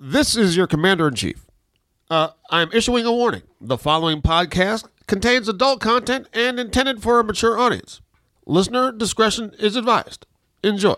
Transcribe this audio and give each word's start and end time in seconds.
This 0.00 0.36
is 0.36 0.56
your 0.56 0.68
commander 0.68 1.08
in 1.08 1.16
chief. 1.16 1.44
Uh, 2.08 2.28
I'm 2.50 2.70
issuing 2.72 3.04
a 3.04 3.12
warning. 3.12 3.42
The 3.60 3.76
following 3.76 4.22
podcast 4.22 4.86
contains 5.08 5.48
adult 5.48 5.80
content 5.80 6.28
and 6.32 6.60
intended 6.60 7.02
for 7.02 7.18
a 7.18 7.24
mature 7.24 7.58
audience. 7.58 8.00
Listener 8.46 8.92
discretion 8.92 9.50
is 9.58 9.74
advised. 9.74 10.24
Enjoy. 10.62 10.94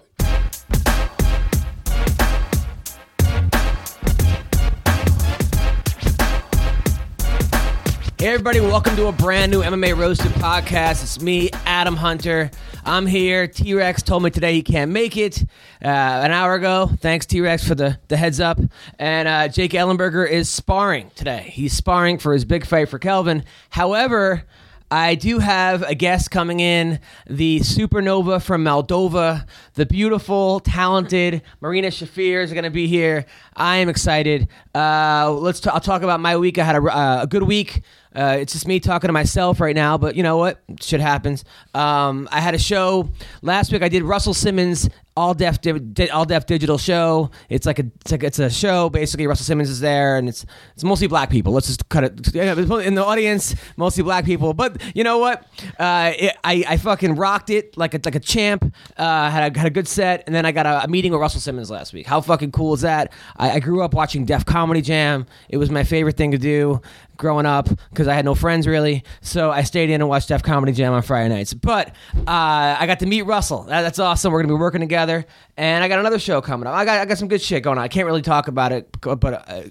Hey, 8.20 8.26
everybody, 8.26 8.60
welcome 8.60 8.96
to 8.96 9.06
a 9.06 9.12
brand 9.12 9.50
new 9.50 9.62
MMA 9.62 9.96
Roasted 9.96 10.32
podcast. 10.32 11.02
It's 11.02 11.22
me, 11.22 11.48
Adam 11.64 11.96
Hunter. 11.96 12.50
I'm 12.84 13.06
here. 13.06 13.48
T 13.48 13.72
Rex 13.72 14.02
told 14.02 14.22
me 14.22 14.28
today 14.28 14.52
he 14.52 14.60
can't 14.60 14.90
make 14.90 15.16
it 15.16 15.42
uh, 15.82 15.88
an 15.88 16.30
hour 16.30 16.52
ago. 16.52 16.90
Thanks, 17.00 17.24
T 17.24 17.40
Rex, 17.40 17.66
for 17.66 17.74
the, 17.74 17.98
the 18.08 18.18
heads 18.18 18.38
up. 18.38 18.60
And 18.98 19.26
uh, 19.26 19.48
Jake 19.48 19.70
Ellenberger 19.70 20.28
is 20.28 20.50
sparring 20.50 21.10
today. 21.14 21.50
He's 21.50 21.72
sparring 21.72 22.18
for 22.18 22.34
his 22.34 22.44
big 22.44 22.66
fight 22.66 22.90
for 22.90 22.98
Kelvin. 22.98 23.42
However, 23.70 24.44
I 24.90 25.14
do 25.14 25.38
have 25.38 25.82
a 25.82 25.94
guest 25.94 26.30
coming 26.30 26.60
in, 26.60 27.00
the 27.26 27.60
supernova 27.60 28.42
from 28.42 28.64
Moldova, 28.64 29.46
the 29.74 29.86
beautiful, 29.86 30.60
talented 30.60 31.40
Marina 31.62 31.88
Shafir 31.88 32.42
is 32.42 32.52
going 32.52 32.64
to 32.64 32.70
be 32.70 32.86
here. 32.86 33.24
I 33.56 33.76
am 33.76 33.88
excited. 33.88 34.48
Uh, 34.74 35.30
let's. 35.32 35.60
T- 35.60 35.70
I'll 35.70 35.80
talk 35.80 36.02
about 36.02 36.20
my 36.20 36.36
week. 36.36 36.58
I 36.58 36.64
had 36.64 36.76
a, 36.76 36.82
uh, 36.82 37.20
a 37.22 37.26
good 37.26 37.44
week. 37.44 37.82
Uh, 38.14 38.36
it's 38.40 38.52
just 38.52 38.66
me 38.66 38.80
talking 38.80 39.08
to 39.08 39.12
myself 39.12 39.60
right 39.60 39.74
now, 39.74 39.96
but 39.96 40.16
you 40.16 40.22
know 40.22 40.36
what? 40.36 40.60
Shit 40.80 41.00
happens. 41.00 41.44
Um, 41.74 42.28
I 42.32 42.40
had 42.40 42.54
a 42.54 42.58
show 42.58 43.10
last 43.42 43.72
week. 43.72 43.82
I 43.82 43.88
did 43.88 44.02
Russell 44.02 44.34
Simmons 44.34 44.88
all 45.16 45.34
Def 45.34 45.60
di- 45.60 46.08
all 46.10 46.24
Def 46.24 46.46
Digital 46.46 46.78
show. 46.78 47.30
It's 47.48 47.66
like 47.66 47.78
a 47.78 47.84
it's 48.00 48.10
like 48.10 48.22
it's 48.22 48.38
a 48.38 48.48
show. 48.48 48.88
Basically, 48.88 49.26
Russell 49.26 49.44
Simmons 49.44 49.68
is 49.68 49.80
there, 49.80 50.16
and 50.16 50.28
it's 50.28 50.46
it's 50.74 50.82
mostly 50.82 51.08
black 51.08 51.30
people. 51.30 51.52
Let's 51.52 51.66
just 51.66 51.88
cut 51.88 52.04
it 52.04 52.34
in 52.34 52.94
the 52.94 53.04
audience. 53.04 53.54
Mostly 53.76 54.02
black 54.02 54.24
people, 54.24 54.54
but 54.54 54.80
you 54.94 55.04
know 55.04 55.18
what? 55.18 55.46
Uh, 55.78 56.12
it, 56.16 56.36
I 56.42 56.64
I 56.66 56.76
fucking 56.78 57.16
rocked 57.16 57.50
it 57.50 57.76
like 57.76 57.94
a 57.94 58.00
like 58.04 58.14
a 58.14 58.20
champ. 58.20 58.74
Uh, 58.96 59.30
had 59.30 59.54
a, 59.54 59.58
had 59.58 59.66
a 59.66 59.70
good 59.70 59.86
set, 59.88 60.24
and 60.26 60.34
then 60.34 60.46
I 60.46 60.52
got 60.52 60.66
a, 60.66 60.84
a 60.84 60.88
meeting 60.88 61.12
with 61.12 61.20
Russell 61.20 61.40
Simmons 61.40 61.70
last 61.70 61.92
week. 61.92 62.06
How 62.06 62.20
fucking 62.20 62.52
cool 62.52 62.74
is 62.74 62.80
that? 62.80 63.12
I, 63.36 63.52
I 63.52 63.60
grew 63.60 63.82
up 63.82 63.94
watching 63.94 64.24
Def 64.24 64.46
Comedy 64.46 64.80
Jam. 64.80 65.26
It 65.48 65.58
was 65.58 65.70
my 65.70 65.84
favorite 65.84 66.16
thing 66.16 66.30
to 66.30 66.38
do 66.38 66.80
growing 67.20 67.46
up 67.46 67.68
because 67.90 68.08
I 68.08 68.14
had 68.14 68.24
no 68.24 68.34
friends 68.34 68.66
really. 68.66 69.04
So 69.20 69.52
I 69.52 69.62
stayed 69.62 69.90
in 69.90 70.00
and 70.00 70.08
watched 70.08 70.28
Def 70.28 70.42
Comedy 70.42 70.72
Jam 70.72 70.92
on 70.92 71.02
Friday 71.02 71.28
nights. 71.28 71.54
But 71.54 71.90
uh, 72.16 72.76
I 72.80 72.86
got 72.86 72.98
to 73.00 73.06
meet 73.06 73.22
Russell. 73.22 73.64
That, 73.64 73.82
that's 73.82 74.00
awesome. 74.00 74.32
We're 74.32 74.42
gonna 74.42 74.54
be 74.54 74.58
working 74.58 74.80
together, 74.80 75.24
and 75.56 75.84
I 75.84 75.88
got 75.88 76.00
another 76.00 76.18
show 76.18 76.40
coming 76.40 76.66
up. 76.66 76.74
I 76.74 76.84
got 76.84 77.00
I 77.00 77.04
got 77.04 77.18
some 77.18 77.28
good 77.28 77.40
shit 77.40 77.62
going 77.62 77.78
on. 77.78 77.84
I 77.84 77.88
can't 77.88 78.06
really 78.06 78.22
talk 78.22 78.48
about 78.48 78.72
it, 78.72 78.88
but 79.00 79.24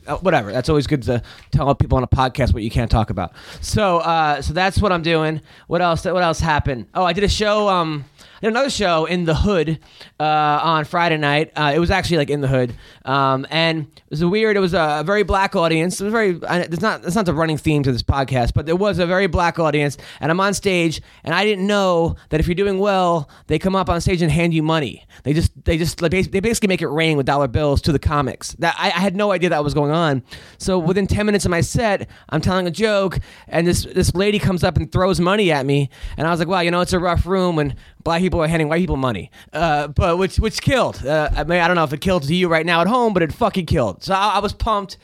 uh, 0.08 0.18
whatever. 0.18 0.54
That's 0.54 0.70
always 0.70 0.88
good 0.88 1.02
to 1.04 1.22
tell 1.52 1.74
people 1.76 1.98
on 1.98 2.04
a 2.04 2.08
podcast 2.08 2.54
what 2.54 2.64
you 2.64 2.72
can't 2.72 2.90
talk 2.90 3.10
about. 3.10 3.34
So 3.60 3.98
uh, 3.98 4.42
so 4.42 4.54
that's 4.54 4.80
what 4.80 4.94
I'm 4.94 5.04
doing. 5.04 5.42
What 5.68 5.82
else? 5.82 6.06
What 6.06 6.24
else 6.24 6.40
happened? 6.40 6.88
Oh, 6.94 7.04
I 7.04 7.14
did 7.14 7.24
a 7.24 7.30
show. 7.30 7.68
Um, 7.68 8.06
another 8.48 8.70
show 8.70 9.06
in 9.06 9.26
the 9.26 9.36
hood 9.36 9.80
uh, 10.20 10.24
on 10.24 10.86
Friday 10.86 11.18
night. 11.18 11.52
Uh, 11.56 11.72
it 11.76 11.80
was 11.80 11.92
actually 11.92 12.18
like 12.18 12.30
in 12.30 12.42
the 12.42 12.48
hood, 12.48 12.74
um, 13.06 13.46
and 13.50 13.88
it 13.96 14.10
was 14.10 14.24
weird. 14.24 14.56
It 14.56 14.62
was 14.62 14.74
a, 14.74 15.04
very 15.06 15.24
black 15.24 15.56
audience. 15.56 16.00
It 16.00 16.06
was 16.06 16.12
very. 16.12 16.40
It's 16.42 16.82
not. 16.82 17.04
It's 17.06 17.16
not 17.16 17.26
the 17.26 17.34
running 17.34 17.58
theme 17.58 17.84
to 17.84 17.92
this 17.92 18.04
podcast, 18.04 18.54
but 18.54 18.66
there 18.66 18.76
was 18.76 19.00
a 19.00 19.06
very 19.06 19.28
black 19.28 19.60
audience, 19.60 19.98
and 20.20 20.32
I'm 20.32 20.40
on 20.40 20.54
stage, 20.54 21.02
and 21.24 21.34
I 21.34 21.44
didn't 21.44 21.68
know 21.68 22.16
that 22.30 22.40
if 22.40 22.48
you're 22.48 22.56
doing 22.56 22.80
well, 22.80 23.30
they 23.48 23.60
come 23.60 23.76
up 23.76 23.90
on 23.90 24.02
stage 24.02 24.22
and 24.22 24.32
hand 24.32 24.54
you 24.54 24.64
money. 24.64 25.06
They 25.24 25.34
just. 25.34 25.52
They 25.66 25.78
just. 25.78 26.02
Like, 26.02 26.12
they 26.12 26.40
basically 26.40 26.68
make 26.68 26.82
it 26.82 26.88
rain 26.88 27.18
with 27.18 27.26
dollar 27.26 27.48
bills 27.48 27.82
to 27.82 27.92
the 27.92 28.00
comics. 28.00 28.54
That 28.60 28.76
I, 28.78 28.88
I 28.88 29.00
had 29.00 29.16
no 29.16 29.32
idea 29.32 29.50
that 29.50 29.64
was 29.64 29.74
going 29.74 29.92
on. 29.92 30.24
So 30.58 30.80
within 30.80 31.08
ten 31.08 31.26
minutes 31.26 31.46
of 31.46 31.52
my 31.52 31.62
set, 31.62 32.10
I'm 32.30 32.42
telling 32.42 32.68
a 32.68 32.72
joke, 32.72 33.20
and 33.48 33.68
this 33.68 33.84
this 33.84 34.14
lady 34.16 34.40
comes 34.40 34.64
up 34.64 34.78
and 34.78 34.92
throws 34.92 35.20
money 35.20 35.52
at 35.52 35.66
me, 35.66 35.90
and 36.18 36.28
I 36.28 36.32
was 36.32 36.40
like, 36.40 36.48
"Wow, 36.48 36.62
you 36.62 36.72
know, 36.72 36.82
it's 36.82 36.94
a 36.94 37.00
rough 37.00 37.26
room 37.26 37.56
when 37.56 37.76
black 38.04 38.22
people 38.22 38.42
are 38.42 38.48
handing 38.48 38.70
white 38.70 38.80
people 38.80 38.98
money, 38.98 39.32
uh, 39.54 39.88
but 39.88 40.18
which 40.18 40.38
which 40.38 40.62
killed. 40.62 41.06
Uh, 41.06 41.30
I 41.36 41.44
mean, 41.44 41.60
I 41.60 41.68
don't 41.68 41.76
know 41.76 41.84
if 41.84 41.94
it 41.94 42.02
killed 42.02 42.24
to 42.24 42.36
you 42.36 42.48
right 42.48 42.66
now 42.66 42.82
at 42.82 42.88
home, 42.88 43.14
but 43.14 43.24
it 43.24 43.34
fucking 43.34 43.66
killed. 43.66 44.04
So 44.04 44.14
I, 44.14 44.36
I 44.36 44.40
was 44.40 44.54
pumped. 44.54 44.98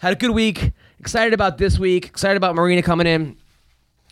Had 0.00 0.12
a 0.12 0.16
good 0.16 0.30
week. 0.30 0.72
Excited 1.00 1.32
about 1.34 1.58
this 1.58 1.78
week. 1.78 2.06
Excited 2.06 2.36
about 2.36 2.54
Marina 2.54 2.82
coming 2.82 3.06
in. 3.06 3.36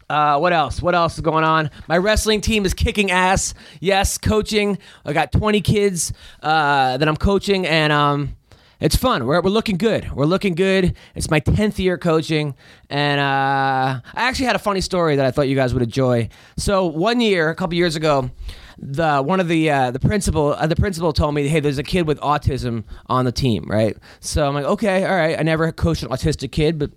Uh, 0.09 0.39
what 0.39 0.53
else? 0.53 0.83
What 0.83 0.95
else 0.97 1.15
is 1.15 1.21
going 1.21 1.45
on? 1.45 1.71
My 1.87 1.97
wrestling 1.97 2.41
team 2.41 2.67
is 2.67 2.75
kicking 2.75 3.13
ass. 3.13 3.55
Yes, 3.79 4.19
coaching. 4.19 4.77
I 5.05 5.13
got 5.13 5.31
20 5.31 5.61
kids 5.61 6.13
uh, 6.43 6.97
that 6.97 7.07
I'm 7.07 7.17
coaching, 7.17 7.65
and 7.65 7.93
um, 7.93 8.37
it's 8.81 8.97
fun. 8.97 9.27
We're, 9.27 9.41
we're 9.43 9.51
looking 9.51 9.77
good. 9.77 10.11
We're 10.13 10.25
looking 10.25 10.55
good. 10.55 10.97
It's 11.15 11.31
my 11.31 11.41
10th 11.41 11.79
year 11.79 11.99
coaching. 11.99 12.55
And 12.89 13.21
uh, 13.21 14.01
I 14.15 14.29
actually 14.29 14.47
had 14.47 14.57
a 14.57 14.61
funny 14.61 14.81
story 14.81 15.17
that 15.17 15.27
I 15.27 15.31
thought 15.31 15.49
you 15.49 15.57
guys 15.57 15.75
would 15.75 15.83
enjoy. 15.83 16.29
So, 16.57 16.87
one 16.87 17.21
year, 17.21 17.51
a 17.51 17.55
couple 17.55 17.75
years 17.75 17.97
ago, 17.97 18.31
the 18.79 19.23
one 19.23 19.41
of 19.41 19.49
the 19.49 19.71
uh, 19.71 19.91
the 19.91 20.01
principal 20.01 20.55
uh, 20.55 20.67
the 20.67 20.77
principal 20.77 21.13
told 21.13 21.35
me, 21.35 21.47
hey, 21.49 21.61
there's 21.61 21.77
a 21.77 21.83
kid 21.83 22.07
with 22.07 22.19
autism 22.21 22.85
on 23.07 23.27
the 23.27 23.33
team, 23.33 23.67
right? 23.69 23.97
So 24.21 24.47
I'm 24.49 24.55
like, 24.55 24.65
okay, 24.65 25.05
all 25.05 25.15
right. 25.15 25.39
I 25.39 25.43
never 25.43 25.71
coached 25.71 26.03
an 26.03 26.09
autistic 26.09 26.51
kid, 26.51 26.79
but 26.79 26.91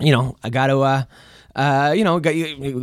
you 0.00 0.10
know, 0.10 0.36
I 0.42 0.50
got 0.50 0.66
to. 0.66 1.06
Uh, 1.58 1.90
you 1.90 2.04
know, 2.04 2.20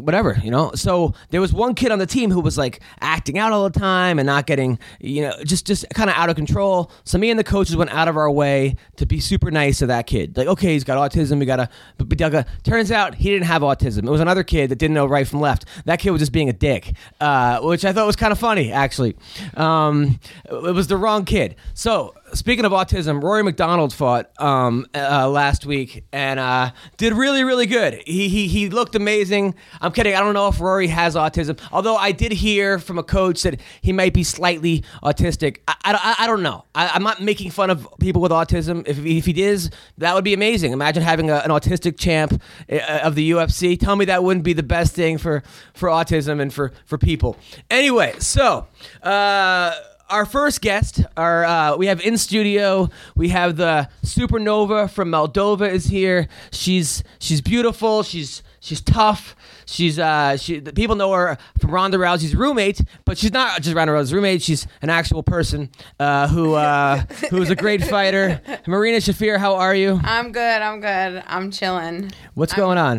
whatever, 0.01 0.37
you 0.43 0.51
know. 0.51 0.69
So 0.75 1.13
there 1.29 1.39
was 1.39 1.53
one 1.53 1.75
kid 1.75 1.93
on 1.93 1.99
the 1.99 2.05
team 2.05 2.29
who 2.29 2.41
was 2.41 2.57
like 2.57 2.81
acting 2.99 3.37
out 3.37 3.53
all 3.53 3.63
the 3.63 3.79
time 3.79 4.19
and 4.19 4.25
not 4.25 4.47
getting, 4.47 4.77
you 4.99 5.21
know, 5.21 5.33
just 5.45 5.65
just 5.65 5.85
kind 5.93 6.09
of 6.09 6.15
out 6.17 6.29
of 6.29 6.35
control. 6.35 6.91
So 7.05 7.17
me 7.17 7.29
and 7.29 7.39
the 7.39 7.43
coaches 7.45 7.77
went 7.77 7.91
out 7.91 8.09
of 8.09 8.17
our 8.17 8.29
way 8.29 8.75
to 8.97 9.05
be 9.05 9.21
super 9.21 9.49
nice 9.49 9.77
to 9.79 9.87
that 9.87 10.07
kid. 10.07 10.35
Like, 10.35 10.47
okay, 10.47 10.73
he's 10.73 10.83
got 10.83 10.97
autism. 10.97 11.39
We 11.39 11.45
gotta. 11.45 11.69
But, 11.97 12.09
but 12.09 12.47
turns 12.65 12.91
out 12.91 13.15
he 13.15 13.29
didn't 13.29 13.47
have 13.47 13.61
autism. 13.61 13.99
It 13.99 14.11
was 14.11 14.19
another 14.19 14.43
kid 14.43 14.71
that 14.71 14.75
didn't 14.75 14.93
know 14.93 15.05
right 15.05 15.25
from 15.25 15.39
left. 15.39 15.63
That 15.85 15.99
kid 15.99 16.11
was 16.11 16.19
just 16.19 16.33
being 16.33 16.49
a 16.49 16.53
dick, 16.53 16.95
uh, 17.21 17.61
which 17.61 17.85
I 17.85 17.93
thought 17.93 18.05
was 18.05 18.17
kind 18.17 18.33
of 18.33 18.39
funny 18.39 18.73
actually. 18.73 19.15
Um, 19.55 20.19
it 20.51 20.73
was 20.73 20.87
the 20.87 20.97
wrong 20.97 21.23
kid. 21.23 21.55
So 21.75 22.13
speaking 22.35 22.65
of 22.65 22.71
autism, 22.71 23.23
Rory 23.23 23.43
MacDonald 23.43 23.93
fought 23.93 24.29
um, 24.39 24.85
uh, 24.93 25.27
last 25.29 25.65
week 25.65 26.05
and 26.11 26.39
uh, 26.39 26.71
did 26.97 27.13
really, 27.13 27.43
really 27.43 27.65
good. 27.65 28.01
He, 28.05 28.29
he 28.29 28.47
he 28.47 28.69
looked 28.69 28.95
amazing. 28.95 29.55
I'm 29.81 29.91
kidding. 29.91 30.15
I 30.15 30.19
don't 30.19 30.33
know 30.33 30.47
if 30.47 30.59
Rory 30.59 30.87
has 30.87 31.15
autism, 31.15 31.59
although 31.71 31.95
I 31.95 32.11
did 32.11 32.31
hear 32.31 32.79
from 32.79 32.97
a 32.99 33.03
coach 33.03 33.43
that 33.43 33.59
he 33.81 33.91
might 33.91 34.13
be 34.13 34.23
slightly 34.23 34.83
autistic. 35.03 35.57
I, 35.67 35.75
I, 35.83 36.15
I 36.19 36.27
don't 36.27 36.43
know. 36.43 36.65
I, 36.75 36.95
am 36.95 37.03
not 37.03 37.21
making 37.21 37.51
fun 37.51 37.69
of 37.69 37.87
people 37.99 38.21
with 38.21 38.31
autism. 38.31 38.87
If, 38.87 39.03
if 39.03 39.25
he 39.25 39.41
is, 39.41 39.69
that 39.97 40.13
would 40.13 40.23
be 40.23 40.33
amazing. 40.33 40.73
Imagine 40.73 41.03
having 41.03 41.29
a, 41.29 41.37
an 41.37 41.49
autistic 41.49 41.97
champ 41.97 42.41
uh, 42.71 42.99
of 43.03 43.15
the 43.15 43.31
UFC. 43.31 43.79
Tell 43.79 43.95
me 43.95 44.05
that 44.05 44.23
wouldn't 44.23 44.43
be 44.43 44.53
the 44.53 44.63
best 44.63 44.93
thing 44.93 45.17
for, 45.17 45.43
for 45.73 45.89
autism 45.89 46.41
and 46.41 46.53
for, 46.53 46.71
for 46.85 46.97
people. 46.97 47.37
Anyway, 47.69 48.13
so. 48.19 48.67
Uh, 49.01 49.73
our 50.09 50.25
first 50.25 50.61
guest, 50.61 51.03
our 51.17 51.45
uh, 51.45 51.77
we 51.77 51.87
have 51.87 52.01
in 52.01 52.17
studio. 52.17 52.89
We 53.15 53.29
have 53.29 53.57
the 53.57 53.89
supernova 54.03 54.89
from 54.89 55.11
Moldova 55.11 55.71
is 55.71 55.85
here. 55.85 56.27
She's 56.51 57.03
she's 57.19 57.41
beautiful. 57.41 58.03
She's 58.03 58.43
she's 58.59 58.81
tough. 58.81 59.35
She's 59.65 59.97
uh 59.97 60.37
she 60.37 60.61
people 60.61 60.95
know 60.95 61.11
her 61.13 61.37
from 61.59 61.71
Ronda 61.71 61.97
Rousey's 61.97 62.35
roommate, 62.35 62.81
but 63.05 63.17
she's 63.17 63.33
not 63.33 63.61
just 63.61 63.75
Ronda 63.75 63.93
Rousey's 63.93 64.13
roommate. 64.13 64.41
She's 64.41 64.67
an 64.81 64.89
actual 64.89 65.23
person 65.23 65.69
uh, 65.99 66.27
who 66.27 66.53
uh, 66.53 66.99
who's 67.29 67.49
a 67.49 67.55
great 67.55 67.83
fighter. 67.87 68.41
Marina 68.67 68.97
Shafir, 68.97 69.37
how 69.37 69.55
are 69.55 69.73
you? 69.73 69.99
I'm 70.03 70.31
good. 70.31 70.61
I'm 70.61 70.81
good. 70.81 71.23
I'm 71.25 71.51
chilling. 71.51 72.11
What's 72.35 72.53
I'm, 72.53 72.57
going 72.57 72.77
on? 72.77 72.97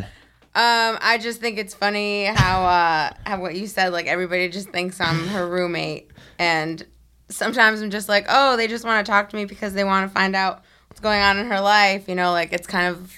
Um, 0.56 0.98
I 1.02 1.18
just 1.20 1.40
think 1.40 1.58
it's 1.58 1.74
funny 1.74 2.24
how 2.24 2.64
uh 2.64 3.10
how 3.26 3.40
what 3.40 3.54
you 3.54 3.66
said. 3.66 3.92
Like 3.92 4.06
everybody 4.06 4.48
just 4.48 4.70
thinks 4.70 5.00
I'm 5.00 5.28
her 5.28 5.46
roommate, 5.46 6.10
and 6.38 6.84
sometimes 7.28 7.82
I'm 7.82 7.90
just 7.90 8.08
like, 8.08 8.26
oh, 8.28 8.56
they 8.56 8.68
just 8.68 8.84
want 8.84 9.04
to 9.04 9.10
talk 9.10 9.30
to 9.30 9.36
me 9.36 9.44
because 9.44 9.74
they 9.74 9.84
want 9.84 10.08
to 10.08 10.14
find 10.14 10.36
out 10.36 10.62
what's 10.88 11.00
going 11.00 11.20
on 11.20 11.38
in 11.38 11.46
her 11.46 11.60
life. 11.60 12.08
You 12.08 12.14
know, 12.14 12.32
like 12.32 12.52
it's 12.52 12.66
kind 12.66 12.86
of 12.86 13.12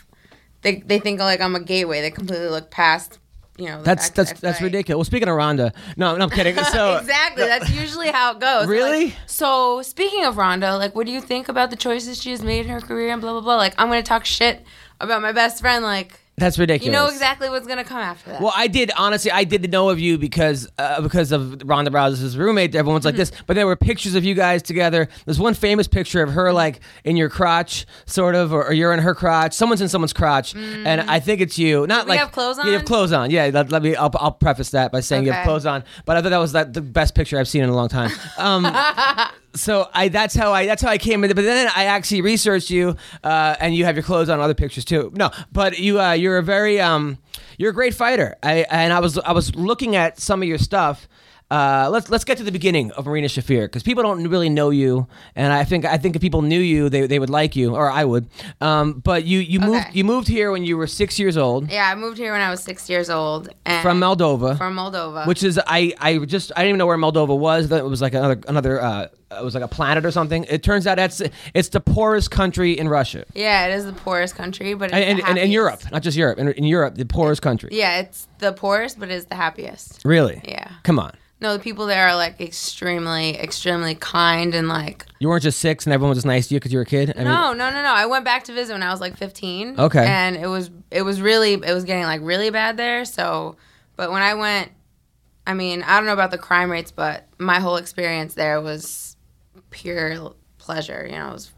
they 0.62 0.76
they 0.76 0.98
think 0.98 1.20
like 1.20 1.40
I'm 1.40 1.54
a 1.54 1.60
gateway. 1.60 2.00
They 2.00 2.10
completely 2.10 2.48
look 2.48 2.70
past 2.70 3.18
you 3.58 3.66
know. 3.66 3.82
That's 3.82 4.08
that 4.10 4.28
that's 4.28 4.40
that's 4.40 4.62
ridiculous. 4.62 4.96
Well, 4.96 5.04
speaking 5.04 5.28
of 5.28 5.36
Ronda, 5.36 5.72
no, 5.96 6.16
no, 6.16 6.24
I'm 6.24 6.30
kidding. 6.30 6.56
So 6.68 6.96
exactly. 6.96 7.44
That's 7.44 7.70
usually 7.70 8.08
how 8.08 8.32
it 8.32 8.40
goes. 8.40 8.68
Really? 8.68 9.06
Like, 9.06 9.14
so 9.26 9.82
speaking 9.82 10.24
of 10.24 10.36
Ronda, 10.36 10.76
like, 10.76 10.94
what 10.94 11.06
do 11.06 11.12
you 11.12 11.20
think 11.20 11.48
about 11.48 11.70
the 11.70 11.76
choices 11.76 12.20
she 12.20 12.30
has 12.30 12.42
made 12.42 12.66
in 12.66 12.72
her 12.72 12.80
career 12.80 13.10
and 13.10 13.20
blah 13.20 13.32
blah 13.32 13.40
blah? 13.40 13.56
Like, 13.56 13.74
I'm 13.78 13.88
gonna 13.88 14.02
talk 14.02 14.24
shit 14.24 14.64
about 15.00 15.22
my 15.22 15.32
best 15.32 15.60
friend. 15.60 15.84
Like, 15.84 16.20
that's 16.38 16.58
ridiculous. 16.58 16.86
you 16.86 16.92
know 16.92 17.08
exactly 17.08 17.48
what's 17.50 17.66
gonna 17.66 17.84
come 17.84 17.98
after 17.98 18.30
that. 18.30 18.40
Well, 18.40 18.52
I 18.56 18.66
did 18.68 18.90
honestly. 18.96 19.30
I 19.30 19.44
did 19.44 19.70
know 19.70 19.88
of 19.90 19.98
you 19.98 20.18
because 20.18 20.68
uh, 20.78 21.00
because 21.00 21.32
of 21.32 21.62
Ronda 21.64 21.90
Rousey's 21.90 22.36
roommate. 22.36 22.74
Everyone's 22.74 23.04
like 23.04 23.14
Mm-hmm. 23.14 23.18
this, 23.18 23.32
but 23.46 23.54
there 23.54 23.66
were 23.66 23.76
pictures 23.76 24.14
of 24.14 24.24
you 24.24 24.34
guys 24.34 24.62
together. 24.62 25.08
There's 25.24 25.38
one 25.38 25.54
famous 25.54 25.88
picture 25.88 26.22
of 26.22 26.30
her 26.32 26.52
like 26.52 26.80
in 27.04 27.16
your 27.16 27.28
crotch, 27.28 27.86
sort 28.06 28.34
of, 28.34 28.52
or, 28.52 28.66
or 28.68 28.72
you're 28.72 28.92
in 28.92 29.00
her 29.00 29.14
crotch. 29.14 29.52
Someone's 29.54 29.80
in 29.80 29.88
someone's 29.88 30.12
crotch, 30.12 30.54
and 30.54 31.00
I 31.02 31.20
think 31.20 31.40
it's 31.40 31.58
you. 31.58 31.86
Not 31.86 32.02
Mm. 32.02 32.04
we 32.04 32.10
like 32.10 32.20
have 32.20 32.32
clothes 32.32 32.58
you 32.58 32.70
have 32.72 32.80
on? 32.82 32.86
clothes 32.86 33.12
on. 33.12 33.30
Yeah, 33.30 33.50
let, 33.52 33.70
let 33.72 33.82
me. 33.82 33.96
I'll, 33.96 34.10
I'll 34.16 34.32
preface 34.32 34.70
that 34.70 34.92
by 34.92 35.00
saying 35.00 35.24
you 35.24 35.32
have 35.32 35.40
Okay. 35.40 35.48
clothes 35.48 35.66
on. 35.66 35.84
But 36.04 36.16
I 36.16 36.22
thought 36.22 36.30
that 36.30 36.38
was 36.38 36.54
like, 36.54 36.72
the 36.72 36.80
best 36.80 37.14
picture 37.14 37.38
I've 37.38 37.48
seen 37.48 37.62
in 37.64 37.68
a 37.70 37.74
long 37.74 37.88
time. 37.88 38.10
Um, 38.38 38.64
so 39.58 39.88
I 39.92 40.08
that's 40.08 40.34
how 40.34 40.52
I 40.52 40.66
that's 40.66 40.82
how 40.82 40.90
I 40.90 40.98
came 40.98 41.24
in. 41.24 41.32
But 41.34 41.42
then 41.42 41.70
I 41.74 41.84
actually 41.84 42.20
researched 42.20 42.70
you, 42.70 42.96
uh, 43.24 43.56
and 43.60 43.74
you 43.74 43.84
have 43.84 43.96
your 43.96 44.02
clothes 44.02 44.28
on 44.28 44.40
other 44.40 44.54
pictures 44.54 44.84
too. 44.84 45.10
No, 45.14 45.30
but 45.52 45.78
you 45.78 46.00
uh, 46.00 46.12
you're 46.12 46.38
a 46.38 46.42
very 46.42 46.80
um, 46.80 47.18
you're 47.58 47.70
a 47.70 47.74
great 47.74 47.94
fighter. 47.94 48.36
I 48.42 48.66
and 48.70 48.92
I 48.92 49.00
was 49.00 49.18
I 49.18 49.32
was 49.32 49.54
looking 49.54 49.96
at 49.96 50.18
some 50.20 50.42
of 50.42 50.48
your 50.48 50.58
stuff. 50.58 51.08
Uh, 51.50 51.88
let's 51.90 52.10
let's 52.10 52.24
get 52.24 52.36
to 52.36 52.44
the 52.44 52.52
beginning 52.52 52.90
of 52.92 53.06
Marina 53.06 53.26
Shafir 53.26 53.62
because 53.64 53.82
people 53.82 54.02
don't 54.02 54.28
really 54.28 54.50
know 54.50 54.68
you, 54.68 55.06
and 55.34 55.50
I 55.50 55.64
think 55.64 55.86
I 55.86 55.96
think 55.96 56.14
if 56.14 56.20
people 56.20 56.42
knew 56.42 56.60
you, 56.60 56.90
they, 56.90 57.06
they 57.06 57.18
would 57.18 57.30
like 57.30 57.56
you, 57.56 57.74
or 57.74 57.90
I 57.90 58.04
would. 58.04 58.28
Um, 58.60 59.00
but 59.00 59.24
you 59.24 59.38
you 59.38 59.58
moved 59.58 59.86
Okay. 59.86 59.90
you 59.94 60.04
moved 60.04 60.28
here 60.28 60.52
when 60.52 60.64
you 60.64 60.76
were 60.76 60.86
six 60.86 61.18
years 61.18 61.36
old 61.38 61.70
yeah, 61.70 61.90
I 61.90 61.94
moved 61.94 62.18
here 62.18 62.32
when 62.32 62.42
I 62.42 62.50
was 62.50 62.62
six 62.62 62.90
years 62.90 63.08
old. 63.08 63.48
And 63.64 63.82
from 63.82 63.98
Moldova. 63.98 64.58
From 64.58 64.76
Moldova. 64.76 65.26
which 65.26 65.42
is 65.42 65.58
I 65.66 65.94
I 65.98 66.18
just 66.18 66.52
I 66.54 66.60
didn't 66.60 66.68
even 66.70 66.78
know 66.78 66.86
where 66.86 66.98
Moldova 66.98 67.38
was. 67.38 67.68
That 67.68 67.78
it 67.80 67.84
was 67.84 68.02
like 68.02 68.12
another 68.14 68.40
another 68.46 68.82
uh, 68.82 69.06
it 69.30 69.44
was 69.44 69.54
like 69.54 69.64
a 69.64 69.68
planet 69.68 70.04
or 70.04 70.10
something. 70.10 70.44
It 70.50 70.62
turns 70.62 70.86
out 70.86 70.96
that's 70.96 71.22
it's 71.54 71.70
the 71.70 71.80
poorest 71.80 72.30
country 72.30 72.72
in 72.78 72.88
Russia 72.90 73.24
yeah, 73.34 73.66
it 73.68 73.72
is 73.74 73.86
the 73.86 73.92
poorest 73.94 74.34
country, 74.36 74.74
but 74.74 74.86
it's 74.90 74.94
and 74.94 75.02
the 75.02 75.08
and, 75.08 75.20
and 75.20 75.28
happiest. 75.38 75.52
Europe, 75.52 75.80
not 75.92 76.02
just 76.02 76.16
Europe. 76.18 76.38
In, 76.38 76.48
in 76.48 76.64
Europe, 76.64 76.96
the 76.96 77.06
poorest 77.06 77.40
country. 77.40 77.70
Yeah, 77.72 78.00
it's 78.00 78.28
the 78.38 78.52
poorest, 78.52 78.98
but 79.00 79.08
it's 79.10 79.24
the 79.26 79.34
happiest. 79.36 80.02
Really? 80.04 80.42
Yeah. 80.46 80.70
Come 80.82 80.98
on. 80.98 81.12
No, 81.40 81.56
the 81.56 81.62
people 81.62 81.86
there 81.86 82.08
are 82.08 82.16
like 82.16 82.40
extremely, 82.40 83.38
extremely 83.38 83.94
kind 83.94 84.54
and 84.54 84.68
like. 84.68 85.06
You 85.20 85.28
weren't 85.28 85.42
just 85.42 85.60
six 85.60 85.86
and 85.86 85.92
everyone 85.92 86.10
was 86.10 86.18
just 86.18 86.26
nice 86.26 86.48
to 86.48 86.54
you 86.54 86.60
because 86.60 86.72
you 86.72 86.78
were 86.78 86.82
a 86.82 86.86
kid. 86.86 87.14
I 87.16 87.22
No, 87.22 87.52
no, 87.52 87.70
no, 87.70 87.82
no. 87.82 87.92
I 87.92 88.06
went 88.06 88.24
back 88.24 88.44
to 88.44 88.52
visit 88.52 88.72
when 88.72 88.82
I 88.82 88.90
was 88.90 89.00
like 89.00 89.16
15. 89.16 89.78
Okay. 89.78 90.04
And 90.04 90.36
it 90.36 90.48
was 90.48 90.70
it 90.90 91.02
was 91.02 91.20
really 91.20 91.52
it 91.52 91.72
was 91.72 91.84
getting 91.84 92.04
like 92.04 92.20
really 92.22 92.50
bad 92.50 92.76
there. 92.76 93.04
So, 93.04 93.56
but 93.94 94.10
when 94.10 94.22
I 94.22 94.34
went, 94.34 94.72
I 95.46 95.54
mean, 95.54 95.82
I 95.82 95.96
don't 95.96 96.06
know 96.06 96.12
about 96.12 96.32
the 96.32 96.38
crime 96.38 96.70
rates, 96.70 96.90
but 96.90 97.28
my 97.38 97.60
whole 97.60 97.76
experience 97.76 98.34
there 98.34 98.60
was 98.60 99.16
pure 99.70 100.34
pleasure. 100.58 101.06
You 101.06 101.16
know, 101.18 101.30
it 101.30 101.32
was, 101.32 101.52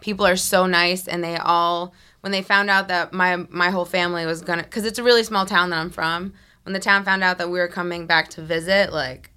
people 0.00 0.26
are 0.26 0.36
so 0.36 0.66
nice, 0.66 1.06
and 1.06 1.22
they 1.22 1.36
all 1.36 1.94
when 2.20 2.32
they 2.32 2.42
found 2.42 2.68
out 2.68 2.88
that 2.88 3.12
my 3.12 3.36
my 3.48 3.70
whole 3.70 3.84
family 3.84 4.26
was 4.26 4.42
gonna, 4.42 4.62
because 4.64 4.84
it's 4.84 4.98
a 4.98 5.02
really 5.04 5.22
small 5.22 5.46
town 5.46 5.70
that 5.70 5.78
I'm 5.78 5.90
from. 5.90 6.34
When 6.64 6.72
the 6.72 6.80
town 6.80 7.04
found 7.04 7.22
out 7.22 7.38
that 7.38 7.50
we 7.50 7.58
were 7.58 7.68
coming 7.68 8.06
back 8.06 8.28
to 8.30 8.42
visit, 8.42 8.92
like, 8.92 9.30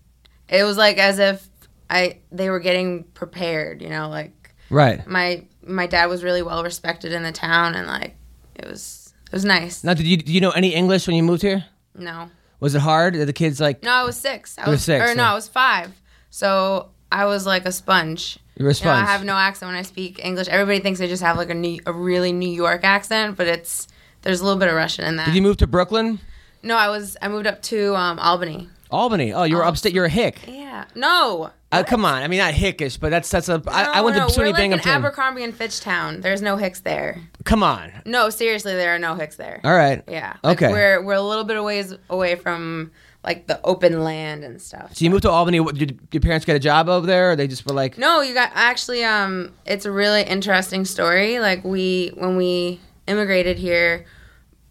it 0.50 0.64
was 0.64 0.78
like 0.78 0.98
as 0.98 1.20
if 1.20 1.48
I 1.90 2.20
they 2.32 2.50
were 2.50 2.60
getting 2.60 3.04
prepared. 3.14 3.82
You 3.82 3.90
know, 3.90 4.10
like 4.10 4.34
Right. 4.70 5.06
my 5.08 5.46
my 5.66 5.88
dad 5.88 6.06
was 6.08 6.24
really 6.24 6.42
well 6.42 6.64
respected 6.64 7.12
in 7.14 7.24
the 7.24 7.32
town 7.32 7.76
and 7.76 7.88
like 7.88 8.16
it 8.56 8.66
was 8.66 9.14
it 9.26 9.34
was 9.34 9.46
nice. 9.46 9.84
Now, 9.84 9.94
did 9.94 10.06
you 10.08 10.18
did 10.18 10.30
you 10.30 10.42
know 10.42 10.52
any 10.52 10.74
English 10.74 11.06
when 11.08 11.16
you 11.16 11.24
moved 11.24 11.42
here? 11.42 11.66
No. 11.96 12.30
Was 12.60 12.74
it 12.76 12.82
hard? 12.82 13.14
Did 13.14 13.28
the 13.28 13.34
kids 13.34 13.60
like 13.60 13.84
No, 13.84 13.92
I 13.92 14.04
was 14.04 14.18
6. 14.18 14.58
I 14.58 14.70
was 14.70 14.84
six, 14.84 15.12
or 15.12 15.14
no. 15.14 15.24
I 15.24 15.34
was 15.36 15.48
5. 15.48 15.92
So 16.30 16.90
I 17.12 17.26
was 17.26 17.46
like 17.46 17.66
a 17.66 17.72
sponge. 17.72 18.40
you 18.56 18.66
were 18.66 18.72
a 18.72 18.74
You 18.74 18.86
know, 18.86 18.92
I 18.92 19.06
have 19.06 19.24
no 19.24 19.36
accent 19.36 19.70
when 19.70 19.78
I 19.78 19.84
speak 19.84 20.24
English. 20.24 20.48
Everybody 20.48 20.80
thinks 20.80 21.00
I 21.02 21.08
just 21.08 21.22
have 21.24 21.38
like 21.38 21.50
a 21.50 21.54
new, 21.54 21.80
a 21.86 21.94
really 21.94 22.32
New 22.34 22.50
York 22.50 22.84
accent, 22.84 23.38
but 23.38 23.48
it's 23.48 23.88
there's 24.24 24.42
a 24.42 24.44
little 24.44 24.60
bit 24.60 24.70
of 24.70 24.76
Russian 24.76 25.06
in 25.06 25.18
that. 25.18 25.26
did 25.28 25.36
you 25.36 25.42
move 25.42 25.58
to 25.58 25.68
Brooklyn? 25.68 26.20
No, 26.64 26.76
I 26.76 26.90
was 26.90 27.18
I 27.22 27.28
moved 27.28 27.48
up 27.48 27.62
to 27.64 27.96
um, 27.96 28.20
Albany. 28.20 28.70
Albany. 28.90 29.34
Oh, 29.34 29.44
you 29.44 29.58
were 29.58 29.66
upstate. 29.66 29.94
You're 29.94 30.06
a 30.06 30.10
hick. 30.10 30.40
Yeah. 30.48 30.86
No. 30.96 31.52
Uh, 31.70 31.84
come 31.84 32.06
on. 32.06 32.24
I 32.24 32.28
mean, 32.30 32.40
not 32.40 32.54
hickish, 32.54 32.98
but 32.98 33.10
that's 33.10 33.30
that's 33.30 33.50
a. 33.50 33.62
I, 33.68 33.84
I 33.86 33.96
No, 33.98 34.04
went 34.04 34.16
to 34.16 34.22
no, 34.22 34.28
SUNY 34.28 34.38
we're 34.38 34.52
like 34.54 34.72
in 34.72 34.88
Abercrombie 34.88 35.44
and 35.44 35.54
Fitch 35.54 35.82
town. 35.82 36.22
There's 36.22 36.42
no 36.42 36.56
Hicks 36.56 36.80
there. 36.80 37.22
Come 37.44 37.64
on. 37.64 37.92
No, 38.06 38.30
seriously, 38.30 38.74
there 38.74 38.96
are 38.96 39.00
no 39.00 39.16
Hicks 39.16 39.36
there. 39.36 39.60
All 39.66 39.74
right. 39.76 40.02
Yeah. 40.08 40.38
Like, 40.44 40.62
Okay. 40.62 40.72
We're 40.72 41.04
we're 41.04 41.14
a 41.16 41.22
little 41.22 41.44
bit 41.44 41.58
of 41.58 41.66
ways 41.66 41.94
away 42.10 42.36
from 42.36 42.92
like 43.26 43.48
the 43.48 43.60
open 43.66 44.02
land 44.06 44.46
and 44.46 44.62
stuff. 44.62 44.96
So 44.96 45.04
you 45.04 45.12
moved 45.12 45.24
to 45.24 45.30
Albany. 45.30 45.60
What, 45.60 45.76
did 45.76 46.00
your 46.14 46.22
parents 46.22 46.46
get 46.46 46.56
a 46.56 46.60
job 46.60 46.88
over 46.88 47.06
there, 47.06 47.32
or 47.32 47.36
they 47.36 47.48
just 47.48 47.66
were 47.66 47.74
like, 47.76 47.98
No, 47.98 48.22
you 48.22 48.34
got 48.34 48.52
actually 48.56 49.04
um 49.04 49.52
it's 49.66 49.84
a 49.86 49.92
really 49.92 50.24
interesting 50.24 50.86
story. 50.86 51.40
Like 51.40 51.66
we 51.66 52.12
when 52.16 52.38
we 52.38 52.80
immigrated 53.08 53.58
here, 53.58 54.06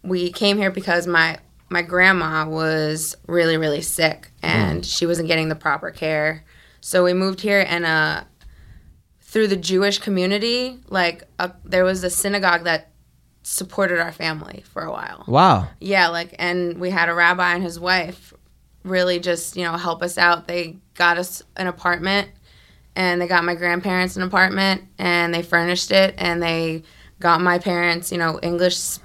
we 0.01 0.31
came 0.31 0.57
here 0.57 0.71
because 0.71 1.05
my 1.05 1.37
my 1.69 1.81
grandma 1.81 2.47
was 2.47 3.15
really 3.27 3.57
really 3.57 3.81
sick 3.81 4.31
and 4.41 4.85
she 4.85 5.05
wasn't 5.05 5.27
getting 5.27 5.49
the 5.49 5.55
proper 5.55 5.91
care. 5.91 6.43
So 6.81 7.03
we 7.03 7.13
moved 7.13 7.41
here 7.41 7.65
and 7.67 7.85
uh 7.85 8.23
through 9.21 9.47
the 9.47 9.57
Jewish 9.57 9.99
community, 9.99 10.79
like 10.87 11.23
uh 11.39 11.49
there 11.65 11.83
was 11.83 12.03
a 12.03 12.09
synagogue 12.09 12.63
that 12.63 12.91
supported 13.43 13.99
our 13.99 14.11
family 14.11 14.63
for 14.71 14.83
a 14.83 14.91
while. 14.91 15.23
"Wow, 15.27 15.67
Yeah, 15.79 16.09
like, 16.09 16.35
and 16.37 16.79
we 16.79 16.89
had 16.89 17.07
a 17.09 17.13
rabbi 17.13 17.53
and 17.53 17.63
his 17.63 17.79
wife 17.79 18.33
really 18.83 19.19
just, 19.19 19.55
you 19.55 19.63
know, 19.63 19.77
help 19.77 20.01
us 20.01 20.17
out. 20.17 20.47
They 20.47 20.77
got 20.95 21.17
us 21.17 21.43
an 21.55 21.67
apartment 21.67 22.29
and 22.95 23.21
they 23.21 23.27
got 23.27 23.43
my 23.43 23.55
grandparents 23.55 24.15
an 24.17 24.23
apartment 24.23 24.83
and 24.97 25.33
they 25.33 25.43
furnished 25.43 25.91
it 25.91 26.15
and 26.17 26.41
they 26.41 26.83
got 27.19 27.41
my 27.41 27.57
parents, 27.59 28.11
you 28.11 28.17
know, 28.17 28.39
English 28.41 28.97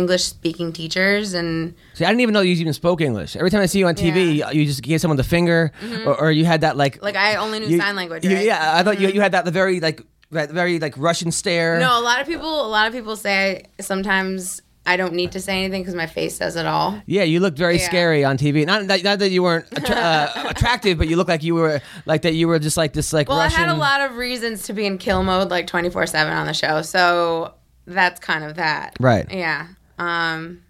English 0.00 0.24
speaking 0.24 0.72
teachers 0.72 1.34
and 1.34 1.74
See, 1.94 2.04
I 2.04 2.08
didn't 2.08 2.20
even 2.22 2.32
know 2.34 2.40
you 2.48 2.54
even 2.54 2.72
spoke 2.72 3.00
English. 3.00 3.36
Every 3.36 3.50
time 3.52 3.60
I 3.60 3.66
see 3.66 3.78
you 3.82 3.86
on 3.86 3.94
TV, 3.94 4.18
Yeah. 4.38 4.50
you 4.56 4.64
just 4.64 4.82
gave 4.82 5.00
someone 5.00 5.16
the 5.24 5.30
finger, 5.36 5.72
or, 6.06 6.14
or 6.22 6.28
you 6.38 6.44
had 6.52 6.60
that 6.62 6.76
like, 6.76 7.02
like 7.02 7.16
I 7.16 7.36
only 7.36 7.58
knew 7.60 7.66
you- 7.68 7.80
sign 7.80 7.96
language, 7.96 8.24
you- 8.24 8.34
right? 8.36 8.44
Yeah, 8.52 8.76
I 8.78 8.82
thought 8.84 8.98
you 9.00 9.08
you 9.16 9.20
had 9.20 9.32
that 9.32 9.44
the 9.44 9.50
very 9.60 9.80
like 9.80 9.98
that 10.30 10.50
very 10.60 10.78
like 10.78 10.94
Russian 10.96 11.30
stare. 11.32 11.78
No, 11.80 11.90
a 11.98 12.04
lot 12.10 12.20
of 12.22 12.26
people 12.26 12.52
a 12.68 12.70
lot 12.76 12.86
of 12.88 12.92
people 12.92 13.16
say 13.16 13.64
sometimes 13.80 14.60
I 14.86 14.96
don't 14.96 15.12
need 15.12 15.32
to 15.32 15.40
say 15.40 15.54
anything 15.62 15.82
because 15.82 15.94
my 15.94 16.06
face 16.06 16.34
says 16.36 16.56
it 16.56 16.64
all. 16.64 16.90
Yeah, 17.04 17.24
you 17.32 17.40
looked 17.40 17.58
very 17.58 17.76
Yeah. 17.78 17.86
scary 17.90 18.24
on 18.24 18.38
TV. 18.38 18.64
Not 18.64 18.86
that, 18.86 19.02
not 19.04 19.18
that 19.18 19.30
you 19.30 19.42
weren't 19.42 19.66
attra- 19.76 19.96
uh, 19.96 20.44
attractive, 20.48 20.96
but 20.96 21.08
you 21.08 21.16
looked 21.16 21.28
like 21.28 21.42
you 21.42 21.54
were 21.54 21.82
like 22.06 22.22
that. 22.22 22.32
You 22.34 22.48
were 22.48 22.58
just 22.58 22.78
like 22.78 22.92
this 22.94 23.12
like 23.12 23.28
Well, 23.28 23.38
Russian. 23.38 23.64
I 23.64 23.66
had 23.66 23.74
a 23.76 23.78
lot 23.78 24.00
of 24.00 24.16
reasons 24.16 24.62
to 24.68 24.72
be 24.72 24.86
in 24.86 24.96
kill 24.96 25.22
mode 25.22 25.50
like 25.50 25.66
24/7 25.66 26.32
on 26.34 26.46
the 26.46 26.54
show. 26.54 26.80
So 26.82 27.52
that's 27.86 28.18
kind 28.20 28.44
of 28.44 28.54
that. 28.56 28.96
Right. 29.00 29.26
Yeah. 29.30 29.66
Um 29.98 30.62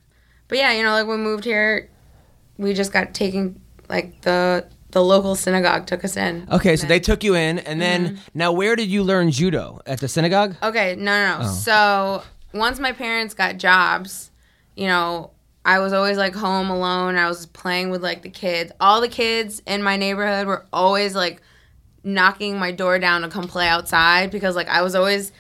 but 0.48 0.58
yeah, 0.58 0.72
you 0.72 0.82
know, 0.82 0.92
like 0.92 1.06
when 1.06 1.18
we 1.18 1.24
moved 1.24 1.44
here, 1.44 1.90
we 2.56 2.72
just 2.74 2.92
got 2.92 3.14
taken 3.14 3.60
like 3.88 4.20
the 4.22 4.66
the 4.90 5.02
local 5.04 5.34
synagogue 5.34 5.86
took 5.86 6.02
us 6.04 6.16
in. 6.16 6.48
Okay, 6.50 6.74
so 6.76 6.86
they 6.86 6.98
took 6.98 7.22
you 7.22 7.34
in, 7.34 7.58
and 7.58 7.80
then 7.80 8.04
Mm-hmm. 8.06 8.16
now 8.34 8.52
where 8.52 8.74
did 8.74 8.88
you 8.88 9.02
learn 9.02 9.30
judo 9.30 9.80
at 9.86 10.00
the 10.00 10.08
synagogue? 10.08 10.56
Okay, 10.62 10.96
no, 10.96 11.04
no, 11.04 11.36
Oh. 11.40 11.42
no. 11.42 11.48
So 11.48 12.22
once 12.54 12.78
my 12.80 12.92
parents 12.92 13.34
got 13.34 13.58
jobs, 13.58 14.30
you 14.76 14.86
know, 14.86 15.32
I 15.66 15.80
was 15.80 15.92
always 15.92 16.16
like 16.16 16.34
home 16.34 16.70
alone. 16.70 17.16
I 17.16 17.28
was 17.28 17.44
playing 17.44 17.90
with 17.90 18.02
like 18.02 18.22
the 18.22 18.30
kids. 18.30 18.72
All 18.80 19.02
the 19.02 19.08
kids 19.08 19.60
in 19.66 19.82
my 19.82 19.96
neighborhood 19.98 20.46
were 20.46 20.64
always 20.72 21.14
like 21.14 21.42
knocking 22.02 22.58
my 22.58 22.70
door 22.72 22.98
down 22.98 23.20
to 23.22 23.28
come 23.28 23.46
play 23.46 23.68
outside 23.68 24.30
because 24.30 24.56
like 24.56 24.68
I 24.68 24.80
was 24.80 24.94
always 24.94 25.32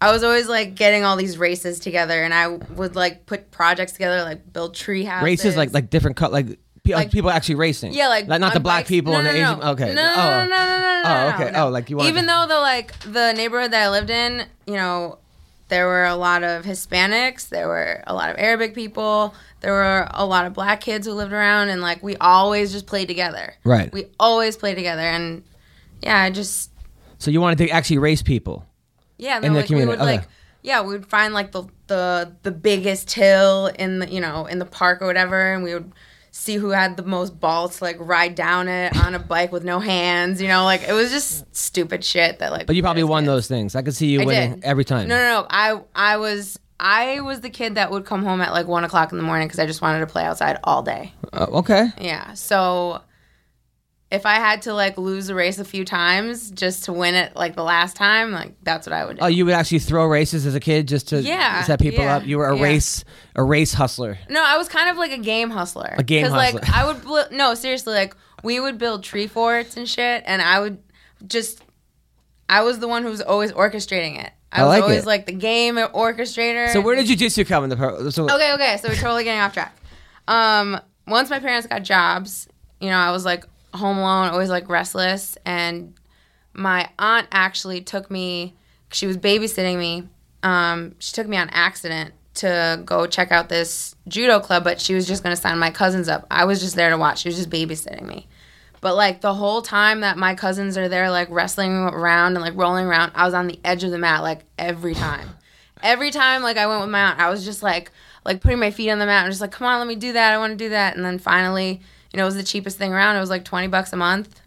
I 0.00 0.12
was 0.12 0.22
always 0.22 0.48
like 0.48 0.74
getting 0.74 1.04
all 1.04 1.16
these 1.16 1.38
races 1.38 1.78
together 1.80 2.22
and 2.22 2.34
I 2.34 2.48
would 2.48 2.94
like 2.96 3.24
put 3.26 3.50
projects 3.50 3.92
together 3.92 4.22
like 4.22 4.52
build 4.52 4.74
tree 4.74 5.04
houses. 5.04 5.24
Races 5.24 5.56
like 5.56 5.72
like 5.72 5.88
different 5.90 6.16
cut 6.16 6.32
like, 6.32 6.46
pe- 6.84 6.92
like 6.92 6.94
Like- 6.96 7.10
people 7.10 7.30
actually 7.30 7.54
racing. 7.54 7.92
Yeah, 7.94 8.08
like 8.08 8.28
not 8.28 8.52
the 8.52 8.60
black 8.60 8.80
bikes. 8.80 8.88
people 8.90 9.12
no, 9.14 9.18
and 9.20 9.26
no, 9.26 9.32
the 9.32 9.38
no. 9.38 9.50
Asian. 9.52 9.62
Okay. 9.68 9.94
No, 9.94 10.02
no, 10.02 10.12
oh. 10.16 10.44
no, 10.44 10.44
no, 10.44 10.48
no, 10.48 10.78
no, 10.78 11.02
Oh, 11.06 11.28
no, 11.30 11.34
okay. 11.44 11.50
no. 11.52 11.66
Oh, 11.66 11.68
like 11.70 11.88
you 11.90 12.00
Even 12.02 12.24
to- 12.24 12.26
though 12.28 12.46
the 12.48 12.58
like 12.60 12.98
the 13.00 13.32
neighborhood 13.32 13.70
that 13.72 13.82
I 13.84 13.90
lived 13.90 14.10
in, 14.10 14.44
you 14.66 14.74
know, 14.74 15.18
there 15.68 15.86
were 15.86 16.04
a 16.04 16.14
lot 16.14 16.44
of 16.44 16.64
Hispanics, 16.64 17.48
there 17.48 17.66
were 17.66 18.04
a 18.06 18.14
lot 18.14 18.30
of 18.30 18.36
Arabic 18.38 18.74
people, 18.74 19.34
there 19.62 19.72
were 19.72 20.06
a 20.12 20.24
lot 20.26 20.46
of 20.46 20.52
black 20.52 20.80
kids 20.80 21.06
who 21.06 21.12
lived 21.14 21.32
around, 21.32 21.70
and 21.70 21.80
like 21.80 22.02
we 22.02 22.16
always 22.18 22.70
just 22.70 22.86
played 22.86 23.08
together. 23.08 23.54
Right. 23.64 23.92
We 23.92 24.06
always 24.20 24.56
played 24.56 24.74
together, 24.76 25.02
and 25.02 25.42
yeah, 26.02 26.18
I 26.22 26.30
just 26.30 26.70
So 27.18 27.30
you 27.30 27.40
wanted 27.40 27.58
to 27.66 27.70
actually 27.70 27.98
race 27.98 28.22
people. 28.22 28.66
Yeah, 29.18 29.36
In 29.36 29.52
the 29.52 29.60
like 29.60 29.66
community, 29.66 29.86
we 29.86 29.96
would 29.96 30.00
okay. 30.00 30.16
like 30.18 30.28
yeah, 30.62 30.82
we 30.82 30.88
would 30.88 31.06
find 31.06 31.32
like 31.32 31.52
the 31.52 31.64
the 31.86 32.34
the 32.42 32.50
biggest 32.50 33.12
hill 33.12 33.66
in 33.78 34.00
the 34.00 34.10
you 34.10 34.20
know 34.20 34.46
in 34.46 34.58
the 34.58 34.64
park 34.64 35.00
or 35.00 35.06
whatever, 35.06 35.54
and 35.54 35.62
we 35.62 35.72
would 35.74 35.92
see 36.32 36.56
who 36.56 36.68
had 36.70 36.96
the 36.96 37.02
most 37.02 37.40
balls 37.40 37.78
to 37.78 37.84
like 37.84 37.96
ride 37.98 38.34
down 38.34 38.68
it 38.68 38.94
on 38.96 39.14
a 39.14 39.18
bike 39.18 39.52
with 39.52 39.64
no 39.64 39.78
hands. 39.78 40.42
You 40.42 40.48
know, 40.48 40.64
like 40.64 40.82
it 40.82 40.92
was 40.92 41.10
just 41.10 41.54
stupid 41.54 42.04
shit 42.04 42.40
that 42.40 42.52
like. 42.52 42.66
But 42.66 42.76
you 42.76 42.82
probably 42.82 43.04
won 43.04 43.22
kids. 43.22 43.28
those 43.28 43.48
things. 43.48 43.74
I 43.74 43.82
could 43.82 43.94
see 43.94 44.08
you 44.08 44.22
I 44.22 44.24
winning 44.24 44.54
did. 44.56 44.64
every 44.64 44.84
time. 44.84 45.08
No, 45.08 45.16
no, 45.16 45.40
no. 45.40 45.46
I 45.48 45.80
I 45.94 46.16
was 46.16 46.58
I 46.78 47.20
was 47.20 47.40
the 47.40 47.50
kid 47.50 47.76
that 47.76 47.90
would 47.90 48.04
come 48.04 48.24
home 48.24 48.40
at 48.40 48.52
like 48.52 48.66
one 48.66 48.84
o'clock 48.84 49.12
in 49.12 49.18
the 49.18 49.24
morning 49.24 49.48
because 49.48 49.60
I 49.60 49.66
just 49.66 49.80
wanted 49.80 50.00
to 50.00 50.06
play 50.06 50.24
outside 50.24 50.58
all 50.64 50.82
day. 50.82 51.12
Uh, 51.32 51.46
okay. 51.52 51.88
Yeah. 52.00 52.34
So 52.34 53.02
if 54.10 54.24
I 54.24 54.34
had 54.34 54.62
to 54.62 54.72
like 54.74 54.96
lose 54.98 55.28
a 55.30 55.34
race 55.34 55.58
a 55.58 55.64
few 55.64 55.84
times 55.84 56.50
just 56.52 56.84
to 56.84 56.92
win 56.92 57.14
it 57.16 57.34
like 57.34 57.56
the 57.56 57.64
last 57.64 57.96
time, 57.96 58.30
like 58.30 58.54
that's 58.62 58.86
what 58.86 58.92
I 58.92 59.04
would 59.04 59.16
do. 59.16 59.22
Oh, 59.24 59.26
you 59.26 59.44
would 59.44 59.54
actually 59.54 59.80
throw 59.80 60.06
races 60.06 60.46
as 60.46 60.54
a 60.54 60.60
kid 60.60 60.86
just 60.86 61.08
to 61.08 61.20
Yeah, 61.20 61.62
set 61.64 61.80
people 61.80 62.04
yeah, 62.04 62.16
up. 62.16 62.26
You 62.26 62.38
were 62.38 62.48
a 62.48 62.56
yeah. 62.56 62.62
race 62.62 63.04
a 63.34 63.42
race 63.42 63.72
hustler. 63.74 64.18
No, 64.30 64.42
I 64.44 64.56
was 64.58 64.68
kind 64.68 64.88
of 64.90 64.96
like 64.96 65.10
a 65.10 65.18
game 65.18 65.50
hustler. 65.50 65.94
A 65.98 66.04
game 66.04 66.26
hustler. 66.26 66.60
like. 66.60 66.70
I 66.70 66.86
would 66.86 67.02
bl- 67.02 67.34
no 67.36 67.54
seriously 67.54 67.94
like 67.94 68.14
we 68.44 68.60
would 68.60 68.78
build 68.78 69.02
tree 69.02 69.26
forts 69.26 69.76
and 69.76 69.88
shit, 69.88 70.22
and 70.26 70.40
I 70.40 70.60
would 70.60 70.78
just 71.26 71.62
I 72.48 72.62
was 72.62 72.78
the 72.78 72.86
one 72.88 73.02
who 73.02 73.08
was 73.10 73.22
always 73.22 73.50
orchestrating 73.52 74.22
it. 74.22 74.30
I, 74.52 74.60
I 74.60 74.64
was 74.64 74.68
like 74.68 74.82
always 74.84 75.02
it. 75.02 75.06
like 75.06 75.26
the 75.26 75.32
game 75.32 75.74
orchestrator. 75.76 76.72
So 76.72 76.80
where 76.80 76.94
did 76.94 77.06
jujitsu 77.06 77.44
come 77.46 77.64
in 77.64 77.70
the 77.70 77.76
pro? 77.76 78.08
So 78.10 78.24
Okay, 78.30 78.52
okay. 78.54 78.76
So 78.80 78.88
we're 78.88 78.94
totally 78.94 79.24
getting 79.24 79.40
off 79.40 79.52
track. 79.52 79.76
Um, 80.28 80.80
once 81.08 81.28
my 81.28 81.40
parents 81.40 81.66
got 81.66 81.82
jobs, 81.82 82.48
you 82.80 82.88
know, 82.90 82.96
I 82.96 83.10
was 83.10 83.24
like 83.24 83.44
home 83.76 83.98
alone, 83.98 84.30
always 84.30 84.48
like 84.48 84.68
restless, 84.68 85.36
and 85.44 85.94
my 86.52 86.88
aunt 86.98 87.28
actually 87.32 87.80
took 87.80 88.10
me. 88.10 88.54
She 88.92 89.06
was 89.06 89.16
babysitting 89.16 89.78
me. 89.78 90.08
Um, 90.42 90.94
she 90.98 91.12
took 91.12 91.26
me 91.26 91.36
on 91.36 91.48
accident 91.50 92.14
to 92.34 92.82
go 92.84 93.06
check 93.06 93.32
out 93.32 93.48
this 93.48 93.96
judo 94.08 94.40
club, 94.40 94.64
but 94.64 94.80
she 94.80 94.94
was 94.94 95.06
just 95.06 95.22
gonna 95.22 95.36
sign 95.36 95.58
my 95.58 95.70
cousins 95.70 96.08
up. 96.08 96.26
I 96.30 96.44
was 96.44 96.60
just 96.60 96.76
there 96.76 96.90
to 96.90 96.98
watch. 96.98 97.20
She 97.20 97.28
was 97.28 97.36
just 97.36 97.50
babysitting 97.50 98.06
me. 98.06 98.26
But 98.80 98.94
like 98.94 99.20
the 99.20 99.34
whole 99.34 99.62
time 99.62 100.00
that 100.00 100.16
my 100.18 100.34
cousins 100.34 100.76
are 100.78 100.88
there, 100.88 101.10
like 101.10 101.28
wrestling 101.30 101.72
around 101.72 102.36
and 102.36 102.42
like 102.42 102.56
rolling 102.56 102.86
around, 102.86 103.12
I 103.14 103.24
was 103.24 103.34
on 103.34 103.46
the 103.48 103.58
edge 103.64 103.84
of 103.84 103.90
the 103.90 103.98
mat 103.98 104.22
like 104.22 104.44
every 104.58 104.94
time. 104.94 105.30
every 105.82 106.10
time 106.10 106.42
like 106.42 106.56
I 106.56 106.66
went 106.66 106.80
with 106.80 106.90
my 106.90 107.00
aunt, 107.10 107.18
I 107.18 107.30
was 107.30 107.44
just 107.44 107.62
like 107.62 107.90
like 108.24 108.40
putting 108.40 108.58
my 108.58 108.70
feet 108.70 108.90
on 108.90 108.98
the 108.98 109.06
mat 109.06 109.24
and 109.24 109.32
just 109.32 109.40
like, 109.40 109.52
come 109.52 109.66
on, 109.66 109.78
let 109.78 109.88
me 109.88 109.94
do 109.94 110.12
that. 110.12 110.32
I 110.32 110.38
want 110.38 110.52
to 110.52 110.56
do 110.56 110.70
that. 110.70 110.96
And 110.96 111.04
then 111.04 111.18
finally, 111.18 111.80
you 112.12 112.16
know, 112.18 112.22
it 112.24 112.26
was 112.26 112.36
the 112.36 112.42
cheapest 112.42 112.78
thing 112.78 112.92
around. 112.92 113.16
It 113.16 113.20
was 113.20 113.30
like 113.30 113.44
twenty 113.44 113.68
bucks 113.68 113.92
a 113.92 113.96
month. 113.96 114.40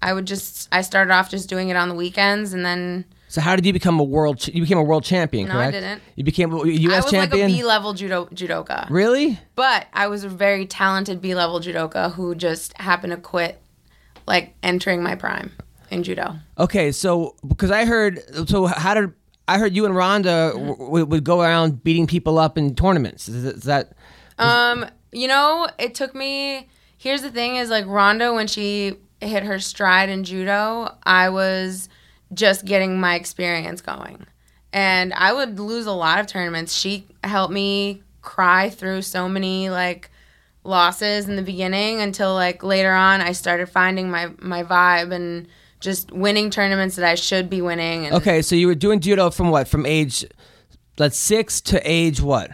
I 0.00 0.12
would 0.12 0.26
just 0.26 0.68
I 0.72 0.82
started 0.82 1.12
off 1.12 1.30
just 1.30 1.48
doing 1.48 1.68
it 1.68 1.76
on 1.76 1.88
the 1.88 1.94
weekends 1.94 2.52
and 2.52 2.64
then 2.64 3.04
so 3.28 3.40
how 3.40 3.56
did 3.56 3.64
you 3.64 3.72
become 3.72 3.98
a 3.98 4.04
world? 4.04 4.38
Ch- 4.40 4.48
you 4.48 4.60
became 4.60 4.76
a 4.78 4.82
world 4.82 5.04
champion, 5.04 5.48
No, 5.48 5.58
I 5.58 5.70
didn't. 5.70 6.02
You 6.16 6.24
became 6.24 6.52
a 6.52 6.66
U.S. 6.66 7.10
champion. 7.10 7.22
I 7.22 7.24
was 7.24 7.32
like 7.32 7.32
a 7.32 7.46
B 7.46 7.64
level 7.64 7.94
judo 7.94 8.26
judoka. 8.26 8.86
really? 8.90 9.38
But 9.54 9.86
I 9.94 10.08
was 10.08 10.22
a 10.24 10.28
very 10.28 10.66
talented 10.66 11.22
B 11.22 11.34
level 11.34 11.58
judoka 11.60 12.12
who 12.12 12.34
just 12.34 12.76
happened 12.78 13.12
to 13.12 13.16
quit 13.16 13.58
like 14.26 14.54
entering 14.62 15.02
my 15.02 15.14
prime 15.14 15.50
in 15.90 16.02
judo. 16.02 16.36
Okay, 16.58 16.92
so 16.92 17.34
because 17.46 17.70
I 17.70 17.84
heard, 17.86 18.20
so 18.48 18.66
how 18.66 18.92
did 18.94 19.12
I 19.48 19.58
heard 19.58 19.74
you 19.74 19.86
and 19.86 19.94
Ronda 19.96 20.52
Mm-hmm. 20.54 20.68
w- 20.84 21.06
would 21.06 21.24
go 21.24 21.40
around 21.40 21.82
beating 21.82 22.06
people 22.06 22.38
up 22.38 22.58
in 22.58 22.74
tournaments? 22.74 23.28
Is, 23.30 23.44
is 23.44 23.62
that 23.62 23.92
Um, 24.38 24.84
you 25.12 25.28
know, 25.28 25.68
it 25.78 25.94
took 25.94 26.14
me. 26.14 26.68
Here's 26.96 27.22
the 27.22 27.30
thing: 27.30 27.56
is 27.56 27.70
like 27.70 27.86
Ronda 27.86 28.32
when 28.32 28.46
she 28.46 28.96
hit 29.20 29.44
her 29.44 29.58
stride 29.58 30.08
in 30.08 30.24
judo, 30.24 30.96
I 31.04 31.28
was 31.28 31.88
just 32.34 32.64
getting 32.64 32.98
my 32.98 33.14
experience 33.14 33.80
going, 33.80 34.26
and 34.72 35.12
I 35.14 35.32
would 35.32 35.60
lose 35.60 35.86
a 35.86 35.92
lot 35.92 36.18
of 36.18 36.26
tournaments. 36.26 36.74
She 36.74 37.06
helped 37.22 37.52
me 37.52 38.02
cry 38.22 38.70
through 38.70 39.02
so 39.02 39.28
many 39.28 39.68
like 39.68 40.10
losses 40.64 41.28
in 41.28 41.36
the 41.36 41.42
beginning 41.42 42.00
until 42.00 42.34
like 42.34 42.62
later 42.62 42.92
on 42.92 43.20
I 43.20 43.32
started 43.32 43.68
finding 43.68 44.10
my 44.10 44.30
my 44.38 44.62
vibe 44.62 45.12
and 45.12 45.48
just 45.80 46.12
winning 46.12 46.48
tournaments 46.48 46.96
that 46.96 47.04
I 47.04 47.16
should 47.16 47.50
be 47.50 47.60
winning. 47.60 48.12
Okay? 48.12 48.40
So 48.40 48.54
you 48.54 48.68
were 48.68 48.74
doing 48.74 49.00
judo 49.00 49.30
from 49.30 49.50
what? 49.50 49.66
From 49.66 49.84
age, 49.84 50.24
let's 50.98 51.18
six 51.18 51.60
to 51.62 51.80
age 51.84 52.20
what? 52.20 52.52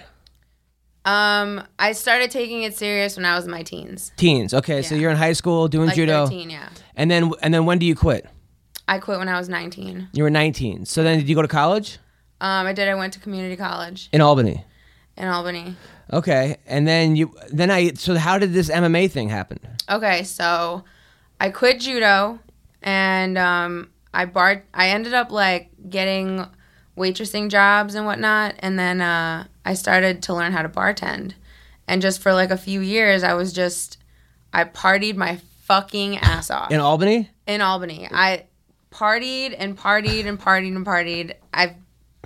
Um, 1.04 1.62
I 1.78 1.92
started 1.92 2.30
taking 2.30 2.62
it 2.64 2.76
serious 2.76 3.16
when 3.16 3.24
I 3.24 3.34
was 3.34 3.44
in 3.46 3.50
my 3.50 3.62
teens, 3.62 4.12
Teens. 4.16 4.52
Okay, 4.52 4.82
so 4.82 4.94
Yeah. 4.94 5.00
you're 5.02 5.10
in 5.10 5.16
high 5.16 5.32
school 5.32 5.68
doing 5.68 5.86
like 5.86 5.96
judo, 5.96 6.24
13. 6.26 6.50
Yeah, 6.50 6.68
and 6.96 7.10
then 7.10 7.32
and 7.42 7.52
then 7.54 7.64
when 7.66 7.78
do 7.78 7.86
you 7.86 7.94
quit? 7.94 8.26
I 8.86 8.98
quit 8.98 9.18
when 9.18 9.28
I 9.28 9.38
was 9.38 9.48
19. 9.48 10.08
You 10.12 10.22
were 10.22 10.30
19. 10.30 10.86
So 10.86 11.02
then 11.02 11.18
did 11.18 11.28
you 11.28 11.34
go 11.34 11.42
to 11.42 11.48
college 11.48 11.98
Um, 12.40 12.66
I 12.66 12.72
did. 12.72 12.88
I 12.88 12.94
went 12.94 13.12
to 13.14 13.20
community 13.20 13.56
college 13.56 14.08
in 14.12 14.20
Albany? 14.20 14.64
in 15.16 15.26
Albany. 15.28 15.76
Okay, 16.12 16.56
and 16.66 16.86
then 16.86 17.16
you 17.16 17.34
then 17.52 17.70
I 17.70 17.92
so 17.94 18.16
how 18.16 18.38
did 18.38 18.52
this 18.52 18.68
MMA 18.70 19.10
thing 19.10 19.28
happen? 19.28 19.58
Okay, 19.90 20.22
so 20.24 20.84
I 21.40 21.50
quit 21.50 21.80
judo, 21.80 22.38
and 22.82 23.36
um, 23.38 23.90
I 24.14 24.24
bar. 24.26 24.64
I 24.74 24.88
ended 24.90 25.14
up 25.14 25.30
like 25.32 25.70
getting 25.88 26.46
waitressing 26.98 27.48
jobs 27.50 27.94
and 27.94 28.04
whatnot, 28.06 28.54
and 28.58 28.78
then 28.78 29.00
uh, 29.00 29.46
I 29.64 29.74
started 29.74 30.22
to 30.24 30.34
learn 30.34 30.52
how 30.52 30.62
to 30.62 30.68
bartend. 30.68 31.34
And 31.86 32.02
just 32.02 32.20
for 32.20 32.34
like 32.34 32.50
a 32.50 32.58
few 32.58 32.80
years, 32.80 33.22
I 33.22 33.34
was 33.34 33.52
just 33.52 33.98
I 34.52 34.64
partied 34.64 35.16
my 35.16 35.40
fucking 35.62 36.18
ass 36.18 36.50
off 36.50 36.70
In 36.70 36.80
Albany? 36.80 37.30
in 37.46 37.60
Albany. 37.60 38.08
I 38.10 38.44
partied 38.90 39.54
and 39.58 39.76
partied 39.76 40.26
and 40.26 40.38
partied 40.40 40.76
and 40.76 40.84
partied. 40.86 41.34
I 41.52 41.76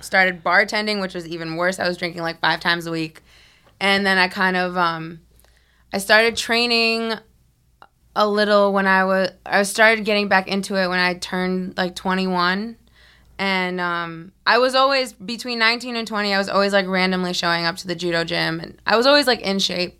started 0.01 0.43
bartending, 0.43 1.01
which 1.01 1.13
was 1.13 1.27
even 1.27 1.55
worse. 1.55 1.79
I 1.79 1.87
was 1.87 1.97
drinking 1.97 2.21
like 2.21 2.39
five 2.39 2.59
times 2.59 2.87
a 2.87 2.91
week, 2.91 3.21
and 3.79 4.05
then 4.05 4.17
I 4.17 4.27
kind 4.27 4.57
of 4.57 4.77
um, 4.77 5.21
I 5.93 5.97
started 5.99 6.35
training 6.35 7.13
a 8.15 8.27
little 8.27 8.73
when 8.73 8.85
I 8.85 9.05
was 9.05 9.29
I 9.45 9.63
started 9.63 10.05
getting 10.05 10.27
back 10.27 10.47
into 10.47 10.75
it 10.75 10.87
when 10.87 10.99
I 10.99 11.15
turned 11.15 11.77
like 11.77 11.95
21. 11.95 12.77
And 13.39 13.81
um, 13.81 14.31
I 14.45 14.59
was 14.59 14.75
always 14.75 15.13
between 15.13 15.59
19 15.59 15.95
and 15.95 16.07
20. 16.07 16.33
I 16.33 16.37
was 16.37 16.49
always 16.49 16.71
like 16.71 16.87
randomly 16.87 17.33
showing 17.33 17.65
up 17.65 17.77
to 17.77 17.87
the 17.87 17.95
judo 17.95 18.23
gym, 18.23 18.59
and 18.59 18.79
I 18.85 18.95
was 18.95 19.05
always 19.05 19.27
like 19.27 19.41
in 19.41 19.59
shape. 19.59 19.99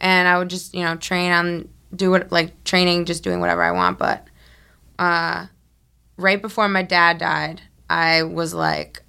And 0.00 0.26
I 0.26 0.36
would 0.38 0.50
just 0.50 0.74
you 0.74 0.82
know 0.82 0.96
train 0.96 1.30
on 1.32 1.68
do 1.94 2.10
what 2.10 2.32
like 2.32 2.64
training, 2.64 3.04
just 3.04 3.22
doing 3.22 3.40
whatever 3.40 3.62
I 3.62 3.72
want. 3.72 3.98
But 3.98 4.26
uh, 4.98 5.46
right 6.16 6.40
before 6.40 6.68
my 6.68 6.82
dad 6.82 7.18
died, 7.18 7.62
I 7.88 8.22
was 8.22 8.54
like, 8.54 9.02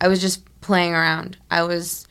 I 0.00 0.08
was 0.08 0.20
just 0.20 0.44
playing 0.60 0.94
around. 0.94 1.36
I 1.50 1.64
was 1.64 2.06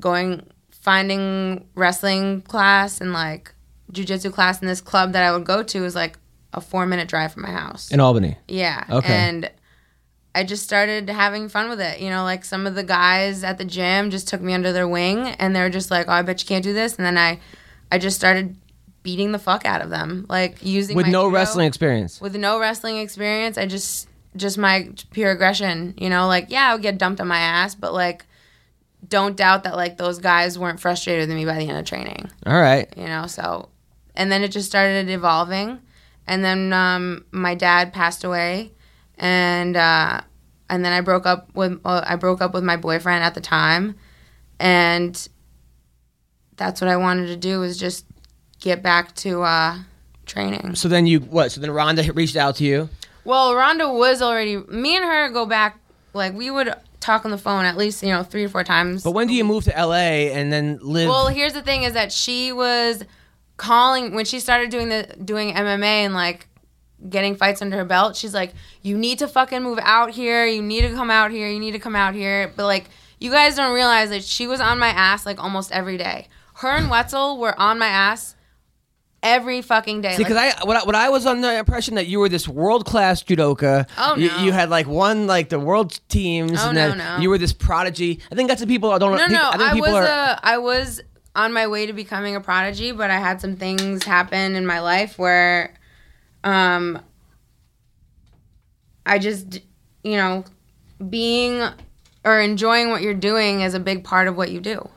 going, 0.00 0.46
finding 0.70 1.66
wrestling 1.74 2.42
class 2.42 3.00
and 3.00 3.12
like 3.12 3.52
jujitsu 3.92 4.32
class 4.32 4.60
in 4.60 4.68
this 4.68 4.80
club 4.80 5.12
that 5.12 5.22
I 5.24 5.32
would 5.32 5.44
go 5.44 5.62
to 5.62 5.80
was 5.80 5.94
like 5.94 6.18
a 6.52 6.60
four 6.60 6.86
minute 6.86 7.08
drive 7.08 7.32
from 7.32 7.42
my 7.42 7.50
house. 7.50 7.90
In 7.90 8.00
Albany. 8.00 8.36
Yeah. 8.46 8.84
Okay. 8.90 9.12
And 9.12 9.50
I 10.38 10.44
just 10.44 10.62
started 10.64 11.08
having 11.10 11.48
fun 11.48 11.68
with 11.68 11.80
it. 11.80 12.00
You 12.00 12.10
know, 12.10 12.22
like 12.24 12.44
some 12.44 12.66
of 12.66 12.74
the 12.74 12.84
guys 12.84 13.42
at 13.44 13.58
the 13.58 13.64
gym 13.64 14.10
just 14.10 14.28
took 14.28 14.40
me 14.40 14.54
under 14.54 14.72
their 14.72 14.86
wing 14.88 15.18
and 15.40 15.54
they 15.54 15.60
were 15.60 15.70
just 15.70 15.90
like, 15.90 16.06
"Oh, 16.08 16.12
I 16.12 16.22
bet 16.22 16.40
you 16.42 16.46
can't 16.46 16.64
do 16.64 16.72
this." 16.72 16.96
And 16.96 17.04
then 17.04 17.18
I 17.18 17.40
I 17.90 17.98
just 17.98 18.16
started 18.16 18.56
beating 19.02 19.32
the 19.32 19.38
fuck 19.38 19.64
out 19.64 19.80
of 19.82 19.90
them, 19.90 20.26
like 20.28 20.58
using 20.62 20.96
With 20.96 21.06
no 21.06 21.24
judo- 21.24 21.34
wrestling 21.34 21.66
experience. 21.66 22.20
with 22.20 22.36
no 22.36 22.58
wrestling 22.60 22.98
experience. 22.98 23.58
I 23.58 23.66
just 23.66 24.08
just 24.36 24.58
my 24.58 24.90
pure 25.10 25.30
aggression, 25.32 25.94
you 25.96 26.08
know, 26.10 26.26
like 26.28 26.46
yeah, 26.50 26.70
I 26.70 26.74
would 26.74 26.82
get 26.82 26.98
dumped 26.98 27.20
on 27.20 27.26
my 27.28 27.38
ass, 27.38 27.74
but 27.74 27.92
like 27.92 28.24
don't 29.08 29.36
doubt 29.36 29.64
that 29.64 29.76
like 29.76 29.96
those 29.96 30.18
guys 30.18 30.58
weren't 30.58 30.80
frustrated 30.80 31.28
with 31.28 31.36
me 31.36 31.44
by 31.44 31.54
the 31.54 31.68
end 31.68 31.78
of 31.78 31.84
training 31.84 32.28
All 32.44 32.60
right. 32.60 32.92
you 32.96 33.06
know 33.06 33.26
so 33.28 33.68
and 34.16 34.30
then 34.30 34.42
it 34.42 34.48
just 34.48 34.66
started 34.66 35.08
evolving 35.08 35.78
and 36.26 36.44
then 36.44 36.72
um, 36.72 37.24
my 37.30 37.54
dad 37.54 37.92
passed 37.92 38.24
away 38.24 38.72
and 39.16 39.76
uh, 39.76 40.20
and 40.70 40.84
then 40.84 40.92
i 40.92 41.00
broke 41.00 41.26
up 41.26 41.48
with 41.54 41.80
uh, 41.84 42.02
i 42.06 42.16
broke 42.16 42.40
up 42.40 42.52
with 42.54 42.64
my 42.64 42.76
boyfriend 42.76 43.22
at 43.24 43.34
the 43.34 43.40
time 43.40 43.94
and 44.60 45.28
that's 46.56 46.80
what 46.80 46.88
i 46.88 46.96
wanted 46.96 47.26
to 47.26 47.36
do 47.36 47.60
was 47.60 47.78
just 47.78 48.04
get 48.60 48.82
back 48.82 49.14
to 49.14 49.42
uh, 49.42 49.78
training 50.26 50.74
So 50.74 50.88
then 50.88 51.06
you 51.06 51.20
what? 51.20 51.52
So 51.52 51.60
then 51.60 51.70
Ronda 51.70 52.12
reached 52.12 52.36
out 52.36 52.56
to 52.56 52.64
you. 52.64 52.88
well 53.24 53.54
ronda 53.54 53.88
was 53.92 54.20
already 54.22 54.56
me 54.56 54.96
and 54.96 55.04
her 55.04 55.30
go 55.30 55.46
back 55.46 55.78
like 56.14 56.34
we 56.34 56.50
would 56.50 56.74
talk 57.00 57.24
on 57.24 57.30
the 57.30 57.38
phone 57.38 57.64
at 57.64 57.76
least 57.76 58.02
you 58.02 58.08
know 58.10 58.22
three 58.24 58.44
or 58.44 58.48
four 58.48 58.64
times 58.64 59.04
But 59.04 59.12
when 59.12 59.28
do 59.28 59.34
you 59.34 59.44
move 59.44 59.64
to 59.64 59.70
LA 59.70 60.34
and 60.34 60.52
then 60.52 60.78
live? 60.82 61.08
Well, 61.08 61.28
here's 61.28 61.52
the 61.52 61.62
thing: 61.62 61.84
is 61.84 61.92
that 61.94 62.10
she 62.12 62.50
was 62.52 63.04
calling 63.56 64.14
when 64.14 64.24
she 64.24 64.40
started 64.40 64.70
doing 64.70 64.88
the 64.88 65.04
doing 65.24 65.54
MMA 65.54 65.84
and 66.04 66.14
like 66.14 66.47
getting 67.08 67.36
fights 67.36 67.62
under 67.62 67.76
her 67.76 67.84
belt. 67.84 68.16
She's 68.16 68.34
like, 68.34 68.54
"You 68.82 68.96
need 68.96 69.18
to 69.20 69.28
fucking 69.28 69.62
move 69.62 69.78
out 69.82 70.10
here. 70.10 70.46
You 70.46 70.62
need 70.62 70.82
to 70.82 70.92
come 70.92 71.10
out 71.10 71.30
here. 71.30 71.48
You 71.48 71.60
need 71.60 71.72
to 71.72 71.78
come 71.78 71.96
out 71.96 72.14
here." 72.14 72.52
But 72.56 72.64
like, 72.64 72.86
you 73.18 73.30
guys 73.30 73.56
don't 73.56 73.74
realize 73.74 74.10
that 74.10 74.24
she 74.24 74.46
was 74.46 74.60
on 74.60 74.78
my 74.78 74.88
ass 74.88 75.26
like 75.26 75.42
almost 75.42 75.72
every 75.72 75.96
day. 75.98 76.28
Her 76.54 76.70
and 76.70 76.90
Wetzel 76.90 77.38
were 77.38 77.58
on 77.58 77.78
my 77.78 77.86
ass 77.86 78.34
every 79.22 79.62
fucking 79.62 80.00
day. 80.00 80.12
See, 80.12 80.18
because 80.18 80.36
Like, 80.36 80.60
I 80.60 80.64
what, 80.64 80.94
I 80.94 81.06
I 81.06 81.08
was 81.10 81.26
on 81.26 81.40
the 81.40 81.58
impression 81.58 81.94
that 81.96 82.06
you 82.06 82.18
were 82.18 82.28
this 82.28 82.48
world 82.48 82.84
class 82.84 83.22
judoka. 83.22 83.88
Oh, 83.96 84.16
you, 84.16 84.28
no. 84.28 84.38
you 84.44 84.52
had 84.52 84.70
like 84.70 84.86
won 84.86 85.26
like 85.26 85.48
the 85.48 85.60
world 85.60 86.00
teams. 86.08 86.60
Oh, 86.60 86.68
and 86.68 86.74
no, 86.74 86.88
then 86.88 86.98
no. 86.98 87.18
You 87.18 87.30
were 87.30 87.38
this 87.38 87.52
prodigy. 87.52 88.20
I 88.30 88.34
think 88.34 88.48
that's 88.48 88.60
the 88.60 88.66
people 88.66 88.90
I 88.90 88.98
don't. 88.98 89.16
no, 89.16 89.26
no, 89.26 89.50
I 89.50 89.56
think 89.56 89.70
I, 89.70 89.74
people 89.74 89.92
was 89.92 90.08
are. 90.08 90.32
a, 90.32 90.40
I 90.42 90.58
was 90.58 91.00
on 91.34 91.52
my 91.52 91.66
way 91.66 91.86
to 91.86 91.92
becoming 91.92 92.34
a 92.34 92.40
prodigy, 92.40 92.92
but 92.92 93.10
I 93.10 93.18
had 93.18 93.40
some 93.40 93.56
things 93.56 94.04
happen 94.04 94.56
in 94.56 94.66
my 94.66 94.80
life 94.80 95.18
where, 95.18 95.74
um, 96.44 97.00
I 99.06 99.18
just, 99.18 99.60
you 100.02 100.16
know, 100.16 100.44
being 101.08 101.62
or 102.24 102.40
enjoying 102.40 102.90
what 102.90 103.02
you're 103.02 103.14
doing 103.14 103.60
is 103.62 103.74
a 103.74 103.80
big 103.80 104.04
part 104.04 104.28
of 104.28 104.36
what 104.36 104.50
you 104.50 104.60
do. 104.60 104.88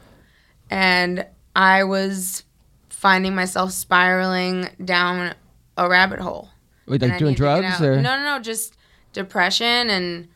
And 0.70 1.26
I 1.56 1.84
was 1.84 2.44
finding 2.90 3.36
myself 3.36 3.72
spiraling 3.72 4.70
down 4.84 5.34
a 5.78 5.90
rabbit 5.90 6.20
hole. 6.20 6.50
Wait, 6.88 7.02
like 7.02 7.18
doing 7.18 7.32
needed 7.32 7.38
to 7.38 7.44
get 7.44 7.62
drugs 7.62 7.82
or 7.82 7.96
no, 8.02 8.18
no, 8.18 8.38
no, 8.38 8.40
just 8.40 8.76
depression 9.14 9.90
and 9.90 10.28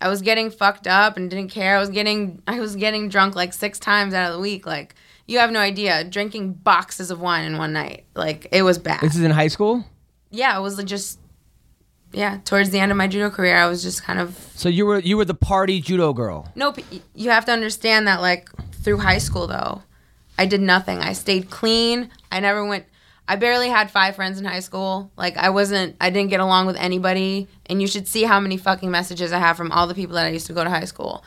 I 0.00 0.08
was 0.08 0.22
getting 0.22 0.50
fucked 0.50 0.86
up 0.86 1.16
and 1.16 1.30
didn't 1.30 1.50
care. 1.50 1.76
I 1.76 1.80
was 1.80 1.88
getting 1.90 2.42
I 2.46 2.60
was 2.60 2.76
getting 2.76 3.08
drunk 3.08 3.34
like 3.34 3.52
six 3.52 3.78
times 3.78 4.14
out 4.14 4.26
of 4.28 4.34
the 4.34 4.40
week. 4.40 4.66
Like 4.66 4.94
you 5.26 5.38
have 5.38 5.50
no 5.50 5.60
idea, 5.60 6.04
drinking 6.04 6.54
boxes 6.54 7.10
of 7.10 7.20
wine 7.20 7.44
in 7.44 7.56
one 7.56 7.72
night. 7.72 8.04
Like 8.14 8.46
it 8.52 8.62
was 8.62 8.78
bad. 8.78 9.00
this 9.00 9.16
is 9.16 9.22
in 9.22 9.30
high 9.30 9.48
school? 9.48 9.84
Yeah, 10.34 10.58
it 10.58 10.60
was 10.60 10.76
like 10.76 10.86
just 10.86 11.18
yeah. 12.12 12.38
Towards 12.44 12.70
the 12.70 12.78
end 12.78 12.92
of 12.92 12.98
my 12.98 13.06
judo 13.08 13.30
career, 13.30 13.56
I 13.56 13.66
was 13.66 13.82
just 13.82 14.04
kind 14.04 14.18
of 14.20 14.36
So 14.54 14.68
you 14.68 14.86
were 14.86 15.00
you 15.00 15.16
were 15.16 15.24
the 15.24 15.34
party 15.34 15.80
judo 15.80 16.12
girl. 16.12 16.50
Nope. 16.54 16.78
You 17.14 17.30
have 17.30 17.44
to 17.46 17.52
understand 17.52 18.06
that, 18.06 18.20
like, 18.20 18.48
through 18.82 18.98
high 18.98 19.18
school, 19.18 19.46
though, 19.46 19.82
I 20.38 20.46
did 20.46 20.60
nothing. 20.60 20.98
I 20.98 21.12
stayed 21.12 21.50
clean. 21.50 22.10
I 22.30 22.40
never 22.40 22.64
went. 22.64 22.84
I 23.26 23.36
barely 23.36 23.68
had 23.68 23.90
five 23.90 24.16
friends 24.16 24.38
in 24.38 24.44
high 24.44 24.60
school. 24.60 25.10
Like, 25.16 25.36
I 25.36 25.50
wasn't. 25.50 25.96
I 26.00 26.10
didn't 26.10 26.30
get 26.30 26.40
along 26.40 26.66
with 26.66 26.76
anybody. 26.76 27.48
And 27.66 27.80
you 27.80 27.88
should 27.88 28.06
see 28.06 28.24
how 28.24 28.38
many 28.38 28.58
fucking 28.58 28.90
messages 28.90 29.32
I 29.32 29.38
have 29.38 29.56
from 29.56 29.72
all 29.72 29.86
the 29.86 29.94
people 29.94 30.14
that 30.16 30.26
I 30.26 30.30
used 30.30 30.46
to 30.46 30.52
go 30.52 30.62
to 30.62 30.70
high 30.70 30.84
school, 30.84 31.24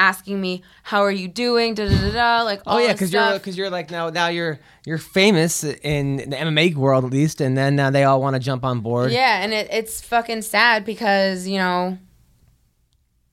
asking 0.00 0.40
me, 0.40 0.62
"How 0.82 1.02
are 1.02 1.10
you 1.12 1.28
doing?" 1.28 1.74
Da 1.74 1.86
da 1.86 1.96
da 2.00 2.12
da. 2.12 2.42
Like, 2.42 2.62
Oh 2.66 2.78
yeah, 2.78 2.92
because 2.92 3.12
you're 3.12 3.34
because 3.34 3.56
you're 3.56 3.70
like 3.70 3.90
now 3.90 4.10
now 4.10 4.28
you're 4.28 4.58
you're 4.86 4.98
famous 4.98 5.62
in 5.62 6.16
the 6.16 6.36
MMA 6.36 6.74
world 6.74 7.04
at 7.04 7.10
least, 7.10 7.40
and 7.40 7.56
then 7.56 7.92
they 7.92 8.04
all 8.04 8.20
want 8.20 8.34
to 8.34 8.40
jump 8.40 8.64
on 8.64 8.80
board. 8.80 9.12
Yeah, 9.12 9.42
and 9.42 9.52
it, 9.52 9.68
it's 9.70 10.00
fucking 10.00 10.42
sad 10.42 10.84
because 10.84 11.46
you 11.46 11.58
know, 11.58 11.98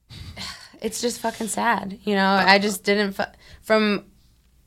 it's 0.81 1.01
just 1.01 1.19
fucking 1.19 1.47
sad. 1.47 1.99
You 2.03 2.15
know, 2.15 2.29
I 2.29 2.59
just 2.59 2.83
didn't 2.83 3.13
fu- 3.13 3.23
from 3.61 4.05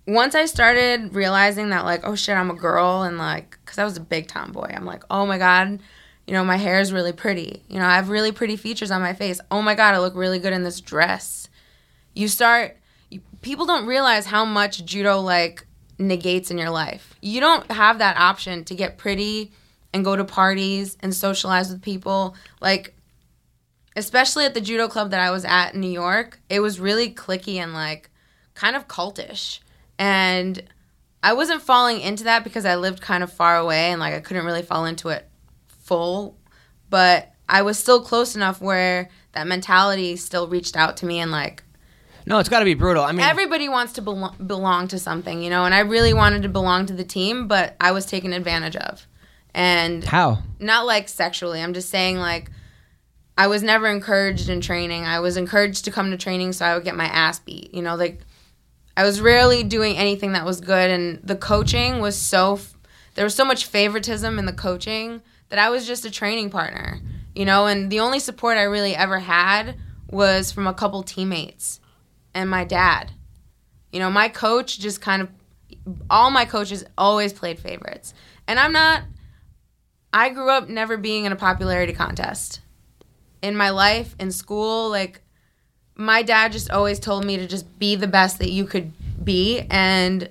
once 0.06 0.34
I 0.34 0.46
started 0.46 1.14
realizing 1.14 1.70
that 1.70 1.84
like, 1.84 2.00
oh 2.04 2.14
shit, 2.14 2.36
I'm 2.36 2.50
a 2.50 2.54
girl, 2.54 3.02
and 3.02 3.18
like, 3.18 3.58
cause 3.66 3.78
I 3.78 3.84
was 3.84 3.96
a 3.96 4.00
big 4.00 4.26
tomboy. 4.28 4.72
I'm 4.74 4.84
like, 4.84 5.04
oh 5.10 5.26
my 5.26 5.38
god, 5.38 5.80
you 6.26 6.32
know, 6.34 6.44
my 6.44 6.56
hair 6.56 6.80
is 6.80 6.92
really 6.92 7.12
pretty. 7.12 7.62
You 7.68 7.78
know, 7.78 7.86
I 7.86 7.96
have 7.96 8.08
really 8.08 8.32
pretty 8.32 8.56
features 8.56 8.90
on 8.90 9.00
my 9.00 9.12
face. 9.14 9.40
Oh 9.50 9.62
my 9.62 9.74
god, 9.74 9.94
I 9.94 9.98
look 9.98 10.14
really 10.14 10.38
good 10.38 10.52
in 10.52 10.62
this 10.62 10.80
dress. 10.80 11.39
You 12.20 12.28
start. 12.28 12.76
You, 13.08 13.22
people 13.40 13.64
don't 13.64 13.86
realize 13.86 14.26
how 14.26 14.44
much 14.44 14.84
judo 14.84 15.20
like 15.20 15.66
negates 15.98 16.50
in 16.50 16.58
your 16.58 16.68
life. 16.68 17.14
You 17.22 17.40
don't 17.40 17.72
have 17.72 17.96
that 18.00 18.18
option 18.18 18.62
to 18.64 18.74
get 18.74 18.98
pretty 18.98 19.52
and 19.94 20.04
go 20.04 20.16
to 20.16 20.24
parties 20.24 20.98
and 21.00 21.14
socialize 21.14 21.70
with 21.70 21.80
people. 21.80 22.36
Like, 22.60 22.94
especially 23.96 24.44
at 24.44 24.52
the 24.52 24.60
judo 24.60 24.86
club 24.86 25.12
that 25.12 25.20
I 25.20 25.30
was 25.30 25.46
at 25.46 25.72
in 25.72 25.80
New 25.80 25.90
York, 25.90 26.38
it 26.50 26.60
was 26.60 26.78
really 26.78 27.10
clicky 27.10 27.54
and 27.54 27.72
like 27.72 28.10
kind 28.52 28.76
of 28.76 28.86
cultish. 28.86 29.60
And 29.98 30.62
I 31.22 31.32
wasn't 31.32 31.62
falling 31.62 32.02
into 32.02 32.24
that 32.24 32.44
because 32.44 32.66
I 32.66 32.76
lived 32.76 33.00
kind 33.00 33.22
of 33.22 33.32
far 33.32 33.56
away 33.56 33.92
and 33.92 33.98
like 33.98 34.12
I 34.12 34.20
couldn't 34.20 34.44
really 34.44 34.60
fall 34.60 34.84
into 34.84 35.08
it 35.08 35.26
full. 35.68 36.36
But 36.90 37.32
I 37.48 37.62
was 37.62 37.78
still 37.78 38.02
close 38.02 38.36
enough 38.36 38.60
where 38.60 39.08
that 39.32 39.46
mentality 39.46 40.16
still 40.16 40.48
reached 40.48 40.76
out 40.76 40.98
to 40.98 41.06
me 41.06 41.18
and 41.20 41.30
like 41.30 41.62
No, 42.26 42.38
it's 42.38 42.48
got 42.48 42.60
to 42.60 42.64
be 42.64 42.74
brutal. 42.74 43.02
I 43.02 43.12
mean, 43.12 43.20
everybody 43.20 43.68
wants 43.68 43.94
to 43.94 44.02
belo- 44.02 44.46
belong 44.46 44.88
to 44.88 44.98
something, 44.98 45.42
you 45.42 45.50
know, 45.50 45.64
and 45.64 45.74
I 45.74 45.80
really 45.80 46.14
wanted 46.14 46.42
to 46.42 46.48
belong 46.48 46.86
to 46.86 46.92
the 46.92 47.04
team, 47.04 47.48
but 47.48 47.76
I 47.80 47.92
was 47.92 48.06
taken 48.06 48.32
advantage 48.32 48.76
of. 48.76 49.06
And 49.54 50.04
how? 50.04 50.42
not 50.58 50.86
like 50.86 51.08
sexually. 51.08 51.60
I'm 51.60 51.74
just 51.74 51.90
saying 51.90 52.18
like 52.18 52.50
I 53.36 53.46
was 53.46 53.62
never 53.62 53.86
encouraged 53.86 54.48
in 54.48 54.60
training. 54.60 55.04
I 55.04 55.20
was 55.20 55.36
encouraged 55.36 55.84
to 55.86 55.90
come 55.90 56.10
to 56.10 56.16
training 56.16 56.52
so 56.52 56.64
I 56.64 56.74
would 56.74 56.84
get 56.84 56.94
my 56.94 57.06
ass 57.06 57.38
beat. 57.40 57.74
You 57.74 57.82
know, 57.82 57.96
like 57.96 58.20
I 58.96 59.02
was 59.04 59.20
rarely 59.20 59.62
doing 59.64 59.96
anything 59.96 60.32
that 60.32 60.44
was 60.44 60.60
good 60.60 60.90
and 60.90 61.20
the 61.24 61.36
coaching 61.36 62.00
was 62.00 62.16
so 62.16 62.54
f- 62.54 62.74
there 63.14 63.24
was 63.24 63.34
so 63.34 63.44
much 63.44 63.66
favoritism 63.66 64.38
in 64.38 64.46
the 64.46 64.52
coaching 64.52 65.20
that 65.48 65.58
I 65.58 65.70
was 65.70 65.86
just 65.86 66.04
a 66.04 66.10
training 66.10 66.50
partner. 66.50 67.00
You 67.34 67.44
know, 67.44 67.66
and 67.66 67.90
the 67.90 68.00
only 68.00 68.20
support 68.20 68.56
I 68.56 68.62
really 68.62 68.94
ever 68.94 69.18
had 69.18 69.76
was 70.10 70.52
from 70.52 70.66
a 70.66 70.74
couple 70.74 71.02
teammates 71.02 71.80
and 72.34 72.48
my 72.48 72.64
dad. 72.64 73.12
You 73.92 74.00
know, 74.00 74.10
my 74.10 74.28
coach 74.28 74.78
just 74.78 75.00
kind 75.00 75.22
of 75.22 75.28
all 76.08 76.30
my 76.30 76.44
coaches 76.44 76.84
always 76.96 77.32
played 77.32 77.58
favorites. 77.58 78.14
And 78.46 78.58
I'm 78.58 78.72
not 78.72 79.02
I 80.12 80.30
grew 80.30 80.50
up 80.50 80.68
never 80.68 80.96
being 80.96 81.24
in 81.24 81.32
a 81.32 81.36
popularity 81.36 81.92
contest. 81.92 82.60
In 83.42 83.56
my 83.56 83.70
life, 83.70 84.14
in 84.18 84.32
school, 84.32 84.90
like 84.90 85.22
my 85.94 86.22
dad 86.22 86.52
just 86.52 86.70
always 86.70 86.98
told 86.98 87.24
me 87.24 87.36
to 87.36 87.46
just 87.46 87.78
be 87.78 87.94
the 87.96 88.06
best 88.06 88.38
that 88.38 88.50
you 88.50 88.64
could 88.64 88.92
be 89.24 89.66
and 89.70 90.28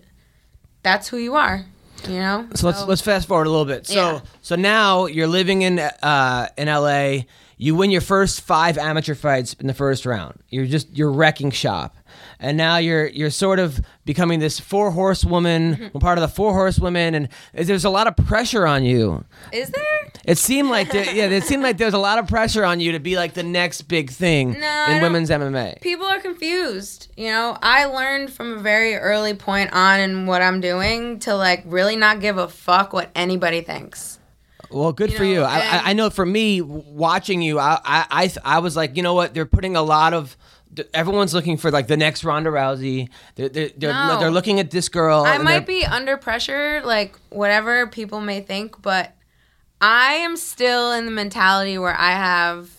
that's 0.84 1.08
who 1.08 1.18
you 1.18 1.36
are, 1.36 1.66
you 2.08 2.16
know? 2.20 2.48
So 2.56 2.68
let's 2.68 2.84
let's 2.84 3.02
fast 3.02 3.28
forward 3.28 3.48
a 3.48 3.50
little 3.50 3.66
bit. 3.66 3.86
So 3.88 3.94
Yeah. 3.96 4.22
so 4.42 4.56
now 4.56 5.06
you're 5.06 5.28
living 5.28 5.62
in 5.62 5.80
uh, 5.80 6.48
in 6.58 6.68
LA. 6.68 7.24
You 7.62 7.76
win 7.76 7.92
your 7.92 8.00
first 8.00 8.40
five 8.40 8.78
amateur 8.78 9.14
fights 9.16 9.54
in 9.60 9.68
the 9.68 9.74
first 9.74 10.06
round. 10.06 10.40
You're 10.48 10.66
just 10.66 10.88
you're 10.98 11.12
wrecking 11.12 11.52
shop, 11.52 11.98
and 12.40 12.56
now 12.56 12.78
you're 12.78 13.08
you're 13.08 13.30
sort 13.32 13.60
of 13.60 13.82
becoming 14.06 14.40
this 14.40 14.62
four 14.62 14.92
horsewoman, 14.92 15.76
Mm-hmm. 15.76 16.00
part 16.00 16.18
of 16.18 16.22
the 16.22 16.30
four 16.30 16.54
horsewomen, 16.54 17.14
and 17.16 17.28
there's 17.54 17.84
a 17.84 17.90
lot 17.90 18.08
of 18.08 18.16
pressure 18.16 18.66
on 18.66 18.86
you. 18.86 19.26
Is 19.52 19.70
there? 19.72 19.84
It 20.24 20.38
seemed 20.38 20.70
like 20.70 20.94
yeah, 20.94 21.26
it 21.26 21.44
seemed 21.44 21.62
like 21.64 21.78
there's 21.78 21.94
a 21.94 21.98
lot 22.00 22.18
of 22.18 22.28
pressure 22.30 22.64
on 22.64 22.80
you 22.80 22.94
to 22.94 23.00
be 23.00 23.18
like 23.18 23.34
the 23.34 23.44
next 23.44 23.84
big 23.84 24.10
thing 24.10 24.58
No, 24.58 24.86
in 24.90 25.02
women's 25.02 25.30
MMA. 25.30 25.82
People 25.82 26.06
are 26.06 26.20
confused. 26.20 27.10
You 27.18 27.28
know, 27.28 27.58
I 27.62 27.86
learned 27.86 28.32
from 28.32 28.58
a 28.58 28.62
very 28.62 28.96
early 28.96 29.34
point 29.34 29.74
on 29.74 30.00
in 30.00 30.26
what 30.28 30.42
I'm 30.42 30.62
doing 30.62 31.20
to 31.20 31.36
like 31.36 31.64
really 31.66 31.98
not 31.98 32.22
give 32.22 32.38
a 32.38 32.48
fuck 32.48 32.94
what 32.94 33.10
anybody 33.16 33.60
thinks. 33.62 34.19
Well, 34.72 34.92
good 34.94 35.12
You 35.12 35.18
for 35.18 35.24
you. 35.24 35.36
know, 35.40 35.44
I, 35.46 35.60
I, 35.60 35.82
I 35.86 35.94
know 35.94 36.10
for 36.10 36.26
me, 36.26 36.62
watching 36.62 37.42
you, 37.42 37.58
I, 37.60 37.80
I, 37.84 38.06
I, 38.12 38.32
I 38.58 38.60
was 38.60 38.76
like, 38.76 38.96
you 38.98 39.04
know 39.04 39.14
what? 39.16 39.34
They're 39.34 39.46
putting 39.46 39.76
a 39.76 39.82
lot 39.82 40.14
of. 40.14 40.36
Everyone's 40.94 41.34
looking 41.34 41.58
for 41.58 41.72
like 41.72 41.88
the 41.88 41.98
next 41.98 42.24
Ronda 42.24 42.52
Rousey. 42.52 43.10
They're 43.36 43.50
they're 43.50 43.70
they're, 43.76 43.92
No. 43.94 44.20
they're 44.20 44.32
looking 44.32 44.60
at 44.60 44.70
this 44.70 44.88
girl. 44.88 45.24
I 45.26 45.40
might 45.40 45.66
be 45.66 45.84
under 45.84 46.16
pressure, 46.16 46.82
like 46.86 47.16
whatever 47.30 47.88
people 47.88 48.22
may 48.22 48.42
think, 48.42 48.80
but 48.82 49.14
I 49.82 50.14
am 50.14 50.38
still 50.38 50.92
in 50.92 51.06
the 51.06 51.12
mentality 51.12 51.78
where 51.80 51.96
I 51.98 52.12
have, 52.12 52.70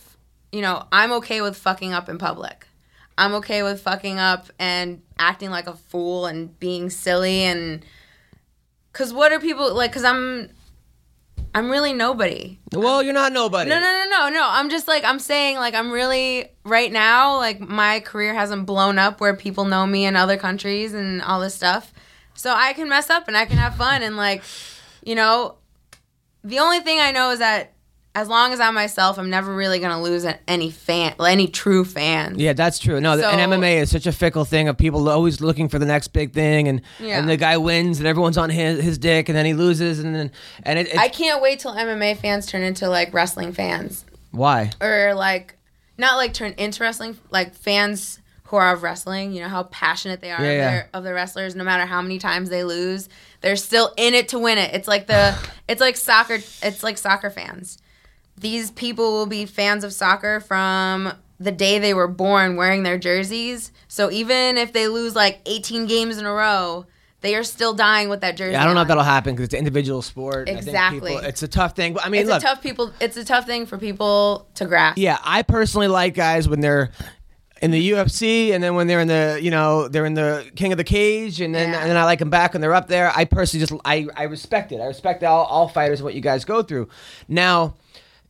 you 0.52 0.60
know, 0.62 0.86
I'm 0.92 1.10
okay 1.14 1.40
with 1.40 1.56
fucking 1.56 1.92
up 1.92 2.08
in 2.08 2.16
public. 2.16 2.68
I'm 3.18 3.34
okay 3.34 3.62
with 3.64 3.82
fucking 3.82 4.18
up 4.18 4.46
and 4.58 5.02
acting 5.18 5.50
like 5.50 5.66
a 5.66 5.74
fool 5.74 6.26
and 6.26 6.58
being 6.60 6.88
silly 6.90 7.40
and 7.42 7.84
cuz 8.92 9.12
what 9.12 9.32
are 9.32 9.40
people 9.40 9.74
like 9.74 9.92
cuz 9.92 10.04
I'm 10.04 10.48
I'm 11.54 11.70
really 11.70 11.92
nobody. 11.92 12.60
Well, 12.72 13.02
you're 13.02 13.14
not 13.14 13.32
nobody. 13.32 13.68
No, 13.70 13.80
no, 13.80 13.92
no, 13.92 14.06
no, 14.08 14.28
no. 14.28 14.46
I'm 14.48 14.70
just 14.70 14.86
like 14.86 15.04
I'm 15.04 15.18
saying 15.18 15.56
like 15.56 15.74
I'm 15.74 15.90
really 15.90 16.46
right 16.64 16.92
now 16.92 17.36
like 17.36 17.60
my 17.60 18.00
career 18.00 18.34
hasn't 18.34 18.66
blown 18.66 18.98
up 18.98 19.20
where 19.20 19.34
people 19.34 19.64
know 19.64 19.86
me 19.86 20.04
in 20.04 20.14
other 20.14 20.36
countries 20.36 20.94
and 20.94 21.20
all 21.22 21.40
this 21.40 21.54
stuff. 21.54 21.92
So 22.34 22.52
I 22.54 22.72
can 22.72 22.88
mess 22.88 23.10
up 23.10 23.26
and 23.26 23.36
I 23.36 23.46
can 23.46 23.58
have 23.58 23.74
fun 23.74 24.02
and 24.02 24.16
like 24.16 24.42
you 25.02 25.14
know 25.14 25.56
the 26.44 26.60
only 26.60 26.80
thing 26.80 27.00
I 27.00 27.10
know 27.10 27.30
is 27.30 27.40
that 27.40 27.72
as 28.14 28.28
long 28.28 28.52
as 28.52 28.58
I'm 28.58 28.74
myself, 28.74 29.18
I'm 29.18 29.30
never 29.30 29.54
really 29.54 29.78
going 29.78 29.92
to 29.92 30.02
lose 30.02 30.26
any 30.48 30.70
fan 30.70 31.14
any 31.20 31.46
true 31.46 31.84
fans. 31.84 32.38
Yeah, 32.38 32.52
that's 32.54 32.78
true. 32.78 33.00
No, 33.00 33.16
So- 33.18 33.28
and 33.30 33.52
MMA 33.52 33.80
is 33.82 33.90
such 33.90 34.06
a 34.06 34.12
fickle 34.12 34.44
thing 34.44 34.68
of 34.68 34.76
people 34.76 35.08
always 35.08 35.40
looking 35.40 35.68
for 35.68 35.78
the 35.78 35.86
next 35.86 36.08
big 36.08 36.32
thing, 36.32 36.66
and 36.68 36.80
Yeah. 36.98 37.18
and 37.18 37.28
the 37.28 37.36
guy 37.36 37.56
wins, 37.56 37.98
and 37.98 38.08
everyone's 38.08 38.36
on 38.38 38.50
his 38.50 38.82
his 38.82 38.98
dick, 38.98 39.28
and 39.28 39.38
then 39.38 39.46
he 39.46 39.54
loses, 39.54 40.00
and 40.00 40.14
then 40.14 40.30
and 40.64 40.78
it, 40.80 40.98
I 40.98 41.08
can't 41.08 41.40
wait 41.40 41.60
till 41.60 41.72
MMA 41.72 42.14
fans 42.16 42.46
turn 42.46 42.62
into 42.62 42.88
like 42.88 43.14
wrestling 43.14 43.52
fans. 43.52 44.04
why? 44.32 44.70
or 44.80 45.14
like 45.14 45.56
not 45.98 46.16
like 46.16 46.32
turn 46.34 46.54
into 46.56 46.82
wrestling 46.82 47.16
like 47.30 47.54
fans 47.54 48.18
who 48.44 48.56
are 48.56 48.72
of 48.72 48.82
wrestling 48.82 49.32
you 49.32 49.40
know 49.40 49.48
how 49.48 49.62
passionate 49.64 50.20
they 50.20 50.30
are 50.32 50.42
Yeah, 50.42 50.50
of, 50.50 50.56
yeah. 50.56 50.70
Their, 50.70 50.88
of 50.94 51.04
the 51.04 51.12
wrestlers 51.14 51.54
no 51.54 51.62
matter 51.62 51.84
how 51.86 52.00
many 52.02 52.18
times 52.18 52.48
they 52.48 52.64
lose 52.64 53.08
they're 53.42 53.54
still 53.54 53.92
in 53.96 54.14
it 54.14 54.28
to 54.30 54.38
win 54.40 54.56
it 54.58 54.74
it's 54.74 54.88
like 54.88 55.06
the 55.06 55.36
it's 55.68 55.80
like 55.80 55.96
soccer 55.96 56.34
it's 56.62 56.82
like 56.82 56.96
soccer 56.98 57.28
fans 57.30 57.78
these 58.40 58.70
people 58.70 59.12
will 59.12 59.26
be 59.26 59.46
fans 59.46 59.84
of 59.84 59.92
soccer 59.92 60.40
from 60.40 61.12
the 61.38 61.52
day 61.52 61.78
they 61.78 61.94
were 61.94 62.08
born 62.08 62.56
wearing 62.56 62.82
their 62.82 62.98
jerseys 62.98 63.72
so 63.88 64.10
even 64.10 64.56
if 64.58 64.72
they 64.72 64.88
lose 64.88 65.14
like 65.14 65.40
18 65.46 65.86
games 65.86 66.18
in 66.18 66.26
a 66.26 66.32
row 66.32 66.84
they 67.22 67.34
are 67.34 67.42
still 67.44 67.74
dying 67.74 68.08
with 68.08 68.20
that 68.22 68.36
jersey 68.36 68.52
Yeah, 68.52 68.62
I 68.62 68.64
don't 68.64 68.74
know 68.74 68.82
if 68.82 68.88
that'll 68.88 69.02
happen 69.02 69.34
because 69.34 69.44
it's 69.44 69.54
an 69.54 69.58
individual 69.58 70.00
sport. 70.00 70.48
I 70.48 70.54
think 70.54 70.66
Exactly. 70.66 71.10
people- 71.12 71.24
it's 71.26 71.42
a 71.42 71.48
tough 71.48 71.76
thing. 71.76 71.92
But 71.92 72.06
I 72.06 72.08
mean, 72.08 72.22
it's 72.22 72.30
look, 72.30 72.42
a 72.42 72.44
tough 72.46 72.62
people 72.62 72.92
it's 72.98 73.16
a 73.18 73.24
tough 73.24 73.44
thing 73.46 73.66
for 73.66 73.76
people 73.76 74.48
to 74.54 74.64
grasp 74.64 74.96
Yeah, 74.98 75.18
I 75.22 75.42
personally 75.42 75.88
like 75.88 76.14
guys 76.14 76.48
when 76.48 76.60
they're 76.60 76.90
in 77.60 77.72
the 77.72 77.90
UFC 77.90 78.52
and 78.54 78.64
then 78.64 78.74
when 78.74 78.86
they're 78.86 79.00
in 79.00 79.08
the 79.08 79.38
you 79.42 79.50
know 79.50 79.86
they're 79.88 80.06
in 80.06 80.14
the 80.14 80.50
King 80.56 80.72
of 80.72 80.78
the 80.78 80.84
Cage 80.84 81.42
and 81.42 81.54
then 81.54 81.72
Yeah. 81.72 81.80
and 81.80 81.90
then 81.90 81.98
I 81.98 82.04
like 82.04 82.20
them 82.20 82.30
back 82.30 82.54
when 82.54 82.62
they're 82.62 82.72
up 82.74 82.88
there. 82.88 83.12
I 83.14 83.26
personally 83.26 83.66
just 83.66 83.78
I 83.84 84.06
I 84.16 84.22
respect 84.22 84.72
it. 84.72 84.80
I 84.80 84.86
respect 84.86 85.22
all 85.22 85.44
all 85.44 85.68
fighters 85.68 86.00
and 86.00 86.04
what 86.06 86.14
you 86.14 86.22
guys 86.22 86.46
go 86.46 86.62
through. 86.62 86.88
Now, 87.28 87.74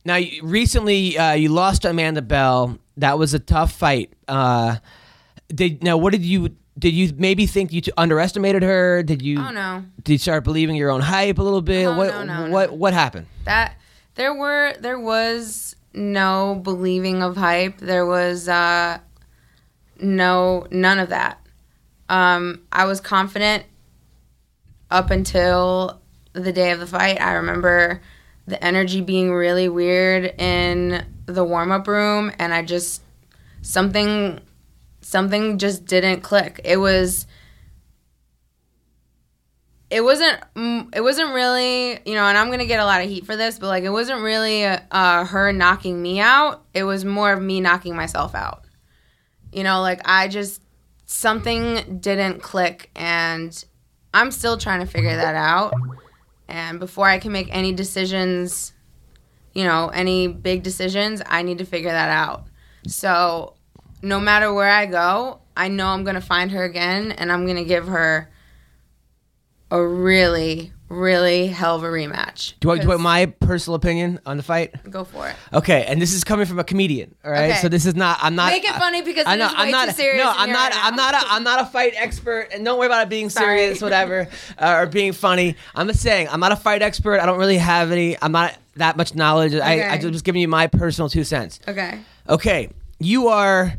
now 0.05 0.19
recently 0.41 1.17
uh, 1.17 1.33
you 1.33 1.49
lost 1.49 1.85
Amanda 1.85 2.21
Bell. 2.21 2.77
That 2.97 3.17
was 3.17 3.33
a 3.33 3.39
tough 3.39 3.71
fight. 3.73 4.13
Uh, 4.27 4.77
did 5.47 5.83
now 5.83 5.97
what 5.97 6.11
did 6.11 6.23
you 6.23 6.55
did 6.77 6.93
you 6.93 7.13
maybe 7.17 7.45
think 7.45 7.73
you 7.73 7.81
t- 7.81 7.91
underestimated 7.97 8.63
her? 8.63 9.03
Did 9.03 9.21
you? 9.21 9.39
Oh 9.39 9.51
no. 9.51 9.83
Did 10.03 10.13
you 10.13 10.17
start 10.19 10.43
believing 10.43 10.75
your 10.75 10.89
own 10.89 11.01
hype 11.01 11.37
a 11.37 11.43
little 11.43 11.61
bit? 11.61 11.85
Oh, 11.85 11.97
what 11.97 12.07
no, 12.07 12.23
no, 12.23 12.49
what 12.51 12.69
no. 12.71 12.75
what 12.75 12.93
happened? 12.93 13.27
that 13.45 13.75
there 14.15 14.33
were 14.33 14.73
there 14.79 14.99
was 14.99 15.75
no 15.93 16.59
believing 16.63 17.21
of 17.21 17.35
hype 17.35 17.77
there 17.79 18.05
was 18.05 18.47
uh 18.47 18.97
no 19.99 20.65
none 20.71 20.99
of 20.99 21.09
that 21.09 21.45
um 22.09 22.61
i 22.71 22.85
was 22.85 23.01
confident 23.01 23.63
up 24.89 25.11
until 25.11 25.99
the 26.33 26.53
day 26.53 26.71
of 26.71 26.79
the 26.79 26.87
fight 26.87 27.19
i 27.19 27.33
remember 27.33 28.01
the 28.47 28.63
energy 28.63 29.01
being 29.01 29.31
really 29.31 29.69
weird 29.69 30.25
in 30.39 31.05
the 31.25 31.43
warm-up 31.43 31.87
room 31.87 32.31
and 32.39 32.53
i 32.53 32.61
just 32.61 33.01
something 33.61 34.39
something 35.01 35.57
just 35.57 35.85
didn't 35.85 36.21
click. 36.21 36.61
It 36.63 36.77
was 36.77 37.27
it 39.89 40.03
wasn't 40.03 40.39
mm, 40.55 40.87
it 40.95 41.01
wasn't 41.01 41.33
really 41.33 41.99
you 42.05 42.15
know 42.15 42.23
and 42.23 42.37
i'm 42.37 42.49
gonna 42.49 42.65
get 42.65 42.79
a 42.79 42.85
lot 42.85 43.01
of 43.01 43.09
heat 43.09 43.25
for 43.25 43.35
this 43.35 43.59
but 43.59 43.67
like 43.67 43.83
it 43.83 43.89
wasn't 43.89 44.21
really 44.21 44.63
uh, 44.63 45.25
her 45.25 45.51
knocking 45.51 46.01
me 46.01 46.19
out. 46.19 46.63
It 46.73 46.83
was 46.83 47.03
more 47.03 47.33
of 47.33 47.41
me 47.41 47.59
knocking 47.59 47.95
myself 47.95 48.33
out. 48.35 48.63
You 49.51 49.63
know 49.63 49.81
like 49.81 50.01
i 50.05 50.27
just 50.27 50.61
something 51.05 51.99
didn't 51.99 52.41
click 52.41 52.89
and 52.95 53.65
i'm 54.13 54.31
still 54.31 54.57
trying 54.57 54.79
to 54.79 54.85
figure 54.85 55.13
that 55.13 55.35
out 55.35 55.73
and 56.51 56.79
before 56.79 57.07
i 57.07 57.17
can 57.17 57.31
make 57.31 57.47
any 57.49 57.71
decisions 57.71 58.73
you 59.53 59.63
know 59.63 59.87
any 59.89 60.27
big 60.27 60.61
decisions 60.63 61.21
i 61.25 61.41
need 61.41 61.57
to 61.57 61.65
figure 61.65 61.91
that 61.91 62.09
out. 62.09 62.45
So 62.87 63.55
no 64.01 64.19
matter 64.19 64.53
where 64.53 64.69
i 64.69 64.85
go 64.85 65.39
i 65.55 65.67
know 65.67 65.87
i'm 65.87 66.03
gonna 66.03 66.21
find 66.21 66.51
her 66.51 66.63
again 66.63 67.11
and 67.11 67.31
i'm 67.31 67.45
gonna 67.45 67.63
give 67.63 67.87
her 67.87 68.31
a 69.71 69.87
really, 69.87 70.73
really 70.91 71.47
hell 71.47 71.75
of 71.75 71.83
a 71.83 71.87
rematch. 71.87 72.53
Do 72.59 72.71
I, 72.71 72.77
do 72.77 72.91
I 72.91 72.97
my 72.97 73.25
personal 73.25 73.75
opinion 73.75 74.19
on 74.25 74.37
the 74.37 74.43
fight? 74.43 74.75
Go 74.89 75.03
for 75.03 75.27
it. 75.29 75.35
Okay, 75.53 75.85
and 75.87 76.01
this 76.01 76.13
is 76.13 76.23
coming 76.23 76.45
from 76.45 76.59
a 76.59 76.63
comedian. 76.63 77.15
All 77.23 77.31
right, 77.31 77.51
Okay. 77.51 77.59
so 77.61 77.69
this 77.69 77.85
is 77.85 77.95
not. 77.95 78.19
I'm 78.21 78.35
not. 78.35 78.51
Make 78.51 78.63
it 78.65 78.75
funny 78.75 79.01
because 79.01 79.25
I 79.25 79.35
it 79.35 79.37
know, 79.37 79.47
is 79.47 79.51
way 79.53 79.57
I'm 79.59 79.71
not, 79.71 79.87
too 79.89 79.93
serious 79.95 80.23
No, 80.23 80.31
I'm 80.35 80.51
not. 80.51 80.71
right 80.73 80.85
I'm 80.85 80.95
not. 80.95 81.13
A, 81.13 81.19
I'm 81.29 81.43
not 81.43 81.61
a 81.61 81.65
fight 81.65 81.93
expert, 81.95 82.49
and 82.53 82.63
don't 82.65 82.77
worry 82.77 82.87
about 82.87 83.03
it 83.03 83.09
being 83.09 83.29
Sorry. 83.29 83.59
serious, 83.59 83.81
whatever, 83.81 84.27
uh, 84.57 84.75
or 84.79 84.85
being 84.85 85.13
funny. 85.13 85.55
I'm 85.73 85.87
just 85.87 86.01
saying, 86.01 86.27
I'm 86.29 86.39
not 86.39 86.51
a 86.51 86.55
fight 86.57 86.81
expert. 86.81 87.19
I 87.19 87.25
don't 87.25 87.39
really 87.39 87.57
have 87.57 87.91
any. 87.91 88.17
I'm 88.21 88.31
not 88.33 88.55
that 88.75 88.97
much 88.97 89.15
knowledge. 89.15 89.53
I, 89.55 89.79
I 89.81 89.95
Okay. 89.97 90.11
just 90.11 90.25
giving 90.25 90.41
you 90.41 90.47
my 90.47 90.67
personal 90.67 91.09
two 91.09 91.23
cents. 91.23 91.59
Okay. 91.67 91.99
Okay, 92.29 92.69
you 92.99 93.27
are. 93.29 93.73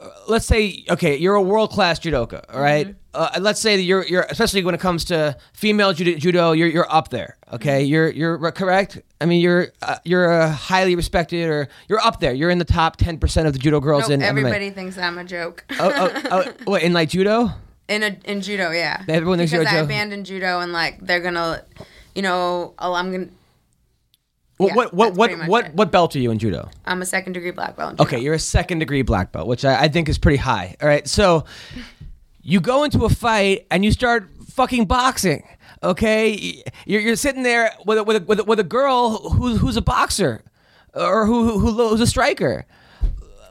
Uh, 0.00 0.08
Let's 0.28 0.46
say, 0.46 0.84
okay, 0.90 1.16
you're 1.16 1.34
a 1.34 1.42
world 1.42 1.70
class 1.70 1.98
judoka, 2.00 2.44
all 2.52 2.60
right? 2.60 2.88
Mm-hmm. 2.88 2.96
Uh, 3.14 3.30
let's 3.40 3.60
say 3.60 3.76
that 3.76 3.82
you're, 3.82 4.04
you're, 4.06 4.26
especially 4.28 4.62
when 4.62 4.74
it 4.74 4.80
comes 4.80 5.04
to 5.06 5.34
female 5.54 5.92
judo, 5.94 6.18
judo 6.18 6.52
you're, 6.52 6.68
you're 6.68 6.92
up 6.92 7.08
there, 7.08 7.38
okay? 7.52 7.82
Mm-hmm. 7.82 7.90
You're, 7.92 8.10
you're 8.38 8.52
correct. 8.52 9.00
I 9.20 9.24
mean, 9.24 9.40
you're, 9.40 9.68
uh, 9.80 9.96
you're 10.04 10.30
a 10.30 10.50
highly 10.50 10.94
respected, 10.96 11.48
or 11.48 11.68
you're 11.88 12.00
up 12.00 12.20
there. 12.20 12.34
You're 12.34 12.50
in 12.50 12.58
the 12.58 12.66
top 12.66 12.96
ten 12.98 13.16
percent 13.18 13.46
of 13.46 13.54
the 13.54 13.58
judo 13.58 13.80
girls 13.80 14.08
No, 14.08 14.14
in 14.16 14.22
everybody 14.22 14.70
MMA. 14.70 14.74
thinks 14.74 14.98
I'm 14.98 15.16
a 15.16 15.24
joke. 15.24 15.64
Oh, 15.80 15.90
oh, 15.94 16.22
oh, 16.30 16.52
what 16.70 16.82
in 16.82 16.92
like 16.92 17.08
judo? 17.08 17.50
in 17.88 18.02
a 18.02 18.16
in 18.24 18.42
judo, 18.42 18.70
yeah. 18.72 19.02
Everyone 19.08 19.38
thinks 19.38 19.52
you're 19.52 19.62
because 19.62 19.72
a 19.72 19.76
I 19.76 19.80
joke. 19.80 19.86
abandoned 19.86 20.26
judo 20.26 20.60
and 20.60 20.72
like 20.72 20.98
they're 21.00 21.20
gonna, 21.20 21.62
you 22.14 22.20
know, 22.20 22.74
oh, 22.78 22.92
I'm 22.92 23.12
gonna. 23.12 23.28
What, 24.58 24.68
Yeah, 24.68 24.74
what, 24.74 24.94
what, 24.94 25.14
what, 25.14 25.48
what, 25.48 25.66
it. 25.66 25.74
what 25.74 25.90
belt 25.92 26.16
are 26.16 26.18
you 26.18 26.30
in 26.30 26.38
judo? 26.38 26.70
I'm 26.86 27.02
a 27.02 27.06
second 27.06 27.34
degree 27.34 27.50
black 27.50 27.76
belt. 27.76 27.92
in 27.92 27.96
judo. 27.98 28.08
Okay, 28.08 28.20
you're 28.20 28.34
a 28.34 28.38
second 28.38 28.78
degree 28.78 29.02
black 29.02 29.32
belt, 29.32 29.46
which 29.46 29.64
I, 29.64 29.82
I 29.84 29.88
think 29.88 30.08
is 30.08 30.16
pretty 30.18 30.38
high. 30.38 30.76
All 30.80 30.88
right, 30.88 31.06
so 31.06 31.44
you 32.42 32.60
go 32.60 32.84
into 32.84 33.04
a 33.04 33.10
fight 33.10 33.66
and 33.70 33.84
you 33.84 33.92
start 33.92 34.28
fucking 34.48 34.86
boxing. 34.86 35.46
Okay, 35.82 36.62
you're, 36.86 37.00
you're 37.02 37.16
sitting 37.16 37.42
there 37.42 37.70
with 37.84 37.98
a, 37.98 38.04
with 38.04 38.16
a, 38.16 38.24
with 38.24 38.40
a, 38.40 38.44
with 38.44 38.58
a 38.60 38.64
girl 38.64 39.30
who's 39.30 39.60
who's 39.60 39.76
a 39.76 39.82
boxer 39.82 40.42
or 40.94 41.26
who, 41.26 41.58
who 41.58 41.88
who's 41.88 42.00
a 42.00 42.06
striker. 42.06 42.64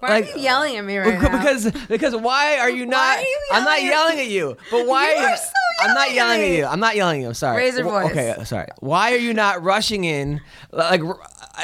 Why 0.05 0.19
like- 0.19 0.25
are 0.25 0.37
you 0.37 0.43
yelling 0.43 0.77
at 0.77 0.85
me 0.85 0.97
right 0.97 1.21
now? 1.21 1.37
because 1.39 1.71
because 1.87 2.15
why 2.15 2.57
are 2.57 2.69
you 2.69 2.85
not? 2.85 3.17
are 3.17 3.21
you 3.21 3.39
I'm 3.51 3.63
not 3.63 3.81
yelling 3.81 3.87
at 3.87 3.91
yelling 3.91 4.15
me? 4.17 4.23
at 4.23 4.29
you, 4.29 4.57
but 4.71 4.87
why? 4.87 5.13
You 5.13 5.17
are 5.19 5.37
so 5.37 5.51
I'm 5.79 5.93
not 5.93 6.13
yelling 6.13 6.41
at 6.41 6.49
you. 6.49 6.65
I'm 6.65 6.79
not 6.79 6.95
yelling 6.95 7.19
at 7.19 7.21
you. 7.21 7.27
I'm 7.27 7.33
sorry. 7.33 7.57
Raise 7.57 7.75
your 7.75 7.83
voice. 7.83 8.11
Okay, 8.11 8.29
uh, 8.31 8.43
sorry. 8.43 8.67
Why 8.79 9.11
are 9.13 9.17
you 9.17 9.33
not 9.33 9.61
rushing 9.63 10.05
in? 10.05 10.41
Like, 10.71 11.01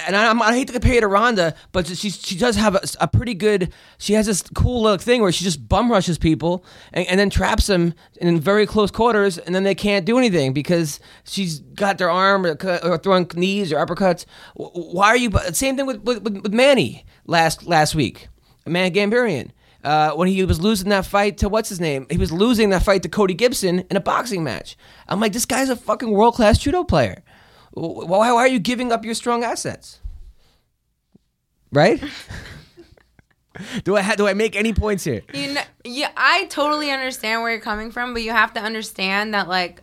and 0.06 0.16
I, 0.16 0.38
I 0.38 0.54
hate 0.54 0.68
to 0.68 0.74
compare 0.74 0.96
you 0.96 1.02
to 1.02 1.08
Ronda, 1.08 1.56
but 1.72 1.88
she 1.88 2.10
she 2.10 2.38
does 2.38 2.56
have 2.56 2.76
a, 2.76 2.82
a 3.00 3.08
pretty 3.08 3.34
good. 3.34 3.72
She 3.98 4.14
has 4.14 4.26
this 4.26 4.42
cool 4.54 4.84
little 4.84 4.98
thing 4.98 5.22
where 5.22 5.32
she 5.32 5.44
just 5.44 5.68
bum 5.68 5.92
rushes 5.92 6.18
people 6.18 6.66
and, 6.94 7.08
and 7.08 7.20
then 7.20 7.30
traps 7.30 7.68
them 7.68 7.94
in 8.20 8.40
very 8.40 8.66
close 8.66 8.92
quarters, 8.92 9.38
and 9.38 9.56
then 9.56 9.64
they 9.64 9.76
can't 9.76 10.06
do 10.06 10.18
anything 10.18 10.54
because 10.54 11.00
she's 11.24 11.60
got 11.60 11.98
their 11.98 12.10
arm 12.10 12.46
or, 12.46 12.58
or 12.84 12.98
throwing 12.98 13.30
knees 13.36 13.72
or 13.72 13.86
uppercuts. 13.86 14.26
Why 14.56 15.08
are 15.08 15.18
you? 15.18 15.32
Same 15.54 15.78
thing 15.78 15.86
with 15.86 16.02
with, 16.02 16.24
with 16.24 16.54
Manny 16.54 17.06
last 17.26 17.66
last 17.66 17.96
week. 17.96 18.28
Man 18.66 18.92
Gamburyan. 18.94 19.52
Uh, 19.84 20.12
when 20.12 20.28
he 20.28 20.44
was 20.46 20.62
losing 20.62 20.90
that 20.90 21.08
fight 21.08 21.40
to 21.40 21.50
what's 21.50 21.70
his 21.70 21.80
name, 21.80 22.06
he 22.12 22.18
was 22.18 22.32
losing 22.32 22.70
that 22.70 22.84
fight 22.84 23.02
to 23.02 23.10
Cody 23.10 23.34
Gibson 23.34 23.80
in 23.90 23.98
a 23.98 24.00
boxing 24.00 24.44
match. 24.44 24.78
I'm 25.08 25.20
like, 25.20 25.34
this 25.34 25.48
guy's 25.48 25.70
a 25.70 25.76
fucking 25.76 26.12
world 26.12 26.36
class 26.36 26.60
judo 26.60 26.84
player. 26.84 27.24
Why, 27.72 28.32
why 28.32 28.42
are 28.42 28.48
you 28.48 28.60
giving 28.60 28.92
up 28.92 29.04
your 29.04 29.16
strong 29.16 29.44
assets? 29.44 30.00
Right? 31.72 32.04
do 33.84 33.96
I 33.96 34.02
ha- 34.02 34.16
do 34.16 34.28
I 34.28 34.34
make 34.34 34.56
any 34.56 34.74
points 34.74 35.04
here? 35.04 35.22
You 35.34 35.54
know, 35.54 35.62
yeah, 35.84 36.12
I 36.16 36.46
totally 36.46 36.92
understand 36.92 37.42
where 37.42 37.52
you're 37.52 37.62
coming 37.62 37.92
from, 37.92 38.14
but 38.14 38.22
you 38.22 38.32
have 38.32 38.54
to 38.54 38.60
understand 38.62 39.34
that 39.34 39.48
like 39.48 39.82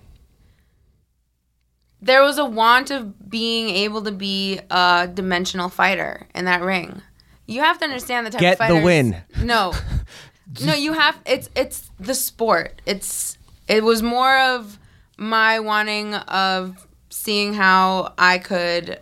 there 2.00 2.22
was 2.22 2.38
a 2.38 2.44
want 2.44 2.90
of 2.90 3.28
being 3.28 3.68
able 3.70 4.02
to 4.02 4.12
be 4.12 4.60
a 4.70 5.08
dimensional 5.12 5.68
fighter 5.68 6.26
in 6.34 6.44
that 6.44 6.62
ring. 6.62 7.02
You 7.48 7.62
have 7.62 7.78
to 7.78 7.84
understand 7.86 8.26
the 8.26 8.30
type 8.30 8.40
Get 8.40 8.60
of 8.60 8.68
the 8.68 8.82
win. 8.84 9.16
No, 9.42 9.72
no, 10.64 10.74
you 10.74 10.92
have. 10.92 11.18
It's 11.26 11.48
it's 11.56 11.90
the 11.98 12.14
sport. 12.14 12.80
It's 12.86 13.38
it 13.66 13.82
was 13.82 14.02
more 14.02 14.38
of 14.38 14.78
my 15.16 15.58
wanting 15.58 16.14
of 16.14 16.86
seeing 17.08 17.54
how 17.54 18.12
I 18.18 18.36
could, 18.38 19.00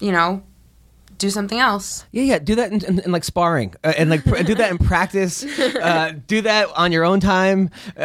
you 0.00 0.10
know, 0.10 0.42
do 1.18 1.30
something 1.30 1.60
else. 1.60 2.04
Yeah, 2.10 2.22
yeah. 2.24 2.38
Do 2.40 2.56
that 2.56 2.72
in, 2.72 2.84
in, 2.84 2.98
in 2.98 3.12
like 3.12 3.22
sparring, 3.24 3.74
uh, 3.84 3.92
and 3.96 4.10
like 4.10 4.24
pr- 4.24 4.42
do 4.42 4.56
that 4.56 4.70
in 4.72 4.78
practice. 4.86 5.44
Uh, 5.44 6.14
do 6.26 6.40
that 6.42 6.68
on 6.76 6.90
your 6.90 7.04
own 7.04 7.20
time. 7.20 7.70
Uh, 7.96 8.00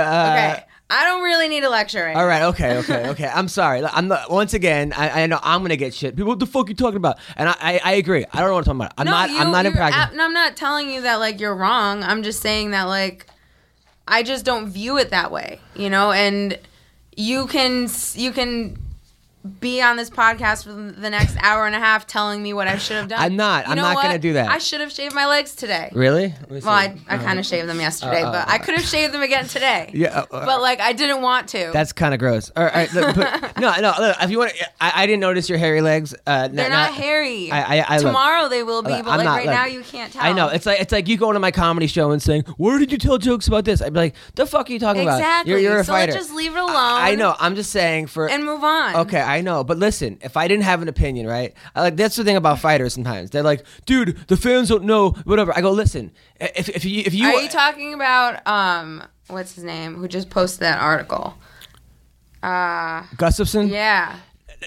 Okay, 0.55 0.63
I 0.89 1.03
don't 1.03 1.21
really 1.21 1.49
need 1.49 1.63
a 1.65 1.69
lecture 1.69 2.01
right 2.05 2.15
All 2.15 2.25
right, 2.25 2.43
okay, 2.43 2.77
okay, 2.77 3.09
okay. 3.11 3.27
I'm 3.33 3.47
sorry. 3.49 3.83
I'm 3.83 4.07
not. 4.07 4.31
Once 4.31 4.53
again, 4.53 4.93
I, 4.93 5.23
I 5.23 5.27
know 5.27 5.39
I'm 5.43 5.61
gonna 5.61 5.75
get 5.75 5.93
shit. 5.93 6.15
People, 6.15 6.29
what 6.29 6.39
the 6.39 6.45
fuck 6.45 6.69
you 6.69 6.75
talking 6.75 6.97
about? 6.97 7.17
And 7.35 7.49
I, 7.49 7.55
I, 7.59 7.81
I 7.83 7.91
agree. 7.93 8.25
I 8.31 8.39
don't 8.39 8.47
know 8.49 8.53
what 8.53 8.59
I'm 8.67 8.77
talking 8.77 8.81
about. 8.81 8.93
I'm 8.97 9.05
No, 9.05 9.11
not. 9.11 9.29
you- 9.29 9.37
I'm 9.39 9.51
not 9.51 9.65
in 9.65 9.71
you're 9.73 9.77
practice. 9.77 10.01
ab- 10.01 10.13
no, 10.13 10.23
I'm 10.23 10.33
not 10.33 10.55
telling 10.55 10.89
you 10.89 11.01
that 11.01 11.15
like 11.15 11.39
you're 11.41 11.55
wrong. 11.55 12.03
I'm 12.03 12.23
just 12.23 12.41
saying 12.41 12.71
that 12.71 12.83
like 12.83 13.25
I 14.07 14.23
just 14.23 14.45
don't 14.45 14.69
view 14.69 14.97
it 14.97 15.09
that 15.09 15.29
way, 15.31 15.59
you 15.75 15.89
know. 15.89 16.11
And 16.13 16.57
you 17.17 17.47
can 17.47 17.83
s- 17.85 18.15
you 18.15 18.31
can 18.31 18.77
be 19.47 19.81
on 19.81 19.97
this 19.97 20.09
podcast 20.09 20.63
for 20.63 20.73
the 20.73 21.09
next 21.09 21.37
hour 21.41 21.65
and 21.65 21.75
a 21.75 21.79
half 21.79 22.05
telling 22.07 22.41
me 22.43 22.53
what 22.53 22.67
I 22.67 22.77
should 22.77 22.97
have 22.97 23.07
done. 23.07 23.19
I'm 23.19 23.35
not. 23.35 23.65
You 23.65 23.71
I'm 23.71 23.77
not 23.77 23.95
gonna 24.01 24.19
do 24.19 24.33
that. 24.33 24.49
I 24.49 24.57
should 24.59 24.81
have 24.81 24.91
shaved 24.91 25.13
my 25.15 25.25
legs 25.25 25.55
today. 25.55 25.89
really? 25.93 26.27
Let 26.41 26.51
me 26.51 26.59
see. 26.61 26.65
Well, 26.65 26.75
I, 26.75 26.95
I 27.07 27.17
kind 27.17 27.39
of 27.39 27.45
shaved 27.45 27.67
them 27.69 27.79
yesterday, 27.79 28.21
uh, 28.23 28.31
but 28.31 28.47
I 28.49 28.57
could 28.57 28.75
have 28.75 28.85
shaved 28.85 29.13
them 29.13 29.21
again 29.21 29.47
today. 29.47 29.91
Yeah, 29.97 30.19
uh, 30.19 30.45
but 30.45 30.61
like 30.61 30.79
I 30.79 30.93
didn't 30.93 31.21
want 31.21 31.49
to. 31.49 31.71
That's 31.73 31.91
kind 31.93 32.13
of 32.13 32.19
gross. 32.19 32.51
All 32.55 32.63
right, 32.65 32.91
look, 32.93 33.15
but, 33.15 33.57
no, 33.59 33.73
no. 33.79 33.93
Look, 33.99 34.17
if 34.21 34.29
you 34.29 34.37
want, 34.39 34.53
I, 34.79 35.03
I 35.03 35.05
didn't 35.07 35.21
notice 35.21 35.49
your 35.49 35.57
hairy 35.57 35.81
legs. 35.81 36.13
Uh, 36.27 36.47
They're 36.49 36.69
not, 36.69 36.93
hairy. 36.93 37.51
I- 37.51 37.77
I- 37.79 37.85
I 37.87 37.97
look- 37.97 38.05
Tomorrow 38.07 38.49
they 38.49 38.63
will 38.63 38.83
be, 38.83 38.89
Look, 38.91 39.05
but 39.05 39.17
like 39.17 39.25
not, 39.25 39.37
right 39.37 39.45
look, 39.45 39.55
now 39.55 39.65
you 39.65 39.81
can't 39.81 40.11
tell. 40.13 40.23
I 40.23 40.33
know 40.33 40.49
it's 40.49 40.65
like 40.65 40.79
it's 40.81 40.91
like 40.91 41.07
you 41.07 41.17
going 41.17 41.33
to 41.33 41.39
my 41.39 41.51
comedy 41.51 41.87
show 41.87 42.11
and 42.11 42.21
saying, 42.21 42.43
"Where 42.57 42.77
did 42.77 42.91
you 42.91 42.97
tell 42.97 43.17
jokes 43.17 43.47
about 43.47 43.65
this?" 43.65 43.81
I'd 43.81 43.93
be 43.93 43.99
like, 43.99 44.15
"The 44.35 44.45
fuck 44.45 44.69
are 44.69 44.73
you 44.73 44.79
talking 44.79 45.01
about? 45.03 45.19
Exactly. 45.19 45.51
You're, 45.51 45.59
you're 45.61 45.79
a 45.79 45.83
so 45.83 45.93
fighter." 45.93 46.11
let's 46.13 46.25
just 46.27 46.35
leave 46.35 46.51
it 46.55 46.59
alone. 46.59 46.75
I, 46.75 47.11
I 47.11 47.15
know. 47.15 47.35
I'm 47.39 47.55
just 47.55 47.71
saying 47.71 48.07
for 48.07 48.29
And 48.29 48.45
move 48.45 48.63
on. 48.63 48.95
Okay, 48.97 49.21
I 49.21 49.36
know, 49.41 49.63
but 49.63 49.77
listen, 49.77 50.17
if 50.21 50.37
I 50.37 50.47
didn't 50.47 50.63
have 50.63 50.81
an 50.81 50.87
opinion, 50.87 51.27
right? 51.27 51.53
I 51.75 51.81
like 51.81 51.95
that's 51.95 52.15
the 52.15 52.23
thing 52.23 52.35
about 52.35 52.59
fighters. 52.59 52.93
Sometimes 52.93 53.29
they're 53.29 53.43
like, 53.43 53.65
"Dude, 53.85 54.17
the 54.27 54.37
fans 54.37 54.69
don't 54.69 54.83
know." 54.83 55.11
Whatever. 55.25 55.55
I 55.55 55.61
go, 55.61 55.71
listen. 55.71 56.11
If 56.39 56.69
if 56.69 56.85
you 56.85 57.03
if 57.05 57.13
you 57.13 57.27
Are 57.27 57.41
you 57.41 57.49
talking 57.49 57.93
about 57.93 58.45
um 58.47 59.03
what's 59.27 59.55
his 59.55 59.63
name 59.63 59.95
who 59.95 60.07
just 60.07 60.29
posted 60.29 60.61
that 60.61 60.79
article? 60.79 61.37
Uh 62.43 63.03
Gustafsson? 63.15 63.69
yeah. 63.69 64.19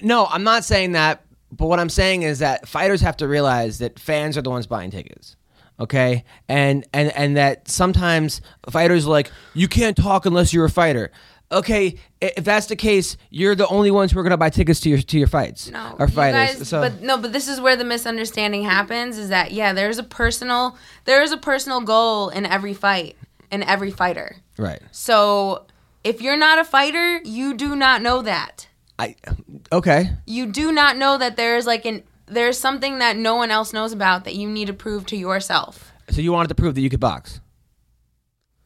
No, 0.03 0.27
I'm 0.27 0.45
not 0.45 0.65
saying 0.65 0.93
that. 0.93 1.25
But 1.53 1.67
what 1.67 1.81
I'm 1.81 1.89
saying 1.89 2.23
is 2.23 2.39
that 2.39 2.69
fighters 2.69 3.01
have 3.01 3.17
to 3.19 3.27
realize 3.29 3.79
that 3.79 3.99
fans 3.99 4.39
are 4.39 4.43
the 4.43 4.51
ones 4.51 4.67
buying 4.67 4.91
tickets. 4.91 5.37
Okay, 5.81 6.25
and 6.49 6.87
and 6.93 7.11
and 7.17 7.37
that 7.39 7.67
sometimes 7.69 8.43
fighters 8.69 9.07
are 9.07 9.11
like 9.11 9.33
you 9.55 9.67
can't 9.67 9.97
talk 9.97 10.27
unless 10.27 10.53
you're 10.53 10.67
a 10.67 10.71
fighter. 10.71 11.11
Okay, 11.53 11.97
if 12.21 12.45
that's 12.45 12.67
the 12.67 12.77
case, 12.77 13.17
you're 13.31 13.55
the 13.55 13.67
only 13.69 13.91
ones 13.91 14.13
who 14.13 14.19
are 14.19 14.23
gonna 14.23 14.37
buy 14.37 14.51
tickets 14.51 14.81
to 14.81 14.89
your 14.89 14.99
to 14.99 15.19
your 15.19 15.27
fights 15.27 15.71
No, 15.71 15.97
or 15.99 16.07
you 16.07 16.13
fighters. 16.15 16.57
guys- 16.59 16.69
so 16.69 16.81
but 16.81 17.03
no, 17.03 17.17
but 17.19 17.33
this 17.33 17.49
is 17.49 17.61
where 17.61 17.77
the 17.77 17.85
misunderstanding 17.85 18.63
happens. 18.65 19.19
Is 19.19 19.29
that 19.31 19.53
yeah? 19.53 19.73
There's 19.73 19.99
a 19.99 20.03
personal, 20.05 20.77
there 21.05 21.23
is 21.23 21.33
a 21.33 21.37
personal 21.37 21.81
goal 21.81 22.29
in 22.29 22.47
every 22.47 22.75
fight, 22.75 23.17
in 23.51 23.63
every 23.63 23.91
fighter. 23.91 24.37
right, 24.59 24.81
So 24.93 25.65
if 26.05 26.21
you're 26.23 26.37
not 26.37 26.59
a 26.59 26.65
fighter, 26.65 27.19
you 27.25 27.55
do 27.55 27.75
not 27.77 28.01
know 28.03 28.23
that. 28.23 28.69
I 28.99 29.17
okay. 29.73 30.11
You 30.27 30.47
do 30.47 30.73
not 30.73 30.97
know 30.99 31.17
that 31.19 31.37
there's 31.37 31.67
like 31.67 31.85
an 31.87 32.03
there's 32.27 32.59
something 32.59 33.01
that 33.01 33.17
no 33.17 33.35
one 33.35 33.51
else 33.51 33.73
knows 33.73 33.93
about 33.93 34.25
that 34.25 34.35
you 34.37 34.49
need 34.49 34.67
to 34.69 34.73
prove 34.73 35.05
to 35.07 35.17
yourself. 35.17 35.91
So 36.11 36.21
you 36.21 36.33
wanted 36.33 36.49
to 36.49 36.55
prove 36.55 36.75
that 36.77 36.81
you 36.81 36.91
could 36.91 37.01
box. 37.01 37.41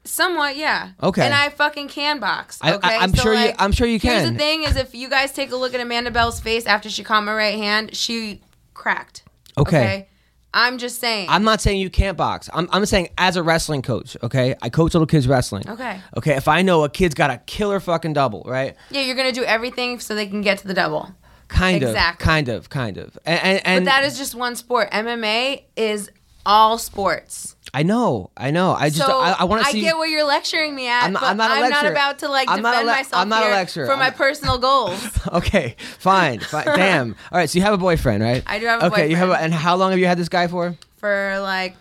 Somewhat, 0.05 0.57
yeah. 0.57 0.91
Okay. 1.03 1.25
And 1.25 1.33
I 1.33 1.49
fucking 1.49 1.89
can 1.89 2.21
box. 2.21 2.59
I- 2.61 2.73
I- 2.73 2.75
Okay. 2.75 2.97
I'm 2.99 3.15
sure 3.15 3.35
you- 3.35 3.53
I'm 3.59 3.73
sure 3.73 3.87
you 3.87 3.99
can. 3.99 4.11
Here's 4.21 4.31
the 4.33 4.37
thing: 4.39 4.65
is 4.65 4.77
if 4.77 4.95
you 4.95 5.09
guys 5.09 5.33
take 5.33 5.51
a 5.51 5.57
look 5.57 5.73
at 5.75 5.81
Amanda 5.81 6.11
Bell's 6.11 6.41
face 6.41 6.67
after 6.67 6.91
she 6.91 7.03
caught 7.03 7.25
my 7.25 7.35
right 7.35 7.55
hand, 7.57 7.97
she 7.97 8.43
cracked. 8.75 9.23
Okay. 9.57 9.77
okay? 9.79 10.09
I'm 10.53 10.79
just 10.79 11.01
saying. 11.01 11.27
I'm 11.31 11.43
not 11.43 11.61
saying 11.61 11.81
you 11.81 11.91
can't 11.91 12.17
box. 12.17 12.49
I'm, 12.55 12.69
I'm 12.71 12.87
saying 12.87 13.09
as 13.19 13.37
a 13.37 13.43
wrestling 13.43 13.83
coach, 13.83 14.17
okay? 14.23 14.55
I 14.63 14.69
coach 14.69 14.95
little 14.95 15.07
kids 15.07 15.27
wrestling. 15.27 15.69
Okay. 15.69 15.99
Okay, 16.17 16.37
if 16.37 16.47
I 16.47 16.63
know 16.63 16.85
a 16.85 16.89
kid's 16.89 17.15
got 17.15 17.31
a 17.31 17.39
killer 17.39 17.81
fucking 17.81 18.13
double, 18.13 18.45
right? 18.47 18.77
yeah, 18.91 19.01
you're 19.01 19.17
gonna 19.17 19.33
do 19.33 19.43
everything 19.45 19.99
so 19.99 20.15
they 20.15 20.27
can 20.27 20.43
get 20.43 20.59
to 20.59 20.69
the 20.69 20.75
double. 20.75 21.11
Kind 21.49 21.83
of. 21.83 21.91
Exactly. 21.91 22.25
Kind 22.25 22.49
of, 22.49 22.69
kind 22.71 22.99
of. 22.99 23.19
And, 23.27 23.41
and, 23.43 23.61
and 23.67 23.85
But 23.85 23.91
that 23.91 24.05
is 24.05 24.17
just 24.17 24.35
one 24.35 24.55
sport. 24.57 24.91
MMA 24.93 25.65
is 25.77 26.11
all 26.47 26.79
sports. 26.79 27.57
I 27.73 27.83
know, 27.83 28.31
I 28.37 28.51
know. 28.53 28.73
I 28.73 28.89
just, 28.91 29.05
so 29.05 29.21
I, 29.21 29.37
I 29.41 29.45
want 29.45 29.65
to 29.65 29.71
see. 29.73 29.79
I 29.81 29.83
get 29.83 29.97
what 29.97 30.09
you're 30.09 30.25
lecturing 30.25 30.75
me 30.77 30.87
at, 30.87 31.03
I'm 31.05 31.13
not- 31.13 31.23
but 31.23 31.29
I'm 31.31 31.37
not 31.37 31.59
a 31.59 31.61
lecturer. 31.61 31.91
about 31.91 32.19
to 32.21 32.29
like 32.29 32.49
I'm 32.49 32.63
not 32.63 32.71
defend 32.73 32.87
le- 32.87 32.93
myself 32.93 33.23
I'm 33.23 33.29
not 33.29 33.43
a 33.47 33.49
lecturer. 33.51 33.87
for 33.87 33.97
my 33.97 34.05
I'm- 34.05 34.15
personal 34.15 34.59
goals. 34.59 35.21
okay, 35.33 35.75
fine, 35.99 36.39
fine. 36.41 36.65
Damn. 36.77 37.17
All 37.33 37.39
right, 37.39 37.51
so 37.51 37.59
you 37.59 37.65
have 37.65 37.75
a 37.75 37.79
boyfriend, 37.79 38.23
right? 38.23 38.43
I 38.47 38.59
do 38.61 38.67
have 38.67 38.83
a 38.83 38.87
okay, 38.87 39.11
you 39.11 39.17
have. 39.17 39.31
A, 39.31 39.41
and 39.41 39.53
how 39.53 39.75
long 39.77 39.91
have 39.91 39.99
you 39.99 40.07
had 40.07 40.19
this 40.19 40.29
guy 40.29 40.47
for? 40.47 40.77
for 40.99 41.39
like 41.41 41.77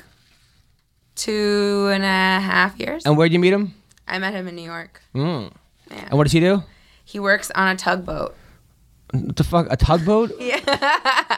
two 1.16 1.90
and 1.94 2.04
a 2.04 2.08
half 2.08 2.80
years. 2.80 3.06
And 3.06 3.18
where'd 3.18 3.32
you 3.32 3.40
meet 3.40 3.54
him? 3.54 3.74
I 4.08 4.18
met 4.20 4.34
him 4.34 4.48
in 4.48 4.56
New 4.56 4.64
York. 4.66 5.02
Mm. 5.14 5.52
Yeah. 5.92 6.06
And 6.10 6.14
what 6.18 6.24
does 6.24 6.32
he 6.34 6.40
do? 6.40 6.64
He 7.06 7.20
works 7.20 7.52
on 7.56 7.68
a 7.68 7.76
tugboat. 7.76 8.36
What 9.12 9.36
the 9.36 9.44
fuck? 9.44 9.68
A 9.70 9.78
tugboat? 9.78 10.32
Yeah. 10.40 11.38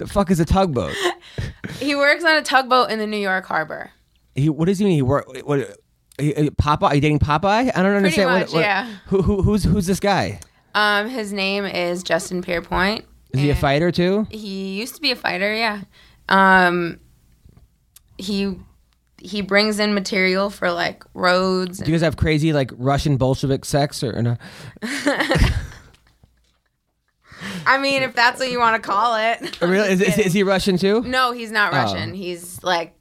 The 0.00 0.06
fuck 0.06 0.30
is 0.30 0.40
a 0.40 0.46
tugboat? 0.46 0.94
he 1.78 1.94
works 1.94 2.24
on 2.24 2.34
a 2.34 2.40
tugboat 2.40 2.90
in 2.90 2.98
the 2.98 3.06
New 3.06 3.18
York 3.18 3.44
harbor. 3.44 3.90
He. 4.34 4.48
What 4.48 4.64
does 4.64 4.78
he 4.78 4.86
mean? 4.86 4.94
He 4.94 5.02
work? 5.02 5.26
What? 5.44 5.78
he- 6.18 6.32
Popeye? 6.32 6.88
Are 6.88 6.94
you 6.94 7.02
dating 7.02 7.18
Popeye? 7.18 7.70
I 7.74 7.82
don't 7.82 7.94
understand. 7.96 8.30
Pretty 8.30 8.40
much, 8.40 8.48
what, 8.48 8.54
what- 8.54 8.60
yeah. 8.62 8.90
Who, 9.08 9.20
who, 9.20 9.42
who's 9.42 9.62
who's 9.64 9.86
this 9.86 10.00
guy? 10.00 10.40
Um, 10.74 11.10
his 11.10 11.34
name 11.34 11.66
is 11.66 12.02
Justin 12.02 12.42
Pierpoint. 12.42 13.04
Is 13.32 13.40
he 13.40 13.50
a 13.50 13.54
fighter 13.54 13.92
too? 13.92 14.26
He 14.30 14.78
used 14.78 14.94
to 14.94 15.02
be 15.02 15.10
a 15.10 15.16
fighter, 15.16 15.54
yeah. 15.54 15.82
Um, 16.30 16.98
he 18.16 18.56
he 19.18 19.42
brings 19.42 19.78
in 19.78 19.92
material 19.92 20.48
for 20.48 20.72
like 20.72 21.04
roads. 21.12 21.78
Do 21.78 21.84
you 21.84 21.92
guys 21.92 22.00
have 22.00 22.16
crazy 22.16 22.54
like 22.54 22.70
Russian 22.74 23.18
Bolshevik 23.18 23.66
sex 23.66 24.02
or, 24.02 24.16
or 24.16 24.22
no? 24.22 24.36
I 27.66 27.78
mean, 27.78 28.02
if 28.02 28.14
that's 28.14 28.38
what 28.40 28.50
you 28.50 28.58
want 28.58 28.82
to 28.82 28.86
call 28.88 29.16
it. 29.16 29.60
Really? 29.60 29.90
Is, 29.90 30.00
is, 30.00 30.18
is 30.18 30.32
he 30.32 30.42
Russian 30.42 30.76
too? 30.78 31.02
No, 31.02 31.32
he's 31.32 31.50
not 31.50 31.72
Oh. 31.72 31.76
Russian. 31.76 32.14
He's 32.14 32.62
like 32.62 32.96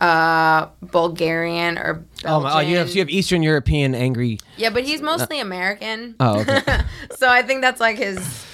uh 0.00 0.66
Bulgarian 0.82 1.78
or 1.78 2.04
Belgian. 2.22 2.50
Oh, 2.50 2.56
oh, 2.56 2.60
you 2.60 2.76
have 2.76 2.90
you 2.90 2.98
have 3.00 3.08
Eastern 3.08 3.42
European 3.42 3.94
angry. 3.94 4.38
Yeah, 4.58 4.70
but 4.70 4.84
he's 4.84 5.00
mostly 5.00 5.40
American. 5.40 6.16
Oh, 6.20 6.40
okay. 6.40 6.60
so 7.16 7.28
I 7.30 7.42
think 7.42 7.62
that's 7.62 7.80
like 7.80 7.96
his 7.96 8.44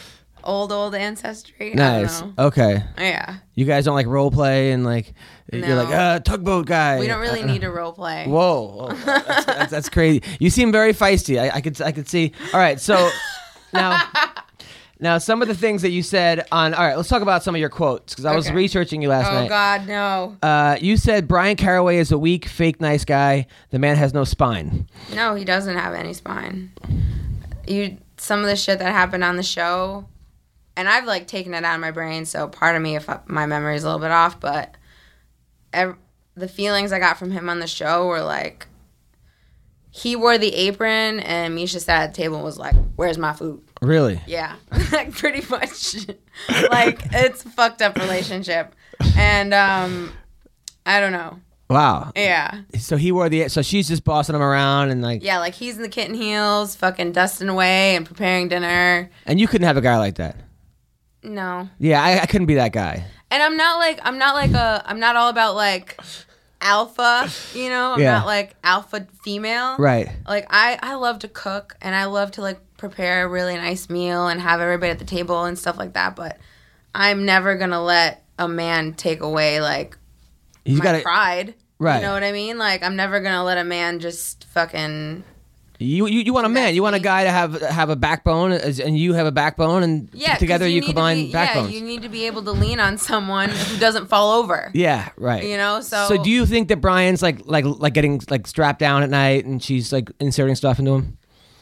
old 0.45 0.71
old 0.71 0.95
ancestry. 0.95 1.73
I 1.73 1.75
Nice. 1.75 2.21
don't 2.21 2.39
know. 2.39 2.45
Okay. 2.47 2.85
Yeah. 2.97 3.37
You 3.55 3.65
guys 3.65 3.85
don't 3.85 3.95
like 3.97 4.07
role 4.07 4.31
play 4.31 4.71
and 4.71 4.85
like 4.85 5.15
you're 5.53 5.67
No. 5.67 5.83
like 5.83 5.93
uh 5.95 6.19
tugboat 6.21 6.67
guy. 6.67 7.01
We 7.01 7.09
don't 7.09 7.21
really 7.21 7.43
Uh, 7.43 7.47
need 7.47 7.63
to 7.63 7.71
role 7.71 7.93
play. 7.93 8.27
Whoa, 8.29 8.89
Whoa. 8.89 8.89
That's, 9.05 9.45
that's, 9.47 9.71
that's 9.73 9.89
crazy. 9.89 10.23
You 10.39 10.49
seem 10.49 10.71
very 10.71 10.93
feisty. 10.95 11.41
I, 11.41 11.57
I 11.57 11.61
could 11.61 11.81
I 11.83 11.91
could 11.91 12.09
see. 12.09 12.33
All 12.55 12.61
right, 12.61 12.79
so 12.79 13.11
now 13.73 14.01
now 15.03 15.19
some 15.19 15.43
of 15.43 15.49
the 15.49 15.55
things 15.55 15.83
that 15.83 15.91
you 15.91 16.03
said 16.03 16.47
on. 16.51 16.73
All 16.73 16.85
right, 16.87 16.97
let's 16.97 17.09
talk 17.11 17.21
about 17.21 17.43
some 17.43 17.55
of 17.55 17.61
your 17.61 17.69
quotes 17.69 18.15
because 18.15 18.25
I 18.25 18.35
was 18.35 18.47
Okay. 18.47 18.55
researching 18.57 19.03
you 19.03 19.09
last 19.09 19.27
night. 19.27 19.37
Oh 19.37 19.41
night. 19.43 19.49
God, 19.49 19.87
no. 19.89 20.37
Uh, 20.43 20.77
you 20.81 20.97
said 20.97 21.29
Bryan 21.29 21.57
Caraway 21.57 21.99
is 21.99 22.11
a 22.13 22.19
weak, 22.19 22.47
fake, 22.47 22.81
nice 22.81 23.05
guy. 23.05 23.47
The 23.71 23.79
man 23.79 23.97
has 23.97 24.15
no 24.15 24.25
spine. 24.25 24.89
No, 25.15 25.35
he 25.35 25.45
doesn't 25.45 25.77
have 25.77 25.93
any 25.93 26.15
spine. 26.15 26.71
You 27.67 27.99
some 28.17 28.41
of 28.41 28.47
the 28.47 28.57
shit 28.57 28.79
that 28.79 28.93
happened 28.93 29.25
on 29.25 29.37
the 29.37 29.43
show, 29.43 30.07
and 30.77 30.89
I've 30.89 31.05
like 31.07 31.27
taken 31.27 31.53
it 31.55 31.65
out 31.65 31.75
of 31.75 31.81
my 31.81 31.91
brain. 31.91 32.25
So 32.25 32.49
part 32.49 32.77
of 32.77 32.83
me, 32.83 32.97
if 32.97 33.09
I, 33.11 33.19
my 33.27 33.47
memory 33.47 33.77
is 33.77 33.83
a 33.85 33.87
little 33.87 34.01
bit 34.01 34.11
off, 34.13 34.39
but 34.41 34.77
ev- 35.73 35.97
the 36.37 36.49
feelings 36.49 36.93
I 36.93 36.99
got 36.99 37.19
from 37.19 37.31
him 37.33 37.49
on 37.51 37.59
the 37.61 37.67
show 37.67 38.07
were 38.07 38.23
like, 38.23 38.67
he 39.91 40.17
wore 40.17 40.39
the 40.39 40.55
apron, 40.55 41.21
and 41.21 41.57
Miesha 41.59 41.81
sat 41.81 42.03
at 42.03 42.15
the 42.15 42.23
table 42.23 42.37
and 42.37 42.45
was 42.45 42.59
like, 42.59 42.75
"Where's 42.97 43.19
my 43.19 43.33
food?" 43.33 43.63
Really? 43.83 44.21
Yeah, 44.27 44.55
like 44.93 45.13
pretty 45.13 45.45
much. 45.51 45.97
like 46.71 47.01
it's 47.13 47.45
a 47.45 47.49
fucked 47.51 47.83
up 47.83 47.97
relationship, 47.99 48.75
and 49.17 49.53
um, 49.53 50.13
I 50.87 51.01
don't 51.01 51.13
know. 51.13 51.41
Wow. 51.69 52.13
Yeah. 52.15 52.63
So 52.79 52.97
he 52.97 53.13
wore 53.13 53.29
the. 53.29 53.49
So 53.49 53.61
she's 53.63 53.89
just 53.89 54.05
bossing 54.05 54.35
him 54.35 54.43
around 54.43 54.91
and 54.91 55.03
like. 55.03 55.23
Yeah, 55.25 55.39
like 55.39 55.55
he's 55.55 55.77
in 55.77 55.83
the 55.83 55.89
kitten 55.89 56.15
heels, 56.15 56.77
fucking 56.77 57.13
dusting 57.13 57.49
away 57.49 57.97
and 57.97 58.07
preparing 58.07 58.49
dinner. 58.49 59.11
And 59.27 59.41
you 59.41 59.49
couldn't 59.49 59.67
have 59.67 59.77
a 59.77 59.81
guy 59.81 59.99
like 59.99 60.17
that. 60.17 60.37
No. 61.23 61.69
Yeah, 61.79 62.03
I, 62.03 62.21
I 62.21 62.27
couldn't 62.27 62.47
be 62.47 62.55
that 62.57 62.73
guy. 62.73 63.05
And 63.31 63.43
I'm 63.43 63.57
not 63.57 63.79
like 63.79 64.01
I'm 64.05 64.19
not 64.19 64.35
like 64.35 64.53
a 64.53 64.83
I'm 64.87 65.01
not 65.01 65.17
all 65.17 65.29
about 65.31 65.55
like 65.55 65.99
alpha, 66.61 67.29
you 67.55 67.69
know? 67.69 67.95
I'm 67.95 68.01
Yeah. 68.01 68.19
not 68.19 68.27
like 68.27 68.55
alpha 68.63 69.07
female. 69.23 69.77
Right. 69.79 70.09
Like 70.29 70.47
I 70.51 70.79
I 70.83 70.95
love 70.95 71.21
to 71.21 71.29
cook 71.29 71.75
and 71.81 71.95
I 71.95 72.05
love 72.05 72.33
to 72.33 72.43
like 72.43 72.61
prepare 72.83 73.25
a 73.25 73.29
really 73.29 73.55
nice 73.57 73.89
meal 73.89 74.27
and 74.27 74.41
have 74.41 74.61
everybody 74.61 74.91
at 74.91 74.99
the 74.99 75.05
table 75.05 75.45
and 75.45 75.57
stuff 75.57 75.79
like 75.79 75.93
that, 75.93 76.17
but 76.17 76.37
I'm 76.95 77.25
never 77.25 77.55
going 77.57 77.71
to 77.71 77.81
let 77.81 78.25
a 78.39 78.49
man 78.49 78.95
take 78.95 79.21
away 79.21 79.61
like 79.61 79.97
You 80.65 80.79
my 80.79 80.85
got 80.85 80.93
to. 80.93 81.01
pride. 81.03 81.55
Right. 81.79 81.97
You 81.97 82.03
know 82.03 82.13
what 82.13 82.25
I 82.25 82.33
mean? 82.33 82.59
Like 82.59 82.83
I'm 82.83 82.97
never 82.97 83.21
going 83.21 83.35
to 83.35 83.43
let 83.45 83.57
a 83.59 83.65
man 83.65 84.01
just 84.01 84.45
fucking 84.47 85.23
You, 85.79 86.07
you 86.07 86.21
you 86.21 86.33
want 86.33 86.47
a 86.47 86.49
man. 86.49 86.75
You 86.75 86.83
want 86.83 86.95
a 86.97 87.01
guy 87.01 87.25
to 87.25 87.31
have 87.31 87.61
have 87.63 87.89
a 87.91 87.97
backbone, 87.97 88.53
as- 88.53 88.79
and 88.79 88.97
you 88.99 89.15
have 89.15 89.27
a 89.27 89.33
backbone, 89.33 89.83
and 89.83 90.09
Yeah, 90.13 90.37
together 90.37 90.69
you, 90.69 90.81
to 90.81 90.87
combine 90.87 91.17
be- 91.27 91.33
backbones. 91.33 91.71
Yeah, 91.73 91.79
you 91.79 91.85
need 91.85 92.03
to 92.03 92.09
be 92.09 92.27
able 92.27 92.43
to 92.45 92.53
lean 92.53 92.79
on 92.79 92.99
someone 92.99 93.49
who 93.49 93.79
doesn't 93.79 94.07
fall 94.09 94.41
over. 94.43 94.71
Yeah, 94.75 95.09
right. 95.17 95.43
You 95.45 95.57
know, 95.57 95.81
so 95.81 96.07
So 96.09 96.23
do 96.23 96.31
you 96.31 96.47
think 96.47 96.69
that 96.69 96.81
Bryan's 96.81 97.23
like 97.23 97.39
like 97.47 97.65
like 97.67 97.95
getting 97.95 98.21
like 98.31 98.47
strapped 98.47 98.79
down 98.81 99.03
at 99.03 99.11
night, 99.11 99.45
and 99.45 99.61
she's 99.63 99.93
like 99.93 100.11
inserting 100.21 100.55
stuff 100.57 100.79
into 100.79 100.95
him? 100.95 101.17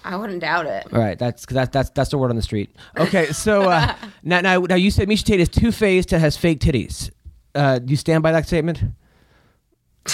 I 0.05 0.17
wouldn't 0.17 0.41
doubt 0.41 0.67
it. 0.67 0.87
All 0.93 0.99
right, 0.99 1.19
that's 1.19 1.45
cause 1.45 1.55
that, 1.55 1.73
that's 1.73 1.91
that's 1.91 2.11
the 2.11 2.19
word 2.19 2.31
on 2.31 2.37
the 2.37 2.43
street. 2.43 2.75
Okay, 2.99 3.27
so 3.33 3.63
uh, 3.63 3.95
now, 4.23 4.41
now 4.41 4.59
now 4.61 4.75
you 4.75 4.91
said 4.91 5.09
Miesha 5.09 5.25
Tate 5.25 5.41
is 5.41 5.49
two 5.49 5.73
faced 5.73 6.13
and 6.13 6.21
has 6.21 6.37
fake 6.37 6.61
titties. 6.61 7.11
Uh, 7.55 7.79
do 7.79 7.91
you 7.91 7.97
stand 7.97 8.23
by 8.23 8.33
that 8.33 8.47
statement? 8.47 8.83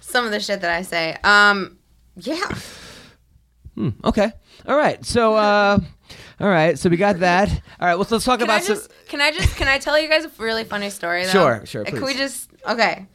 Some 0.00 0.24
of 0.26 0.32
the 0.32 0.40
shit 0.40 0.60
that 0.62 0.70
I 0.70 0.82
say. 0.82 1.16
Um, 1.22 1.78
yeah. 2.16 2.48
Hmm, 3.76 3.90
okay, 4.04 4.32
all 4.66 4.76
right. 4.76 5.04
So 5.04 5.36
uh, 5.36 5.78
all 6.40 6.48
right, 6.48 6.78
so 6.78 6.88
we 6.88 6.96
got 6.96 7.20
that. 7.20 7.48
All 7.50 7.86
right, 7.86 7.94
well, 7.94 8.06
let's 8.10 8.24
talk 8.24 8.40
Can 8.40 8.50
I 8.50 8.56
about 8.56 8.64
some. 8.66 8.76
just 8.76 8.90
can 9.06 9.20
I 9.20 9.30
just 9.30 9.56
can 9.56 9.68
I 9.68 9.78
tell 9.78 9.98
you 9.98 10.08
guys 10.08 10.24
a 10.24 10.30
really 10.38 10.64
funny 10.64 10.90
story 10.90 11.24
though? 11.24 11.30
Sure, 11.30 11.66
sure, 11.66 11.84
Can 11.84 12.02
we 12.02 12.14
just 12.14 12.50
okay? 12.66 13.06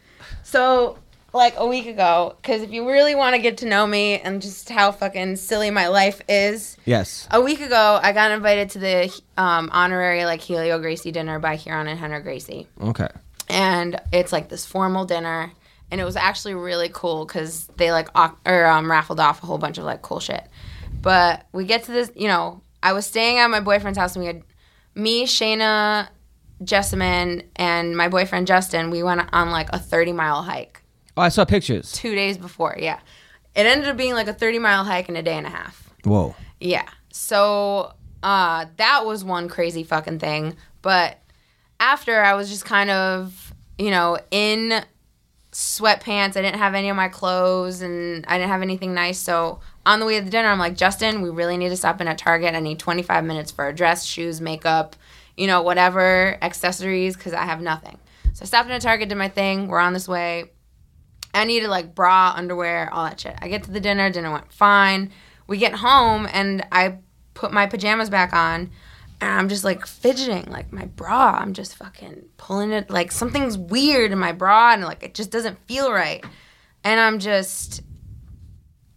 So 0.43 0.99
like 1.35 1.55
a 1.57 1.67
week 1.67 1.85
ago, 1.85 2.35
because 2.41 2.61
if 2.61 2.71
you 2.71 2.87
really 2.89 3.13
want 3.15 3.35
to 3.35 3.41
get 3.41 3.57
to 3.57 3.65
know 3.67 3.85
me 3.85 4.19
and 4.19 4.41
just 4.41 4.69
how 4.69 4.91
fucking 4.91 5.35
silly 5.35 5.69
my 5.69 5.87
life 5.89 6.21
is, 6.29 6.77
Yes. 6.85 7.27
a 7.31 7.41
week 7.41 7.61
ago 7.61 7.99
I 8.01 8.11
got 8.13 8.31
invited 8.31 8.69
to 8.71 8.79
the 8.79 9.21
um, 9.37 9.69
honorary 9.71 10.25
like 10.25 10.41
Helio 10.41 10.79
Gracie 10.79 11.11
dinner 11.11 11.37
by 11.39 11.57
Ryron 11.57 11.87
and 11.87 11.99
Rener 11.99 12.23
Gracie. 12.23 12.67
Okay. 12.81 13.09
and 13.49 13.99
it's 14.11 14.31
like 14.31 14.49
this 14.49 14.65
formal 14.65 15.05
dinner 15.05 15.51
and 15.91 16.01
it 16.01 16.03
was 16.03 16.15
actually 16.15 16.55
really 16.55 16.89
cool 16.91 17.25
because 17.25 17.67
they 17.77 17.91
like 17.91 18.09
au- 18.15 18.35
or 18.45 18.65
um, 18.65 18.89
raffled 18.89 19.19
off 19.19 19.43
a 19.43 19.45
whole 19.45 19.59
bunch 19.59 19.77
of 19.77 19.83
like 19.83 20.01
cool 20.01 20.19
shit 20.19 20.43
but 21.01 21.45
we 21.51 21.63
get 21.63 21.83
to 21.83 21.91
this 21.91 22.09
you 22.15 22.27
know 22.27 22.59
i 22.81 22.91
was 22.91 23.05
staying 23.05 23.37
at 23.37 23.47
my 23.51 23.59
boyfriend's 23.59 23.99
house 23.99 24.15
and 24.15 24.21
we 24.23 24.27
had 24.27 24.41
me 24.95 25.25
shayna 25.27 26.07
jessamyn 26.63 27.43
and 27.55 27.95
my 27.95 28.07
boyfriend 28.09 28.47
justin 28.47 28.89
we 28.89 29.03
went 29.03 29.21
on 29.33 29.51
like 29.51 29.69
a 29.73 29.77
30 29.79 30.13
mile 30.13 30.41
hike 30.41 30.81
Oh, 31.17 31.21
I 31.21 31.29
saw 31.29 31.45
pictures. 31.45 31.91
two 31.91 32.13
days 32.15 32.37
before 32.37 32.75
yeah 32.79 32.99
it 33.55 33.65
ended 33.65 33.87
up 33.87 33.95
being 33.97 34.13
like 34.13 34.27
a 34.27 34.33
30 34.33 34.59
mile 34.59 34.83
hike 34.83 35.07
in 35.09 35.15
a 35.15 35.23
day 35.23 35.37
and 35.37 35.47
a 35.47 35.49
half 35.49 35.93
Whoa. 36.03 36.35
yeah. 36.59 36.87
So 37.11 37.93
uh, 38.21 38.65
that 38.77 39.05
was 39.05 39.23
one 39.23 39.47
crazy 39.47 39.83
fucking 39.83 40.19
thing. 40.19 40.55
But 40.81 41.17
after, 41.79 42.21
I 42.21 42.33
was 42.35 42.49
just 42.49 42.65
kind 42.65 42.89
of, 42.89 43.53
you 43.79 43.89
know, 43.89 44.19
in 44.29 44.83
sweatpants. 45.51 46.35
I 46.37 46.41
didn't 46.41 46.57
have 46.57 46.73
any 46.75 46.89
of 46.89 46.95
my 46.95 47.07
clothes 47.07 47.81
and 47.81 48.25
I 48.27 48.37
didn't 48.37 48.49
have 48.49 48.61
anything 48.61 48.93
nice. 48.93 49.17
So 49.17 49.61
on 49.85 49.99
the 49.99 50.05
way 50.05 50.19
to 50.19 50.25
the 50.25 50.29
dinner, 50.31 50.49
I'm 50.49 50.59
like, 50.59 50.75
Justin, 50.75 51.21
we 51.21 51.29
really 51.29 51.57
need 51.57 51.69
to 51.69 51.77
stop 51.77 52.01
in 52.01 52.07
at 52.07 52.17
Target. 52.17 52.53
I 52.55 52.59
need 52.59 52.79
25 52.79 53.23
minutes 53.23 53.51
for 53.51 53.67
a 53.67 53.73
dress, 53.73 54.03
shoes, 54.03 54.41
makeup, 54.41 54.95
you 55.37 55.47
know, 55.47 55.61
whatever, 55.61 56.37
accessories, 56.41 57.15
because 57.15 57.33
I 57.33 57.43
have 57.43 57.61
nothing. 57.61 57.97
So 58.33 58.43
I 58.43 58.45
stopped 58.45 58.67
in 58.67 58.73
at 58.75 58.81
Target, 58.81 59.09
did 59.09 59.17
my 59.17 59.29
thing. 59.29 59.67
We're 59.69 59.79
on 59.79 59.93
this 59.93 60.07
way. 60.07 60.51
I 61.35 61.43
needed 61.43 61.69
like 61.69 61.93
bra, 61.93 62.33
underwear, 62.35 62.91
all 62.93 63.05
that 63.05 63.19
shit. 63.19 63.35
I 63.41 63.47
get 63.47 63.63
to 63.63 63.71
the 63.71 63.79
dinner, 63.79 64.09
dinner 64.09 64.31
went 64.31 64.51
fine. 64.51 65.11
We 65.47 65.57
get 65.57 65.73
home 65.73 66.27
and 66.31 66.65
I 66.71 66.99
put 67.33 67.51
my 67.51 67.67
pajamas 67.67 68.09
back 68.09 68.33
on 68.33 68.71
and 69.21 69.31
I'm 69.31 69.49
just 69.49 69.63
like 69.63 69.85
fidgeting, 69.85 70.45
like 70.51 70.71
my 70.71 70.85
bra. 70.85 71.37
I'm 71.39 71.53
just 71.53 71.75
fucking 71.75 72.25
pulling 72.37 72.71
it, 72.71 72.89
like 72.89 73.11
something's 73.11 73.57
weird 73.57 74.11
in 74.11 74.19
my 74.19 74.31
bra 74.31 74.73
and 74.73 74.83
like 74.83 75.03
it 75.03 75.13
just 75.13 75.31
doesn't 75.31 75.59
feel 75.67 75.91
right. 75.91 76.23
And 76.83 76.99
I'm 76.99 77.19
just 77.19 77.81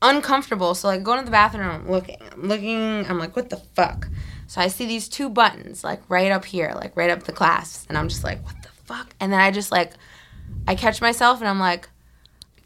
uncomfortable. 0.01 0.75
So 0.75 0.89
like 0.89 1.03
going 1.03 1.19
to 1.19 1.25
the 1.25 1.31
bathroom, 1.31 1.69
I'm 1.69 1.91
looking, 1.91 2.17
I'm 2.33 2.49
looking, 2.49 3.07
I'm 3.09 3.19
like, 3.19 3.35
what 3.37 3.51
the 3.51 3.57
fuck? 3.57 4.09
So 4.47 4.61
I 4.61 4.69
see 4.69 4.87
these 4.87 5.09
two 5.09 5.29
buttons 5.29 5.85
like 5.85 6.01
right 6.09 6.33
up 6.33 6.45
here, 6.45 6.73
like 6.75 6.97
right 6.97 7.11
up 7.11 7.25
the 7.25 7.33
clasps, 7.33 7.87
and 7.89 7.99
I'm 7.99 8.09
just 8.09 8.25
like, 8.25 8.43
what 8.45 8.63
the 8.63 8.71
fuck? 8.85 9.15
And 9.21 9.33
then 9.33 9.41
I 9.41 9.51
just 9.51 9.71
like, 9.71 9.93
I 10.67 10.75
catch 10.75 11.01
myself 11.01 11.41
and 11.41 11.49
I'm 11.49 11.61
like, 11.61 11.89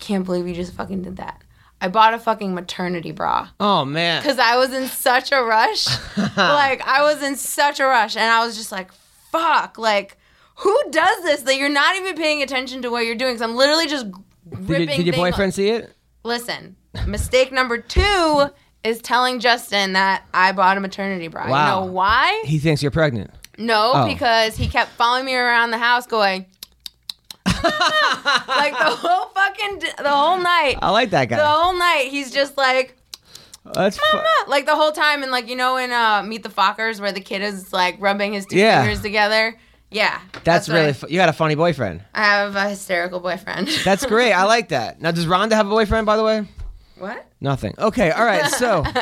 can't 0.03 0.25
believe 0.25 0.47
you 0.47 0.55
just 0.55 0.75
fucking 0.75 1.03
did 1.03 1.17
that. 1.17 1.41
I 1.81 1.89
bought 1.89 2.15
a 2.15 2.19
fucking 2.19 2.55
maternity 2.55 3.11
bra 3.11 3.49
Oh 3.59 3.85
man. 3.85 4.23
because 4.23 4.39
I 4.39 4.57
was 4.57 4.73
in 4.73 4.87
such 4.89 5.33
a 5.33 5.43
rush. 5.43 5.87
like 6.37 6.81
I 6.87 7.03
was 7.03 7.23
in 7.23 7.35
such 7.37 7.81
a 7.81 7.85
rush, 7.85 8.17
and 8.17 8.25
I 8.31 8.45
was 8.47 8.57
just 8.57 8.71
like, 8.71 8.91
"Fuck!" 9.33 9.79
Like, 9.79 10.17
who 10.57 10.77
does 10.91 11.23
this? 11.25 11.43
That 11.43 11.57
you're 11.57 11.69
not 11.69 11.97
even 11.97 12.15
paying 12.15 12.43
attention 12.43 12.83
to 12.83 12.91
what 12.91 13.05
you're 13.07 13.17
doing. 13.17 13.33
Because 13.35 13.43
I'm 13.43 13.57
literally 13.57 13.87
just 13.89 14.07
Did, 14.11 14.69
ripping. 14.69 14.91
you, 14.91 14.97
did 15.05 15.07
your 15.07 15.17
boyfriend 15.17 15.55
see 15.55 15.71
it? 15.71 15.93
Listen, 16.25 16.77
mistake 17.07 17.51
number 17.51 17.79
two 17.79 18.45
is 18.85 19.01
telling 19.01 19.41
Justin 19.41 19.95
that 19.95 20.23
I 20.33 20.53
bought 20.53 20.77
a 20.77 20.81
maternity 20.81 21.27
bra. 21.29 21.49
Wow. 21.49 21.81
You 21.81 21.87
know 21.87 21.93
why? 21.93 22.43
He 22.45 22.59
thinks 22.61 22.81
you're 22.83 22.91
pregnant. 22.93 23.31
No, 23.59 23.93
Oh. 23.95 24.07
because 24.07 24.57
he 24.57 24.69
kept 24.69 24.91
following 24.93 25.25
me 25.25 25.35
around 25.35 25.71
the 25.73 25.79
house, 25.79 26.07
going. 26.07 26.47
Like 27.63 28.73
the 28.79 28.97
whole 28.97 29.27
fucking 29.35 29.79
the 30.03 30.09
whole 30.11 30.39
night 30.39 30.77
I 30.83 30.91
like 30.91 31.11
that 31.11 31.29
guy. 31.29 31.37
the 31.37 31.47
whole 31.47 31.75
night 31.75 32.09
he's 32.11 32.31
just 32.31 32.57
like 32.57 32.97
That's 33.75 33.97
fu- 33.99 34.19
like 34.49 34.67
the 34.67 34.75
whole 34.77 34.93
time, 34.93 35.23
and 35.23 35.31
like 35.33 35.49
you 35.49 35.57
know 35.57 35.77
in 35.77 35.91
uh, 35.93 36.23
Meet 36.23 36.43
the 36.43 36.49
Fockers 36.49 37.01
where 37.01 37.13
the 37.13 37.21
kid 37.21 37.43
is 37.43 37.73
like 37.73 37.97
rubbing 38.01 38.33
his 38.33 38.47
two 38.47 38.57
Yeah. 38.59 38.83
fingers 38.83 39.01
together. 39.03 39.57
Yeah, 39.91 40.19
that's, 40.45 40.69
what 40.69 40.75
really. 40.77 40.89
I, 40.89 40.93
Fu- 40.95 41.07
you 41.11 41.21
had 41.21 41.29
a 41.29 41.35
funny 41.35 41.55
boyfriend. 41.55 42.03
I 42.15 42.25
have 42.25 42.57
a 42.57 42.71
hysterical 42.71 43.21
boyfriend. 43.21 43.69
That's 43.85 44.07
great. 44.07 44.33
I 44.33 44.45
like 44.45 44.71
that. 44.71 45.03
Now, 45.03 45.11
does 45.11 45.27
Ronda 45.27 45.55
have 45.55 45.67
a 45.67 45.71
boyfriend? 45.71 46.07
By 46.07 46.17
the 46.17 46.25
way, 46.25 46.47
what? 46.97 47.27
nothing. 47.43 47.75
Okay. 47.79 48.11
All 48.11 48.25
right. 48.25 48.47
So. 48.53 48.85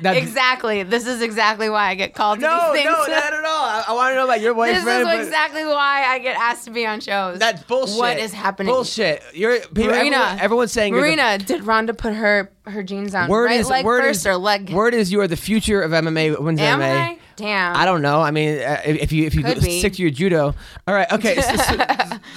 that, 0.00 0.16
Exactly. 0.16 0.82
This 0.82 1.06
is 1.06 1.20
exactly 1.22 1.68
why 1.70 1.88
I 1.90 1.94
get 1.94 2.14
called 2.14 2.40
to 2.40 2.46
No, 2.46 2.72
no, 2.74 2.82
not 2.82 3.10
at 3.32 3.44
all. 3.44 3.64
I, 3.64 3.84
I 3.88 3.92
want 3.92 4.12
to 4.12 4.16
know 4.16 4.24
about 4.24 4.40
your 4.40 4.54
boyfriend. 4.54 4.86
this 4.86 5.08
is 5.20 5.26
exactly 5.26 5.64
why 5.64 6.04
I 6.08 6.18
get 6.18 6.36
asked 6.38 6.64
to 6.64 6.70
be 6.70 6.86
on 6.86 7.00
shows. 7.00 7.38
That's 7.38 7.62
bullshit. 7.64 7.96
What 7.98 8.18
is 8.18 8.32
happening? 8.32 8.72
Bullshit. 8.72 9.22
You're 9.34 9.60
people, 9.60 9.84
Marina, 9.86 10.16
everyone, 10.16 10.38
everyone's 10.40 10.72
saying 10.72 10.92
you're 10.94 11.02
the- 11.02 11.16
Marina, 11.16 11.38
did 11.38 11.64
Ronda 11.64 11.94
put 11.94 12.14
her 12.14 12.50
her 12.66 12.82
jeans 12.84 13.12
on 13.14 13.28
Word 13.28 13.46
right 13.46 13.58
is 13.60 13.68
leg 13.68 13.84
word 13.84 14.02
first 14.02 14.20
is 14.20 14.26
or 14.28 14.36
leg? 14.36 14.70
word 14.70 14.94
is 14.94 15.10
you 15.10 15.20
are 15.20 15.26
the 15.28 15.36
future 15.36 15.82
of 15.82 15.90
MMA. 15.90 16.38
Women's 16.38 16.60
Am 16.60 16.78
MMA. 16.80 16.82
I? 16.84 17.18
Damn. 17.34 17.74
I 17.76 17.84
don't 17.84 18.02
know. 18.02 18.20
I 18.20 18.30
mean, 18.30 18.58
uh, 18.60 18.80
if 18.84 19.10
you 19.10 19.24
if 19.26 19.34
you 19.34 19.42
Could 19.42 19.60
be. 19.60 19.78
stick 19.80 19.94
to 19.94 20.02
your 20.02 20.10
judo, 20.12 20.54
all 20.86 20.94
right. 20.94 21.10
Okay. 21.10 21.40
So, 21.40 21.56
so, 21.56 21.86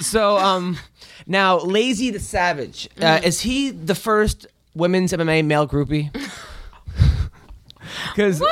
so, 0.00 0.36
um, 0.38 0.78
now 1.28 1.58
Lazy 1.58 2.10
the 2.10 2.18
Savage 2.18 2.88
uh, 2.98 3.00
Mm-hmm. 3.04 3.24
is 3.24 3.40
he 3.42 3.70
the 3.70 3.94
first 3.94 4.46
women's 4.74 5.12
MMA 5.12 5.44
male 5.44 5.68
groupie? 5.68 6.10
Because 8.14 8.42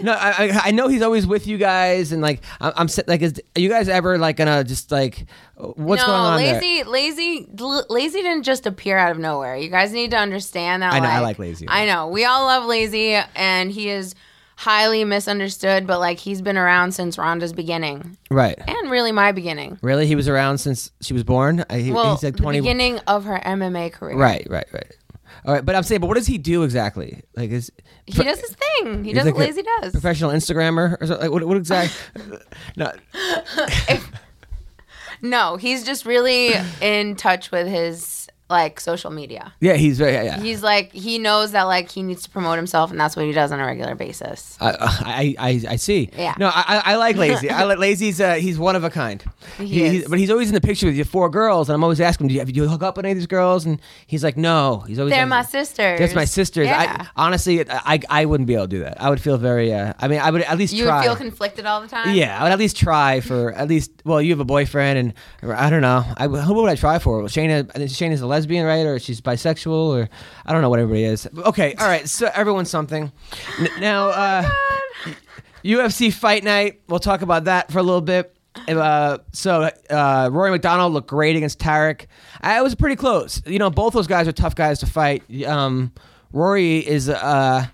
No, 0.00 0.12
I, 0.12 0.60
I 0.64 0.70
know 0.70 0.88
he's 0.88 1.02
always 1.02 1.26
with 1.26 1.46
you 1.46 1.58
guys, 1.58 2.12
and 2.12 2.22
like 2.22 2.42
I'm, 2.60 2.72
I'm 2.76 2.88
like, 3.06 3.22
is, 3.22 3.40
are 3.56 3.60
you 3.60 3.68
guys 3.68 3.88
ever 3.88 4.18
like 4.18 4.36
gonna 4.36 4.64
just 4.64 4.90
like 4.90 5.26
what's 5.56 6.02
no, 6.02 6.06
going 6.06 6.20
on 6.20 6.38
there? 6.40 6.54
lazy, 6.60 6.82
lazy, 6.84 7.48
L- 7.58 7.86
lazy 7.88 8.22
didn't 8.22 8.44
just 8.44 8.66
appear 8.66 8.96
out 8.98 9.10
of 9.12 9.18
nowhere. 9.18 9.56
You 9.56 9.68
guys 9.68 9.92
need 9.92 10.10
to 10.12 10.16
understand 10.18 10.82
that. 10.82 10.92
I 10.92 10.98
know, 11.00 11.08
I 11.08 11.14
like, 11.18 11.22
like 11.22 11.38
Lazy. 11.40 11.66
I 11.68 11.86
know 11.86 12.08
we 12.08 12.24
all 12.24 12.44
love 12.46 12.64
lazy, 12.64 13.14
and 13.36 13.70
he 13.70 13.88
is 13.88 14.14
highly 14.56 15.04
misunderstood. 15.04 15.86
But 15.86 15.98
like 15.98 16.18
he's 16.18 16.40
been 16.42 16.56
around 16.56 16.92
since 16.92 17.18
Ronda's 17.18 17.52
beginning, 17.52 18.16
Right. 18.30 18.58
and 18.66 18.90
really 18.90 19.12
my 19.12 19.32
beginning. 19.32 19.78
Really, 19.82 20.06
he 20.06 20.14
was 20.16 20.28
around 20.28 20.58
since 20.58 20.90
she 21.00 21.12
was 21.12 21.24
born. 21.24 21.64
Uh, 21.68 21.74
He, 21.76 21.90
Well, 21.92 22.14
he's 22.14 22.22
like 22.22 22.36
20... 22.36 22.58
the 22.58 22.62
beginning 22.62 22.98
of 23.06 23.24
her 23.24 23.40
MMA 23.44 23.92
career. 23.92 24.16
Right, 24.16 24.46
right, 24.48 24.66
right. 24.72 24.96
All 25.44 25.52
right, 25.52 25.64
but 25.64 25.74
I'm 25.74 25.82
saying, 25.82 26.00
but 26.00 26.06
what 26.06 26.16
does 26.16 26.26
he 26.26 26.38
do 26.38 26.62
exactly? 26.62 27.22
Like, 27.36 27.50
is 27.50 27.72
He 28.06 28.22
does 28.22 28.38
his 28.40 28.54
thing. 28.54 29.04
He 29.04 29.12
does 29.12 29.24
like 29.24 29.34
what 29.34 29.46
lazy 29.46 29.62
does. 29.80 29.92
professional 29.92 30.30
Instagrammer 30.30 31.00
or 31.00 31.06
something? 31.06 31.30
Like, 31.30 31.32
what, 31.32 31.44
what 31.44 31.56
exactly? 31.56 32.38
no, 32.76 32.92
No, 35.24 35.56
he's 35.56 35.84
just 35.84 36.04
really 36.04 36.52
in 36.80 37.14
touch 37.14 37.52
with 37.52 37.68
his 37.68 38.21
like 38.52 38.78
social 38.78 39.10
media. 39.10 39.52
yeah, 39.60 39.74
he's 39.74 39.98
very 39.98 40.12
yeah. 40.12 40.22
yeah. 40.22 40.40
He's 40.40 40.62
like 40.62 40.92
he 40.92 41.18
knows 41.18 41.50
that 41.52 41.64
like 41.64 41.90
he 41.90 42.02
needs 42.02 42.22
to 42.22 42.30
promote 42.30 42.56
himself, 42.56 42.90
and 42.90 43.00
that's 43.00 43.16
what 43.16 43.24
he 43.24 43.32
does 43.32 43.50
on 43.50 43.58
a 43.58 43.66
regular 43.66 43.94
basis. 43.96 44.56
I, 44.60 44.70
I, 44.70 45.34
I, 45.38 45.62
I 45.70 45.76
see. 45.76 46.10
Yeah. 46.16 46.34
No, 46.38 46.48
I, 46.52 46.82
I 46.84 46.96
like 46.96 47.16
Lazy. 47.16 47.50
I 47.50 47.64
like 47.70 47.78
Lazy's. 47.78 48.20
Uh, 48.20 48.34
he's 48.34 48.58
one 48.58 48.76
of 48.76 48.84
a 48.84 48.90
kind. 48.90 49.24
He 49.58 49.66
he's- 49.66 49.94
is. 50.02 50.08
but 50.08 50.18
he's 50.18 50.30
always 50.30 50.48
in 50.48 50.54
the 50.54 50.60
picture 50.60 50.86
with 50.86 50.96
your 50.96 51.04
four 51.04 51.28
girls, 51.30 51.68
and 51.68 51.74
I'm 51.74 51.82
always 51.82 52.00
asking 52.00 52.26
him, 52.26 52.28
"Do 52.28 52.34
you, 52.34 52.44
do 52.44 52.52
you 52.62 52.68
hook 52.68 52.82
up 52.82 52.96
with 52.96 53.04
any 53.06 53.12
of 53.12 53.18
these 53.18 53.26
girls?" 53.26 53.66
And 53.66 53.80
he's 54.06 54.22
like, 54.22 54.36
"No." 54.36 54.84
He's 54.86 54.98
always 54.98 55.12
They're 55.12 55.22
like, 55.22 55.28
my 55.28 55.42
sisters. 55.42 55.98
That's 55.98 56.14
my 56.14 56.24
sisters. 56.24 56.66
Yeah. 56.66 57.06
I 57.16 57.26
honestly, 57.26 57.64
I, 57.68 58.00
I 58.08 58.24
wouldn't 58.26 58.46
be 58.46 58.54
able 58.54 58.64
to 58.64 58.68
do 58.68 58.80
that. 58.80 59.00
I 59.00 59.08
would 59.10 59.20
feel 59.20 59.38
very. 59.38 59.72
Uh, 59.72 59.94
I 59.98 60.08
mean, 60.08 60.20
I 60.20 60.30
would 60.30 60.42
at 60.42 60.58
least 60.58 60.74
you 60.74 60.84
try. 60.84 60.98
would 60.98 61.04
feel 61.04 61.16
conflicted 61.16 61.66
all 61.66 61.80
the 61.80 61.88
time. 61.88 62.14
Yeah, 62.14 62.38
I 62.38 62.42
would 62.42 62.52
at 62.52 62.58
least 62.58 62.76
try 62.76 63.20
for 63.20 63.52
at 63.52 63.68
least. 63.68 63.90
Well, 64.04 64.20
you 64.20 64.30
have 64.30 64.40
a 64.40 64.44
boyfriend, 64.44 64.98
and 65.42 65.52
I 65.54 65.70
don't 65.70 65.82
know. 65.82 66.04
I, 66.16 66.26
who 66.26 66.54
would 66.54 66.70
I 66.70 66.74
try 66.74 66.98
for? 66.98 67.18
Well, 67.18 67.28
think 67.28 67.50
Shayna's 67.50 68.20
a 68.20 68.26
lesbian, 68.26 68.41
right? 68.48 68.86
Or 68.86 68.98
she's 68.98 69.20
bisexual, 69.20 69.72
or 69.72 70.08
I 70.46 70.52
don't 70.52 70.62
know 70.62 70.70
what 70.70 70.78
everybody 70.80 71.04
is. 71.04 71.28
Okay, 71.36 71.74
all 71.74 71.86
right. 71.86 72.08
So 72.08 72.30
everyone's 72.34 72.70
something. 72.70 73.10
N- 73.58 73.68
now, 73.80 74.08
uh, 74.08 74.50
UFC 75.64 76.12
Fight 76.12 76.44
Night. 76.44 76.80
We'll 76.88 76.98
talk 76.98 77.22
about 77.22 77.44
that 77.44 77.70
for 77.72 77.78
a 77.78 77.82
little 77.82 78.00
bit. 78.00 78.34
Uh, 78.68 79.18
so 79.32 79.70
uh, 79.88 80.28
Rory 80.30 80.50
MacDonald 80.50 80.92
looked 80.92 81.08
great 81.08 81.36
against 81.36 81.58
Tarec. 81.58 82.06
I, 82.40 82.58
it 82.58 82.62
was 82.62 82.74
pretty 82.74 82.96
close. 82.96 83.42
You 83.46 83.58
know, 83.58 83.70
both 83.70 83.94
those 83.94 84.06
guys 84.06 84.28
are 84.28 84.32
tough 84.32 84.54
guys 84.54 84.80
to 84.80 84.86
fight. 84.86 85.22
Um, 85.46 85.92
Rory 86.32 86.78
is. 86.86 87.08
Uh, 87.08 87.66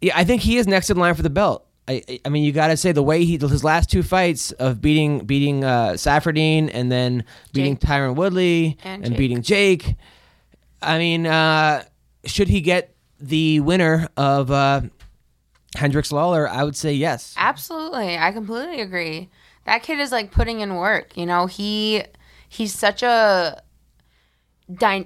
yeah, 0.00 0.16
I 0.16 0.24
think 0.24 0.42
he 0.42 0.56
is 0.56 0.66
next 0.66 0.90
in 0.90 0.96
line 0.96 1.14
for 1.14 1.22
the 1.22 1.30
belt. 1.30 1.66
I, 1.90 2.20
I- 2.24 2.28
mean, 2.28 2.44
you 2.44 2.52
got 2.52 2.68
to 2.68 2.76
say 2.76 2.92
the 2.92 3.02
way 3.02 3.24
he 3.24 3.36
his 3.36 3.64
last 3.64 3.90
two 3.90 4.02
fights 4.02 4.52
of 4.52 4.80
beating 4.80 5.24
beating 5.26 5.64
uh, 5.64 5.90
Saffiedine 5.92 6.70
and 6.72 6.90
then 6.90 7.24
beating 7.52 7.76
Jake. 7.76 7.88
Tyron 7.88 8.14
Woodley 8.14 8.78
And 8.84 9.02
and, 9.04 9.12
Jake. 9.12 9.18
beating 9.18 9.42
Jake. 9.42 9.96
I 10.82 10.98
mean, 10.98 11.26
uh, 11.26 11.84
should 12.24 12.48
he 12.48 12.60
get 12.60 12.94
the 13.18 13.60
winner 13.60 14.08
of 14.16 14.50
uh, 14.50 14.82
Hendricks 15.76 16.10
Lawler? 16.12 16.48
I 16.48 16.64
would 16.64 16.76
say 16.76 16.92
yes. 16.94 17.34
Absolutely. 17.36 18.16
I 18.16 18.32
completely 18.32 18.80
agree. 18.80 19.28
That 19.66 19.82
kid 19.82 20.00
is 20.00 20.10
like 20.12 20.30
putting 20.32 20.60
in 20.60 20.76
work. 20.76 21.16
You 21.16 21.26
know, 21.26 21.46
he 21.46 22.02
he's 22.48 22.72
such 22.74 23.02
a 23.02 23.62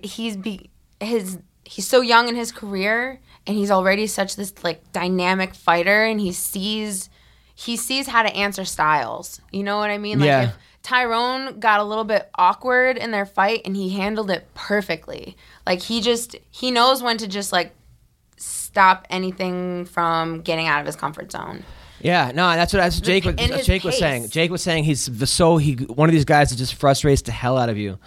he's 0.05 0.37
be 0.37 0.71
his 1.01 1.39
he's 1.65 1.87
so 1.87 2.01
young 2.01 2.29
in 2.29 2.37
his 2.37 2.53
career 2.53 3.21
and 3.47 3.57
he's 3.57 3.71
already 3.71 4.07
such 4.07 4.37
this 4.37 4.53
like 4.65 4.93
dynamic 4.93 5.55
fighter 5.55 6.05
and 6.05 6.21
he 6.21 6.33
sees 6.33 7.11
he 7.55 7.77
sees 7.77 8.07
how 8.09 8.23
to 8.23 8.35
answer 8.35 8.65
styles. 8.65 9.41
You 9.53 9.63
know 9.63 9.79
what 9.79 9.91
I 9.91 9.99
mean? 9.99 10.19
Like 10.21 10.27
Yeah. 10.27 10.43
if 10.45 10.55
Tyron 10.83 11.61
got 11.61 11.81
a 11.81 11.85
little 11.85 12.05
bit 12.05 12.29
awkward 12.35 12.99
in 12.99 13.11
their 13.11 13.25
fight 13.27 13.63
and 13.65 13.75
he 13.77 13.91
handled 13.91 14.31
it 14.31 14.47
perfectly. 14.55 15.37
Like 15.67 15.81
he 15.83 16.01
just 16.01 16.37
he 16.51 16.71
knows 16.71 17.03
when 17.03 17.17
to 17.19 17.29
just 17.29 17.53
like 17.53 17.75
stop 18.37 19.07
anything 19.11 19.85
from 19.85 20.41
getting 20.41 20.67
out 20.67 20.81
of 20.81 20.87
his 20.87 20.97
comfort 20.97 21.31
zone. 21.33 21.63
Yeah, 22.01 22.33
no, 22.35 22.51
that's 22.55 22.73
what 22.73 22.81
that's 22.81 23.01
Jake 23.01 23.25
was, 23.25 23.35
In 23.37 23.49
that's 23.49 23.59
his 23.59 23.67
Jake 23.67 23.85
was 23.85 23.97
saying. 23.97 24.29
Jake 24.29 24.51
was 24.51 24.63
saying 24.63 24.85
he's 24.85 25.07
the- 25.07 25.27
so 25.27 25.57
he 25.57 25.75
one 25.75 26.09
of 26.09 26.13
these 26.13 26.25
guys 26.27 26.51
that 26.51 26.57
just 26.57 26.75
frustrates 26.75 27.23
the 27.23 27.33
hell 27.33 27.57
out 27.57 27.69
of 27.71 27.79
you. 27.79 27.99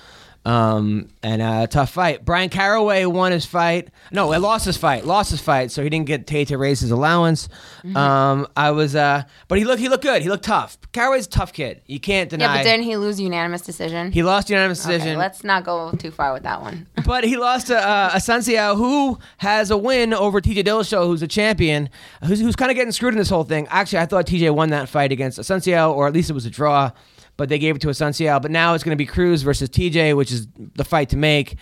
Um, 0.48 1.10
and 1.24 1.42
uh, 1.42 1.68
tough 1.68 1.90
fight. 1.92 2.24
Bryan 2.24 2.48
Caraway 2.48 3.04
won 3.04 3.34
his 3.34 3.46
fight. 3.46 3.90
No, 4.14 4.32
he 4.32 4.40
lost 4.40 4.66
his 4.66 4.78
fight. 4.78 5.06
Lost 5.06 5.30
his 5.30 5.42
fight, 5.42 5.72
so 5.72 5.84
he 5.84 5.90
didn't 5.90 6.06
get 6.06 6.26
Tate 6.26 6.48
to 6.48 6.58
raise 6.58 6.80
his 6.80 6.90
allowance. 6.92 7.50
Mm-hmm. 7.84 7.98
Um, 7.98 8.48
I 8.56 8.72
was, 8.72 8.96
uh, 8.96 9.24
but 9.50 9.58
he 9.58 9.66
looked 9.66 9.82
he 9.82 9.90
looked 9.90 10.04
good. 10.04 10.22
He 10.22 10.30
looked 10.30 10.46
tough. 10.46 10.78
Caraway's 10.94 11.28
a 11.28 11.30
tough 11.30 11.52
kid. 11.52 11.82
You 11.86 12.00
can't 12.00 12.30
deny. 12.30 12.46
Yeah, 12.46 12.58
but 12.60 12.64
didn't 12.64 12.86
he 12.86 12.96
lose 12.96 13.20
unanimous 13.20 13.62
decision? 13.62 14.14
he 14.14 14.24
lost 14.24 14.50
unanimous 14.50 14.86
Okay, 14.86 14.94
decision. 14.94 15.18
let's 15.18 15.44
not 15.44 15.66
go 15.66 15.92
too 15.92 16.12
far 16.12 16.32
with 16.32 16.44
that 16.44 16.62
one. 16.62 16.88
but 17.06 17.26
he 17.26 17.36
lost 17.36 17.68
to 17.68 17.78
uh, 17.78 18.12
Assuncao, 18.12 18.78
who 18.78 19.20
has 19.40 19.70
a 19.70 19.78
win 19.78 20.14
over 20.14 20.40
TJ 20.40 20.64
Dillashaw, 20.64 21.06
who's 21.08 21.22
a 21.22 21.28
champion, 21.28 21.90
who's, 22.24 22.40
who's 22.40 22.56
kind 22.56 22.72
of 22.72 22.76
getting 22.78 22.94
screwed 22.94 23.14
in 23.14 23.18
this 23.18 23.30
whole 23.30 23.44
thing. 23.44 23.68
Actually, 23.70 24.00
I 24.00 24.06
thought 24.06 24.26
TJ 24.26 24.56
won 24.56 24.70
that 24.70 24.88
fight 24.88 25.12
against 25.12 25.40
Assuncao, 25.40 25.94
or 25.94 26.08
at 26.08 26.14
least 26.14 26.30
it 26.30 26.34
was 26.34 26.46
a 26.46 26.50
draw. 26.50 26.92
But 27.38 27.50
they 27.50 27.60
gave 27.60 27.76
it 27.76 27.82
to 27.84 27.88
Assuncao. 27.88 28.42
But 28.42 28.52
now 28.52 28.74
it's 28.74 28.84
going 28.84 28.96
to 28.96 29.02
be 29.02 29.06
Cruz 29.06 29.44
versus 29.44 29.70
TJ, 29.70 30.16
which 30.16 30.32
is 30.32 30.48
the 30.76 30.84
fight 30.84 31.10
to 31.10 31.18
make. 31.18 31.58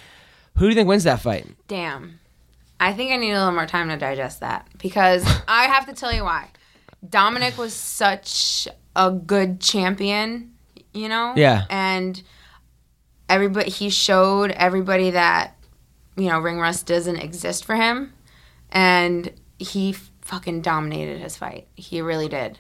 Who 0.56 0.62
do 0.62 0.70
you 0.70 0.76
think 0.76 0.88
wins 0.88 1.04
that 1.04 1.22
fight? 1.22 1.46
Damn. 1.68 2.20
I 2.80 2.94
think 2.94 3.12
I 3.12 3.18
need 3.18 3.32
a 3.32 3.40
little 3.40 3.54
more 3.54 3.66
time 3.66 3.90
to 3.90 3.98
digest 3.98 4.40
that 4.40 4.68
because 4.78 5.26
I 5.48 5.66
have 5.66 5.86
to 5.88 5.94
tell 5.94 6.14
you 6.14 6.24
why. 6.24 6.50
Dominick 7.08 7.58
was 7.58 7.74
such 7.74 8.68
a 8.96 9.12
good 9.12 9.60
champion, 9.60 10.54
you 10.94 11.10
know? 11.10 11.34
Yeah. 11.36 11.66
And 11.70 12.22
everybody 13.30 13.70
he 13.70 13.90
showed 13.90 14.52
everybody 14.52 15.12
that 15.12 15.56
you 16.18 16.30
know, 16.30 16.40
ring 16.40 16.60
rust 16.60 16.86
doesn't 16.86 17.18
exist 17.18 17.66
for 17.66 17.76
him 17.76 18.14
and 18.72 19.32
he 19.60 19.94
fucking 20.22 20.62
dominated 20.62 21.20
his 21.20 21.38
fight. 21.38 21.68
He 21.76 22.02
really 22.02 22.28
did. 22.28 22.60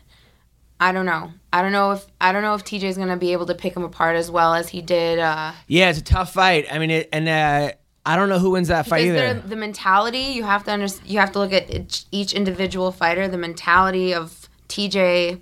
I 0.79 0.91
don't 0.91 1.05
know. 1.05 1.31
I 1.53 1.61
don't 1.61 1.71
know 1.71 1.91
if 1.93 2.05
I 2.19 2.31
don't 2.31 2.41
know 2.41 2.53
if 2.55 2.63
TJ's 2.65 2.97
gonna 2.97 3.17
be 3.17 3.31
able 3.33 3.45
to 3.45 3.55
pick 3.55 3.75
him 3.75 3.83
apart 3.83 4.15
as 4.17 4.29
well 4.29 4.53
as 4.53 4.69
he 4.69 4.81
did. 4.81 5.19
Uh, 5.19 5.53
Yeah, 5.67 5.89
it's 5.89 5.99
a 5.99 6.03
tough 6.03 6.33
fight. 6.33 6.65
I 6.71 6.79
mean, 6.79 6.91
it, 6.91 7.09
and 7.13 7.29
uh, 7.29 7.71
I 8.05 8.15
don't 8.15 8.29
know 8.29 8.39
who 8.39 8.51
wins 8.51 8.67
that 8.67 8.85
fight 8.85 9.05
either. 9.05 9.33
the 9.35 9.55
mentality 9.55 10.19
you 10.19 10.43
have 10.43 10.63
to 10.65 10.73
under, 10.73 10.87
you 11.05 11.19
have 11.19 11.31
to 11.31 11.39
look 11.39 11.53
at 11.53 11.73
each, 11.73 12.05
each 12.11 12.33
individual 12.33 12.91
fighter. 12.91 13.27
The 13.27 13.37
mentality 13.37 14.13
of 14.13 14.49
TJ 14.67 15.39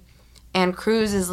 and 0.53 0.75
Cruz 0.77 1.13
is 1.13 1.31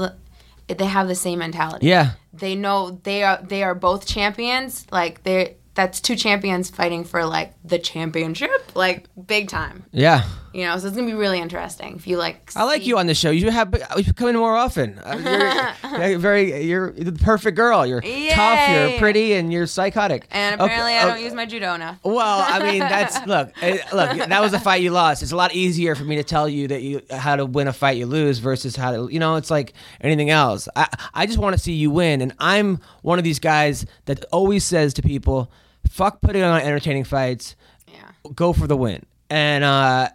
they 0.67 0.85
have 0.87 1.07
the 1.09 1.15
same 1.15 1.41
mentality. 1.41 1.87
Yeah. 1.87 2.13
they 2.33 2.55
know 2.55 3.01
they 3.03 3.23
are 3.23 3.39
they 3.43 3.63
are 3.63 3.75
both 3.75 4.07
champions. 4.07 4.87
Like 4.91 5.23
they 5.25 5.57
that's 5.75 6.01
two 6.01 6.17
champions 6.17 6.69
fighting 6.71 7.05
for 7.05 7.25
like 7.25 7.55
the 7.65 7.79
championship, 7.79 8.75
like 8.75 9.07
big 9.27 9.49
time. 9.49 9.85
Yeah. 9.93 10.25
You 10.53 10.65
know, 10.65 10.77
so 10.79 10.89
it's 10.89 10.97
gonna 10.97 11.07
be 11.07 11.15
really 11.15 11.39
interesting 11.41 11.95
if 11.95 12.07
you 12.09 12.17
like. 12.17 12.51
I 12.57 12.65
like 12.65 12.83
see- 12.83 12.89
you 12.89 12.99
on 12.99 13.07
the 13.07 13.15
show. 13.15 13.31
You 13.31 13.51
have 13.53 13.73
you 13.97 14.03
should 14.03 14.17
come 14.17 14.29
in 14.29 14.37
more 14.37 14.57
often. 14.57 14.99
Uh, 14.99 15.75
You're, 15.85 16.19
very 16.19 16.63
you're 16.65 16.91
the 16.93 17.13
perfect 17.13 17.57
girl. 17.57 17.87
You're 17.87 18.01
tough. 18.01 18.69
You're 18.91 18.99
pretty, 18.99 19.35
and 19.35 19.53
you're 19.53 19.67
psychotic. 19.69 20.27
And 20.33 20.61
Okay, 20.61 20.65
apparently, 20.65 20.95
I 20.95 21.03
okay. 21.05 21.11
don't 21.15 21.23
use 21.23 21.35
my 21.35 21.47
judo 21.47 21.75
enough. 21.75 21.99
Well, 22.03 22.45
I 22.49 22.59
mean, 22.71 22.81
that's 22.95 23.25
look, 23.27 23.53
eh, 23.63 23.79
look. 23.93 24.29
That 24.29 24.41
was 24.43 24.53
a 24.53 24.59
fight 24.59 24.83
you 24.83 24.91
lost. 24.91 25.23
It's 25.23 25.31
a 25.33 25.37
lot 25.37 25.55
easier 25.55 25.95
for 25.95 26.03
me 26.05 26.17
to 26.17 26.25
tell 26.25 26.49
you 26.49 26.67
that 26.69 26.83
you 26.83 27.01
how 27.11 27.37
to 27.37 27.47
win 27.47 27.69
a 27.69 27.73
fight 27.73 27.97
you 27.97 28.07
lose 28.07 28.39
versus 28.41 28.75
how 28.75 28.91
to, 28.91 29.09
you 29.13 29.21
know, 29.21 29.37
it's 29.37 29.51
like 29.53 29.73
anything 30.01 30.31
else. 30.31 30.69
I 30.75 30.89
I 31.15 31.27
just 31.27 31.39
want 31.39 31.55
to 31.55 31.63
see 31.63 31.75
you 31.75 31.93
win, 31.93 32.21
and 32.23 32.35
I'm 32.41 32.81
one 33.03 33.19
of 33.19 33.25
these 33.25 33.39
guys 33.39 33.87
that 34.07 34.25
always 34.33 34.65
says 34.65 34.95
to 34.95 35.03
people, 35.03 35.51
"Fuck 35.89 36.21
putting 36.23 36.43
on 36.43 36.61
entertaining 36.61 37.05
fights, 37.05 37.55
Yeah. 37.87 38.11
go 38.35 38.53
for 38.53 38.67
the 38.67 38.77
win, 38.77 39.07
and 39.29 39.63
uh, 39.63 40.09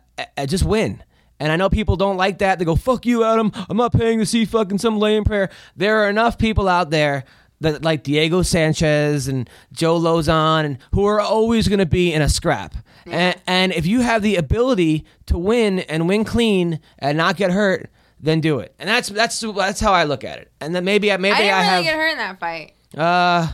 just 0.46 0.66
win." 0.66 1.04
And 1.40 1.52
I 1.52 1.58
know 1.58 1.70
people 1.70 1.98
don't 1.98 2.16
like 2.18 2.38
that. 2.40 2.60
They 2.60 2.66
go, 2.66 2.76
"Fuck 2.76 3.06
you, 3.06 3.24
Adam. 3.24 3.52
I'm 3.70 3.78
not 3.78 3.94
paying 3.94 4.20
to 4.20 4.26
see 4.26 4.46
fucking 4.46 4.78
some 4.78 5.00
lame 5.00 5.24
prayer." 5.24 5.50
There 5.76 6.04
are 6.04 6.10
enough 6.10 6.38
people 6.38 6.68
out 6.70 6.90
there 6.90 7.26
that 7.62 7.84
like 7.84 8.04
Diego 8.04 8.42
Sanchez 8.42 9.28
and 9.28 9.50
Joe 9.72 10.00
Lauzon 10.00 10.66
and 10.66 10.78
who 10.92 11.06
are 11.06 11.20
always 11.20 11.68
going 11.68 11.80
to 11.80 11.86
be 11.86 12.14
in 12.14 12.22
a 12.22 12.30
scrap. 12.30 12.76
And, 13.08 13.40
and 13.46 13.72
if 13.72 13.86
you 13.86 14.02
have 14.02 14.24
the 14.24 14.36
ability 14.36 15.06
to 15.28 15.38
win 15.38 15.80
and 15.80 16.08
win 16.08 16.26
clean 16.26 16.80
and 16.98 17.18
not 17.18 17.38
get 17.38 17.52
hurt, 17.52 17.92
then 18.20 18.42
do 18.42 18.60
it. 18.60 18.74
And 18.80 18.90
that's 18.90 19.10
that's 19.10 19.40
that's 19.40 19.80
how 19.80 19.94
I 19.94 20.06
look 20.06 20.24
at 20.24 20.40
it. 20.40 20.52
And 20.60 20.74
then 20.76 20.84
maybe 20.84 21.12
I 21.12 21.18
maybe 21.18 21.36
I 21.36 21.38
didn't 21.38 21.54
I, 21.54 21.60
really 21.60 21.70
have 21.70 21.84
get 21.84 21.96
hurt 21.96 22.12
in 22.12 22.18
that 22.18 22.40
fight. 22.40 22.74
uh 22.98 23.52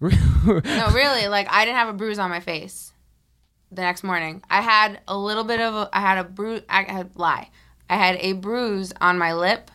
No, 0.00 0.88
really. 0.94 1.28
Like 1.28 1.48
I 1.50 1.64
didn't 1.64 1.78
have 1.78 1.88
a 1.88 1.92
bruise 1.94 2.18
on 2.18 2.30
my 2.30 2.40
face. 2.40 2.92
The 3.74 3.82
next 3.82 4.04
morning, 4.04 4.40
I 4.48 4.60
had 4.60 5.00
a 5.08 5.18
little 5.18 5.42
bit 5.42 5.60
of 5.60 5.74
a. 5.74 5.90
I 5.92 6.00
had 6.00 6.18
a 6.18 6.24
bruise. 6.24 6.62
I 6.68 6.84
had 6.84 7.10
lie. 7.16 7.50
I 7.90 7.96
had 7.96 8.16
a 8.20 8.32
bruise 8.34 8.92
on 9.00 9.18
my 9.18 9.34
lip, 9.34 9.68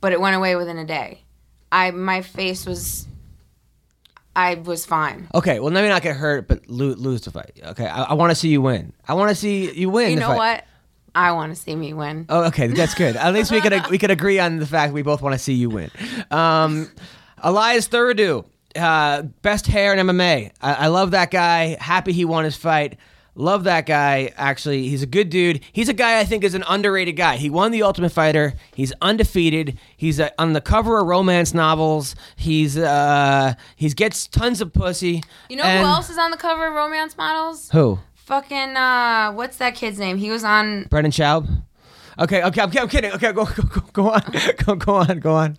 but 0.00 0.12
it 0.12 0.20
went 0.20 0.34
away 0.34 0.56
within 0.56 0.78
a 0.78 0.84
day. 0.84 1.22
I 1.70 1.92
my 1.92 2.22
face 2.22 2.66
was. 2.66 3.06
I 4.34 4.56
was 4.56 4.84
fine. 4.84 5.28
Okay, 5.32 5.60
well 5.60 5.70
maybe 5.70 5.88
not 5.88 6.02
get 6.02 6.16
hurt, 6.16 6.48
but 6.48 6.68
lose, 6.68 6.98
lose 6.98 7.20
the 7.22 7.30
fight. 7.30 7.52
Okay, 7.64 7.86
I, 7.86 8.02
I 8.02 8.14
want 8.14 8.32
to 8.32 8.34
see 8.34 8.48
you 8.48 8.60
win. 8.60 8.92
I 9.06 9.14
want 9.14 9.28
to 9.30 9.34
see 9.36 9.72
you 9.72 9.90
win. 9.90 10.10
You 10.10 10.16
know 10.16 10.28
fight. 10.28 10.36
what? 10.36 10.64
I 11.14 11.30
want 11.32 11.54
to 11.54 11.60
see 11.60 11.74
me 11.76 11.94
win. 11.94 12.26
Oh, 12.28 12.44
okay, 12.48 12.66
that's 12.66 12.94
good. 12.94 13.14
At 13.14 13.32
least 13.32 13.52
we 13.52 13.60
could 13.60 13.88
we 13.90 13.98
could 13.98 14.10
agree 14.18 14.40
on 14.40 14.56
the 14.56 14.66
fact 14.66 14.92
we 14.92 15.02
both 15.02 15.22
want 15.22 15.34
to 15.34 15.38
see 15.38 15.54
you 15.54 15.70
win. 15.70 15.90
Um, 16.32 16.90
Elias 17.38 17.88
Theodorou, 17.88 18.44
uh, 18.74 19.22
best 19.22 19.68
hair 19.68 19.94
in 19.94 20.04
MMA. 20.04 20.50
I, 20.60 20.74
I 20.74 20.86
love 20.88 21.12
that 21.12 21.30
guy. 21.30 21.76
Happy 21.80 22.12
he 22.12 22.24
won 22.24 22.44
his 22.44 22.56
fight. 22.56 22.98
Love 23.38 23.64
that 23.64 23.84
guy. 23.84 24.32
Actually, 24.36 24.88
he's 24.88 25.02
a 25.02 25.06
good 25.06 25.28
dude. 25.28 25.60
He's 25.70 25.90
a 25.90 25.92
guy 25.92 26.18
I 26.18 26.24
think 26.24 26.42
is 26.42 26.54
an 26.54 26.64
underrated 26.66 27.16
guy. 27.16 27.36
He 27.36 27.50
won 27.50 27.70
the 27.70 27.82
Ultimate 27.82 28.10
Fighter. 28.10 28.54
He's 28.74 28.94
undefeated. 29.02 29.78
He's 29.96 30.18
uh, 30.18 30.30
on 30.38 30.54
the 30.54 30.62
cover 30.62 30.98
of 31.00 31.06
romance 31.06 31.52
novels. 31.52 32.16
He's 32.34 32.78
uh, 32.78 33.54
he's 33.76 33.92
gets 33.92 34.26
tons 34.26 34.60
of 34.62 34.72
pussy. 34.72 35.22
You 35.50 35.56
know 35.56 35.64
And- 35.64 35.86
who 35.86 35.92
else 35.92 36.08
is 36.08 36.16
on 36.18 36.30
the 36.30 36.36
cover 36.38 36.66
of 36.66 36.72
Romance 36.74 37.16
Models? 37.18 37.70
Who? 37.72 37.98
Fucking 38.14 38.76
uh, 38.76 39.32
what's 39.32 39.58
that 39.58 39.74
kid's 39.74 39.98
name? 39.98 40.16
He 40.16 40.30
was 40.30 40.42
on. 40.42 40.84
Brendan 40.84 41.12
Schaub. 41.12 41.46
Okay, 42.18 42.42
okay, 42.42 42.60
I'm, 42.62 42.72
I'm 42.78 42.88
kidding. 42.88 43.12
Okay, 43.12 43.32
go, 43.32 43.44
go, 43.44 43.62
go, 43.62 43.80
go 43.92 44.10
on, 44.12 44.22
go, 44.64 44.74
go 44.74 44.94
on, 44.94 45.20
go 45.20 45.34
on. 45.34 45.58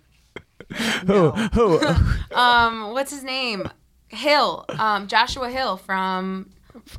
Who? 1.06 1.30
Who? 1.30 1.80
Um, 2.34 2.92
what's 2.92 3.10
his 3.10 3.22
name? 3.24 3.68
Hill. 4.08 4.64
Um, 4.78 5.06
Joshua 5.08 5.50
Hill 5.50 5.76
from 5.76 6.50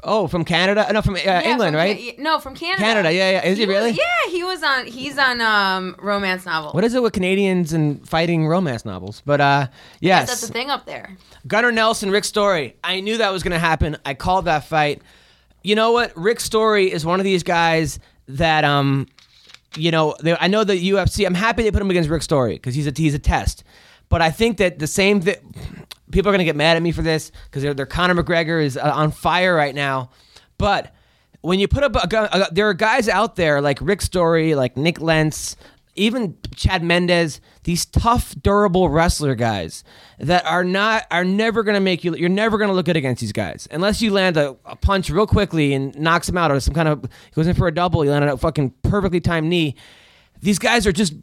Oh, 0.03 0.27
from 0.27 0.45
Canada? 0.45 0.87
No, 0.91 1.01
from 1.01 1.15
uh, 1.15 1.19
Yeah, 1.23 1.41
England, 1.41 1.71
from 1.73 1.75
right? 1.75 1.97
Ca- 1.97 2.15
no, 2.19 2.39
from 2.39 2.55
Canada. 2.55 2.81
Canada, 2.83 3.13
yeah, 3.13 3.31
yeah. 3.31 3.45
Is 3.45 3.57
he 3.57 3.65
was- 3.65 3.73
really? 3.75 3.91
yeah, 3.91 4.29
he 4.31 4.43
was 4.43 4.61
on. 4.63 4.85
He's 4.85 5.17
on 5.17 5.41
um 5.41 5.95
romance 5.99 6.45
novel. 6.45 6.71
What 6.71 6.83
is 6.83 6.93
it 6.93 7.01
with 7.03 7.13
Canadians 7.13 7.73
and 7.73 8.07
fighting 8.07 8.47
romance 8.47 8.85
novels? 8.85 9.21
But 9.25 9.41
uh, 9.41 9.67
yes, 9.99 10.27
That's 10.29 10.41
the 10.41 10.53
thing 10.53 10.69
up 10.69 10.85
there. 10.85 11.15
Gunnar 11.47 11.71
Nelson, 11.71 12.11
Rick 12.11 12.25
Story. 12.25 12.75
I 12.83 12.99
knew 12.99 13.17
that 13.17 13.31
was 13.31 13.43
going 13.43 13.51
to 13.53 13.59
happen. 13.59 13.97
I 14.05 14.13
called 14.13 14.45
that 14.45 14.65
fight. 14.65 15.01
You 15.63 15.75
know 15.75 15.91
what? 15.91 16.15
Rick 16.15 16.39
Story 16.39 16.91
is 16.91 17.05
one 17.05 17.19
of 17.19 17.23
these 17.23 17.43
guys 17.43 17.99
that 18.27 18.63
um, 18.63 19.07
you 19.75 19.91
know, 19.91 20.15
they, 20.21 20.35
I 20.39 20.47
know 20.47 20.63
the 20.63 20.73
UFC. 20.91 21.25
I'm 21.25 21.33
happy 21.33 21.63
they 21.63 21.71
put 21.71 21.81
him 21.81 21.89
against 21.89 22.09
Rick 22.09 22.21
Story 22.23 22.53
because 22.53 22.75
he's 22.75 22.87
a 22.87 22.93
he's 22.95 23.13
a 23.13 23.19
test. 23.19 23.63
But 24.09 24.21
I 24.21 24.31
think 24.31 24.57
that 24.57 24.79
the 24.79 24.87
same 24.87 25.21
thing. 25.21 25.35
People 26.11 26.29
are 26.29 26.33
going 26.33 26.39
to 26.39 26.45
get 26.45 26.55
mad 26.55 26.77
at 26.77 26.83
me 26.83 26.91
for 26.91 27.01
this 27.01 27.31
because 27.45 27.63
they're 27.63 27.85
Conor 27.85 28.15
McGregor 28.15 28.63
is 28.63 28.77
uh, 28.77 28.91
on 28.93 29.11
fire 29.11 29.55
right 29.55 29.75
now. 29.75 30.09
But 30.57 30.93
when 31.41 31.59
you 31.59 31.67
put 31.67 31.83
up 31.83 31.95
a, 31.95 32.07
gu- 32.07 32.27
a, 32.31 32.47
there 32.51 32.67
are 32.69 32.73
guys 32.73 33.07
out 33.07 33.35
there 33.35 33.61
like 33.61 33.79
Rick 33.81 34.01
Story, 34.01 34.55
like 34.55 34.75
Nick 34.75 34.99
Lentz, 34.99 35.55
even 35.95 36.37
Chad 36.55 36.83
Mendes, 36.83 37.41
these 37.63 37.85
tough, 37.85 38.33
durable 38.41 38.89
wrestler 38.89 39.35
guys 39.35 39.83
that 40.17 40.45
are 40.45 40.63
not 40.63 41.05
are 41.11 41.25
never 41.25 41.63
gonna 41.63 41.79
make 41.79 42.03
you. 42.03 42.15
You're 42.15 42.29
never 42.29 42.57
gonna 42.57 42.73
look 42.73 42.85
good 42.85 42.97
against 42.97 43.21
these 43.21 43.33
guys 43.33 43.67
unless 43.69 44.01
you 44.01 44.11
land 44.11 44.37
a, 44.37 44.55
a 44.65 44.75
punch 44.75 45.09
real 45.09 45.27
quickly 45.27 45.73
and 45.73 45.97
knocks 45.99 46.29
him 46.29 46.37
out, 46.37 46.51
or 46.51 46.59
some 46.59 46.73
kind 46.73 46.87
of 46.87 47.05
goes 47.35 47.47
in 47.47 47.55
for 47.55 47.67
a 47.67 47.73
double. 47.73 48.03
You 48.05 48.11
land 48.11 48.25
a 48.25 48.37
fucking 48.37 48.73
perfectly 48.83 49.19
timed 49.19 49.49
knee. 49.49 49.75
These 50.41 50.59
guys 50.59 50.87
are 50.87 50.93
just 50.93 51.13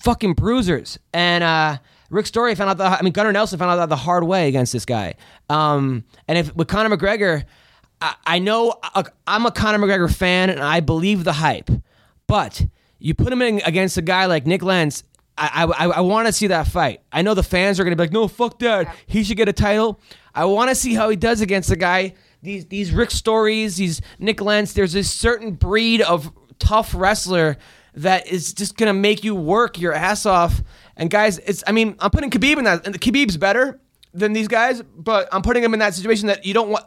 fucking 0.00 0.34
bruisers. 0.34 0.98
And 1.14 1.42
uh, 1.42 1.78
Rick 2.10 2.26
Story 2.26 2.54
found 2.54 2.70
out 2.70 2.78
the. 2.78 2.84
I 2.84 3.02
mean, 3.02 3.12
Gunnar 3.12 3.32
Nelson 3.32 3.58
found 3.58 3.78
out 3.78 3.88
the 3.88 3.96
hard 3.96 4.24
way 4.24 4.48
against 4.48 4.72
this 4.72 4.84
guy. 4.84 5.14
Um, 5.48 6.04
and 6.28 6.38
if 6.38 6.54
with 6.54 6.68
Conor 6.68 6.96
McGregor, 6.96 7.44
I, 8.00 8.14
I 8.26 8.38
know 8.38 8.74
uh, 8.82 9.04
I'm 9.26 9.46
a 9.46 9.50
Conor 9.50 9.78
McGregor 9.78 10.14
fan 10.14 10.50
and 10.50 10.60
I 10.60 10.80
believe 10.80 11.24
the 11.24 11.34
hype, 11.34 11.70
but 12.26 12.66
you 12.98 13.14
put 13.14 13.32
him 13.32 13.42
in 13.42 13.60
against 13.64 13.96
a 13.96 14.02
guy 14.02 14.26
like 14.26 14.46
Nick 14.46 14.62
Lentz. 14.62 15.04
I, 15.38 15.64
I, 15.64 15.86
I 15.86 16.00
want 16.00 16.28
to 16.28 16.32
see 16.32 16.46
that 16.46 16.66
fight. 16.66 17.02
I 17.12 17.20
know 17.20 17.34
the 17.34 17.42
fans 17.42 17.78
are 17.78 17.84
going 17.84 17.92
to 17.92 17.96
be 17.96 18.04
like, 18.04 18.12
no, 18.12 18.26
fuck 18.26 18.58
that. 18.60 18.96
He 19.06 19.22
should 19.22 19.36
get 19.36 19.50
a 19.50 19.52
title. 19.52 20.00
I 20.34 20.46
want 20.46 20.70
to 20.70 20.74
see 20.74 20.94
how 20.94 21.10
he 21.10 21.16
does 21.16 21.42
against 21.42 21.70
a 21.70 21.76
guy. 21.76 22.14
These 22.42 22.66
these 22.66 22.90
Rick 22.92 23.10
stories, 23.10 23.76
these 23.76 24.00
Nick 24.18 24.40
Lentz. 24.40 24.72
There's 24.72 24.92
this 24.92 25.12
certain 25.12 25.52
breed 25.52 26.00
of 26.00 26.32
tough 26.58 26.94
wrestler 26.94 27.58
that 27.94 28.26
is 28.28 28.52
just 28.52 28.76
going 28.76 28.86
to 28.86 28.98
make 28.98 29.24
you 29.24 29.34
work 29.34 29.78
your 29.78 29.92
ass 29.92 30.26
off. 30.26 30.62
And 30.96 31.10
guys, 31.10 31.38
it's 31.38 31.62
I 31.66 31.72
mean, 31.72 31.96
I'm 32.00 32.10
putting 32.10 32.30
Khabib 32.30 32.58
in 32.58 32.64
that. 32.64 32.86
And 32.86 32.98
Khabib's 33.00 33.36
better 33.36 33.80
than 34.14 34.32
these 34.32 34.48
guys, 34.48 34.82
but 34.82 35.28
I'm 35.30 35.42
putting 35.42 35.62
him 35.62 35.74
in 35.74 35.80
that 35.80 35.94
situation 35.94 36.28
that 36.28 36.46
you 36.46 36.54
don't 36.54 36.70
want. 36.70 36.84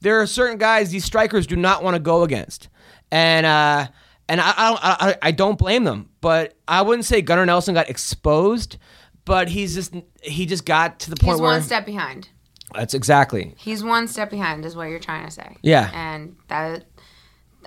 There 0.00 0.20
are 0.20 0.26
certain 0.26 0.56
guys 0.58 0.90
these 0.90 1.04
strikers 1.04 1.46
do 1.46 1.56
not 1.56 1.82
want 1.82 1.94
to 1.94 2.00
go 2.00 2.22
against, 2.22 2.68
and 3.10 3.44
uh, 3.44 3.86
and 4.28 4.40
I 4.40 4.54
I 4.56 4.68
don't, 4.68 4.80
I, 4.82 5.16
I 5.22 5.30
don't 5.30 5.58
blame 5.58 5.84
them. 5.84 6.08
But 6.20 6.54
I 6.66 6.82
wouldn't 6.82 7.04
say 7.04 7.20
Gunnar 7.20 7.44
Nelson 7.44 7.74
got 7.74 7.90
exposed, 7.90 8.78
but 9.24 9.48
he's 9.48 9.74
just 9.74 9.94
he 10.22 10.46
just 10.46 10.64
got 10.64 11.00
to 11.00 11.10
the 11.10 11.16
point 11.16 11.34
He's 11.34 11.40
where 11.42 11.50
one 11.50 11.62
step 11.62 11.84
behind. 11.84 12.28
that's 12.74 12.94
exactly 12.94 13.54
He's 13.58 13.84
one 13.84 14.08
step 14.08 14.30
behind, 14.30 14.64
is 14.64 14.74
what 14.74 14.84
you're 14.84 14.98
trying 15.00 15.26
to 15.26 15.30
say. 15.30 15.56
Yeah. 15.62 15.90
And 15.92 16.36
that, 16.48 16.84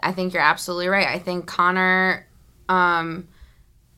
I 0.02 0.12
think 0.12 0.34
you're 0.34 0.42
absolutely 0.42 0.88
right. 0.88 1.08
I 1.08 1.20
think 1.20 1.46
Conor, 1.46 2.26
um, 2.68 3.28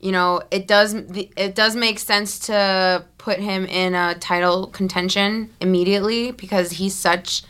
you 0.06 0.12
know, 0.12 0.44
it 0.52 0.68
does 0.68 0.94
it 0.94 1.56
does 1.56 1.76
make 1.76 1.98
sense 1.98 2.38
to 2.46 3.04
put 3.18 3.40
him 3.40 3.66
in 3.66 3.96
a 3.96 4.14
title 4.14 4.68
contention 4.68 5.50
immediately 5.60 6.30
because 6.30 6.74
he's 6.74 6.94
such 6.94 7.42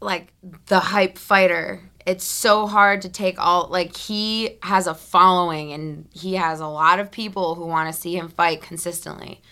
like 0.00 0.32
the 0.66 0.78
hype 0.78 1.18
fighter 1.18 1.80
it's 2.06 2.24
so 2.24 2.68
hard 2.68 3.02
to 3.02 3.08
take 3.08 3.36
all 3.40 3.66
like 3.68 3.96
he 3.96 4.58
has 4.62 4.86
a 4.86 4.94
following 4.94 5.72
and 5.72 6.08
he 6.12 6.34
has 6.34 6.60
a 6.60 6.68
lot 6.68 7.00
of 7.00 7.10
people 7.10 7.56
who 7.56 7.66
want 7.66 7.92
to 7.92 8.00
see 8.00 8.16
him 8.16 8.28
fight 8.28 8.62
consistently. 8.62 9.42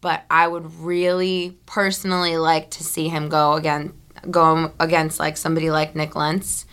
But 0.00 0.24
I 0.30 0.48
would 0.48 0.72
really 0.76 1.58
personally 1.66 2.38
like 2.38 2.70
to 2.70 2.82
see 2.82 3.08
him 3.08 3.28
go 3.28 3.52
again 3.52 3.92
go 4.30 4.72
against 4.80 5.20
like 5.20 5.36
somebody 5.36 5.70
like 5.70 5.94
Nick 5.94 6.16
Lentz 6.16 6.64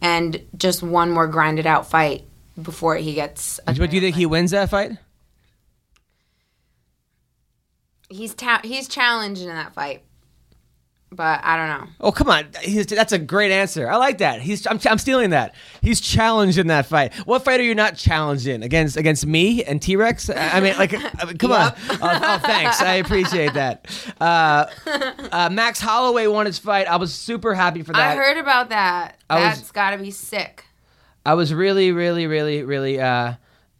and 0.00 0.42
just 0.56 0.82
one 0.82 1.12
more 1.12 1.28
grinded 1.28 1.64
out 1.64 1.88
fight 1.88 2.24
before 2.60 2.96
he 2.96 3.14
gets 3.14 3.58
But 3.66 3.76
do 3.76 3.84
you 3.96 4.00
think 4.00 4.16
he 4.16 4.26
wins 4.26 4.50
that 4.50 4.70
fight? 4.70 4.92
he's 8.08 8.34
ta- 8.34 8.60
he's 8.62 8.88
challenged 8.88 9.42
in 9.42 9.48
that 9.48 9.74
fight. 9.74 10.02
But 11.14 11.40
I 11.44 11.56
don't 11.58 11.68
know. 11.68 11.88
Oh 12.00 12.10
come 12.10 12.30
on, 12.30 12.46
He's, 12.62 12.86
that's 12.86 13.12
a 13.12 13.18
great 13.18 13.52
answer. 13.52 13.86
I 13.90 13.96
like 13.96 14.18
that. 14.18 14.40
He's 14.40 14.66
I'm, 14.66 14.80
I'm 14.88 14.96
stealing 14.96 15.28
that. 15.30 15.54
He's 15.82 16.00
challenged 16.00 16.56
in 16.56 16.68
that 16.68 16.86
fight. 16.86 17.12
What 17.26 17.44
fight 17.44 17.60
are 17.60 17.64
you 17.64 17.74
not 17.74 17.96
challenged 17.96 18.46
in? 18.46 18.62
Against 18.62 18.96
against 18.96 19.26
me 19.26 19.62
and 19.62 19.80
T 19.82 19.94
Rex? 19.94 20.30
I 20.30 20.60
mean, 20.60 20.74
like, 20.78 20.94
I 21.20 21.26
mean, 21.26 21.36
come 21.36 21.52
on. 21.52 21.74
Oh, 21.90 21.98
oh, 22.00 22.38
thanks. 22.38 22.80
I 22.80 22.94
appreciate 22.94 23.52
that. 23.52 23.90
Uh, 24.18 24.64
uh, 25.32 25.50
Max 25.52 25.80
Holloway 25.80 26.28
won 26.28 26.46
his 26.46 26.58
fight. 26.58 26.86
I 26.86 26.96
was 26.96 27.12
super 27.12 27.54
happy 27.54 27.82
for 27.82 27.92
that. 27.92 28.12
I 28.12 28.14
heard 28.14 28.38
about 28.38 28.70
that. 28.70 29.18
I 29.28 29.34
was- 29.34 29.58
That's 29.58 29.70
got 29.70 29.90
to 29.90 29.98
be 29.98 30.10
sick. 30.10 30.64
I 31.24 31.34
was 31.34 31.54
really, 31.54 31.92
really, 31.92 32.26
really, 32.26 32.62
really 32.62 33.00
uh, 33.00 33.34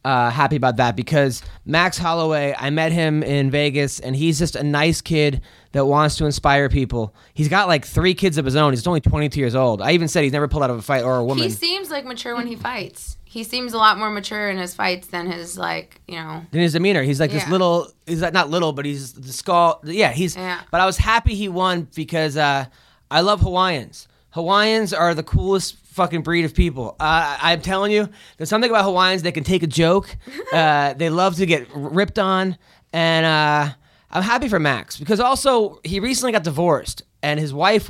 uh, 0.05 0.29
happy 0.29 0.55
about 0.55 0.77
that 0.77 0.95
because 0.95 1.41
Max 1.65 1.97
Holloway, 1.97 2.55
I 2.57 2.69
met 2.69 2.91
him 2.91 3.23
in 3.23 3.51
Vegas, 3.51 3.99
and 3.99 4.15
he's 4.15 4.39
just 4.39 4.55
a 4.55 4.63
nice 4.63 5.01
kid 5.01 5.41
that 5.71 5.85
wants 5.85 6.17
to 6.17 6.25
inspire 6.25 6.69
people. 6.69 7.15
He's 7.33 7.47
got 7.47 7.67
like 7.67 7.85
three 7.85 8.13
kids 8.13 8.37
of 8.37 8.45
his 8.45 8.55
own. 8.55 8.73
He's 8.73 8.85
only 8.85 9.01
22 9.01 9.39
years 9.39 9.55
old. 9.55 9.81
I 9.81 9.91
even 9.91 10.07
said 10.07 10.23
he's 10.23 10.33
never 10.33 10.47
pulled 10.47 10.63
out 10.63 10.69
of 10.69 10.77
a 10.77 10.81
fight 10.81 11.03
or 11.03 11.17
a 11.17 11.23
woman. 11.23 11.43
He 11.43 11.49
seems 11.49 11.89
like 11.89 12.05
mature 12.05 12.35
when 12.35 12.47
he 12.47 12.55
fights. 12.55 13.17
He 13.25 13.43
seems 13.43 13.73
a 13.73 13.77
lot 13.77 13.97
more 13.97 14.11
mature 14.11 14.49
in 14.49 14.57
his 14.57 14.75
fights 14.75 15.07
than 15.07 15.25
his 15.25 15.57
like, 15.57 16.01
you 16.07 16.15
know. 16.15 16.45
in 16.51 16.59
his 16.59 16.73
demeanor. 16.73 17.01
He's 17.01 17.19
like 17.19 17.31
this 17.31 17.47
little. 17.49 17.87
He's 18.05 18.21
like 18.21 18.33
not 18.33 18.51
little, 18.51 18.73
but 18.73 18.85
he's 18.85 19.13
the 19.13 19.33
skull. 19.33 19.81
Yeah, 19.83 20.11
he's. 20.11 20.35
Yeah. 20.35 20.61
But 20.69 20.81
I 20.81 20.85
was 20.85 20.97
happy 20.97 21.33
he 21.33 21.49
won 21.49 21.87
because 21.95 22.37
uh, 22.37 22.65
I 23.09 23.21
love 23.21 23.41
Hawaiians. 23.41 24.07
Hawaiians 24.31 24.93
are 24.93 25.15
the 25.15 25.23
coolest 25.23 25.77
fucking 25.93 26.21
breed 26.21 26.45
of 26.45 26.53
people. 26.53 26.95
Uh, 26.99 27.37
I'm 27.41 27.61
telling 27.61 27.91
you, 27.91 28.09
there's 28.37 28.49
something 28.49 28.69
about 28.69 28.83
Hawaiians. 28.83 29.23
that 29.23 29.33
can 29.33 29.43
take 29.43 29.63
a 29.63 29.67
joke. 29.67 30.15
uh, 30.53 30.93
they 30.93 31.09
love 31.09 31.35
to 31.37 31.45
get 31.45 31.67
ripped 31.73 32.19
on, 32.19 32.57
and 32.91 33.25
uh, 33.25 33.73
I'm 34.11 34.23
happy 34.23 34.47
for 34.47 34.59
Max 34.59 34.97
because 34.97 35.19
also 35.19 35.79
he 35.83 35.99
recently 35.99 36.31
got 36.31 36.43
divorced. 36.43 37.03
And 37.21 37.39
his 37.39 37.53
wife, 37.53 37.89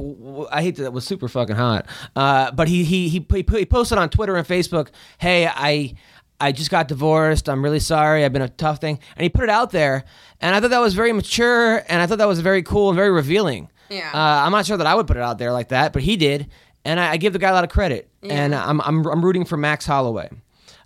I 0.51 0.61
hate 0.61 0.75
that, 0.75 0.93
was 0.93 1.05
super 1.05 1.27
fucking 1.27 1.55
hot. 1.55 1.87
Uh, 2.15 2.51
but 2.51 2.67
he, 2.67 2.83
he 2.83 3.09
he 3.09 3.25
he 3.27 3.45
he 3.49 3.65
posted 3.65 3.97
on 3.97 4.11
Twitter 4.11 4.35
and 4.35 4.47
Facebook, 4.47 4.89
"Hey, 5.17 5.47
I 5.47 5.95
I 6.39 6.51
just 6.51 6.69
got 6.69 6.87
divorced. 6.87 7.47
I'm 7.47 7.63
really 7.63 7.79
sorry. 7.79 8.25
I've 8.25 8.33
been 8.33 8.41
a 8.41 8.49
tough 8.49 8.79
thing. 8.79 8.99
And 9.15 9.23
he 9.23 9.29
put 9.29 9.45
it 9.45 9.49
out 9.49 9.71
there. 9.71 10.03
And 10.41 10.53
I 10.53 10.59
thought 10.59 10.71
that 10.71 10.81
was 10.81 10.93
very 10.93 11.13
mature. 11.13 11.77
And 11.87 12.01
I 12.01 12.05
thought 12.05 12.17
that 12.17 12.27
was 12.27 12.41
very 12.41 12.61
cool 12.61 12.89
and 12.89 12.97
very 12.97 13.11
revealing. 13.11 13.69
Yeah. 13.89 14.09
Uh, 14.13 14.45
I'm 14.45 14.51
not 14.51 14.65
sure 14.65 14.75
that 14.75 14.87
I 14.87 14.93
would 14.93 15.07
put 15.07 15.17
it 15.17 15.23
out 15.23 15.37
there 15.37 15.53
like 15.53 15.69
that, 15.69 15.93
but 15.93 16.01
he 16.01 16.17
did. 16.17 16.49
And 16.85 16.99
I, 16.99 17.11
I 17.11 17.17
give 17.17 17.33
the 17.33 17.39
guy 17.39 17.49
a 17.49 17.53
lot 17.53 17.63
of 17.63 17.69
credit. 17.69 18.09
And 18.23 18.53
I'm, 18.53 18.81
I'm, 18.81 19.05
I'm 19.05 19.23
rooting 19.23 19.45
for 19.45 19.57
Max 19.57 19.85
Holloway. 19.85 20.29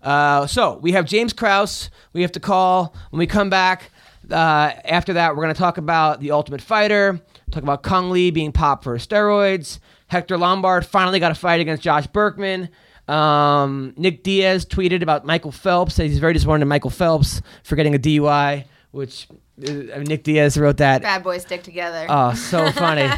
Uh, 0.02 0.48
so 0.48 0.78
we 0.78 0.92
have 0.92 1.06
James 1.06 1.34
Krause. 1.34 1.90
We 2.14 2.22
have 2.22 2.32
to 2.34 2.40
call. 2.40 2.96
When 3.10 3.20
we 3.20 3.28
come 3.28 3.50
back, 3.50 3.92
uh, 4.32 4.72
after 4.86 5.14
that, 5.14 5.36
we're 5.36 5.44
going 5.44 5.54
to 5.54 5.60
talk 5.60 5.78
about 5.78 6.20
The 6.20 6.32
Ultimate 6.32 6.62
Fighter, 6.62 7.20
talk 7.52 7.64
about 7.64 7.84
Kung 7.84 8.10
Le 8.10 8.32
being 8.32 8.52
popped 8.52 8.84
for 8.84 8.96
steroids. 8.98 9.80
Hector 10.08 10.38
Lombard 10.38 10.86
finally 10.86 11.20
got 11.20 11.32
a 11.32 11.36
fight 11.36 11.60
against 11.60 11.84
Josh 11.84 12.08
Burkman. 12.08 12.70
Um, 13.08 13.94
Nick 13.98 14.24
Diaz 14.24 14.66
tweeted 14.66 15.02
about 15.02 15.26
Michael 15.26 15.52
Phelps. 15.52 15.96
Said 15.96 16.08
he's 16.08 16.20
very 16.20 16.34
disappointed 16.34 16.64
in 16.64 16.68
Michael 16.68 16.90
Phelps 16.90 17.42
for 17.64 17.76
getting 17.76 17.96
a 17.96 18.00
DUI, 18.00 18.66
which 18.92 19.28
Nick 19.58 20.24
Diaz 20.24 20.58
wrote 20.58 20.78
that. 20.78 21.02
Bad 21.02 21.24
boys 21.24 21.42
stick 21.42 21.64
together. 21.64 22.06
Oh, 22.10 22.34
so 22.34 22.72
funny. 22.72 23.04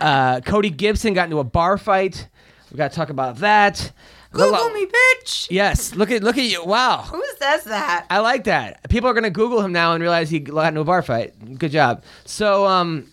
uh, 0.00 0.40
Cody 0.40 0.70
Gibson 0.70 1.12
got 1.14 1.24
into 1.24 1.38
a 1.38 1.44
bar 1.44 1.76
fight. 1.76 2.28
We 2.70 2.78
got 2.78 2.90
to 2.90 2.96
talk 2.96 3.10
about 3.10 3.36
that. 3.38 3.92
Google 4.32 4.70
me, 4.70 4.86
bitch. 4.86 5.48
Yes, 5.50 5.94
look 5.94 6.10
at 6.10 6.22
look 6.22 6.38
at 6.38 6.44
you. 6.44 6.64
Wow. 6.64 7.02
Who 7.02 7.22
says 7.38 7.64
that? 7.64 8.06
I 8.08 8.20
like 8.20 8.44
that. 8.44 8.88
People 8.88 9.10
are 9.10 9.12
going 9.12 9.24
to 9.24 9.30
Google 9.30 9.60
him 9.60 9.72
now 9.72 9.92
and 9.92 10.00
realize 10.00 10.30
he 10.30 10.40
got 10.40 10.68
into 10.68 10.80
a 10.80 10.84
bar 10.84 11.02
fight. 11.02 11.58
Good 11.58 11.70
job. 11.70 12.02
So, 12.24 12.66
um, 12.66 13.08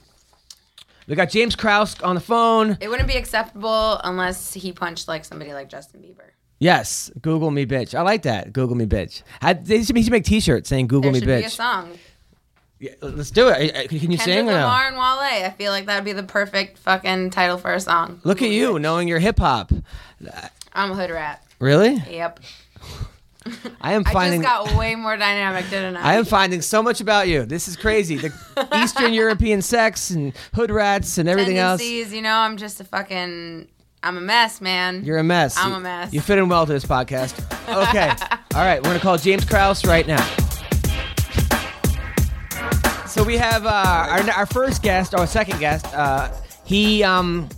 we 1.08 1.16
got 1.16 1.30
James 1.30 1.58
Krause 1.58 2.00
on 2.02 2.16
the 2.16 2.22
phone. 2.22 2.78
It 2.80 2.88
wouldn't 2.88 3.10
be 3.10 3.18
acceptable 3.18 4.00
unless 4.04 4.54
he 4.54 4.72
punched 4.72 5.10
like 5.10 5.26
somebody 5.26 5.54
like 5.54 5.68
Justin 5.68 6.02
Bieber. 6.02 6.30
Yes, 6.60 7.10
Google 7.22 7.52
me, 7.52 7.66
bitch. 7.66 7.96
I 7.96 8.02
like 8.02 8.22
that. 8.24 8.54
Google 8.54 8.76
me, 8.76 8.86
bitch. 8.86 9.24
I, 9.42 9.54
they 9.54 9.84
should, 9.84 9.96
he 9.96 10.04
should 10.04 10.12
make 10.12 10.26
T-shirts 10.26 10.70
saying 10.70 10.88
"Google 10.88 11.12
There 11.12 11.14
me, 11.14 11.20
should 11.20 11.28
be 11.28 11.46
a 11.46 11.50
song. 11.50 11.98
Yeah, 12.80 12.92
let's 13.02 13.32
do 13.32 13.50
it. 13.50 13.74
Can 13.90 13.98
you 14.00 14.18
Kendrick 14.18 14.22
sing 14.22 14.40
or 14.50 14.52
no? 14.54 14.58
Lamar 14.60 14.88
and 14.88 14.96
Wale. 14.96 15.46
I 15.46 15.54
feel 15.58 15.72
like 15.72 15.86
that'd 15.88 16.06
be 16.06 16.14
the 16.14 16.24
perfect 16.24 16.78
fucking 16.78 17.30
title 17.32 17.58
for 17.58 17.74
a 17.74 17.80
song. 17.80 18.22
Look 18.24 18.42
at 18.42 18.50
you, 18.50 18.80
knowing 18.80 19.08
your 19.10 19.20
hip 19.20 19.38
hop. 19.40 19.72
I'm 20.74 20.92
a 20.92 20.96
hood 20.96 21.10
rat. 21.12 21.44
Really? 21.60 21.96
Yep. 22.10 22.40
I 23.82 23.94
am 23.94 24.04
finding. 24.06 24.42
I 24.46 24.50
just 24.64 24.68
got 24.70 24.78
way 24.80 24.96
more 24.96 25.18
dynamic, 25.18 25.70
didn't 25.70 25.98
I? 25.98 26.12
I 26.12 26.14
am 26.16 26.24
finding 26.26 26.62
so 26.62 26.82
much 26.82 27.02
about 27.02 27.28
you. 27.28 27.46
This 27.46 27.68
is 27.68 27.76
crazy. 27.76 28.16
The 28.18 28.34
Eastern 28.82 29.14
European 29.14 29.62
sex 29.62 30.10
and 30.12 30.34
hood 30.54 30.72
rats 30.72 31.18
and 31.18 31.28
everything 31.28 31.58
else. 31.58 31.82
Tendencies, 31.82 32.14
you 32.14 32.22
know, 32.22 32.36
I'm 32.36 32.56
just 32.58 32.80
a 32.80 32.84
fucking. 32.86 33.68
I'm 34.02 34.18
a 34.18 34.22
mess, 34.22 34.62
man. 34.62 35.04
You're 35.04 35.18
a 35.18 35.24
mess. 35.26 35.58
I'm 35.58 35.72
You- 35.72 35.78
a 35.78 35.80
mess. 35.82 36.14
You 36.14 36.22
fit 36.22 36.38
in 36.38 36.48
well 36.48 36.66
to 36.66 36.72
this 36.72 36.86
podcast. 36.86 37.34
Okay. 37.64 38.10
All 38.56 38.62
right. 38.66 38.78
We're 38.78 38.84
going 38.92 38.96
to 38.98 39.02
call 39.04 39.18
James 39.18 39.44
Krause 39.44 39.84
right 39.86 40.08
now. 40.08 40.26
So 43.20 43.26
we 43.26 43.36
have 43.36 43.66
uh, 43.66 43.70
our, 43.70 44.30
our 44.32 44.46
first 44.46 44.82
guest, 44.82 45.14
our 45.14 45.28
second 45.28 45.60
guest. 45.60 45.86
Uh, 45.94 46.32
he 46.64 47.04
um, 47.04 47.50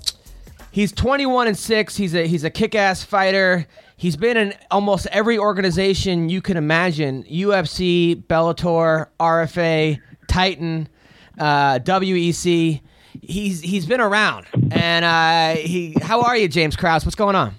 he's 0.72 0.91
21 0.91 1.49
and 1.49 1.55
six. 1.55 1.95
He's 1.95 2.16
a 2.16 2.26
he's 2.26 2.43
a 2.43 2.49
kick-ass 2.49 3.03
fighter. 3.03 3.68
He's 3.95 4.18
been 4.18 4.38
in 4.38 4.55
almost 4.72 5.05
every 5.12 5.38
organization 5.38 6.30
you 6.30 6.41
can 6.41 6.57
imagine: 6.57 7.26
UFC, 7.26 8.16
Bellator, 8.26 9.09
RFA, 9.20 10.01
Titan, 10.28 10.89
uh, 11.38 11.78
WEC. 11.78 12.82
He's 13.22 13.62
he's 13.62 13.86
been 13.86 14.01
around, 14.01 14.47
and 14.72 15.05
uh, 15.05 15.62
he. 15.62 15.95
How 16.01 16.24
are 16.24 16.36
you, 16.36 16.47
James 16.47 16.76
Krause? 16.76 17.05
What's 17.05 17.14
going 17.14 17.36
on? 17.36 17.53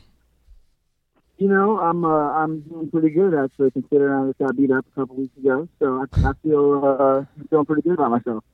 You 1.43 1.49
know, 1.49 1.80
I'm 1.80 2.05
uh, 2.05 2.09
I'm 2.09 2.61
doing 2.61 2.88
pretty 2.88 3.11
good 3.11 3.34
actually, 3.34 3.72
considering 3.72 4.14
I 4.14 4.28
just 4.28 4.38
got 4.38 4.57
beat 4.57 4.70
up 4.70 4.86
a 4.86 5.01
couple 5.01 5.16
weeks 5.16 5.36
ago. 5.36 5.68
So 5.80 6.07
I, 6.14 6.28
I 6.28 6.32
feel 6.40 6.84
uh, 6.84 7.24
feeling 7.51 7.66
pretty 7.66 7.82
good 7.82 7.95
about 7.95 8.12
myself. 8.12 8.45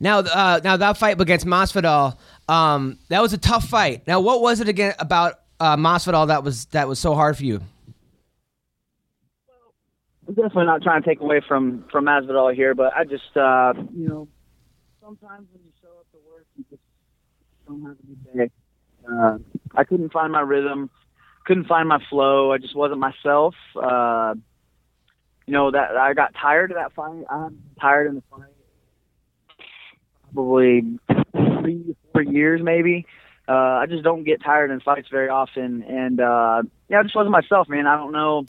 Now, 0.00 0.20
uh, 0.20 0.58
now 0.64 0.78
that 0.78 0.96
fight 0.96 1.20
against 1.20 1.44
Masvidal, 1.44 2.16
um, 2.48 2.98
that 3.10 3.20
was 3.20 3.34
a 3.34 3.36
tough 3.36 3.64
fight. 3.68 4.06
Now, 4.06 4.20
what 4.20 4.40
was 4.40 4.60
it 4.60 4.68
again 4.70 4.94
about 4.98 5.40
uh, 5.60 5.76
Masvidal 5.76 6.28
that 6.28 6.42
was 6.42 6.64
that 6.66 6.88
was 6.88 6.98
so 6.98 7.14
hard 7.14 7.36
for 7.36 7.44
you? 7.44 7.60
Well, 9.46 9.74
I'm 10.28 10.32
definitely 10.32 10.64
not 10.64 10.80
trying 10.80 11.02
to 11.02 11.06
take 11.06 11.20
away 11.20 11.42
from 11.46 11.84
from 11.92 12.06
Masvidal 12.06 12.54
here, 12.54 12.74
but 12.74 12.94
I 12.96 13.04
just 13.04 13.36
uh, 13.36 13.74
you 13.94 14.08
know, 14.08 14.26
sometimes 15.02 15.48
when 15.52 15.62
you 15.66 15.72
show 15.82 15.88
up 15.88 16.10
to 16.12 16.18
work, 16.32 16.46
you 16.56 16.64
just 16.70 16.82
don't 17.66 17.82
have 17.82 17.96
a 17.98 18.06
good 18.06 18.38
day. 18.38 18.50
Uh, 19.06 19.36
I 19.74 19.84
couldn't 19.84 20.12
find 20.14 20.32
my 20.32 20.40
rhythm, 20.40 20.88
couldn't 21.48 21.64
find 21.64 21.88
my 21.88 21.98
flow. 22.10 22.52
I 22.52 22.58
just 22.58 22.76
wasn't 22.76 23.00
myself. 23.00 23.54
Uh, 23.74 24.34
you 25.46 25.54
know 25.54 25.70
that 25.70 25.96
I 25.96 26.12
got 26.12 26.34
tired 26.34 26.70
of 26.70 26.76
that 26.76 26.92
fight. 26.92 27.24
I'm 27.30 27.62
tired 27.80 28.06
in 28.08 28.16
the 28.16 28.22
fight. 28.30 29.64
Probably 30.34 30.98
three, 31.62 31.96
four 32.12 32.22
years 32.22 32.60
maybe. 32.62 33.06
Uh, 33.48 33.80
I 33.80 33.86
just 33.88 34.04
don't 34.04 34.24
get 34.24 34.42
tired 34.42 34.70
in 34.70 34.80
fights 34.80 35.08
very 35.10 35.30
often, 35.30 35.82
and 35.84 36.20
uh, 36.20 36.62
yeah, 36.90 37.00
I 37.00 37.02
just 37.02 37.16
wasn't 37.16 37.32
myself, 37.32 37.66
man. 37.66 37.86
I 37.86 37.96
don't 37.96 38.12
know. 38.12 38.44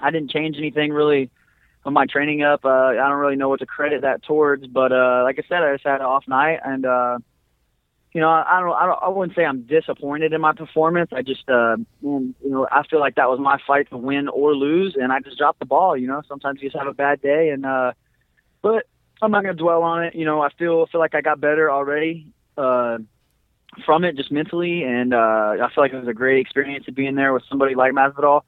I 0.00 0.12
didn't 0.12 0.30
change 0.30 0.56
anything 0.58 0.92
really 0.92 1.30
on 1.84 1.92
my 1.92 2.06
training 2.06 2.44
up. 2.44 2.64
Uh, 2.64 2.68
I 2.68 2.94
don't 2.94 3.18
really 3.18 3.34
know 3.34 3.48
what 3.48 3.58
to 3.58 3.66
credit 3.66 4.02
that 4.02 4.22
towards, 4.22 4.64
but 4.68 4.92
uh, 4.92 5.22
like 5.24 5.40
I 5.40 5.48
said, 5.48 5.64
I 5.64 5.72
just 5.74 5.84
had 5.84 5.96
an 5.96 6.06
off 6.06 6.28
night, 6.28 6.60
and 6.64 6.86
uh, 6.86 7.18
you 8.12 8.20
know, 8.20 8.28
I 8.28 8.60
don't, 8.60 8.72
I 8.72 8.86
don't, 8.86 8.98
I 9.02 9.08
wouldn't 9.08 9.36
say 9.36 9.44
I'm 9.44 9.62
disappointed 9.62 10.32
in 10.32 10.40
my 10.40 10.52
performance. 10.52 11.10
I 11.12 11.22
just, 11.22 11.48
uh, 11.48 11.76
you 12.00 12.34
know, 12.42 12.66
I 12.70 12.82
feel 12.88 13.00
like 13.00 13.16
that 13.16 13.28
was 13.28 13.38
my 13.38 13.58
fight 13.66 13.90
to 13.90 13.96
win 13.96 14.28
or 14.28 14.54
lose, 14.54 14.96
and 14.98 15.12
I 15.12 15.20
just 15.20 15.36
dropped 15.36 15.58
the 15.58 15.66
ball. 15.66 15.96
You 15.96 16.06
know, 16.06 16.22
sometimes 16.26 16.60
you 16.62 16.68
just 16.70 16.78
have 16.78 16.88
a 16.88 16.94
bad 16.94 17.20
day, 17.20 17.50
and 17.50 17.66
uh, 17.66 17.92
but 18.62 18.86
I'm 19.20 19.30
not 19.30 19.42
gonna 19.42 19.54
dwell 19.54 19.82
on 19.82 20.04
it. 20.04 20.14
You 20.14 20.24
know, 20.24 20.40
I 20.40 20.48
feel 20.58 20.86
feel 20.86 21.00
like 21.00 21.14
I 21.14 21.20
got 21.20 21.40
better 21.40 21.70
already. 21.70 22.32
Uh, 22.56 22.98
from 23.84 24.04
it 24.04 24.16
just 24.16 24.32
mentally, 24.32 24.82
and 24.82 25.12
uh, 25.12 25.56
I 25.60 25.68
feel 25.74 25.84
like 25.84 25.92
it 25.92 25.98
was 25.98 26.08
a 26.08 26.14
great 26.14 26.40
experience 26.40 26.86
to 26.86 26.92
be 26.92 27.06
in 27.06 27.14
there 27.14 27.32
with 27.32 27.42
somebody 27.48 27.74
like 27.74 27.92
Masvidal. 27.92 28.42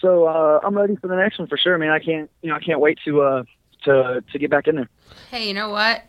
So 0.00 0.24
uh, 0.24 0.60
I'm 0.64 0.76
ready 0.76 0.96
for 0.96 1.06
the 1.06 1.16
next 1.16 1.38
one 1.38 1.46
for 1.46 1.56
sure, 1.56 1.76
man. 1.78 1.90
I 1.90 2.00
can't, 2.00 2.30
you 2.40 2.48
know, 2.48 2.56
I 2.56 2.60
can't 2.60 2.80
wait 2.80 2.98
to 3.04 3.22
uh, 3.22 3.44
to 3.84 4.24
to 4.32 4.38
get 4.38 4.50
back 4.50 4.66
in 4.66 4.76
there. 4.76 4.88
Hey, 5.30 5.46
you 5.46 5.54
know 5.54 5.68
what? 5.68 6.04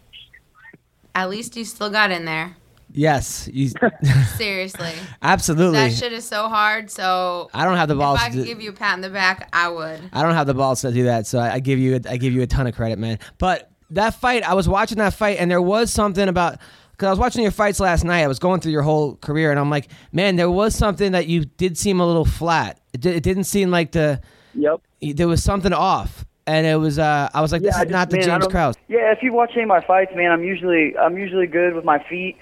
At 1.14 1.30
least 1.30 1.56
you 1.56 1.66
still 1.66 1.90
got 1.90 2.10
in 2.10 2.26
there. 2.26 2.56
Yes, 2.96 3.50
you, 3.52 3.70
Seriously, 4.38 4.92
absolutely. 5.22 5.80
that 5.80 5.94
shit 5.94 6.14
is 6.14 6.26
so 6.26 6.48
hard. 6.48 6.90
So 6.92 7.50
I 7.54 7.66
don't 7.66 7.78
have 7.78 7.88
the 7.90 7.96
balls. 7.96 8.20
if 8.20 8.26
I 8.26 8.30
to 8.30 8.36
could 8.36 8.44
do- 8.44 8.46
give 8.48 8.62
you 8.62 8.70
a 8.70 8.74
pat 8.74 8.96
in 8.96 9.02
the 9.02 9.10
back, 9.10 9.50
I 9.54 9.70
would. 9.70 10.00
I 10.14 10.22
don't 10.22 10.34
have 10.34 10.48
the 10.48 10.54
balls 10.54 10.82
to 10.82 10.92
do 10.92 11.04
that, 11.06 11.26
so 11.28 11.40
I, 11.40 11.54
I 11.56 11.60
give 11.60 11.80
you 11.80 12.00
I 12.10 12.18
give 12.18 12.34
you 12.34 12.42
a 12.42 12.48
ton 12.48 12.68
of 12.68 12.76
credit, 12.76 13.00
man. 13.00 13.20
But 13.38 13.72
that 13.92 14.16
fight, 14.16 14.44
I 14.44 14.54
was 14.54 14.68
watching 14.70 14.98
that 15.00 15.14
fight, 15.14 15.38
and 15.40 15.50
there 15.50 15.62
was 15.62 15.92
something 15.92 16.28
about 16.28 16.58
because 16.92 17.08
I 17.08 17.10
was 17.10 17.20
watching 17.20 17.42
your 17.42 17.52
fights 17.52 17.80
last 17.80 18.04
night. 18.04 18.22
I 18.24 18.28
was 18.28 18.40
going 18.40 18.60
through 18.62 18.72
your 18.72 18.84
whole 18.84 19.16
career, 19.16 19.50
and 19.52 19.60
I'm 19.60 19.70
like, 19.70 19.90
man, 20.12 20.36
there 20.36 20.52
was 20.52 20.76
something 20.76 21.14
that 21.14 21.28
you 21.28 21.46
did 21.46 21.78
seem 21.78 22.00
a 22.00 22.06
little 22.06 22.26
flat. 22.26 22.80
It, 22.94 23.02
di- 23.02 23.16
it 23.16 23.24
didn't 23.24 23.46
seem 23.46 23.72
like 23.72 23.92
the 23.92 24.22
Yep. 24.56 24.82
there 25.16 25.28
was 25.28 25.44
something 25.44 25.74
off, 25.74 26.26
and 26.46 26.68
it 26.68 26.76
was. 26.76 27.00
Uh, 27.00 27.28
I 27.34 27.42
was 27.42 27.52
like, 27.52 27.64
this 27.64 27.74
I 27.76 27.80
is 27.80 27.84
just- 27.86 27.92
not 27.92 28.10
the 28.12 28.18
man, 28.18 28.26
James 28.26 28.44
don't- 28.44 28.52
Krause. 28.52 28.76
Yeah, 28.88 29.12
if 29.12 29.24
you 29.24 29.34
watch 29.34 29.52
any 29.54 29.64
of 29.64 29.68
my 29.70 29.82
fights, 29.82 30.12
man, 30.16 30.32
I'm 30.32 30.44
usually 30.44 30.96
I'm 30.98 31.18
usually 31.18 31.48
good 31.48 31.74
with 31.74 31.84
my 31.86 31.98
feet. 32.08 32.38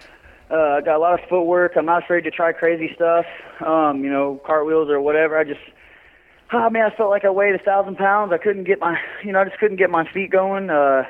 Uh, 0.52 0.78
I 0.78 0.82
got 0.82 0.98
a 0.98 1.00
lot 1.00 1.22
of 1.22 1.28
footwork. 1.30 1.74
I'm 1.78 1.86
not 1.86 2.04
afraid 2.04 2.26
to 2.26 2.32
try 2.32 2.52
crazy 2.52 2.94
stuff. 2.94 3.26
Um, 3.66 4.04
you 4.04 4.10
know, 4.10 4.42
cartwheels 4.46 4.90
or 4.90 5.00
whatever. 5.00 5.38
I 5.38 5.46
just, 5.46 5.62
oh 6.52 6.70
man, 6.70 6.92
I 6.92 6.96
felt 6.96 7.10
like 7.10 7.24
I 7.24 7.30
weighed 7.30 7.56
a 7.56 7.64
thousand 7.64 7.98
pounds. 7.98 8.34
I 8.34 8.38
couldn't 8.38 8.66
get 8.66 8.80
my, 8.80 9.00
you 9.24 9.32
know, 9.32 9.40
I 9.40 9.46
just 9.46 9.60
couldn't 9.60 9.78
get 9.78 9.90
my 9.90 10.10
feet 10.12 10.30
going. 10.30 10.70
Uh, 10.70 11.04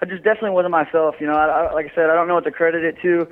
I 0.00 0.06
just 0.06 0.22
definitely 0.22 0.50
wasn't 0.50 0.70
myself. 0.70 1.16
You 1.20 1.26
know, 1.26 1.34
I, 1.34 1.46
I, 1.46 1.72
like 1.72 1.86
I 1.90 1.94
said, 1.94 2.08
I 2.08 2.14
don't 2.14 2.28
know 2.28 2.34
what 2.34 2.44
to 2.44 2.52
credit 2.52 2.84
it 2.84 3.00
to. 3.02 3.26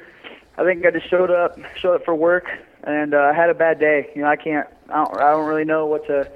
I 0.59 0.65
think 0.65 0.85
I 0.85 0.91
just 0.91 1.09
showed 1.09 1.31
up, 1.31 1.59
showed 1.77 1.95
up 1.95 2.05
for 2.05 2.15
work, 2.15 2.47
and 2.83 3.15
uh, 3.15 3.19
I 3.19 3.33
had 3.33 3.51
a 3.51 3.55
bad 3.55 3.79
day. 3.79 4.11
You 4.17 4.23
know, 4.23 4.29
I 4.29 4.37
can't, 4.37 4.67
I 4.89 5.05
don't, 5.05 5.17
I 5.19 5.31
don't 5.31 5.47
really 5.47 5.65
know 5.65 5.87
what 5.87 6.07
to, 6.09 6.29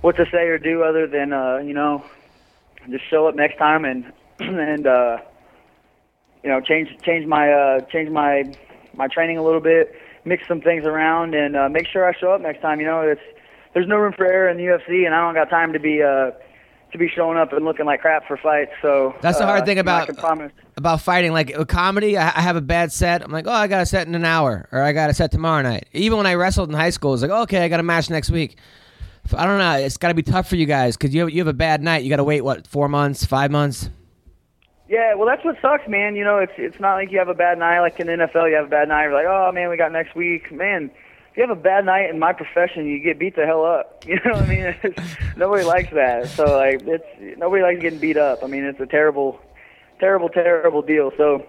what 0.00 0.16
to 0.16 0.26
say 0.32 0.48
or 0.48 0.58
do 0.58 0.82
other 0.82 1.06
than, 1.06 1.32
uh, 1.32 1.58
you 1.58 1.72
know, 1.72 2.04
just 2.90 3.08
show 3.08 3.28
up 3.28 3.36
next 3.36 3.58
time 3.58 3.84
and 3.84 4.12
and 4.38 4.86
uh, 4.86 5.18
you 6.46 6.52
know 6.52 6.60
change 6.60 6.88
change 7.02 7.26
my 7.26 7.50
uh, 7.50 7.80
change 7.92 8.08
my 8.08 8.44
my 8.94 9.08
training 9.08 9.36
a 9.36 9.42
little 9.42 9.60
bit, 9.60 9.96
mix 10.24 10.46
some 10.46 10.60
things 10.60 10.84
around, 10.84 11.34
and 11.34 11.56
uh, 11.56 11.68
make 11.68 11.88
sure 11.88 12.08
I 12.08 12.16
show 12.16 12.30
up 12.30 12.40
next 12.40 12.62
time. 12.62 12.78
You 12.78 12.86
know, 12.86 13.00
it's 13.00 13.20
there's 13.74 13.88
no 13.88 13.96
room 13.96 14.12
for 14.16 14.24
error 14.24 14.48
in 14.48 14.56
the 14.56 14.62
UFC, 14.62 15.06
and 15.06 15.12
I 15.12 15.20
don't 15.22 15.34
got 15.34 15.50
time 15.50 15.72
to 15.72 15.80
be 15.80 16.04
uh, 16.04 16.30
to 16.92 16.98
be 16.98 17.08
showing 17.08 17.36
up 17.36 17.52
and 17.52 17.64
looking 17.64 17.84
like 17.84 18.00
crap 18.00 18.28
for 18.28 18.36
fights. 18.36 18.70
So 18.80 19.12
That's 19.22 19.38
the 19.38 19.44
uh, 19.44 19.48
hard 19.48 19.64
thing 19.66 19.74
know, 19.74 19.92
I 19.92 20.04
about 20.04 20.52
about 20.76 21.00
fighting. 21.00 21.32
Like 21.32 21.52
with 21.58 21.66
comedy, 21.66 22.16
I, 22.16 22.28
I 22.28 22.42
have 22.42 22.54
a 22.54 22.60
bad 22.60 22.92
set. 22.92 23.22
I'm 23.22 23.32
like, 23.32 23.48
oh, 23.48 23.52
I 23.52 23.66
got 23.66 23.82
a 23.82 23.86
set 23.86 24.06
in 24.06 24.14
an 24.14 24.24
hour, 24.24 24.68
or 24.70 24.80
I 24.82 24.92
got 24.92 25.10
a 25.10 25.14
set 25.14 25.32
tomorrow 25.32 25.62
night. 25.62 25.88
Even 25.94 26.16
when 26.16 26.26
I 26.26 26.34
wrestled 26.34 26.68
in 26.68 26.76
high 26.76 26.90
school, 26.90 27.12
it's 27.12 27.22
like, 27.22 27.32
okay, 27.32 27.64
I 27.64 27.68
got 27.68 27.80
a 27.80 27.82
match 27.82 28.08
next 28.08 28.30
week. 28.30 28.56
I 29.36 29.46
don't 29.46 29.58
know. 29.58 29.72
It's 29.78 29.96
got 29.96 30.08
to 30.08 30.14
be 30.14 30.22
tough 30.22 30.48
for 30.48 30.54
you 30.54 30.66
guys 30.66 30.96
because 30.96 31.12
you 31.12 31.22
have, 31.22 31.30
you 31.30 31.40
have 31.40 31.48
a 31.48 31.52
bad 31.52 31.82
night. 31.82 32.04
You 32.04 32.10
got 32.10 32.18
to 32.18 32.24
wait 32.24 32.42
what 32.42 32.68
four 32.68 32.88
months, 32.88 33.24
five 33.24 33.50
months. 33.50 33.90
Yeah, 34.88 35.14
well, 35.14 35.26
that's 35.26 35.44
what 35.44 35.56
sucks, 35.60 35.88
man. 35.88 36.14
You 36.14 36.24
know, 36.24 36.38
it's 36.38 36.52
it's 36.56 36.78
not 36.78 36.94
like 36.94 37.10
you 37.10 37.18
have 37.18 37.28
a 37.28 37.34
bad 37.34 37.58
night 37.58 37.80
like 37.80 37.98
in 37.98 38.06
the 38.06 38.12
NFL. 38.12 38.48
You 38.48 38.56
have 38.56 38.66
a 38.66 38.70
bad 38.70 38.88
night. 38.88 39.04
You're 39.04 39.14
like, 39.14 39.26
oh 39.28 39.50
man, 39.52 39.68
we 39.68 39.76
got 39.76 39.90
next 39.90 40.14
week. 40.14 40.52
Man, 40.52 40.90
if 41.30 41.36
you 41.36 41.42
have 41.46 41.56
a 41.56 41.60
bad 41.60 41.84
night 41.84 42.08
in 42.08 42.20
my 42.20 42.32
profession, 42.32 42.86
you 42.86 43.00
get 43.00 43.18
beat 43.18 43.34
the 43.34 43.46
hell 43.46 43.64
up. 43.64 44.04
You 44.06 44.20
know 44.24 44.32
what 44.32 44.42
I 44.42 44.46
mean? 44.46 44.94
Nobody 45.36 45.64
likes 45.64 45.90
that. 45.92 46.28
So 46.28 46.44
like, 46.56 46.82
it's 46.86 47.38
nobody 47.38 47.64
likes 47.64 47.80
getting 47.80 47.98
beat 47.98 48.16
up. 48.16 48.44
I 48.44 48.46
mean, 48.46 48.62
it's 48.62 48.78
a 48.78 48.86
terrible, 48.86 49.40
terrible, 49.98 50.28
terrible 50.28 50.82
deal. 50.82 51.10
So, 51.16 51.44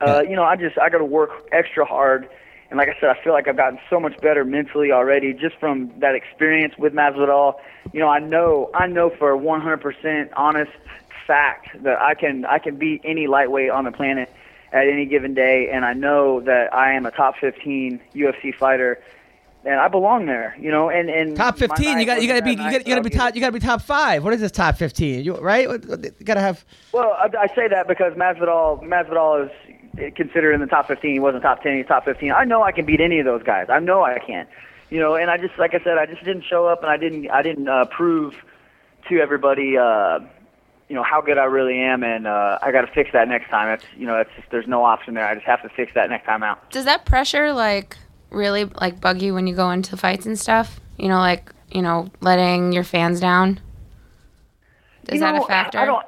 uh, 0.00 0.22
you 0.28 0.34
know, 0.34 0.42
I 0.42 0.56
just 0.56 0.76
I 0.76 0.88
got 0.88 0.98
to 0.98 1.04
work 1.04 1.30
extra 1.52 1.84
hard. 1.84 2.28
And 2.70 2.78
like 2.78 2.88
I 2.88 2.98
said, 2.98 3.10
I 3.10 3.22
feel 3.22 3.34
like 3.34 3.46
I've 3.46 3.56
gotten 3.56 3.78
so 3.90 4.00
much 4.00 4.18
better 4.20 4.44
mentally 4.44 4.90
already 4.90 5.34
just 5.34 5.54
from 5.60 5.92
that 6.00 6.14
experience 6.14 6.74
with 6.78 6.94
Masvidal. 6.94 7.54
You 7.92 8.00
know, 8.00 8.08
I 8.08 8.18
know 8.18 8.70
I 8.74 8.86
know 8.86 9.10
for 9.10 9.36
100% 9.36 10.30
honest 10.36 10.72
fact 11.26 11.82
that 11.82 12.00
I 12.00 12.14
can 12.14 12.44
I 12.44 12.58
can 12.58 12.76
beat 12.76 13.02
any 13.04 13.26
lightweight 13.26 13.70
on 13.70 13.84
the 13.84 13.92
planet 13.92 14.32
at 14.72 14.88
any 14.88 15.06
given 15.06 15.34
day, 15.34 15.68
and 15.70 15.84
I 15.84 15.92
know 15.92 16.40
that 16.40 16.72
I 16.74 16.92
am 16.92 17.04
a 17.04 17.10
top 17.10 17.36
15 17.38 18.00
UFC 18.14 18.54
fighter, 18.54 19.02
and 19.64 19.78
I 19.78 19.88
belong 19.88 20.26
there. 20.26 20.56
You 20.58 20.70
know, 20.70 20.88
and 20.90 21.10
and 21.10 21.36
Top 21.36 21.58
fifteen. 21.58 21.98
You 21.98 22.06
got 22.06 22.22
you 22.22 22.28
got 22.28 22.36
to 22.36 22.42
be 22.42 22.50
you 22.50 22.56
got 22.56 22.72
night, 22.72 22.86
you 22.86 22.94
got 22.94 23.02
to 23.02 23.08
be 23.08 23.16
top. 23.16 23.34
You 23.34 23.40
got 23.40 23.48
to 23.48 23.52
be 23.52 23.60
top 23.60 23.82
five. 23.82 24.24
What 24.24 24.32
is 24.32 24.40
this 24.40 24.52
top 24.52 24.76
fifteen? 24.76 25.24
You 25.24 25.36
right? 25.36 25.68
You 25.68 26.10
got 26.24 26.34
to 26.34 26.40
have. 26.40 26.64
Well, 26.92 27.12
I, 27.12 27.28
I 27.38 27.46
say 27.54 27.68
that 27.68 27.86
because 27.86 28.14
Masvidal, 28.14 28.82
Masvidal 28.82 29.46
is 29.46 29.52
considered 30.14 30.52
in 30.52 30.60
the 30.60 30.66
top 30.66 30.88
15. 30.88 31.12
He 31.12 31.18
wasn't 31.18 31.42
top 31.42 31.62
10. 31.62 31.76
He's 31.76 31.86
top 31.86 32.04
15. 32.04 32.32
I 32.32 32.44
know 32.44 32.62
I 32.62 32.72
can 32.72 32.84
beat 32.84 33.00
any 33.00 33.18
of 33.18 33.24
those 33.24 33.42
guys. 33.42 33.66
I 33.68 33.78
know 33.78 34.02
I 34.02 34.18
can. 34.18 34.46
You 34.90 35.00
know, 35.00 35.14
and 35.14 35.30
I 35.30 35.38
just, 35.38 35.58
like 35.58 35.74
I 35.74 35.82
said, 35.82 35.98
I 35.98 36.06
just 36.06 36.24
didn't 36.24 36.44
show 36.44 36.66
up, 36.66 36.82
and 36.82 36.90
I 36.90 36.96
didn't, 36.96 37.30
I 37.30 37.42
didn't 37.42 37.68
uh, 37.68 37.86
prove 37.86 38.34
to 39.08 39.18
everybody, 39.18 39.76
uh, 39.76 40.20
you 40.92 40.98
know, 40.98 41.02
how 41.02 41.22
good 41.22 41.38
I 41.38 41.44
really 41.44 41.80
am, 41.80 42.04
and 42.04 42.26
uh, 42.26 42.58
I 42.60 42.70
got 42.70 42.82
to 42.82 42.86
fix 42.92 43.12
that 43.14 43.26
next 43.26 43.48
time. 43.48 43.66
That's, 43.68 43.84
you 43.96 44.04
know, 44.06 44.14
that's 44.14 44.28
just, 44.36 44.50
there's 44.50 44.66
no 44.66 44.84
option 44.84 45.14
there. 45.14 45.26
I 45.26 45.34
just 45.34 45.46
have 45.46 45.62
to 45.62 45.70
fix 45.70 45.94
that 45.94 46.10
next 46.10 46.26
time 46.26 46.42
out. 46.42 46.70
Does 46.70 46.84
that 46.84 47.06
pressure 47.06 47.50
like 47.54 47.96
really 48.28 48.64
like 48.66 49.00
bug 49.00 49.22
you 49.22 49.32
when 49.32 49.46
you 49.46 49.54
go 49.56 49.70
into 49.70 49.96
fights 49.96 50.26
and 50.26 50.38
stuff? 50.38 50.80
You 50.98 51.08
know, 51.08 51.16
like 51.16 51.50
you 51.70 51.80
know, 51.80 52.10
letting 52.20 52.74
your 52.74 52.84
fans 52.84 53.20
down. 53.20 53.58
Is 55.08 55.14
You 55.14 55.20
that 55.20 55.34
know, 55.34 55.44
a 55.44 55.46
factor? 55.46 55.78
I 55.78 55.86
don't. 55.86 56.04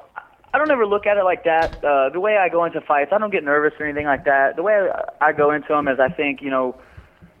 I 0.53 0.59
don't 0.59 0.69
ever 0.69 0.85
look 0.85 1.07
at 1.07 1.17
it 1.17 1.23
like 1.23 1.45
that. 1.45 1.83
Uh, 1.83 2.09
the 2.09 2.19
way 2.19 2.37
I 2.37 2.47
go 2.47 2.63
into 2.63 2.79
fights, 2.79 3.11
I 3.11 3.17
don't 3.17 3.31
get 3.31 3.43
nervous 3.43 3.73
or 3.79 3.87
anything 3.87 4.05
like 4.05 4.25
that. 4.25 4.55
The 4.55 4.61
way 4.61 4.73
I, 4.75 5.29
I 5.29 5.31
go 5.33 5.49
into 5.49 5.69
them 5.69 5.87
is 5.87 5.99
I 5.99 6.09
think, 6.09 6.43
you 6.43 6.51
know, 6.51 6.79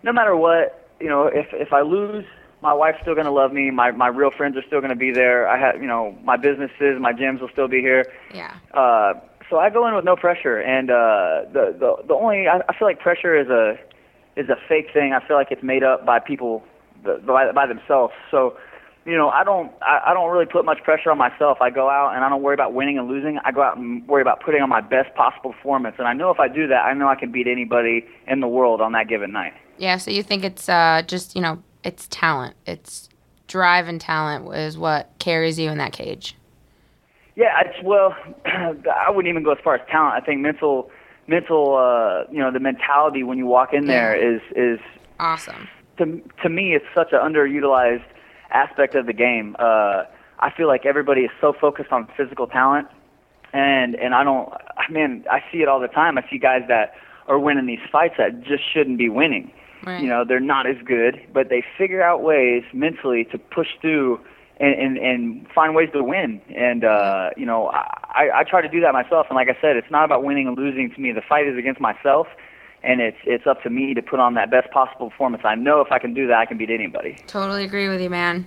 no 0.01 0.11
matter 0.11 0.35
what, 0.35 0.89
you 0.99 1.09
know, 1.09 1.27
if 1.27 1.45
if 1.53 1.73
I 1.73 1.81
lose, 1.81 2.25
my 2.61 2.73
wife's 2.73 2.99
still 3.01 3.15
gonna 3.15 3.31
love 3.31 3.51
me. 3.51 3.71
My 3.71 3.91
my 3.91 4.07
real 4.07 4.31
friends 4.31 4.57
are 4.57 4.63
still 4.65 4.81
gonna 4.81 4.95
be 4.95 5.11
there. 5.11 5.47
I 5.47 5.59
have, 5.59 5.81
you 5.81 5.87
know, 5.87 6.17
my 6.23 6.37
businesses, 6.37 6.99
my 6.99 7.13
gyms 7.13 7.41
will 7.41 7.49
still 7.49 7.67
be 7.67 7.79
here. 7.79 8.11
Yeah. 8.33 8.55
Uh, 8.73 9.13
so 9.49 9.59
I 9.59 9.69
go 9.69 9.87
in 9.87 9.95
with 9.95 10.05
no 10.05 10.15
pressure, 10.15 10.59
and 10.59 10.89
uh, 10.89 11.45
the 11.53 11.75
the 11.77 12.07
the 12.07 12.13
only 12.13 12.47
I, 12.47 12.61
I 12.67 12.77
feel 12.77 12.87
like 12.87 12.99
pressure 12.99 13.35
is 13.39 13.49
a 13.49 13.77
is 14.35 14.49
a 14.49 14.57
fake 14.67 14.87
thing. 14.93 15.13
I 15.13 15.25
feel 15.25 15.37
like 15.37 15.51
it's 15.51 15.63
made 15.63 15.83
up 15.83 16.05
by 16.05 16.19
people 16.19 16.63
by 17.03 17.51
by 17.51 17.67
themselves. 17.67 18.13
So, 18.31 18.57
you 19.05 19.15
know, 19.15 19.29
I 19.29 19.43
don't 19.43 19.71
I, 19.81 20.01
I 20.07 20.13
don't 20.13 20.31
really 20.31 20.45
put 20.45 20.65
much 20.65 20.81
pressure 20.83 21.11
on 21.11 21.17
myself. 21.17 21.59
I 21.61 21.69
go 21.69 21.89
out 21.89 22.15
and 22.15 22.23
I 22.23 22.29
don't 22.29 22.41
worry 22.41 22.55
about 22.55 22.73
winning 22.73 22.97
and 22.97 23.07
losing. 23.07 23.37
I 23.45 23.51
go 23.51 23.61
out 23.61 23.77
and 23.77 24.07
worry 24.07 24.21
about 24.21 24.41
putting 24.41 24.61
on 24.61 24.69
my 24.69 24.81
best 24.81 25.13
possible 25.15 25.53
performance. 25.53 25.95
And 25.99 26.07
I 26.07 26.13
know 26.13 26.31
if 26.31 26.39
I 26.39 26.47
do 26.47 26.67
that, 26.67 26.85
I 26.85 26.93
know 26.93 27.07
I 27.07 27.15
can 27.15 27.31
beat 27.31 27.47
anybody 27.47 28.05
in 28.27 28.39
the 28.39 28.47
world 28.47 28.81
on 28.81 28.93
that 28.93 29.07
given 29.07 29.31
night. 29.31 29.53
Yeah. 29.77 29.97
So 29.97 30.09
you 30.09 30.23
think 30.23 30.43
it's 30.43 30.67
uh, 30.67 31.03
just 31.05 31.35
you 31.35 31.41
know 31.41 31.61
it's 31.85 32.07
talent, 32.09 32.55
it's 32.65 33.07
drive 33.47 33.87
and 33.87 34.01
talent 34.01 34.53
is 34.55 34.77
what 34.77 35.11
carries 35.19 35.59
you 35.59 35.69
in 35.69 35.77
that 35.77 35.93
cage. 35.93 36.35
Yeah, 37.35 37.61
it's 37.61 37.83
well, 37.83 38.15
I 38.45 39.09
wouldn't 39.09 39.29
even 39.29 39.43
go 39.43 39.51
as 39.51 39.59
far 39.63 39.75
as 39.75 39.81
talent. 39.89 40.15
I 40.21 40.25
think 40.25 40.41
mental, 40.41 40.89
mental, 41.27 41.77
uh, 41.77 42.29
you 42.31 42.39
know, 42.39 42.51
the 42.51 42.59
mentality 42.59 43.23
when 43.23 43.37
you 43.37 43.45
walk 43.45 43.73
in 43.73 43.85
there 43.85 44.15
is 44.15 44.41
is 44.55 44.79
Awesome. 45.19 45.67
to 45.97 46.21
to 46.43 46.49
me 46.49 46.73
it's 46.75 46.85
such 46.93 47.13
an 47.13 47.19
underutilized 47.19 48.03
aspect 48.51 48.95
of 48.95 49.05
the 49.05 49.13
game. 49.13 49.55
Uh, 49.59 50.03
I 50.39 50.51
feel 50.55 50.67
like 50.67 50.85
everybody 50.85 51.21
is 51.21 51.31
so 51.39 51.53
focused 51.53 51.91
on 51.91 52.07
physical 52.17 52.47
talent, 52.47 52.87
and 53.53 53.95
and 53.95 54.15
I 54.15 54.23
don't. 54.23 54.51
I 54.77 54.91
mean, 54.91 55.25
I 55.29 55.43
see 55.51 55.59
it 55.59 55.67
all 55.67 55.79
the 55.79 55.87
time. 55.87 56.17
I 56.17 56.25
see 56.29 56.37
guys 56.37 56.63
that 56.67 56.95
are 57.27 57.39
winning 57.39 57.65
these 57.65 57.79
fights 57.91 58.15
that 58.17 58.41
just 58.43 58.63
shouldn't 58.71 58.97
be 58.97 59.09
winning. 59.09 59.51
Right. 59.85 60.01
You 60.01 60.07
know, 60.07 60.25
they're 60.27 60.39
not 60.39 60.67
as 60.67 60.77
good, 60.85 61.21
but 61.33 61.49
they 61.49 61.63
figure 61.77 62.01
out 62.01 62.23
ways 62.23 62.63
mentally 62.73 63.25
to 63.31 63.37
push 63.37 63.67
through 63.81 64.19
and 64.59 64.73
and, 64.73 64.97
and 64.97 65.47
find 65.53 65.75
ways 65.75 65.89
to 65.93 66.03
win. 66.03 66.41
And 66.55 66.83
uh, 66.83 67.31
you 67.37 67.45
know, 67.45 67.67
I 67.67 68.29
I 68.33 68.43
try 68.43 68.61
to 68.61 68.69
do 68.69 68.81
that 68.81 68.93
myself. 68.93 69.27
And 69.29 69.35
like 69.35 69.49
I 69.49 69.57
said, 69.61 69.75
it's 69.75 69.91
not 69.91 70.05
about 70.05 70.23
winning 70.23 70.47
and 70.47 70.57
losing 70.57 70.91
to 70.93 70.99
me. 70.99 71.11
The 71.11 71.21
fight 71.21 71.47
is 71.47 71.57
against 71.57 71.81
myself. 71.81 72.27
And 72.83 73.01
it's 73.01 73.17
it's 73.25 73.47
up 73.47 73.63
to 73.63 73.69
me 73.69 73.95
to 73.95 74.01
put 74.01 74.19
on 74.19 74.35
that 74.35 74.51
best 74.51 74.69
possible 74.71 75.09
performance. 75.09 75.43
I 75.43 75.55
know 75.55 75.81
if 75.81 75.91
I 75.91 75.97
can 75.97 76.13
do 76.13 76.27
that, 76.27 76.37
I 76.37 76.45
can 76.45 76.57
beat 76.57 76.69
anybody. 76.69 77.17
Totally 77.25 77.63
agree 77.63 77.89
with 77.89 77.99
you, 77.99 78.11
man. 78.11 78.45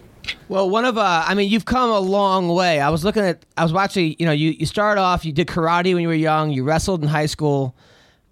Well, 0.48 0.70
one 0.70 0.84
of 0.84 0.96
uh, 0.96 1.24
I 1.26 1.34
mean, 1.34 1.50
you've 1.50 1.64
come 1.64 1.90
a 1.90 1.98
long 1.98 2.48
way. 2.48 2.80
I 2.80 2.88
was 2.90 3.04
looking 3.04 3.24
at, 3.24 3.44
I 3.56 3.62
was 3.62 3.72
watching. 3.72 4.14
You 4.18 4.26
know, 4.26 4.32
you 4.32 4.50
you 4.50 4.66
started 4.66 5.00
off, 5.00 5.24
you 5.24 5.32
did 5.32 5.48
karate 5.48 5.92
when 5.92 6.02
you 6.02 6.08
were 6.08 6.14
young. 6.14 6.50
You 6.50 6.62
wrestled 6.62 7.02
in 7.02 7.08
high 7.08 7.26
school, 7.26 7.74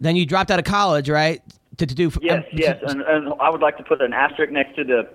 then 0.01 0.15
you 0.15 0.27
dropped 0.27 0.51
out 0.51 0.59
of 0.59 0.65
college, 0.65 1.09
right? 1.09 1.43
To, 1.79 1.87
to 1.87 1.95
do 1.95 2.11
Yes, 2.23 2.45
um, 2.45 2.45
yes, 2.53 2.79
and, 2.87 3.03
and 3.03 3.33
I 3.41 3.51
would 3.51 3.61
like 3.61 3.77
to 3.77 3.83
put 3.85 4.01
an 4.01 4.13
asterisk 4.13 4.53
next 4.53 4.77
to 4.77 4.85
the 4.85 5.09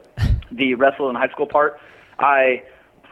the 0.52 0.76
wrestle 0.76 1.10
in 1.10 1.16
high 1.16 1.30
school 1.30 1.48
part. 1.48 1.80
I 2.20 2.64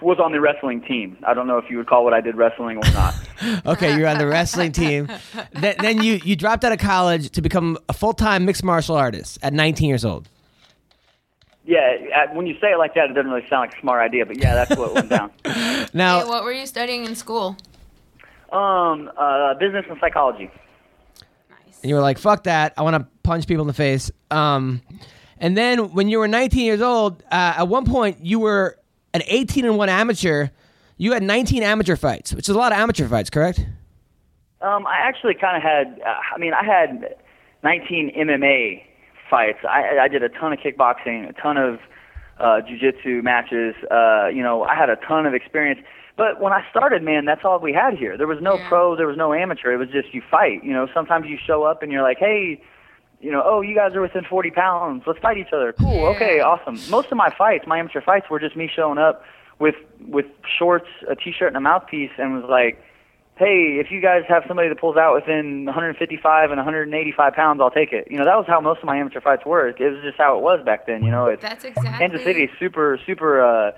was 0.01 0.19
on 0.19 0.31
the 0.31 0.39
wrestling 0.39 0.81
team. 0.81 1.17
I 1.27 1.33
don't 1.33 1.47
know 1.47 1.57
if 1.57 1.69
you 1.69 1.77
would 1.77 1.87
call 1.87 2.03
what 2.03 2.13
I 2.13 2.21
did 2.21 2.35
wrestling 2.35 2.77
or 2.77 2.91
not. 2.93 3.13
Okay, 3.65 3.97
you're 3.97 4.07
on 4.07 4.17
the 4.17 4.27
wrestling 4.27 4.73
team. 4.73 5.07
then, 5.53 5.75
then 5.79 6.03
you 6.03 6.19
you 6.25 6.35
dropped 6.35 6.65
out 6.65 6.73
of 6.73 6.79
college 6.79 7.29
to 7.31 7.41
become 7.41 7.77
a 7.87 7.93
full 7.93 8.11
time 8.13 8.43
mixed 8.45 8.65
martial 8.65 8.97
artist 8.97 9.39
at 9.41 9.53
19 9.53 9.87
years 9.87 10.03
old. 10.03 10.27
yeah, 11.65 11.95
uh, 12.15 12.33
when 12.33 12.47
you 12.47 12.55
say 12.59 12.71
it 12.73 12.77
like 12.77 12.95
that, 12.95 13.09
it 13.09 13.13
doesn't 13.13 13.31
really 13.31 13.47
sound 13.47 13.61
like 13.69 13.77
a 13.77 13.79
smart 13.79 14.01
idea, 14.01 14.25
but 14.25 14.37
yeah, 14.37 14.55
that's 14.55 14.75
what 14.77 14.93
went 14.93 15.09
down. 15.09 15.31
Now, 15.93 16.19
Hey, 16.19 16.27
what 16.29 16.43
were 16.43 16.51
you 16.51 16.65
studying 16.65 17.05
in 17.05 17.15
school? 17.15 17.55
Um, 18.51 19.09
uh, 19.17 19.53
business 19.55 19.85
and 19.89 19.97
psychology. 20.01 20.51
Nice. 21.49 21.79
and 21.81 21.89
you 21.89 21.95
were 21.95 22.01
like, 22.01 22.17
"Fuck 22.17 22.43
that! 22.43 22.73
I 22.77 22.81
want 22.81 22.95
to 22.95 23.07
punch 23.29 23.47
people 23.47 23.61
in 23.63 23.67
the 23.67 23.73
face." 23.73 24.11
Um, 24.31 24.81
and 25.39 25.57
then 25.57 25.93
when 25.93 26.09
you 26.09 26.19
were 26.19 26.27
19 26.27 26.65
years 26.65 26.81
old, 26.81 27.23
uh, 27.31 27.53
at 27.61 27.67
one 27.67 27.85
point 27.85 28.17
you 28.25 28.39
were 28.39 28.77
an 29.13 29.21
18 29.27 29.65
and 29.65 29.77
one 29.77 29.89
amateur. 29.89 30.47
You 30.97 31.13
had 31.13 31.23
19 31.23 31.63
amateur 31.63 31.95
fights, 31.95 32.33
which 32.33 32.49
is 32.49 32.55
a 32.55 32.57
lot 32.57 32.71
of 32.73 32.77
amateur 32.77 33.07
fights, 33.07 33.29
correct? 33.29 33.65
Um, 34.61 34.85
I 34.85 34.97
actually 34.99 35.33
kind 35.35 35.55
of 35.55 35.63
had. 35.63 36.01
Uh, 36.05 36.15
I 36.35 36.37
mean, 36.37 36.53
I 36.53 36.63
had 36.65 37.15
19 37.63 38.11
MMA 38.17 38.83
fights. 39.29 39.59
I, 39.63 39.97
I 40.01 40.07
did 40.09 40.23
a 40.23 40.29
ton 40.29 40.51
of 40.51 40.59
kickboxing, 40.59 41.29
a 41.29 41.33
ton 41.41 41.55
of 41.57 41.79
uh, 42.39 42.59
jujitsu 42.67 43.23
matches. 43.23 43.75
Uh, 43.89 44.27
you 44.27 44.43
know, 44.43 44.63
I 44.63 44.75
had 44.75 44.89
a 44.89 44.97
ton 44.97 45.25
of 45.25 45.33
experience. 45.33 45.79
But 46.17 46.41
when 46.41 46.51
I 46.51 46.61
started, 46.69 47.01
man, 47.01 47.23
that's 47.23 47.45
all 47.45 47.59
we 47.59 47.71
had 47.71 47.93
here. 47.93 48.17
There 48.17 48.27
was 48.27 48.39
no 48.41 48.55
Yeah. 48.57 48.67
pro, 48.67 48.95
there 48.97 49.07
was 49.07 49.15
no 49.15 49.33
amateur. 49.33 49.71
It 49.71 49.77
was 49.77 49.87
just 49.89 50.13
you 50.13 50.21
fight. 50.29 50.61
You 50.65 50.73
know, 50.73 50.87
sometimes 50.93 51.27
you 51.27 51.37
show 51.47 51.63
up 51.63 51.81
and 51.81 51.91
you're 51.93 52.03
like, 52.03 52.17
hey, 52.19 52.61
you 53.19 53.31
know, 53.31 53.41
oh, 53.45 53.61
you 53.61 53.75
guys 53.75 53.93
are 53.95 54.01
within 54.01 54.23
40 54.23 54.51
pounds. 54.51 55.03
Let's 55.05 55.19
fight 55.19 55.37
each 55.37 55.51
other. 55.53 55.73
Cool. 55.73 56.05
Okay. 56.07 56.39
Awesome. 56.39 56.79
Most 56.89 57.11
of 57.11 57.17
my 57.17 57.33
fights, 57.37 57.65
my 57.67 57.77
amateur 57.79 58.01
fights, 58.01 58.29
were 58.29 58.39
just 58.39 58.55
me 58.55 58.69
showing 58.73 58.97
up 58.97 59.23
with 59.59 59.75
with 60.07 60.25
shorts, 60.57 60.87
a 61.09 61.15
t-shirt, 61.15 61.49
and 61.49 61.57
a 61.57 61.59
mouthpiece, 61.59 62.11
and 62.17 62.33
was 62.33 62.49
like, 62.49 62.81
hey, 63.35 63.77
if 63.79 63.91
you 63.91 64.01
guys 64.01 64.23
have 64.27 64.43
somebody 64.47 64.69
that 64.69 64.79
pulls 64.79 64.97
out 64.97 65.15
within 65.15 65.65
155 65.65 66.51
and 66.51 66.57
185 66.57 67.33
pounds, 67.33 67.59
I'll 67.61 67.71
take 67.71 67.91
it. 67.91 68.07
You 68.09 68.17
know, 68.17 68.25
that 68.25 68.35
was 68.35 68.45
how 68.47 68.61
most 68.61 68.79
of 68.79 68.85
my 68.85 68.97
amateur 68.97 69.21
fights 69.21 69.45
were. 69.45 69.67
It 69.67 69.79
was 69.79 70.01
just 70.03 70.17
how 70.17 70.37
it 70.37 70.41
was 70.41 70.63
back 70.65 70.85
then. 70.87 71.03
You 71.03 71.11
know, 71.11 71.25
it's 71.25 71.41
That's 71.41 71.65
exactly. 71.65 71.97
Kansas 71.97 72.23
City 72.23 72.43
is 72.43 72.49
super 72.57 72.99
super 73.05 73.41
uh, 73.41 73.71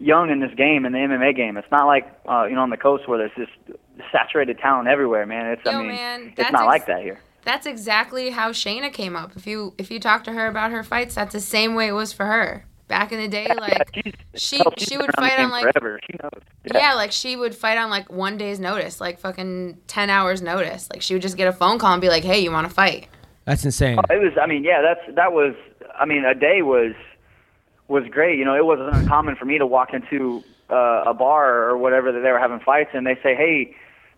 young 0.00 0.30
in 0.30 0.40
this 0.40 0.54
game, 0.56 0.84
in 0.84 0.92
the 0.92 0.98
MMA 0.98 1.36
game. 1.36 1.56
It's 1.56 1.70
not 1.70 1.86
like 1.86 2.10
uh, 2.28 2.44
you 2.44 2.56
know 2.56 2.62
on 2.62 2.70
the 2.70 2.76
coast 2.76 3.06
where 3.08 3.18
there's 3.18 3.48
just 3.48 3.80
saturated 4.10 4.58
talent 4.58 4.88
everywhere, 4.88 5.26
man. 5.26 5.46
It's 5.46 5.62
I 5.66 5.78
mean, 5.78 5.88
man, 5.88 6.34
it's 6.36 6.50
not 6.50 6.62
ex- 6.62 6.66
like 6.66 6.86
that 6.86 7.02
here. 7.02 7.20
That's 7.44 7.66
exactly 7.66 8.30
how 8.30 8.50
Shayna 8.52 8.92
came 8.92 9.16
up. 9.16 9.32
If 9.36 9.46
you 9.46 9.74
if 9.78 9.90
you 9.90 9.98
talk 10.00 10.24
to 10.24 10.32
her 10.32 10.46
about 10.46 10.70
her 10.72 10.82
fights, 10.82 11.14
that's 11.14 11.32
the 11.32 11.40
same 11.40 11.74
way 11.74 11.88
it 11.88 11.92
was 11.92 12.12
for 12.12 12.26
her. 12.26 12.64
Back 12.88 13.12
in 13.12 13.20
the 13.20 13.28
day, 13.28 13.46
like 13.56 13.88
She's- 13.94 14.14
she- 14.34 14.56
hell, 14.58 14.72
she's 14.76 14.88
she 14.88 14.96
would 14.96 15.14
fight 15.16 15.38
on, 15.38 15.50
like- 15.50 15.62
forever. 15.72 16.00
She 16.04 16.16
knows. 16.20 16.42
yeah. 16.74 16.94
like 16.94 17.12
she 17.12 17.36
would 17.36 17.54
fight 17.54 17.78
on 17.78 17.88
like 17.88 18.10
one 18.10 18.36
day's 18.36 18.58
notice, 18.58 19.00
like 19.00 19.18
fucking 19.20 19.78
ten 19.86 20.10
hours 20.10 20.42
notice. 20.42 20.88
Like 20.92 21.00
she 21.00 21.14
would 21.14 21.22
just 21.22 21.36
get 21.36 21.46
a 21.48 21.52
phone 21.52 21.78
call 21.78 21.92
and 21.92 22.00
be 22.00 22.08
like, 22.08 22.24
"Hey, 22.24 22.40
you 22.40 22.50
want 22.50 22.68
to 22.68 22.74
fight?" 22.74 23.08
That's 23.44 23.64
insane. 23.64 23.98
It 24.10 24.20
was. 24.20 24.32
I 24.40 24.46
mean, 24.46 24.64
yeah. 24.64 24.82
That's 24.82 25.16
that 25.16 25.32
was. 25.32 25.54
I 25.98 26.04
mean, 26.04 26.24
a 26.24 26.34
day 26.34 26.62
was 26.62 26.94
was 27.88 28.04
great. 28.10 28.38
You 28.38 28.44
know, 28.44 28.54
it 28.56 28.64
wasn't 28.66 28.92
uncommon 28.94 29.36
for 29.36 29.44
me 29.44 29.58
to 29.58 29.66
walk 29.66 29.94
into 29.94 30.42
uh, 30.68 31.04
a 31.06 31.14
bar 31.14 31.68
or 31.68 31.76
whatever 31.78 32.12
that 32.12 32.20
they 32.20 32.30
were 32.30 32.38
having 32.38 32.60
fights, 32.60 32.90
and 32.92 33.06
they 33.06 33.14
say, 33.22 33.34
"Hey, 33.34 33.74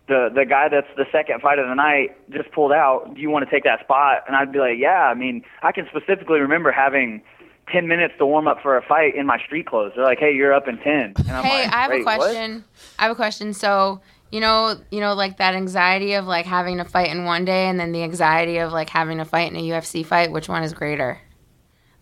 the 0.07 0.29
the 0.33 0.45
guy 0.45 0.69
that's 0.69 0.87
the 0.97 1.05
second 1.11 1.41
fight 1.41 1.59
of 1.59 1.67
the 1.67 1.75
night 1.75 2.17
just 2.31 2.51
pulled 2.51 2.71
out. 2.71 3.13
Do 3.15 3.21
you 3.21 3.29
want 3.29 3.45
to 3.45 3.51
take 3.51 3.63
that 3.63 3.79
spot?" 3.81 4.23
And 4.27 4.35
I'd 4.35 4.51
be 4.51 4.59
like, 4.59 4.77
"Yeah." 4.77 5.09
I 5.09 5.13
mean, 5.13 5.43
I 5.61 5.71
can 5.71 5.87
specifically 5.89 6.39
remember 6.39 6.71
having. 6.71 7.21
10 7.71 7.87
minutes 7.87 8.13
to 8.17 8.25
warm 8.25 8.45
up 8.45 8.61
for 8.61 8.75
a 8.75 8.81
fight 8.81 9.15
in 9.15 9.25
my 9.25 9.39
street 9.39 9.65
clothes. 9.65 9.93
They're 9.95 10.03
like, 10.03 10.19
"Hey, 10.19 10.33
you're 10.35 10.53
up 10.53 10.67
in 10.67 10.77
10." 10.79 11.13
And 11.15 11.31
I'm 11.31 11.45
hey, 11.45 11.63
like, 11.63 11.73
I 11.73 11.81
have 11.83 11.91
"Wait, 11.91 12.01
a 12.01 12.03
what?" 12.03 12.19
question. 12.19 12.65
I 12.99 13.03
have 13.03 13.11
a 13.13 13.15
question. 13.15 13.53
So 13.53 14.01
you 14.31 14.41
know, 14.41 14.75
you 14.91 14.99
know, 14.99 15.13
like 15.13 15.37
that 15.37 15.55
anxiety 15.55 16.15
of 16.15 16.25
like 16.25 16.45
having 16.45 16.77
to 16.79 16.83
fight 16.83 17.09
in 17.09 17.23
one 17.23 17.45
day, 17.45 17.67
and 17.69 17.79
then 17.79 17.93
the 17.93 18.03
anxiety 18.03 18.57
of 18.57 18.73
like 18.73 18.89
having 18.89 19.19
to 19.19 19.23
fight 19.23 19.49
in 19.49 19.55
a 19.55 19.61
UFC 19.61 20.05
fight. 20.05 20.29
Which 20.29 20.49
one 20.49 20.63
is 20.63 20.73
greater? 20.73 21.21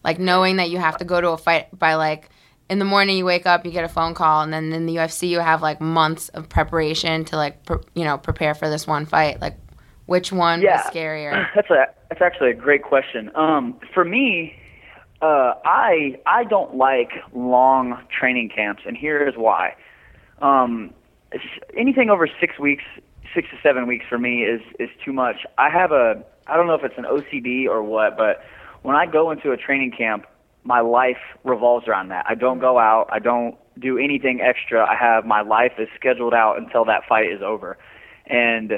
Like 0.03 0.17
knowing 0.17 0.55
that 0.55 0.71
you 0.71 0.79
have 0.79 0.97
to 0.97 1.05
go 1.05 1.21
to 1.21 1.29
a 1.29 1.37
fight 1.37 1.77
by 1.77 1.93
like 1.93 2.29
in 2.72 2.80
the 2.80 2.86
morning 2.86 3.17
you 3.17 3.26
wake 3.26 3.45
up, 3.45 3.65
you 3.65 3.72
get 3.72 3.84
a 3.84 3.89
phone 3.89 4.13
call, 4.13 4.41
and 4.41 4.53
then 4.53 4.72
in 4.72 4.86
the 4.86 4.95
UFC 4.95 5.28
you 5.28 5.39
have 5.41 5.61
like 5.61 5.82
months 5.82 6.30
of 6.30 6.47
preparation 6.47 7.26
to 7.26 7.36
like 7.36 7.65
pre- 7.65 7.80
you 7.95 8.05
know 8.05 8.17
prepare 8.17 8.55
for 8.55 8.69
this 8.69 8.88
one 8.88 9.05
fight. 9.05 9.41
Like, 9.41 9.57
which 10.05 10.32
one 10.32 10.61
Yeah. 10.61 10.78
was 10.78 10.86
scarier? 10.95 11.47
That's 11.55 11.69
a 11.69 11.88
that's 12.09 12.22
actually 12.22 12.51
a 12.51 12.53
great 12.55 12.82
question. 12.84 13.30
Um, 13.36 13.78
for 13.93 14.05
me, 14.05 14.55
uh, 15.22 15.53
I 15.65 16.17
I 16.26 16.45
don't 16.45 16.76
like 16.76 17.11
long 17.34 18.01
training 18.17 18.49
camps, 18.55 18.84
and 18.88 18.95
here 18.95 19.28
is 19.28 19.36
why. 19.36 19.76
Um, 20.41 20.93
anything 21.78 22.09
over 22.09 22.26
six 22.39 22.57
weeks, 22.57 22.84
six 23.36 23.49
to 23.49 23.57
seven 23.61 23.86
weeks 23.86 24.05
for 24.07 24.17
me 24.17 24.43
is 24.43 24.61
is 24.80 24.89
too 25.03 25.11
much. 25.11 25.45
I 25.57 25.69
have 25.69 25.91
a 25.91 26.24
I 26.47 26.55
don't 26.55 26.67
know 26.67 26.76
if 26.76 26.86
it's 26.86 26.97
an 26.97 27.03
OCD 27.03 27.65
or 27.67 27.84
what, 27.84 28.15
but 28.17 28.41
when 28.82 28.95
I 28.95 29.05
go 29.07 29.30
into 29.30 29.51
a 29.51 29.57
training 29.57 29.91
camp, 29.91 30.26
my 30.64 30.82
life 30.82 31.18
revolves 31.43 31.88
around 31.88 32.09
that. 32.09 32.26
I 32.28 32.36
don't 32.36 32.59
go 32.59 32.78
out. 32.78 33.09
I 33.12 33.20
don't 33.20 33.55
do 33.80 33.97
anything 33.97 34.41
extra. 34.41 34.86
I 34.86 34.95
have 34.95 35.26
my 35.26 35.41
life 35.41 35.74
is 35.80 35.88
scheduled 35.95 36.34
out 36.34 36.57
until 36.57 36.86
that 36.86 37.01
fight 37.07 37.32
is 37.32 37.41
over, 37.41 37.78
and 38.28 38.74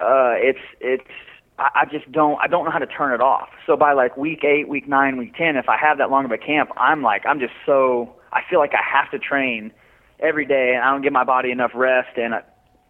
uh, 0.00 0.34
it's 0.36 0.60
it's 0.80 1.10
I, 1.58 1.68
I 1.82 1.84
just 1.84 2.10
don't 2.10 2.38
I 2.40 2.46
don't 2.46 2.64
know 2.64 2.70
how 2.70 2.78
to 2.78 2.86
turn 2.86 3.12
it 3.12 3.20
off. 3.20 3.48
So 3.66 3.76
by 3.76 3.92
like 3.92 4.16
week 4.16 4.44
eight, 4.44 4.68
week 4.68 4.88
nine, 4.88 5.16
week 5.16 5.34
ten, 5.36 5.56
if 5.56 5.68
I 5.68 5.76
have 5.76 5.98
that 5.98 6.10
long 6.10 6.24
of 6.24 6.30
a 6.30 6.38
camp, 6.38 6.70
I'm 6.76 7.02
like 7.02 7.24
I'm 7.26 7.40
just 7.40 7.54
so 7.66 8.14
I 8.32 8.40
feel 8.48 8.58
like 8.58 8.72
I 8.72 8.82
have 8.82 9.10
to 9.10 9.18
train 9.18 9.72
every 10.20 10.46
day, 10.46 10.72
and 10.74 10.82
I 10.82 10.90
don't 10.90 11.02
give 11.02 11.12
my 11.12 11.24
body 11.24 11.50
enough 11.50 11.72
rest, 11.74 12.16
and 12.16 12.34
I, 12.34 12.42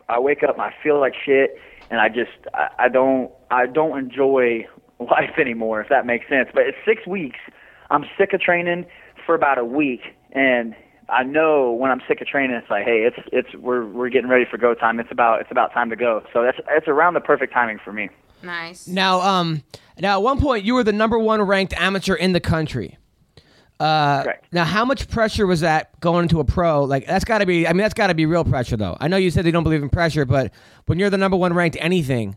I 0.09 0.19
wake 0.19 0.43
up 0.43 0.55
and 0.55 0.63
I 0.63 0.75
feel 0.83 1.01
like 1.01 1.15
shit, 1.25 1.59
and 1.91 2.01
I 2.01 2.09
just 2.09 2.31
I, 2.55 2.69
I 2.79 2.89
don't 2.89 3.31
I 3.51 3.67
don't 3.67 3.99
enjoy 3.99 4.67
life 5.01 5.39
anymore, 5.39 5.81
if 5.81 5.89
that 5.89 6.07
makes 6.07 6.29
sense. 6.29 6.49
But 6.55 6.65
it's 6.67 6.79
six 6.87 7.07
weeks. 7.07 7.39
I'm 7.93 8.05
sick 8.19 8.33
of 8.33 8.41
training 8.41 8.87
for 9.27 9.35
about 9.35 9.59
a 9.59 9.65
week, 9.65 10.01
and 10.33 10.75
I 11.09 11.23
know 11.23 11.73
when 11.73 11.91
I'm 11.91 12.01
sick 12.09 12.21
of 12.23 12.27
training, 12.27 12.57
it's 12.57 12.71
like, 12.71 12.85
hey, 12.85 13.07
it's 13.07 13.29
it's 13.33 13.55
we're 13.55 13.87
we're 13.87 14.09
getting 14.09 14.31
ready 14.31 14.47
for 14.51 14.57
go 14.57 14.75
time. 14.75 14.99
It's 14.99 15.13
about 15.13 15.43
it's 15.43 15.51
about 15.51 15.73
time 15.75 15.91
to 15.91 15.97
go. 15.97 16.25
So 16.33 16.43
that's 16.43 16.59
it's 16.71 16.89
around 16.89 17.15
the 17.15 17.21
perfect 17.21 17.53
timing 17.53 17.79
for 17.85 17.93
me. 17.93 18.09
Nice. 18.43 18.89
Now, 18.89 19.21
um, 19.21 19.63
now 20.01 20.19
at 20.19 20.23
one 20.23 20.41
point 20.41 20.65
you 20.65 20.75
were 20.75 20.83
the 20.83 20.93
number 20.93 21.19
one 21.19 21.43
ranked 21.43 21.75
amateur 21.75 22.15
in 22.15 22.33
the 22.33 22.41
country. 22.41 22.99
Uh, 23.79 24.23
Correct. 24.23 24.47
now, 24.53 24.65
how 24.65 24.85
much 24.85 25.09
pressure 25.09 25.47
was 25.47 25.61
that 25.61 25.99
going 26.01 26.23
into 26.23 26.39
a 26.39 26.45
pro? 26.45 26.85
Like, 26.85 27.05
that's 27.05 27.25
got 27.25 27.39
to 27.39 27.47
be. 27.47 27.67
I 27.67 27.73
mean, 27.73 27.83
that's 27.83 27.95
got 27.95 28.07
to 28.07 28.15
be 28.15 28.27
real 28.27 28.45
pressure, 28.45 28.77
though. 28.77 28.97
I 29.01 29.09
know 29.09 29.17
you 29.17 29.31
said 29.31 29.45
you 29.45 29.53
don't 29.53 29.65
believe 29.65 29.83
in 29.83 29.89
pressure, 29.91 30.25
but 30.25 30.53
when 30.87 30.99
you're 30.99 31.11
the 31.11 31.19
number 31.19 31.37
one 31.37 31.53
ranked 31.53 31.77
anything, 31.81 32.37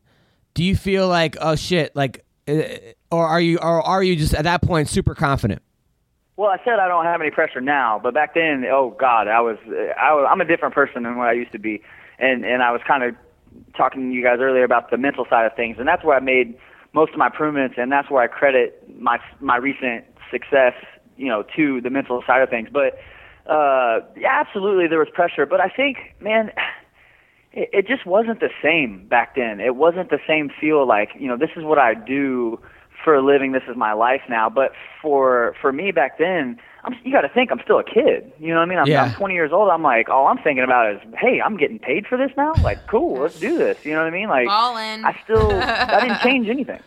do 0.56 0.64
you 0.64 0.76
feel 0.76 1.08
like, 1.08 1.38
oh 1.40 1.56
shit, 1.56 1.96
like, 1.96 2.25
or 2.48 3.26
are 3.26 3.42
you, 3.42 3.58
or 3.58 3.82
are 3.82 4.04
you 4.04 4.16
just 4.16 4.34
at 4.34 4.44
that 4.44 4.62
point 4.62 4.90
super 4.90 5.16
confident? 5.16 5.62
Well, 6.38 6.50
I 6.50 6.58
said 6.66 6.80
I 6.80 6.88
don't 6.88 7.06
have 7.06 7.22
any 7.22 7.32
pressure 7.32 7.62
now, 7.62 8.00
but 8.02 8.14
back 8.14 8.34
then, 8.34 8.66
oh 8.70 8.96
God, 9.00 9.28
I 9.28 9.40
was, 9.40 9.58
I 9.68 10.14
was 10.14 10.28
I'm 10.30 10.42
a 10.42 10.46
different 10.46 10.76
person 10.76 11.04
than 11.04 11.16
what 11.16 11.30
I 11.30 11.32
used 11.32 11.54
to 11.54 11.60
be, 11.60 11.82
and 12.20 12.44
and 12.44 12.62
I 12.62 12.72
was 12.72 12.82
kind 12.86 13.04
of 13.04 13.16
talking 13.78 14.10
to 14.10 14.16
you 14.16 14.22
guys 14.22 14.40
earlier 14.42 14.66
about 14.66 14.92
the 14.92 14.98
mental 14.98 15.26
side 15.30 15.46
of 15.46 15.56
things, 15.56 15.78
and 15.80 15.88
that's 15.88 16.04
where 16.04 16.18
I 16.18 16.20
made 16.20 16.58
most 16.94 17.14
of 17.14 17.18
my 17.18 17.28
improvements, 17.28 17.76
and 17.78 17.90
that's 17.90 18.10
where 18.10 18.22
I 18.22 18.28
credit 18.28 18.84
my 19.00 19.18
my 19.40 19.56
recent 19.56 20.04
success, 20.30 20.74
you 21.16 21.28
know, 21.30 21.46
to 21.56 21.80
the 21.80 21.90
mental 21.90 22.22
side 22.28 22.42
of 22.42 22.50
things. 22.50 22.68
But 22.70 23.00
uh, 23.50 24.02
yeah, 24.18 24.42
absolutely, 24.42 24.88
there 24.88 25.00
was 25.00 25.10
pressure, 25.14 25.46
but 25.46 25.62
I 25.62 25.70
think, 25.70 25.98
man. 26.20 26.52
It, 27.56 27.70
it 27.74 27.88
just 27.88 28.06
wasn't 28.06 28.40
the 28.40 28.50
same 28.62 29.08
back 29.08 29.36
then. 29.36 29.60
It 29.60 29.76
wasn't 29.76 30.10
the 30.10 30.20
same 30.28 30.52
feel 30.62 30.88
like, 30.88 31.10
you 31.18 31.28
know, 31.28 31.38
this 31.38 31.50
is 31.56 31.64
what 31.64 31.80
I 31.80 31.94
do 31.94 32.60
for 33.04 33.16
a 33.16 33.22
living. 33.26 33.52
This 33.54 33.64
is 33.70 33.76
my 33.76 33.94
life 33.94 34.22
now. 34.30 34.50
But 34.50 34.72
for 35.02 35.56
for 35.62 35.72
me 35.72 35.92
back 35.92 36.18
then, 36.18 36.58
I'm, 36.84 36.94
you 37.04 37.12
got 37.12 37.22
to 37.22 37.30
think 37.30 37.52
I'm 37.52 37.60
still 37.64 37.80
a 37.80 37.84
kid. 37.84 38.32
You 38.40 38.50
know 38.50 38.56
what 38.60 38.64
I 38.64 38.66
mean? 38.66 38.80
I'm, 38.80 38.88
Yeah. 38.88 39.04
I'm 39.04 39.14
20 39.14 39.34
years 39.34 39.52
old. 39.52 39.70
I'm 39.70 39.82
like, 39.84 40.10
all 40.10 40.28
I'm 40.28 40.38
thinking 40.38 40.64
about 40.64 40.94
is, 40.94 41.02
hey, 41.18 41.42
I'm 41.42 41.58
getting 41.58 41.80
paid 41.80 42.06
for 42.08 42.18
this 42.18 42.32
now. 42.38 42.54
Like, 42.62 42.86
cool, 42.88 43.22
let's 43.22 43.40
do 43.40 43.58
this. 43.58 43.84
You 43.86 43.94
know 43.94 44.00
what 44.04 44.08
I 44.08 44.12
mean? 44.12 44.28
Like, 44.30 44.48
Ballin'. 44.48 45.06
I 45.06 45.18
still, 45.24 45.52
I 45.54 46.02
didn't 46.02 46.22
change 46.22 46.48
anything. 46.50 46.80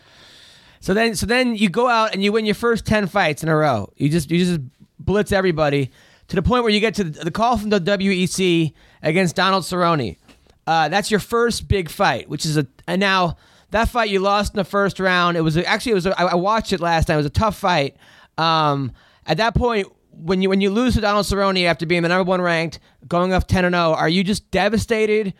So 0.80 0.94
then, 0.94 1.16
so 1.16 1.26
then 1.26 1.56
you 1.56 1.68
go 1.68 1.88
out 1.88 2.12
and 2.14 2.22
you 2.22 2.30
win 2.32 2.46
your 2.46 2.54
first 2.54 2.86
ten 2.86 3.06
fights 3.08 3.42
in 3.42 3.48
a 3.48 3.56
row. 3.56 3.92
You 3.96 4.08
just 4.08 4.30
you 4.30 4.38
just 4.44 4.60
blitz 5.00 5.32
everybody 5.32 5.90
to 6.28 6.36
the 6.36 6.42
point 6.42 6.62
where 6.62 6.72
you 6.72 6.80
get 6.80 6.94
to 6.96 7.04
the, 7.04 7.24
the 7.24 7.30
call 7.30 7.56
from 7.58 7.70
the 7.70 7.80
WEC 7.80 8.72
against 9.02 9.34
Donald 9.34 9.64
Cerrone. 9.64 10.16
Uh, 10.68 10.86
that's 10.90 11.10
your 11.10 11.18
first 11.18 11.66
big 11.66 11.88
fight, 11.88 12.28
which 12.28 12.44
is 12.44 12.58
a 12.58 12.66
and 12.86 13.00
now 13.00 13.38
that 13.70 13.88
fight 13.88 14.10
you 14.10 14.20
lost 14.20 14.52
in 14.52 14.58
the 14.58 14.64
first 14.64 15.00
round. 15.00 15.34
It 15.38 15.40
was 15.40 15.56
a, 15.56 15.66
actually 15.66 15.92
it 15.92 15.94
was 15.94 16.04
a, 16.04 16.20
I 16.20 16.24
I 16.24 16.34
watched 16.34 16.74
it 16.74 16.80
last 16.80 17.08
night. 17.08 17.14
It 17.14 17.16
was 17.16 17.26
a 17.26 17.30
tough 17.30 17.56
fight. 17.56 17.96
Um, 18.36 18.92
at 19.24 19.38
that 19.38 19.54
point, 19.54 19.88
when 20.10 20.42
you 20.42 20.50
when 20.50 20.60
you 20.60 20.68
lose 20.68 20.92
to 20.96 21.00
Donald 21.00 21.24
Cerrone 21.24 21.64
after 21.64 21.86
being 21.86 22.02
the 22.02 22.10
number 22.10 22.28
one 22.28 22.42
ranked, 22.42 22.80
going 23.06 23.32
up 23.32 23.46
ten 23.46 23.64
and 23.64 23.74
zero, 23.74 23.94
are 23.94 24.08
you 24.08 24.24
just 24.24 24.50
devastated? 24.50 25.34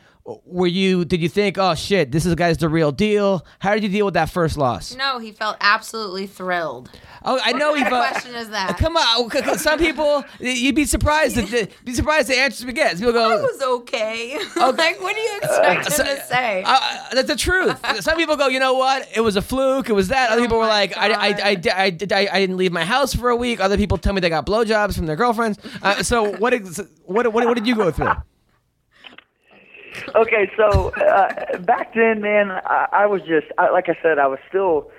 Were 0.45 0.67
you? 0.67 1.07
Did 1.07 1.23
you 1.23 1.29
think, 1.31 1.57
oh 1.57 1.75
shit, 1.75 2.13
this 2.13 2.27
is 2.27 2.35
guy's 2.35 2.59
the 2.59 2.69
real 2.69 2.93
deal? 2.93 3.47
How 3.61 3.73
did 3.73 3.83
you 3.83 3.89
deal 3.89 4.05
with 4.05 4.13
that 4.13 4.29
first 4.29 4.59
loss? 4.59 4.95
no, 4.95 5.19
he 5.19 5.33
felt 5.33 5.57
absolutely 5.59 6.27
thrilled. 6.27 6.91
Oh, 7.25 7.41
I 7.43 7.53
know 7.53 7.73
he. 7.75 7.83
vote- 7.83 8.09
question 8.11 8.35
is 8.35 8.51
that? 8.51 8.77
Come 8.77 8.99
on, 8.99 9.31
c- 9.31 9.55
some 9.57 9.79
people 9.79 10.23
you'd 10.39 10.75
be 10.75 10.85
surprised. 10.85 11.37
That, 11.37 11.71
be 11.83 11.95
surprised 11.95 12.29
the 12.29 12.37
answers 12.37 12.67
we 12.67 12.75
get. 12.75 12.97
People 12.99 13.09
I 13.11 13.13
go, 13.15 13.43
was 13.43 13.63
okay. 13.81 14.39
like, 14.57 15.01
what 15.01 15.15
do 15.15 15.21
you 15.21 15.37
expect 15.39 15.87
him 15.87 15.93
so- 15.93 16.05
to 16.05 16.23
say? 16.27 16.63
uh, 16.63 16.79
uh, 16.79 17.15
that's 17.15 17.29
the 17.29 17.37
truth. 17.37 17.81
Some 18.05 18.19
people 18.19 18.37
go, 18.37 18.49
you 18.49 18.61
know 18.61 18.75
what? 18.75 19.09
It 19.17 19.21
was 19.23 19.37
a 19.37 19.43
fluke. 19.43 19.89
It 19.89 19.95
was 19.95 20.09
that. 20.09 20.29
Other 20.29 20.43
Oh 20.43 20.45
people 20.45 20.59
were 20.59 20.67
like, 20.67 20.95
I, 20.95 21.09
I, 21.09 21.15
I, 21.15 21.29
I, 21.29 21.51
I, 21.73 21.97
I, 22.13 22.29
I 22.33 22.39
didn't 22.41 22.59
leave 22.59 22.71
my 22.73 22.85
house 22.85 23.15
for 23.15 23.31
a 23.31 23.37
week. 23.37 23.61
Other 23.61 23.79
people 23.79 23.97
tell 23.97 24.13
me 24.13 24.21
they 24.21 24.29
got 24.29 24.45
blowjobs 24.45 24.95
from 24.95 25.07
their 25.07 25.17
girlfriends. 25.17 25.59
Uh, 25.83 26.03
so 26.03 26.37
what, 26.37 26.53
ex- 26.53 26.81
what, 27.09 27.33
what, 27.33 27.47
what 27.47 27.55
did 27.55 27.67
you 27.67 27.75
go 27.75 27.91
through? 27.91 28.11
okay, 30.15 30.51
so 30.57 30.91
uh, 30.91 31.59
back 31.59 31.95
then, 31.95 32.21
man, 32.21 32.51
I, 32.51 32.87
I 32.93 33.07
was 33.07 33.23
just 33.23 33.47
I, 33.57 33.71
like 33.71 33.89
I 33.89 33.97
said, 34.03 34.19
I 34.19 34.27
was 34.27 34.39
still 34.49 34.91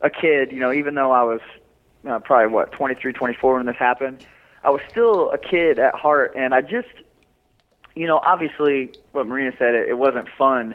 a 0.00 0.10
kid. 0.10 0.50
You 0.52 0.60
know, 0.60 0.72
even 0.72 0.94
though 0.94 1.12
I 1.12 1.22
was 1.22 1.40
uh, 2.08 2.18
probably 2.20 2.52
what 2.52 2.72
23, 2.72 3.12
24 3.12 3.54
when 3.56 3.66
this 3.66 3.76
happened, 3.76 4.26
I 4.64 4.70
was 4.70 4.80
still 4.90 5.30
a 5.30 5.38
kid 5.38 5.78
at 5.78 5.94
heart, 5.94 6.32
and 6.36 6.54
I 6.54 6.62
just, 6.62 6.88
you 7.94 8.06
know, 8.06 8.18
obviously 8.24 8.92
what 9.12 9.26
Marina 9.26 9.52
said, 9.58 9.74
it, 9.74 9.88
it 9.90 9.98
wasn't 9.98 10.28
fun, 10.36 10.74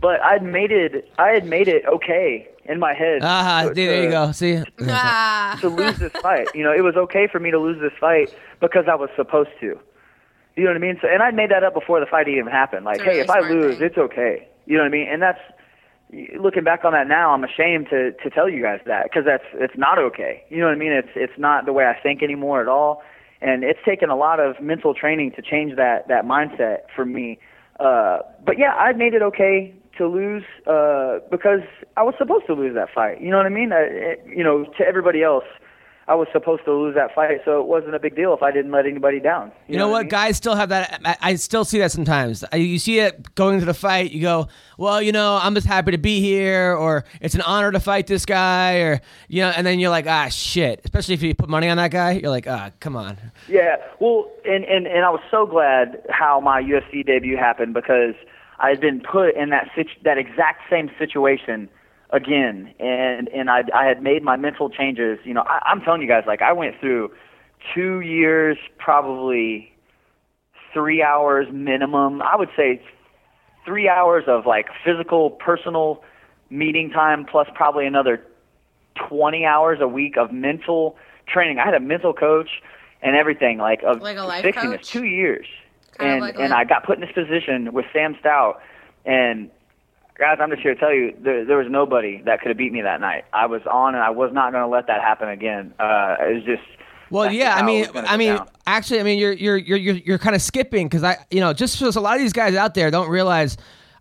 but 0.00 0.20
I'd 0.22 0.42
made 0.42 0.72
it. 0.72 1.10
I 1.18 1.28
had 1.28 1.46
made 1.46 1.68
it 1.68 1.84
okay 1.86 2.48
in 2.64 2.78
my 2.80 2.94
head. 2.94 3.20
Ah, 3.22 3.64
to- 3.68 3.74
there 3.74 4.02
you 4.04 4.10
go. 4.10 4.32
See, 4.32 4.62
Ah. 4.88 5.56
to 5.60 5.68
lose 5.68 5.98
this 5.98 6.12
fight. 6.20 6.48
You 6.54 6.64
know, 6.64 6.72
it 6.72 6.82
was 6.82 6.96
okay 6.96 7.26
for 7.28 7.38
me 7.40 7.50
to 7.52 7.58
lose 7.58 7.80
this 7.80 7.92
fight 8.00 8.34
because 8.60 8.84
I 8.88 8.94
was 8.96 9.08
supposed 9.16 9.50
to. 9.60 9.78
You 10.56 10.64
know 10.64 10.70
what 10.70 10.76
I 10.76 10.80
mean? 10.80 10.98
So, 11.00 11.08
and 11.08 11.22
I 11.22 11.30
made 11.30 11.50
that 11.50 11.64
up 11.64 11.74
before 11.74 12.00
the 12.00 12.06
fight 12.06 12.28
even 12.28 12.46
happened. 12.46 12.84
Like, 12.84 13.00
a 13.00 13.04
hey, 13.04 13.20
if 13.20 13.30
I 13.30 13.40
lose, 13.40 13.78
thing. 13.78 13.86
it's 13.86 13.98
okay. 13.98 14.48
You 14.66 14.76
know 14.76 14.82
what 14.82 14.88
I 14.88 14.92
mean? 14.92 15.08
And 15.10 15.22
that's 15.22 15.40
looking 16.38 16.64
back 16.64 16.84
on 16.84 16.92
that 16.92 17.08
now. 17.08 17.32
I'm 17.32 17.44
ashamed 17.44 17.88
to 17.90 18.12
to 18.12 18.30
tell 18.30 18.48
you 18.48 18.62
guys 18.62 18.80
that 18.86 19.04
because 19.04 19.24
that's 19.24 19.44
it's 19.54 19.76
not 19.76 19.98
okay. 19.98 20.44
You 20.50 20.58
know 20.58 20.66
what 20.66 20.74
I 20.74 20.78
mean? 20.78 20.92
It's 20.92 21.08
it's 21.14 21.38
not 21.38 21.64
the 21.66 21.72
way 21.72 21.84
I 21.86 21.98
think 22.00 22.22
anymore 22.22 22.60
at 22.60 22.68
all. 22.68 23.02
And 23.40 23.64
it's 23.64 23.80
taken 23.84 24.08
a 24.08 24.16
lot 24.16 24.38
of 24.38 24.60
mental 24.60 24.94
training 24.94 25.32
to 25.36 25.42
change 25.42 25.76
that 25.76 26.08
that 26.08 26.24
mindset 26.24 26.82
for 26.94 27.04
me. 27.04 27.38
Uh, 27.80 28.18
but 28.44 28.58
yeah, 28.58 28.74
I 28.74 28.92
made 28.92 29.14
it 29.14 29.22
okay 29.22 29.74
to 29.98 30.06
lose 30.06 30.44
uh, 30.66 31.18
because 31.30 31.60
I 31.96 32.02
was 32.02 32.14
supposed 32.18 32.46
to 32.46 32.54
lose 32.54 32.74
that 32.74 32.88
fight. 32.94 33.20
You 33.20 33.30
know 33.30 33.38
what 33.38 33.46
I 33.46 33.50
mean? 33.50 33.72
Uh, 33.72 33.76
it, 33.80 34.24
you 34.28 34.44
know, 34.44 34.64
to 34.78 34.84
everybody 34.86 35.22
else, 35.22 35.44
I 36.08 36.16
was 36.16 36.26
supposed 36.32 36.64
to 36.64 36.72
lose 36.72 36.96
that 36.96 37.14
fight, 37.14 37.40
so 37.44 37.60
it 37.60 37.66
wasn't 37.68 37.94
a 37.94 37.98
big 38.00 38.16
deal 38.16 38.34
if 38.34 38.42
I 38.42 38.50
didn't 38.50 38.72
let 38.72 38.86
anybody 38.86 39.20
down. 39.20 39.52
You 39.68 39.78
know 39.78 39.86
what? 39.88 39.98
I 39.98 40.02
mean? 40.02 40.08
Guys 40.08 40.36
still 40.36 40.56
have 40.56 40.70
that. 40.70 41.00
I, 41.04 41.16
I 41.20 41.34
still 41.36 41.64
see 41.64 41.78
that 41.78 41.92
sometimes. 41.92 42.44
I- 42.52 42.56
You 42.56 42.78
see 42.80 42.98
it 42.98 43.34
going 43.36 43.54
into 43.54 43.66
the 43.66 43.74
fight. 43.74 44.10
You 44.10 44.20
go, 44.20 44.48
well, 44.78 45.00
you 45.00 45.12
know, 45.12 45.38
I'm 45.40 45.54
just 45.54 45.66
happy 45.66 45.92
to 45.92 45.98
be 45.98 46.20
here, 46.20 46.74
or 46.74 47.04
it's 47.20 47.36
an 47.36 47.40
honor 47.42 47.70
to 47.70 47.78
fight 47.78 48.08
this 48.08 48.26
guy, 48.26 48.78
or 48.80 49.00
you 49.28 49.42
know, 49.42 49.50
and 49.50 49.64
then 49.64 49.78
you're 49.78 49.90
like, 49.90 50.08
ah, 50.08 50.28
shit. 50.28 50.80
Especially 50.84 51.14
if 51.14 51.22
you 51.22 51.34
put 51.36 51.48
money 51.48 51.68
on 51.68 51.76
that 51.76 51.92
guy, 51.92 52.12
you're 52.12 52.30
like, 52.30 52.48
ah, 52.48 52.70
come 52.80 52.96
on. 52.96 53.16
Yeah, 53.48 53.76
well, 54.00 54.28
and, 54.44 54.64
and 54.64 54.88
and 54.88 55.04
I 55.04 55.10
was 55.10 55.20
so 55.30 55.46
glad 55.46 56.02
how 56.10 56.40
my 56.40 56.60
UFC 56.60 57.06
debut 57.06 57.36
happened 57.36 57.74
because 57.74 58.14
I 58.58 58.70
had 58.70 58.80
been 58.80 59.00
put 59.00 59.36
in 59.36 59.50
that 59.50 59.70
situ- 59.76 60.00
that 60.02 60.18
exact 60.18 60.62
same 60.68 60.90
situation 60.98 61.68
again, 62.12 62.72
and 62.78 63.28
and 63.28 63.50
I 63.50 63.62
I 63.74 63.86
had 63.86 64.02
made 64.02 64.22
my 64.22 64.36
mental 64.36 64.70
changes. 64.70 65.18
You 65.24 65.34
know, 65.34 65.42
I, 65.46 65.60
I'm 65.66 65.80
telling 65.80 66.02
you 66.02 66.08
guys, 66.08 66.24
like 66.26 66.42
I 66.42 66.52
went 66.52 66.78
through 66.80 67.10
two 67.74 68.00
years, 68.00 68.56
probably 68.78 69.72
three 70.72 71.02
hours 71.02 71.48
minimum. 71.52 72.22
I 72.22 72.36
would 72.36 72.50
say 72.56 72.82
three 73.64 73.88
hours 73.88 74.24
of 74.26 74.46
like 74.46 74.66
physical, 74.84 75.30
personal 75.30 76.02
meeting 76.50 76.90
time, 76.90 77.24
plus 77.24 77.48
probably 77.54 77.86
another 77.86 78.22
20 79.08 79.44
hours 79.44 79.78
a 79.80 79.88
week 79.88 80.16
of 80.16 80.32
mental 80.32 80.96
training. 81.26 81.58
I 81.58 81.64
had 81.64 81.74
a 81.74 81.80
mental 81.80 82.12
coach 82.12 82.50
and 83.02 83.16
everything, 83.16 83.58
like 83.58 83.82
of 83.82 84.00
Like 84.00 84.18
a 84.18 84.22
life 84.24 84.42
fixing 84.42 84.70
coach? 84.70 84.80
this 84.80 84.88
two 84.88 85.04
years. 85.04 85.46
Kind 85.98 86.10
and 86.12 86.20
like 86.20 86.34
and 86.34 86.50
life- 86.50 86.52
I 86.52 86.64
got 86.64 86.84
put 86.84 86.98
in 86.98 87.00
this 87.00 87.12
position 87.12 87.72
with 87.72 87.86
Sam 87.92 88.16
Stout, 88.20 88.60
and 89.04 89.50
guys, 90.22 90.38
I'm 90.40 90.50
just 90.50 90.62
here 90.62 90.74
to 90.74 90.80
tell 90.80 90.94
you, 90.94 91.12
there, 91.20 91.44
there 91.44 91.56
was 91.56 91.66
nobody 91.68 92.22
that 92.26 92.40
could 92.40 92.48
have 92.48 92.56
beat 92.56 92.72
me 92.72 92.80
that 92.82 93.00
night. 93.00 93.24
I 93.32 93.46
was 93.46 93.60
on, 93.68 93.96
and 93.96 94.04
I 94.04 94.10
was 94.10 94.30
not 94.32 94.52
going 94.52 94.62
to 94.62 94.68
let 94.68 94.86
that 94.86 95.00
happen 95.00 95.28
again. 95.28 95.74
Uh, 95.80 96.14
it 96.20 96.34
was 96.34 96.44
just. 96.44 96.62
Well, 97.10 97.30
yeah, 97.30 97.56
I 97.56 97.62
mean, 97.62 97.86
I 97.94 98.16
mean, 98.16 98.36
down. 98.36 98.48
actually, 98.64 99.00
I 99.00 99.02
mean, 99.02 99.18
you're 99.18 99.32
you're 99.32 99.56
you're 99.56 99.78
you're, 99.78 99.96
you're 99.96 100.18
kind 100.18 100.36
of 100.36 100.40
skipping 100.40 100.86
because 100.86 101.02
I, 101.02 101.18
you 101.30 101.40
know, 101.40 101.52
just 101.52 101.78
because 101.78 101.96
a 101.96 102.00
lot 102.00 102.14
of 102.14 102.22
these 102.22 102.32
guys 102.32 102.54
out 102.54 102.74
there 102.74 102.90
don't 102.90 103.08
realize. 103.08 103.56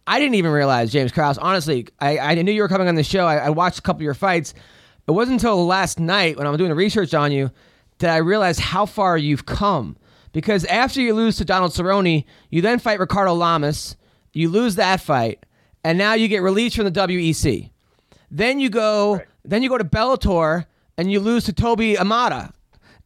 I 0.08 0.20
didn't 0.20 0.36
even 0.36 0.52
realize 0.52 0.92
James 0.92 1.12
Krause. 1.12 1.38
Honestly, 1.38 1.88
I, 2.00 2.18
I 2.18 2.36
knew 2.36 2.52
you 2.52 2.62
were 2.62 2.68
coming 2.68 2.88
on 2.88 2.96
the 2.96 3.04
show. 3.04 3.26
I, 3.26 3.38
I 3.38 3.50
watched 3.50 3.80
a 3.80 3.82
couple 3.82 4.00
of 4.00 4.04
your 4.04 4.16
fights. 4.16 4.54
It 5.08 5.12
wasn't 5.12 5.42
until 5.42 5.66
last 5.66 6.00
night 6.00 6.38
when 6.38 6.48
I 6.48 6.50
was 6.50 6.58
doing 6.58 6.70
the 6.70 6.76
research 6.76 7.14
on 7.14 7.32
you 7.32 7.52
that 8.00 8.10
I 8.10 8.18
realized 8.18 8.60
how 8.60 8.86
far 8.86 9.18
you've 9.18 9.46
come. 9.46 9.98
Because 10.32 10.66
after 10.66 11.02
you 11.02 11.14
lose 11.14 11.38
to 11.38 11.46
Donald 11.46 11.72
Cerrone, 11.72 12.26
you 12.50 12.62
then 12.62 12.80
fight 12.80 13.00
Ricardo 13.00 13.34
Lamas. 13.34 13.96
You 14.34 14.50
lose 14.50 14.76
that 14.76 15.02
fight, 15.02 15.46
and 15.84 15.98
now 15.98 16.14
you 16.14 16.28
get 16.28 16.42
released 16.42 16.76
from 16.76 16.86
the 16.86 16.92
WEC. 16.92 17.70
Then 18.30 18.60
you 18.60 18.70
go, 18.70 19.22
then 19.44 19.64
you 19.64 19.70
go 19.70 19.78
to 19.78 19.84
Bellator, 19.84 20.66
and 20.98 21.12
you 21.12 21.20
lose 21.20 21.46
to 21.46 21.54
Toby 21.54 21.96
Imada. 21.96 22.54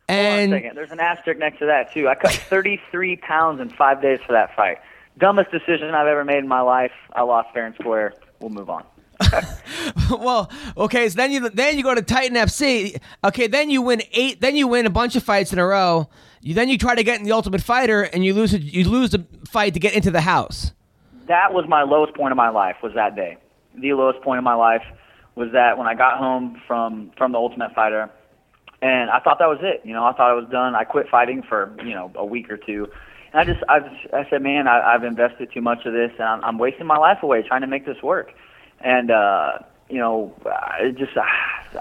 And 0.07 0.53
a 0.53 0.57
second. 0.57 0.75
There's 0.75 0.91
an 0.91 0.99
asterisk 0.99 1.39
next 1.39 1.59
to 1.59 1.65
that 1.65 1.93
too. 1.93 2.07
I 2.07 2.15
cut 2.15 2.31
33 2.49 3.15
pounds 3.17 3.59
in 3.59 3.69
five 3.69 4.01
days 4.01 4.19
for 4.25 4.33
that 4.33 4.55
fight. 4.55 4.77
Dumbest 5.17 5.49
decision 5.49 5.91
I've 5.95 6.07
ever 6.07 6.25
made 6.25 6.39
in 6.39 6.47
my 6.47 6.61
life. 6.61 6.91
I 7.13 7.23
lost 7.23 7.53
fair 7.53 7.65
and 7.65 7.73
square. 7.75 8.13
We'll 8.39 8.49
move 8.49 8.69
on. 8.69 8.83
well, 10.11 10.51
okay, 10.75 11.07
so 11.07 11.15
then 11.15 11.31
you 11.31 11.49
then 11.49 11.77
you 11.77 11.83
go 11.83 11.95
to 11.95 12.01
Titan 12.01 12.35
FC. 12.35 12.99
Okay, 13.23 13.47
then 13.47 13.69
you 13.69 13.81
win 13.81 14.01
eight. 14.11 14.41
Then 14.41 14.57
you 14.57 14.67
win 14.67 14.85
a 14.85 14.89
bunch 14.89 15.15
of 15.15 15.23
fights 15.23 15.53
in 15.53 15.59
a 15.59 15.65
row. 15.65 16.09
You 16.41 16.53
then 16.53 16.67
you 16.67 16.77
try 16.77 16.95
to 16.95 17.03
get 17.03 17.19
in 17.19 17.25
the 17.25 17.31
Ultimate 17.31 17.61
Fighter, 17.61 18.03
and 18.03 18.25
you 18.25 18.33
lose. 18.33 18.53
You 18.53 18.89
lose 18.89 19.11
the 19.11 19.25
fight 19.47 19.73
to 19.73 19.79
get 19.79 19.93
into 19.93 20.11
the 20.11 20.21
house. 20.21 20.73
That 21.27 21.53
was 21.53 21.65
my 21.67 21.83
lowest 21.83 22.13
point 22.15 22.31
of 22.31 22.37
my 22.37 22.49
life 22.49 22.77
was 22.83 22.93
that 22.95 23.15
day. 23.15 23.37
The 23.75 23.93
lowest 23.93 24.21
point 24.21 24.37
of 24.37 24.43
my 24.43 24.55
life 24.55 24.83
was 25.35 25.49
that 25.53 25.77
when 25.77 25.87
I 25.87 25.95
got 25.95 26.17
home 26.17 26.61
from 26.67 27.11
from 27.17 27.31
the 27.31 27.37
Ultimate 27.37 27.73
Fighter, 27.73 28.09
and 28.81 29.09
I 29.09 29.19
thought 29.19 29.39
that 29.39 29.47
was 29.47 29.59
it. 29.61 29.81
You 29.85 29.93
know, 29.93 30.05
I 30.05 30.13
thought 30.13 30.31
I 30.31 30.33
was 30.33 30.47
done. 30.49 30.75
I 30.75 30.83
quit 30.83 31.07
fighting 31.09 31.43
for 31.47 31.75
you 31.83 31.93
know 31.93 32.11
a 32.15 32.25
week 32.25 32.49
or 32.49 32.57
two, 32.57 32.87
and 33.33 33.41
I 33.41 33.43
just 33.43 33.63
I 33.67 33.79
just, 33.79 34.13
I 34.13 34.29
said, 34.29 34.41
man, 34.41 34.67
I, 34.67 34.93
I've 34.93 35.03
invested 35.03 35.49
too 35.53 35.61
much 35.61 35.85
of 35.85 35.93
this, 35.93 36.11
and 36.17 36.23
I'm, 36.27 36.43
I'm 36.43 36.57
wasting 36.57 36.85
my 36.85 36.97
life 36.97 37.21
away 37.21 37.43
trying 37.43 37.61
to 37.61 37.67
make 37.67 37.85
this 37.85 38.01
work. 38.01 38.31
And 38.81 39.11
uh, 39.11 39.59
you 39.89 39.97
know, 39.97 40.33
I 40.45 40.91
just 40.97 41.11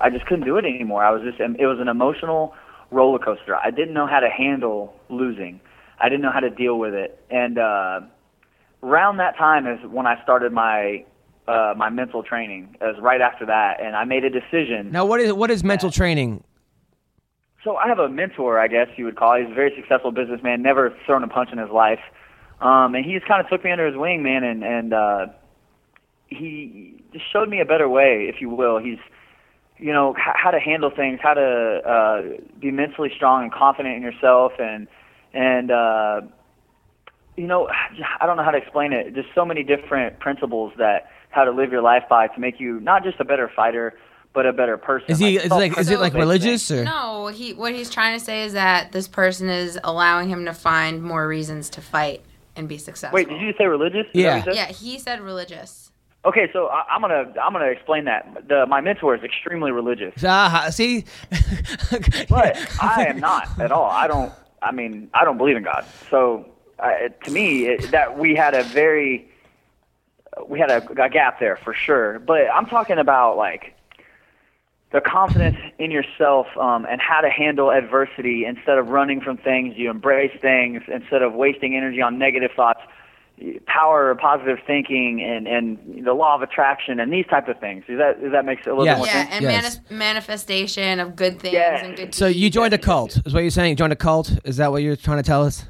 I 0.01 0.11
just 0.11 0.26
couldn't 0.26 0.47
do 0.47 0.57
it 0.57 0.64
anymore. 0.64 1.05
I 1.05 1.11
was 1.11 1.22
just 1.22 1.38
it 1.40 1.66
was 1.66 1.78
an 1.80 1.88
emotional 1.88 2.55
roller 2.90 3.18
coaster. 3.18 3.57
I 3.57 3.70
didn't 3.70 3.95
know 3.95 4.07
how 4.07 4.20
to 4.20 4.28
handle 4.28 4.95
losing. 5.09 5.61
I 6.01 6.09
didn't 6.09 6.22
know 6.22 6.32
how 6.32 6.40
to 6.40 6.51
deal 6.51 6.78
with 6.78 6.95
it, 6.95 7.22
and. 7.30 7.59
uh 7.59 8.01
around 8.85 9.16
that 9.16 9.37
time 9.37 9.66
is 9.66 9.78
when 9.91 10.07
I 10.07 10.22
started 10.22 10.53
my 10.53 11.05
uh, 11.49 11.74
my 11.76 11.91
mental 11.91 12.22
training. 12.22 12.76
As 12.80 12.95
right 13.01 13.20
after 13.20 13.47
that, 13.47 13.82
and 13.82 13.97
I 13.97 14.05
made 14.05 14.24
a 14.24 14.30
decision. 14.30 14.91
Now, 14.93 15.05
what 15.05 15.20
is 15.20 15.32
what 15.32 15.51
is 15.51 15.64
mental 15.64 15.91
training? 15.91 16.45
So 17.62 17.76
I 17.76 17.89
have 17.89 17.99
a 17.99 18.11
mentor, 18.11 18.61
I 18.61 18.68
guess 18.68 18.89
you 18.97 19.07
would 19.07 19.16
call. 19.16 19.39
He's 19.41 19.51
a 19.51 19.55
very 19.55 19.72
successful 19.74 20.12
businessman, 20.12 20.61
never 20.61 20.95
thrown 21.07 21.24
a 21.24 21.28
punch 21.28 21.49
in 21.51 21.57
his 21.57 21.70
life, 21.70 22.01
um, 22.61 22.95
and 22.95 23.07
he 23.07 23.14
just 23.14 23.26
kind 23.26 23.41
of 23.43 23.49
took 23.49 23.64
me 23.64 23.72
under 23.72 23.87
his 23.87 23.97
wing, 23.97 24.22
man, 24.22 24.45
and 24.45 24.62
and 24.62 24.93
uh, 24.93 25.26
he 26.26 27.03
just 27.12 27.24
showed 27.32 27.49
me 27.49 27.61
a 27.61 27.64
better 27.64 27.89
way, 27.89 28.26
if 28.28 28.41
you 28.41 28.51
will. 28.51 28.78
He's 28.78 28.99
you 29.78 29.93
know 29.93 30.14
h- 30.16 30.37
how 30.37 30.51
to 30.51 30.61
handle 30.61 30.91
things, 30.95 31.20
how 31.22 31.35
to 31.35 31.43
uh, 31.43 32.22
be 32.61 32.70
mentally 32.70 33.11
strong 33.16 33.45
and 33.45 33.53
confident 33.53 33.97
in 33.97 34.03
yourself, 34.03 34.53
and 34.59 34.87
and 35.32 35.70
uh, 35.70 36.20
you 37.37 37.47
know 37.47 37.68
I 38.20 38.26
don't 38.26 38.37
know 38.37 38.45
how 38.45 38.51
to 38.51 38.59
explain 38.59 38.93
it. 38.93 39.14
Just 39.14 39.28
so 39.35 39.45
many 39.45 39.62
different 39.62 40.18
principles 40.20 40.72
that 40.78 41.11
how 41.30 41.45
to 41.45 41.51
live 41.51 41.72
your 41.72 41.82
life 41.82 42.05
by 42.09 42.28
to 42.28 42.41
make 42.41 42.61
you 42.61 42.80
not 42.80 43.03
just 43.03 43.18
a 43.20 43.24
better 43.24 43.51
fighter, 43.55 43.99
but 44.32 44.47
a 44.47 44.53
better 44.53 44.76
person. 44.76 45.11
Is 45.11 45.18
he? 45.18 45.39
Like, 45.39 45.45
Is 45.47 45.51
it 45.51 45.55
like 45.55 45.78
is 45.78 45.91
it 45.91 46.01
like 46.01 46.14
religious 46.14 46.70
or? 46.70 46.85
No, 46.85 47.28
he 47.28 47.55
what 47.55 47.74
he's 47.74 47.91
trying 47.91 48.18
to 48.18 48.24
say 48.24 48.45
is 48.45 48.53
that 48.53 48.93
this 48.93 49.09
person 49.09 49.49
is 49.49 49.78
allowing 49.85 50.28
him 50.28 50.45
to 50.45 50.55
find 50.55 51.03
more 51.03 51.26
reasons 51.26 51.70
to 51.70 51.80
fight 51.80 52.22
and 52.57 52.68
be 52.68 52.78
successful. 52.78 53.14
Wait, 53.14 53.28
did 53.28 53.41
you 53.41 53.53
say 53.59 53.66
religious? 53.66 54.07
Yeah. 54.12 54.45
what? 54.45 54.55
Yeah, 54.55 54.66
he 54.66 54.99
said 54.99 55.20
religious. 55.20 55.91
Okay, 56.24 56.49
so 56.53 56.68
I, 56.68 56.85
I'm 56.91 57.01
gonna 57.03 57.32
I'm 57.41 57.53
gonna 57.53 57.66
explain 57.66 58.05
that. 58.07 58.49
The, 58.49 58.64
my 58.66 58.80
mentor 58.80 59.14
is 59.14 59.22
extremely 59.22 59.72
religious, 59.72 60.14
Ah, 60.24 60.68
see, 60.70 61.05
but 62.30 62.57
I 62.82 63.07
am 63.09 63.20
not 63.20 63.59
at 63.61 63.70
all. 63.72 63.91
I 63.91 64.07
don't. 64.07 64.32
I 64.62 64.72
mean, 64.72 65.11
I 65.12 65.24
don't 65.24 65.37
believe 65.37 65.57
in 65.57 65.62
God. 65.62 65.85
So 66.11 66.47
uh, 66.79 67.09
to 67.25 67.31
me, 67.31 67.66
it, 67.66 67.91
that 67.93 68.18
we 68.18 68.35
had 68.35 68.55
a 68.55 68.62
very 68.64 69.29
we 70.49 70.59
had 70.59 70.70
a, 70.70 70.85
a 71.03 71.09
gap 71.09 71.39
there 71.39 71.57
for 71.57 71.72
sure. 71.75 72.18
But 72.18 72.49
I'm 72.53 72.66
talking 72.66 72.99
about 72.99 73.37
like 73.37 73.75
the 74.93 75.01
confidence 75.01 75.57
in 75.79 75.91
yourself 75.91 76.47
um, 76.61 76.87
and 76.89 77.01
how 77.01 77.20
to 77.20 77.29
handle 77.31 77.70
adversity 77.70 78.45
instead 78.45 78.79
of 78.79 78.89
running 78.89 79.20
from 79.20 79.37
things. 79.37 79.75
You 79.77 79.91
embrace 79.91 80.37
things 80.41 80.83
instead 80.93 81.22
of 81.22 81.35
wasting 81.35 81.77
energy 81.77 82.01
on 82.01 82.18
negative 82.18 82.51
thoughts. 82.57 82.81
Power 83.66 84.12
of 84.12 84.18
positive 84.18 84.59
thinking 84.64 85.20
and, 85.20 85.49
and 85.49 86.07
the 86.07 86.12
law 86.14 86.37
of 86.37 86.43
attraction 86.43 87.01
and 87.01 87.12
these 87.12 87.27
type 87.27 87.49
of 87.49 87.59
things. 87.59 87.83
Does 87.89 87.99
that 87.99 88.22
does 88.22 88.31
that 88.31 88.45
make 88.45 88.64
a 88.64 88.68
little 88.70 88.85
Yes. 88.85 88.95
bit 88.95 88.99
more 88.99 89.07
Yeah, 89.09 89.12
sense? 89.12 89.31
and 89.33 89.43
Yes. 89.43 89.62
manis- 89.62 89.81
manifestation 89.91 91.01
of 91.01 91.16
good 91.16 91.41
things 91.41 91.53
Yes. 91.55 91.83
and 91.85 91.97
good. 91.97 92.14
so 92.14 92.29
you 92.29 92.49
joined 92.49 92.75
a 92.75 92.79
cult? 92.79 93.18
Is 93.27 93.35
what 93.35 93.41
you're 93.41 93.51
saying? 93.51 93.70
You 93.70 93.75
joined 93.77 93.93
a 93.93 93.97
cult? 93.97 94.31
Is 94.45 94.59
that 94.59 94.70
what 94.70 94.83
you're 94.85 94.95
trying 94.95 95.16
to 95.16 95.25
tell 95.25 95.45
us? 95.45 95.64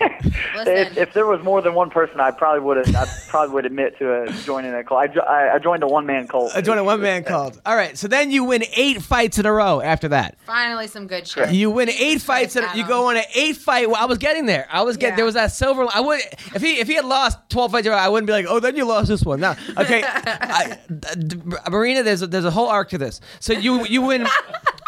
If, 0.66 0.96
if 0.96 1.12
there 1.12 1.26
was 1.26 1.42
more 1.42 1.60
than 1.60 1.74
one 1.74 1.90
person, 1.90 2.20
I 2.20 2.30
probably 2.30 2.60
would 2.60 2.76
have. 2.86 2.94
I 2.96 3.06
probably 3.28 3.54
would 3.54 3.66
admit 3.66 3.98
to 3.98 4.22
uh 4.22 4.32
joining 4.44 4.72
a 4.72 4.84
cult. 4.84 5.00
I, 5.00 5.06
jo- 5.08 5.20
I, 5.20 5.54
I 5.54 5.58
joined 5.58 5.82
a 5.82 5.88
one 5.88 6.06
man 6.06 6.28
cult. 6.28 6.52
I 6.54 6.60
joined 6.60 6.78
a 6.78 6.84
one 6.84 7.00
man 7.00 7.24
cult. 7.24 7.60
All 7.66 7.74
right, 7.76 7.98
so 7.98 8.06
then 8.08 8.30
you 8.30 8.44
win 8.44 8.62
eight 8.76 9.02
fights 9.02 9.38
in 9.38 9.46
a 9.46 9.52
row 9.52 9.80
after 9.80 10.08
that. 10.08 10.38
finally 10.46 10.86
some 10.86 11.06
good 11.08 11.26
shit. 11.26 11.52
You 11.52 11.70
win 11.70 11.88
eight 11.90 12.20
fights. 12.22 12.54
Christ, 12.54 12.68
And 12.70 12.78
you 12.78 12.86
go 12.86 13.08
on 13.08 13.16
an 13.16 13.24
eight 13.34 13.56
fight. 13.56 13.90
Well, 13.90 14.00
I 14.00 14.04
was 14.06 14.18
getting 14.18 14.46
there. 14.46 14.66
I 14.70 14.82
was 14.82 14.96
getting. 14.96 15.12
Yeah. 15.12 15.16
There 15.16 15.24
was 15.24 15.34
that 15.34 15.50
silver. 15.52 15.86
I 15.92 16.00
would 16.00 16.20
if 16.54 16.62
he 16.62 16.78
if 16.78 16.86
he 16.86 16.94
had 16.94 17.04
lost 17.04 17.38
twelve 17.50 17.72
fights 17.72 17.86
in 17.86 17.92
a 17.92 17.96
row, 17.96 18.00
I 18.02 18.08
wouldn't 18.08 18.26
be 18.28 18.32
like, 18.32 18.46
oh, 18.48 18.60
then 18.60 18.76
you 18.76 18.84
lost 18.84 19.08
this 19.08 19.24
one. 19.24 19.40
No, 19.40 19.54
okay. 19.76 20.02
I, 20.06 20.78
d- 20.88 21.26
d- 21.26 21.36
Marina, 21.68 22.02
there's 22.04 22.22
a, 22.22 22.26
there's 22.28 22.44
a 22.44 22.50
whole 22.50 22.68
arc 22.68 22.90
to 22.90 22.98
this. 22.98 23.20
So 23.40 23.52
you 23.52 23.84
you 23.86 24.02
win 24.02 24.26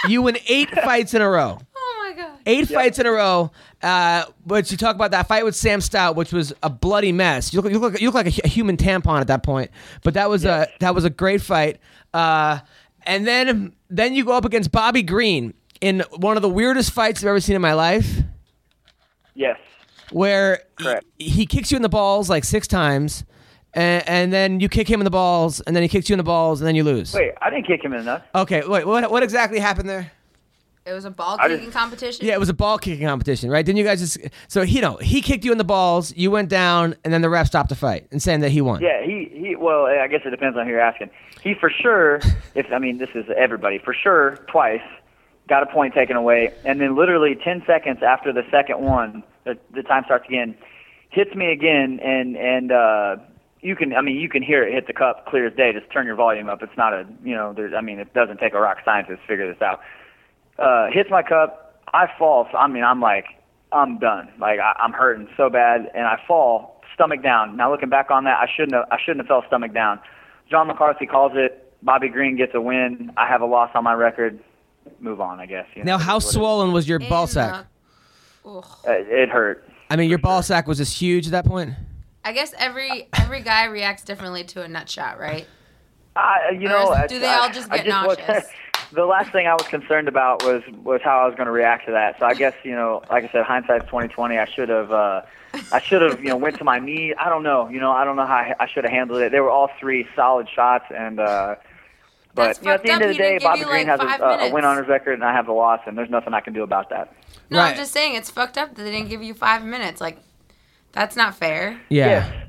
you 0.08 0.22
win 0.22 0.38
eight 0.46 0.70
fights 0.70 1.12
in 1.12 1.22
a 1.22 1.28
row. 1.28 1.58
My 2.16 2.22
god. 2.22 2.38
eight 2.46 2.68
fights 2.68 2.98
in 2.98 3.06
a 3.06 3.10
row. 3.12 3.50
Uh, 3.82 4.24
but 4.44 4.70
you 4.70 4.76
talk 4.76 4.94
about 4.94 5.10
that 5.10 5.28
fight 5.28 5.44
with 5.44 5.54
Sam 5.54 5.80
Stout, 5.80 6.16
which 6.16 6.32
was 6.32 6.52
a 6.62 6.70
bloody 6.70 7.12
mess. 7.12 7.52
You 7.52 7.60
look, 7.60 7.70
you 7.72 7.78
look, 7.78 8.00
you 8.00 8.08
look 8.08 8.14
like 8.14 8.38
a, 8.38 8.40
a 8.44 8.48
human 8.48 8.76
tampon 8.76 9.20
at 9.20 9.26
that 9.26 9.42
point. 9.42 9.70
But 10.02 10.14
that 10.14 10.28
was 10.30 10.44
a 10.44 10.68
that 10.80 10.94
was 10.94 11.04
a 11.04 11.10
great 11.10 11.42
fight. 11.42 11.78
Uh, 12.14 12.60
and 13.04 13.26
then 13.26 13.74
then 13.90 14.14
you 14.14 14.24
go 14.24 14.32
up 14.32 14.44
against 14.44 14.72
Bobby 14.72 15.02
Green 15.02 15.54
in 15.80 16.02
one 16.16 16.36
of 16.36 16.42
the 16.42 16.48
weirdest 16.48 16.90
fights 16.92 17.22
I've 17.22 17.28
ever 17.28 17.40
seen 17.40 17.54
in 17.54 17.62
my 17.62 17.74
life, 17.74 18.20
Yes. 19.34 19.58
where 20.10 20.62
Correct. 20.76 21.04
he, 21.18 21.28
he 21.28 21.46
kicks 21.46 21.70
you 21.70 21.76
in 21.76 21.82
the 21.82 21.88
balls 21.90 22.30
like 22.30 22.44
six 22.44 22.66
times. 22.66 23.24
And, 23.74 24.08
and 24.08 24.32
then 24.32 24.60
you 24.60 24.70
kick 24.70 24.88
him 24.88 25.00
in 25.00 25.04
the 25.04 25.10
balls, 25.10 25.60
and 25.60 25.76
then 25.76 25.82
he 25.82 25.88
kicks 25.90 26.08
you 26.08 26.14
in 26.14 26.18
the 26.18 26.22
balls, 26.24 26.62
and 26.62 26.66
then 26.66 26.74
you 26.74 26.82
lose. 26.82 27.12
Wait, 27.12 27.32
I 27.42 27.50
didn't 27.50 27.66
kick 27.66 27.84
him 27.84 27.92
in 27.92 27.98
the 27.98 28.04
nuts. 28.06 28.24
Okay, 28.34 28.62
wait, 28.66 28.86
what, 28.86 29.10
what 29.10 29.22
exactly 29.22 29.58
happened 29.58 29.86
there? 29.86 30.10
It 30.86 30.92
was 30.92 31.04
a 31.04 31.10
ball 31.10 31.36
kicking 31.36 31.58
just- 31.58 31.72
competition. 31.72 32.26
Yeah, 32.26 32.34
it 32.34 32.40
was 32.40 32.48
a 32.48 32.54
ball 32.54 32.78
kicking 32.78 33.06
competition, 33.06 33.50
right? 33.50 33.66
Didn't 33.66 33.78
you 33.78 33.84
guys 33.84 34.00
just? 34.00 34.18
So 34.46 34.62
you 34.62 34.80
know, 34.80 34.96
he 34.96 35.20
kicked 35.20 35.44
you 35.44 35.50
in 35.50 35.58
the 35.58 35.64
balls. 35.64 36.16
You 36.16 36.30
went 36.30 36.48
down, 36.48 36.94
and 37.04 37.12
then 37.12 37.22
the 37.22 37.28
ref 37.28 37.48
stopped 37.48 37.70
the 37.70 37.74
fight 37.74 38.06
and 38.12 38.22
saying 38.22 38.40
that 38.40 38.50
he 38.50 38.60
won. 38.60 38.80
Yeah, 38.80 39.04
he 39.04 39.28
he. 39.32 39.56
Well, 39.56 39.86
I 39.86 40.06
guess 40.06 40.20
it 40.24 40.30
depends 40.30 40.56
on 40.56 40.64
who 40.64 40.70
you're 40.70 40.80
asking. 40.80 41.10
He 41.42 41.54
for 41.54 41.70
sure. 41.70 42.20
If 42.54 42.66
I 42.72 42.78
mean, 42.78 42.96
this 42.96 43.10
is 43.14 43.26
everybody 43.36 43.78
for 43.78 43.92
sure. 43.92 44.36
Twice 44.50 44.80
got 45.48 45.62
a 45.62 45.66
point 45.66 45.92
taken 45.92 46.16
away, 46.16 46.52
and 46.64 46.80
then 46.80 46.96
literally 46.96 47.36
ten 47.44 47.62
seconds 47.66 47.98
after 48.02 48.32
the 48.32 48.42
second 48.50 48.80
one, 48.80 49.22
the, 49.44 49.58
the 49.74 49.82
time 49.82 50.04
starts 50.06 50.26
again. 50.26 50.56
Hits 51.10 51.34
me 51.34 51.52
again, 51.52 52.00
and 52.02 52.36
and 52.36 52.72
uh, 52.72 53.16
you 53.60 53.74
can. 53.76 53.92
I 53.94 54.00
mean, 54.02 54.16
you 54.16 54.28
can 54.28 54.42
hear 54.42 54.62
it 54.66 54.72
hit 54.72 54.86
the 54.86 54.92
cup 54.92 55.26
clear 55.26 55.46
as 55.48 55.54
day. 55.56 55.72
Just 55.72 55.90
turn 55.92 56.06
your 56.06 56.14
volume 56.16 56.48
up. 56.48 56.62
It's 56.62 56.76
not 56.78 56.94
a. 56.94 57.06
You 57.24 57.34
know, 57.34 57.52
there's. 57.52 57.74
I 57.74 57.80
mean, 57.80 57.98
it 57.98 58.14
doesn't 58.14 58.38
take 58.38 58.54
a 58.54 58.60
rock 58.60 58.78
scientist 58.84 59.20
to 59.22 59.26
figure 59.26 59.52
this 59.52 59.60
out. 59.60 59.80
Uh, 60.58 60.86
hits 60.92 61.10
my 61.10 61.22
cup. 61.22 61.80
I 61.92 62.06
fall. 62.18 62.48
So, 62.50 62.58
I 62.58 62.66
mean, 62.66 62.82
I'm 62.84 63.00
like, 63.00 63.26
I'm 63.72 63.98
done. 63.98 64.28
Like 64.38 64.58
I, 64.60 64.72
I'm 64.78 64.92
hurting 64.92 65.28
so 65.36 65.50
bad, 65.50 65.90
and 65.94 66.06
I 66.06 66.18
fall 66.26 66.80
stomach 66.94 67.22
down. 67.22 67.56
Now 67.56 67.70
looking 67.70 67.88
back 67.88 68.10
on 68.10 68.24
that, 68.24 68.38
I 68.38 68.46
shouldn't 68.54 68.74
have. 68.74 68.86
I 68.90 68.98
shouldn't 68.98 69.18
have 69.20 69.26
fell 69.28 69.44
stomach 69.46 69.72
down. 69.74 70.00
John 70.50 70.66
McCarthy 70.68 71.06
calls 71.06 71.32
it. 71.34 71.62
Bobby 71.82 72.08
Green 72.08 72.36
gets 72.36 72.54
a 72.54 72.60
win. 72.60 73.12
I 73.16 73.26
have 73.28 73.40
a 73.42 73.46
loss 73.46 73.70
on 73.74 73.84
my 73.84 73.92
record. 73.92 74.38
Move 75.00 75.20
on, 75.20 75.40
I 75.40 75.46
guess. 75.46 75.66
You 75.74 75.84
know, 75.84 75.96
Now, 75.96 75.98
how 75.98 76.16
It 76.16 76.18
is 76.18 76.24
what 76.24 76.28
it 76.28 76.28
is. 76.28 76.34
swollen 76.34 76.72
was 76.72 76.88
your 76.88 77.00
In 77.00 77.08
ball 77.08 77.26
sack? 77.26 77.66
Uh, 78.46 78.60
it 78.86 79.28
hurt. 79.28 79.68
I 79.90 79.96
mean, 79.96 80.08
your 80.08 80.18
ball 80.18 80.42
sack 80.42 80.66
was 80.68 80.78
just 80.78 80.96
huge 80.98 81.26
at 81.26 81.32
that 81.32 81.44
point. 81.44 81.70
I 82.24 82.32
guess 82.32 82.54
every 82.58 83.08
every 83.20 83.42
guy 83.42 83.64
reacts 83.66 84.04
differently 84.04 84.44
to 84.44 84.62
a 84.62 84.68
nut 84.68 84.88
shot, 84.88 85.18
right? 85.18 85.46
I, 86.16 86.50
you 86.52 86.68
know, 86.68 86.88
Or 86.94 87.06
do 87.06 87.18
they 87.20 87.28
I- 87.28 87.34
all 87.40 87.50
just 87.50 87.70
I 87.70 87.78
get 87.78 87.86
was- 88.06 88.18
nauseous? 88.18 88.46
the 88.92 89.04
last 89.04 89.32
thing 89.32 89.46
I 89.46 89.54
was 89.54 89.66
concerned 89.68 90.08
about 90.08 90.44
was 90.44 90.62
was 90.82 91.00
how 91.02 91.18
I 91.18 91.26
was 91.26 91.34
going 91.34 91.46
to 91.46 91.52
react 91.52 91.86
to 91.86 91.92
that. 91.92 92.18
So 92.18 92.26
I 92.26 92.34
guess 92.34 92.54
you 92.64 92.72
know, 92.72 93.02
like 93.10 93.24
I 93.24 93.28
said, 93.32 93.44
hindsight's 93.44 93.86
twenty 93.88 94.08
twenty. 94.08 94.38
I 94.38 94.44
should 94.46 94.68
have, 94.68 94.92
uh, 94.92 95.22
I 95.72 95.80
should 95.80 96.02
have, 96.02 96.20
you 96.20 96.28
know, 96.28 96.36
went 96.36 96.58
to 96.58 96.64
my 96.64 96.78
knee. 96.78 97.14
I 97.14 97.28
don't 97.28 97.42
know, 97.42 97.68
you 97.68 97.80
know, 97.80 97.92
I 97.92 98.04
don't 98.04 98.16
know 98.16 98.26
how 98.26 98.34
I, 98.36 98.54
I 98.60 98.68
should 98.68 98.84
have 98.84 98.92
handled 98.92 99.20
it. 99.22 99.32
They 99.32 99.40
were 99.40 99.50
all 99.50 99.70
three 99.80 100.06
solid 100.14 100.48
shots, 100.54 100.84
and 100.94 101.18
uh, 101.20 101.56
but 102.34 102.58
you 102.60 102.68
know, 102.68 102.74
at 102.74 102.82
the 102.82 102.88
fucked 102.88 102.88
end 102.90 103.02
of 103.02 103.08
the 103.08 103.14
day, 103.14 103.38
didn't 103.38 103.42
Bobby 103.42 103.64
Green 103.64 103.86
like, 103.86 104.00
has 104.00 104.20
a, 104.20 104.24
a 104.46 104.52
win 104.52 104.64
on 104.64 104.76
his 104.78 104.86
record, 104.88 105.14
and 105.14 105.24
I 105.24 105.32
have 105.32 105.46
the 105.46 105.52
loss, 105.52 105.80
and 105.86 105.96
there's 105.96 106.10
nothing 106.10 106.34
I 106.34 106.40
can 106.40 106.52
do 106.52 106.62
about 106.62 106.90
that. 106.90 107.12
No, 107.50 107.58
Right. 107.58 107.70
I'm 107.70 107.76
just 107.76 107.92
saying 107.92 108.14
it's 108.14 108.30
fucked 108.30 108.58
up 108.58 108.74
that 108.74 108.82
they 108.82 108.90
didn't 108.90 109.08
give 109.08 109.22
you 109.22 109.32
five 109.34 109.64
minutes. 109.64 110.00
Like, 110.00 110.18
that's 110.92 111.16
not 111.16 111.34
fair. 111.34 111.80
Yeah. 111.88 112.06
Yes. 112.06 112.45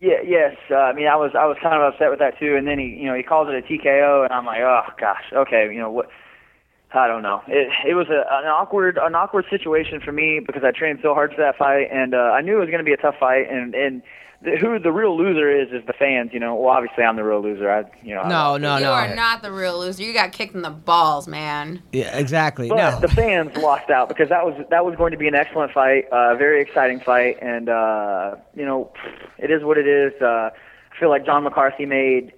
Yeah, 0.00 0.22
yes. 0.26 0.56
Uh, 0.70 0.76
I 0.76 0.92
mean, 0.94 1.06
I 1.06 1.16
was 1.16 1.32
I 1.38 1.44
was 1.44 1.58
kind 1.62 1.76
of 1.76 1.92
upset 1.92 2.10
with 2.10 2.20
that 2.20 2.38
too. 2.38 2.56
And 2.56 2.66
then 2.66 2.78
he, 2.78 2.86
you 2.86 3.06
know, 3.06 3.14
he 3.14 3.22
calls 3.22 3.48
it 3.50 3.54
a 3.54 3.60
TKO, 3.60 4.24
and 4.24 4.32
I'm 4.32 4.46
like, 4.46 4.60
oh 4.62 4.82
gosh, 4.98 5.24
okay, 5.32 5.68
you 5.70 5.78
know 5.78 5.90
what? 5.90 6.08
I 6.92 7.06
don't 7.06 7.22
know. 7.22 7.42
It 7.46 7.68
it 7.86 7.94
was 7.94 8.08
a, 8.08 8.24
an 8.32 8.46
awkward 8.48 8.98
an 9.00 9.14
awkward 9.14 9.44
situation 9.50 10.00
for 10.00 10.12
me 10.12 10.40
because 10.44 10.62
I 10.64 10.70
trained 10.72 11.00
so 11.02 11.12
hard 11.12 11.32
for 11.32 11.42
that 11.42 11.56
fight, 11.58 11.88
and 11.92 12.14
uh, 12.14 12.32
I 12.32 12.40
knew 12.40 12.56
it 12.56 12.60
was 12.60 12.70
going 12.70 12.80
to 12.82 12.84
be 12.84 12.94
a 12.94 12.96
tough 12.96 13.16
fight. 13.20 13.50
And 13.50 13.74
and 13.74 14.02
the, 14.42 14.56
who 14.56 14.78
the 14.78 14.90
real 14.92 15.16
loser 15.16 15.50
is 15.50 15.68
is 15.70 15.86
the 15.86 15.92
fans. 15.92 16.30
You 16.32 16.40
know, 16.40 16.54
well, 16.54 16.74
obviously 16.74 17.04
I'm 17.04 17.16
the 17.16 17.24
real 17.24 17.42
loser. 17.42 17.70
I, 17.70 17.84
you 18.02 18.14
know, 18.14 18.22
I 18.22 18.28
No, 18.28 18.34
lost. 18.34 18.60
no, 18.62 18.76
you 18.76 18.84
no. 18.84 18.92
are 18.92 19.14
not 19.14 19.42
the 19.42 19.52
real 19.52 19.78
loser. 19.78 20.02
You 20.02 20.12
got 20.12 20.32
kicked 20.32 20.54
in 20.54 20.62
the 20.62 20.70
balls, 20.70 21.28
man. 21.28 21.82
Yeah, 21.92 22.16
exactly. 22.16 22.68
But 22.68 22.76
no. 22.76 23.00
the 23.00 23.08
fans 23.08 23.54
lost 23.56 23.90
out 23.90 24.08
because 24.08 24.28
that 24.30 24.44
was 24.44 24.54
that 24.70 24.84
was 24.84 24.96
going 24.96 25.12
to 25.12 25.18
be 25.18 25.28
an 25.28 25.34
excellent 25.34 25.72
fight, 25.72 26.04
a 26.12 26.36
very 26.36 26.62
exciting 26.62 27.00
fight, 27.00 27.38
and 27.42 27.68
uh, 27.68 28.36
you 28.54 28.64
know, 28.64 28.92
it 29.38 29.50
is 29.50 29.62
what 29.62 29.78
it 29.78 29.86
is. 29.86 30.12
Uh, 30.22 30.50
I 30.50 30.98
feel 30.98 31.10
like 31.10 31.24
John 31.26 31.44
McCarthy 31.44 31.86
made 31.86 32.32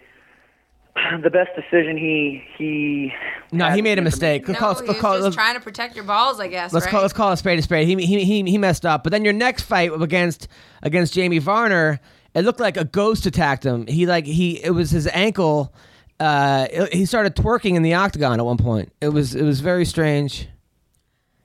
the 1.22 1.30
best 1.30 1.51
decision 1.57 1.97
he 1.97 2.45
he. 2.59 3.12
no, 3.51 3.70
he 3.70 3.80
made 3.82 3.99
a 3.99 4.03
mistake. 4.03 4.47
No, 4.47 4.53
Let's 4.53 4.61
call, 4.61 4.74
he 4.74 4.80
let's 4.80 4.88
was 4.88 5.01
call, 5.01 5.12
just 5.14 5.24
let's, 5.24 5.36
trying 5.36 5.55
to 5.55 5.61
protect 5.61 5.95
your 5.97 6.05
balls, 6.05 6.38
I 6.40 6.49
guess. 6.49 6.72
let's 6.72 6.86
right? 6.86 6.90
call 6.93 7.01
let's 7.03 7.12
call 7.12 7.32
a 7.32 7.36
spade 7.36 7.59
a 7.59 7.62
spade. 7.62 7.86
He, 7.88 7.97
he 8.05 8.24
he 8.24 8.43
he 8.51 8.59
messed 8.59 8.84
up. 8.84 9.03
But 9.03 9.11
then 9.12 9.24
your 9.24 9.32
next 9.32 9.62
fight 9.62 9.93
against 10.01 10.49
against 10.82 11.14
Jamie 11.14 11.38
Varner, 11.38 12.01
it 12.34 12.43
looked 12.45 12.61
like 12.61 12.76
a 12.76 12.84
ghost 12.84 13.26
attacked 13.26 13.64
him. 13.64 13.86
He 13.86 14.07
like 14.07 14.26
he 14.26 14.62
it 14.62 14.70
was 14.70 14.90
his 14.90 15.07
ankle. 15.09 15.74
Uh, 16.20 16.66
it- 16.70 16.93
he 16.95 17.07
started 17.07 17.34
twerking 17.34 17.74
in 17.74 17.82
the 17.82 17.95
octagon 17.95 18.38
at 18.38 18.45
one 18.45 18.59
point. 18.59 18.93
It 19.01 19.09
was 19.09 19.34
it 19.34 19.45
was 19.45 19.61
very 19.61 19.84
strange. 19.84 20.49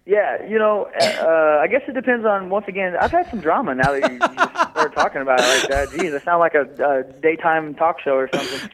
Yeah, 0.06 0.42
you 0.48 0.58
know, 0.58 0.86
uh, 1.02 1.60
I 1.62 1.68
guess 1.68 1.82
it 1.86 1.94
depends 1.94 2.26
on. 2.26 2.50
Once 2.50 2.66
again, 2.70 2.96
I've 2.98 3.12
had 3.12 3.30
some 3.30 3.42
drama 3.42 3.76
now 3.76 3.92
that 3.92 4.10
you, 4.10 4.14
you 4.14 4.20
just 4.20 4.70
start 4.72 4.96
talking 4.96 5.22
about 5.22 5.42
it 5.42 5.60
like 5.60 5.68
that. 5.70 5.90
Geez, 6.00 6.14
I 6.14 6.20
sound 6.20 6.40
like 6.40 6.54
a, 6.54 6.62
a 6.86 7.04
daytime 7.22 7.76
talk 7.76 8.00
show 8.00 8.16
or 8.16 8.30
something. 8.34 8.70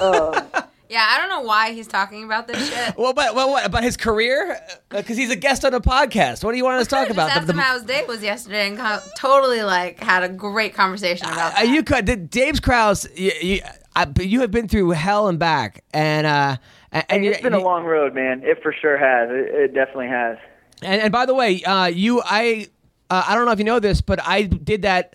Um, 0.00 0.34
Yeah, 0.86 1.04
I 1.10 1.18
don't 1.18 1.30
know 1.30 1.40
why 1.40 1.72
he's 1.72 1.88
talking 1.88 2.22
about 2.24 2.46
this 2.46 2.68
shit. 2.68 2.94
Well, 2.98 3.14
but 3.14 3.34
well, 3.34 3.50
what 3.50 3.66
about 3.66 3.82
his 3.82 3.96
career? 3.96 4.60
Because 4.90 5.16
he's 5.16 5.30
a 5.30 5.34
guest 5.34 5.64
on 5.64 5.74
a 5.74 5.80
podcast. 5.80 6.44
What 6.44 6.52
do 6.52 6.58
you 6.58 6.62
want 6.62 6.80
us 6.82 6.86
to 6.88 6.90
talk 6.94 7.10
about? 7.16 7.30
asked 7.30 7.48
him 7.48 7.56
how 7.58 7.74
his 7.74 7.82
date 7.84 8.06
was 8.06 8.22
yesterday 8.22 8.68
and 8.68 8.78
co- 8.78 9.00
totally 9.18 9.62
like 9.62 9.98
had 9.98 10.22
a 10.22 10.28
great 10.28 10.74
conversation 10.74 11.26
about 11.26 11.54
Uh, 11.54 11.62
that. 11.62 11.68
you 11.68 11.82
could 11.82 12.04
did 12.04 12.30
Dave's 12.30 12.60
Krause. 12.60 13.08
You, 13.16 13.32
you, 13.42 13.60
I, 13.96 14.04
but 14.04 14.26
you 14.28 14.42
have 14.42 14.50
been 14.52 14.68
through 14.68 14.90
hell 14.90 15.26
and 15.26 15.38
back, 15.38 15.82
and 15.92 16.26
uh, 16.28 16.56
and, 16.92 17.04
and 17.08 17.24
it's 17.24 17.38
you- 17.38 17.42
been 17.42 17.54
a 17.54 17.60
long 17.64 17.84
road, 17.84 18.14
man. 18.14 18.42
It 18.44 18.62
for 18.62 18.72
sure 18.72 18.96
has. 18.98 19.30
It, 19.30 19.52
it 19.54 19.74
definitely 19.74 20.08
has. 20.08 20.36
And, 20.82 21.00
and 21.00 21.10
by 21.12 21.24
the 21.26 21.34
way, 21.34 21.62
uh, 21.64 21.86
you, 21.86 22.20
I, 22.24 22.68
uh, 23.10 23.24
I 23.26 23.34
don't 23.34 23.46
know 23.46 23.52
if 23.52 23.58
you 23.58 23.64
know 23.64 23.80
this, 23.80 24.00
but 24.02 24.20
I 24.22 24.42
did 24.42 24.82
that 24.82 25.14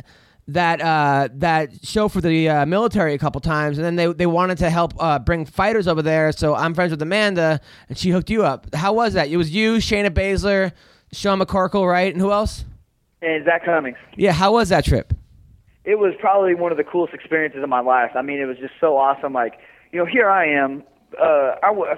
that 0.54 0.82
uh, 0.82 1.30
that 1.36 1.86
show 1.86 2.08
for 2.08 2.22
the 2.22 2.50
uh, 2.50 2.66
military 2.66 3.14
a 3.14 3.18
couple 3.18 3.42
times, 3.42 3.78
and 3.78 3.86
then 3.86 3.96
they 3.96 4.12
they 4.14 4.26
wanted 4.26 4.58
to 4.60 4.70
help 4.70 4.94
uh, 5.00 5.20
bring 5.20 5.46
fighters 5.46 5.88
over 5.88 6.02
there. 6.02 6.32
So 6.32 6.56
I'm 6.56 6.74
friends 6.74 6.92
with 6.92 7.02
Amanda, 7.02 7.62
and 7.88 7.98
she 7.98 8.10
hooked 8.10 8.30
you 8.30 8.44
up. 8.44 8.74
How 8.74 8.94
was 8.94 9.14
that? 9.14 9.30
It 9.30 9.38
was 9.38 9.52
you, 9.52 9.76
Shayna 9.76 10.10
Baszler, 10.10 10.72
Sean 11.12 11.40
McCorkle, 11.40 11.90
right, 11.90 12.14
and 12.14 12.22
who 12.22 12.32
else? 12.32 12.66
And 13.22 13.44
Zach 13.46 13.66
Cummings. 13.66 13.98
Yeah, 14.16 14.32
how 14.32 14.54
was 14.54 14.70
that 14.70 14.86
trip? 14.86 15.14
it 15.90 15.98
was 15.98 16.14
probably 16.20 16.54
one 16.54 16.72
of 16.72 16.78
the 16.78 16.84
coolest 16.84 17.16
experiences 17.16 17.64
of 17.64 17.70
my 17.70 17.80
life. 17.80 18.12
I 18.16 18.22
mean, 18.22 18.40
it 18.40 18.46
was 18.46 18.58
just 18.58 18.74
so 18.80 18.96
awesome. 18.96 19.34
Like, 19.34 19.54
you 19.92 19.98
know, 19.98 20.06
here 20.06 20.30
I 20.30 20.46
am, 20.46 20.84
uh, 21.18 21.56
I 21.64 21.72
was, 21.72 21.98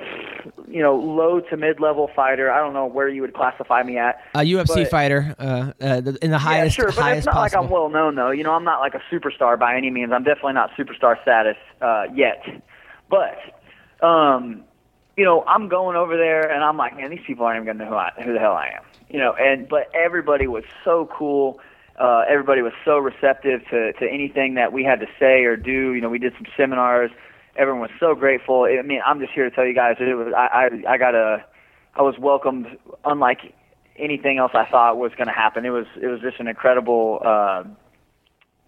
you 0.67 0.81
know, 0.81 0.95
low 0.95 1.41
to 1.41 1.57
mid 1.57 1.79
level 1.79 2.09
fighter. 2.15 2.51
I 2.51 2.59
don't 2.59 2.73
know 2.73 2.85
where 2.85 3.09
you 3.09 3.21
would 3.21 3.33
classify 3.33 3.83
me 3.83 3.97
at. 3.97 4.21
A 4.35 4.39
UFC 4.39 4.83
But- 4.83 4.89
fight 4.89 5.11
uh, 5.11 5.73
uh, 5.81 6.01
in 6.21 6.31
the 6.31 6.37
highest, 6.37 6.77
yeah, 6.77 6.83
sure, 6.85 6.91
but 6.93 7.17
it's 7.17 7.25
not 7.25 7.35
like. 7.35 7.55
I'm 7.55 7.69
well 7.69 7.89
known 7.89 8.15
though. 8.15 8.31
You 8.31 8.43
know, 8.43 8.53
I'm 8.53 8.63
not 8.63 8.79
like 8.79 8.93
a 8.95 9.01
superstar 9.13 9.59
by 9.59 9.75
any 9.75 9.89
means. 9.89 10.11
I'm 10.13 10.23
definitely 10.23 10.53
not 10.53 10.71
superstar 10.71 11.21
status 11.21 11.57
uh, 11.81 12.05
yet. 12.13 12.43
But, 13.09 13.37
um, 14.05 14.63
you 15.17 15.25
know, 15.25 15.43
I'm 15.45 15.67
going 15.67 15.97
over 15.97 16.15
there 16.15 16.49
and 16.49 16.63
I'm 16.63 16.77
like, 16.77 16.95
man, 16.95 17.09
these 17.09 17.19
people 17.27 17.45
aren't 17.45 17.61
even 17.63 17.77
gonna 17.77 17.89
know 17.89 17.91
who, 17.91 17.97
I, 17.97 18.11
who 18.23 18.33
the 18.33 18.39
hell 18.39 18.53
I 18.53 18.67
am. 18.67 18.83
You 19.09 19.19
know, 19.19 19.33
and 19.33 19.67
but 19.67 19.89
everybody 19.93 20.47
was 20.47 20.63
so 20.85 21.09
cool. 21.13 21.59
Uh, 21.99 22.23
everybody 22.29 22.61
was 22.61 22.71
so 22.85 22.97
receptive 22.97 23.61
to 23.69 23.91
to 23.93 24.09
anything 24.09 24.53
that 24.55 24.71
we 24.71 24.85
had 24.85 25.01
to 25.01 25.07
say 25.19 25.43
or 25.43 25.57
do. 25.57 25.93
You 25.93 25.99
know, 25.99 26.09
we 26.09 26.17
did 26.17 26.33
some 26.33 26.47
seminars. 26.55 27.11
Everyone 27.61 27.81
was 27.81 27.91
so 27.99 28.15
grateful. 28.15 28.63
I 28.63 28.81
mean, 28.81 29.01
I'm 29.05 29.19
just 29.19 29.33
here 29.33 29.47
to 29.47 29.55
tell 29.55 29.65
you 29.65 29.75
guys 29.75 29.97
that 29.99 30.07
it 30.07 30.15
was. 30.15 30.33
I 30.35 30.69
I, 30.87 30.93
I 30.93 30.97
got 30.97 31.13
a. 31.13 31.45
I 31.95 32.01
was 32.01 32.15
welcomed 32.17 32.65
unlike 33.05 33.53
anything 33.97 34.39
else 34.39 34.51
I 34.55 34.65
thought 34.65 34.97
was 34.97 35.11
going 35.15 35.27
to 35.27 35.33
happen. 35.33 35.63
It 35.63 35.69
was 35.69 35.85
it 36.01 36.07
was 36.07 36.19
just 36.21 36.39
an 36.39 36.47
incredible, 36.47 37.21
uh, 37.23 37.63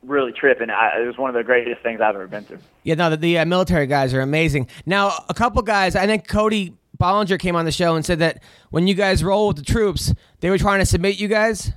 really 0.04 0.32
trip, 0.32 0.62
and 0.62 0.72
I, 0.72 1.02
it 1.02 1.08
was 1.08 1.18
one 1.18 1.30
of 1.30 1.36
the 1.36 1.44
greatest 1.44 1.82
things 1.82 2.02
I've 2.02 2.14
ever 2.14 2.28
been 2.28 2.44
through. 2.44 2.60
Yeah, 2.84 2.94
no, 2.96 3.10
the, 3.10 3.18
the 3.18 3.40
uh, 3.40 3.46
military 3.46 3.88
guys 3.88 4.14
are 4.14 4.22
amazing. 4.22 4.68
Now, 4.86 5.14
a 5.28 5.34
couple 5.34 5.62
guys, 5.64 5.96
I 5.96 6.06
think 6.06 6.28
Cody 6.28 6.76
Bollinger 7.00 7.40
came 7.40 7.56
on 7.56 7.66
the 7.66 7.72
show 7.72 7.96
and 7.96 8.06
said 8.06 8.20
that 8.20 8.44
when 8.70 8.86
you 8.88 8.94
guys 8.94 9.24
roll 9.24 9.48
with 9.48 9.58
the 9.58 9.64
troops, 9.64 10.14
they 10.42 10.50
were 10.50 10.60
trying 10.60 10.80
to 10.80 10.86
submit 10.86 11.20
you 11.20 11.28
guys. 11.28 11.72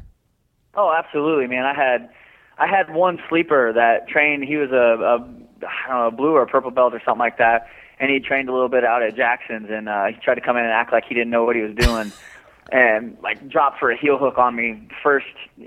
Oh, 0.75 0.95
absolutely, 0.97 1.47
man. 1.47 1.65
I 1.65 1.75
had 1.75 2.11
I 2.59 2.67
had 2.67 2.93
one 2.95 3.19
sleeper 3.29 3.73
that 3.73 4.09
trained. 4.09 4.45
He 4.45 4.57
was 4.57 4.71
a, 4.71 4.77
a 5.03 5.46
I 5.63 5.89
don't 5.89 5.99
know, 5.99 6.17
blue 6.17 6.33
or 6.33 6.47
purple 6.47 6.71
belt 6.71 6.95
or 6.95 7.01
something 7.05 7.19
like 7.19 7.39
that, 7.39 7.69
and 7.99 8.11
he 8.11 8.21
trained 8.21 8.49
a 8.49 8.53
little 8.53 8.69
bit 8.69 8.85
out 8.85 9.03
at 9.03 9.17
Jackson's, 9.17 9.69
and 9.71 9.89
uh, 9.89 10.07
he 10.07 10.15
tried 10.15 10.37
to 10.37 10.41
come 10.41 10.57
in 10.57 10.65
and 10.65 10.73
act 10.73 10.93
like 10.93 11.05
he 11.05 11.15
didn't 11.15 11.31
know 11.31 11.45
what 11.45 11.57
he 11.57 11.63
was 11.63 11.75
doing. 11.75 12.13
And 12.73 13.17
like 13.23 13.49
dropped 13.49 13.79
for 13.79 13.93
a 13.93 13.97
heel 13.97 14.19
hook 14.19 14.39
on 14.39 14.57
me 14.57 14.89
first, 15.01 15.27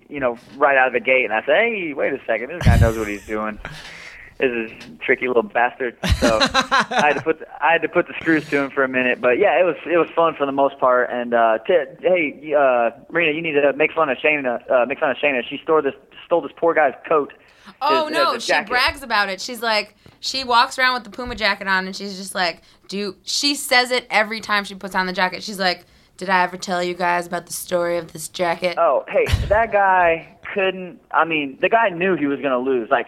you 0.10 0.20
know, 0.20 0.38
right 0.58 0.76
out 0.76 0.88
of 0.88 0.92
the 0.92 1.00
gate. 1.00 1.24
And 1.24 1.34
I 1.34 1.40
said, 1.46 1.56
"Hey, 1.56 1.94
wait 1.94 2.12
a 2.12 2.20
second, 2.26 2.50
this 2.50 2.62
guy 2.62 2.78
knows 2.78 2.98
what 2.98 3.08
he's 3.08 3.26
doing." 3.26 3.58
is 4.40 4.72
a 4.72 4.90
tricky 5.04 5.28
little 5.28 5.44
bastard. 5.44 5.98
So 6.20 6.40
I 6.42 7.04
had 7.08 7.14
to 7.16 7.22
put 7.22 7.40
the, 7.40 7.48
I 7.64 7.74
had 7.74 7.82
to 7.82 7.90
put 7.90 8.08
the 8.08 8.14
screws 8.20 8.48
to 8.50 8.64
him 8.64 8.72
for 8.72 8.84
a 8.84 8.88
minute. 8.88 9.20
But 9.22 9.38
yeah, 9.40 9.60
it 9.60 9.64
was 9.64 9.76
it 9.86 9.98
was 9.98 10.10
fun 10.16 10.36
for 10.36 10.46
the 10.46 10.52
most 10.52 10.80
part. 10.80 11.10
And 11.12 11.34
uh, 11.34 11.60
t- 11.66 11.74
hey, 12.02 12.54
uh, 12.58 12.92
Marina, 13.12 13.32
you 13.34 13.42
need 13.42 13.54
to 13.54 13.74
make 13.74 13.92
fun 13.94 14.10
of 14.10 14.18
Shayna. 14.18 14.70
Uh, 14.70 14.86
make 14.86 15.00
fun 15.00 15.12
of 15.12 15.18
Shayna. 15.18 15.42
She 15.48 15.60
stole 15.64 15.82
this 15.82 15.96
stole 16.26 16.42
this 16.42 16.52
poor 16.56 16.74
guy's 16.74 16.94
coat. 17.08 17.34
Oh 17.82 18.08
his- 18.08 18.14
no, 18.14 18.34
his 18.34 18.46
she 18.46 18.62
brags 18.64 19.04
about 19.04 19.30
it. 19.30 19.42
She's 19.42 19.62
like, 19.62 19.96
she 20.20 20.44
walks 20.44 20.80
around 20.80 20.94
with 20.96 21.04
the 21.04 21.10
Puma 21.12 21.36
jacket 21.36 21.68
on, 21.68 21.86
and 21.86 21.96
she's 21.96 22.18
just 22.18 22.34
like, 22.36 22.62
do. 22.88 23.16
She 23.24 23.56
says 23.56 23.92
it 23.92 24.08
every 24.10 24.40
time 24.42 24.64
she 24.64 24.76
puts 24.76 24.96
on 24.96 25.06
the 25.06 25.14
jacket. 25.14 25.44
She's 25.44 25.60
like, 25.60 25.86
did 26.18 26.30
I 26.30 26.44
ever 26.44 26.58
tell 26.58 26.84
you 26.84 26.94
guys 26.94 27.28
about 27.28 27.46
the 27.46 27.54
story 27.54 27.98
of 27.98 28.12
this 28.12 28.28
jacket? 28.28 28.78
Oh, 28.78 29.06
hey, 29.08 29.26
that 29.48 29.72
guy 29.72 30.38
couldn't. 30.54 31.00
I 31.12 31.26
mean, 31.26 31.58
the 31.62 31.70
guy 31.70 31.90
knew 31.90 32.16
he 32.16 32.26
was 32.26 32.40
going 32.40 32.52
to 32.52 32.60
lose. 32.60 32.90
Like, 32.90 33.08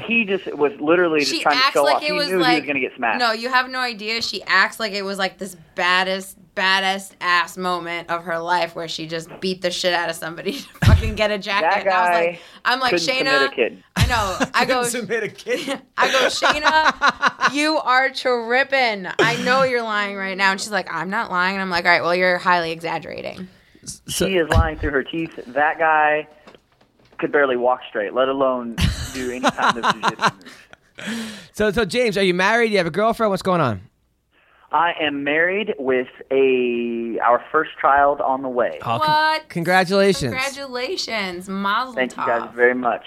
he 0.00 0.24
just 0.24 0.46
was 0.56 0.72
literally 0.80 1.20
just 1.20 1.32
she 1.32 1.42
trying 1.42 1.56
to 1.56 1.64
acts 1.64 1.74
show 1.74 1.82
like 1.82 1.96
off. 1.96 2.02
it 2.02 2.06
he 2.06 2.12
was 2.12 2.28
knew 2.28 2.38
like 2.38 2.54
he 2.54 2.60
was 2.60 2.66
going 2.66 2.74
to 2.74 2.80
get 2.80 2.96
smashed. 2.96 3.18
No, 3.18 3.32
you 3.32 3.48
have 3.48 3.70
no 3.70 3.78
idea. 3.78 4.20
She 4.22 4.42
acts 4.44 4.78
like 4.78 4.92
it 4.92 5.02
was 5.02 5.18
like 5.18 5.38
this 5.38 5.56
baddest, 5.74 6.36
baddest 6.54 7.16
ass 7.20 7.56
moment 7.56 8.10
of 8.10 8.24
her 8.24 8.38
life 8.38 8.74
where 8.74 8.88
she 8.88 9.06
just 9.06 9.28
beat 9.40 9.62
the 9.62 9.70
shit 9.70 9.92
out 9.92 10.10
of 10.10 10.16
somebody 10.16 10.52
to 10.60 10.68
fucking 10.84 11.14
get 11.14 11.30
a 11.30 11.38
jacket. 11.38 11.66
That 11.70 11.80
and 11.80 11.88
I 11.88 12.00
was 12.00 12.08
guy 12.08 12.26
like, 12.26 12.40
I'm 12.64 12.80
like 12.80 12.90
couldn't 12.90 13.08
Shayna. 13.08 13.82
I 13.96 14.06
know. 14.06 14.46
I 14.54 14.64
go. 14.66 14.84
Submit 14.84 15.22
a 15.22 15.28
kid. 15.28 15.80
I 15.96 16.12
go, 16.12 16.18
Shayna, 16.26 17.54
you 17.54 17.78
are 17.78 18.10
tripping. 18.10 19.06
I 19.18 19.42
know 19.44 19.62
you're 19.62 19.82
lying 19.82 20.16
right 20.16 20.36
now. 20.36 20.52
And 20.52 20.60
she's 20.60 20.70
like, 20.70 20.92
I'm 20.92 21.10
not 21.10 21.30
lying. 21.30 21.54
And 21.54 21.62
I'm 21.62 21.70
like, 21.70 21.84
all 21.84 21.90
right, 21.90 22.02
well, 22.02 22.14
you're 22.14 22.38
highly 22.38 22.70
exaggerating. 22.70 23.48
she 24.08 24.36
is 24.36 24.48
lying 24.50 24.78
through 24.78 24.90
her 24.90 25.02
teeth. 25.02 25.40
That 25.46 25.78
guy 25.78 26.28
could 27.18 27.32
barely 27.32 27.56
walk 27.56 27.80
straight, 27.88 28.14
let 28.14 28.28
alone 28.28 28.76
do 29.14 29.30
any 29.30 29.50
kind 29.50 29.78
of 29.78 29.84
jiu-jitsu 29.94 30.30
move. 30.98 31.48
So, 31.52 31.70
so 31.70 31.84
James, 31.84 32.16
are 32.16 32.22
you 32.22 32.34
married? 32.34 32.70
You 32.72 32.78
have 32.78 32.86
a 32.86 32.90
girlfriend? 32.90 33.30
What's 33.30 33.42
going 33.42 33.60
on? 33.60 33.82
I 34.72 34.94
am 35.00 35.22
married 35.24 35.74
with 35.78 36.08
a 36.30 37.18
our 37.22 37.42
first 37.52 37.70
child 37.80 38.20
on 38.20 38.42
the 38.42 38.48
way. 38.48 38.78
Oh, 38.82 38.84
con- 38.84 38.98
What? 39.00 39.48
congratulations. 39.48 40.32
Congratulations. 40.32 41.48
Mazel 41.48 41.94
Thank 41.94 42.16
you 42.16 42.26
guys 42.26 42.50
very 42.54 42.74
much. 42.74 43.04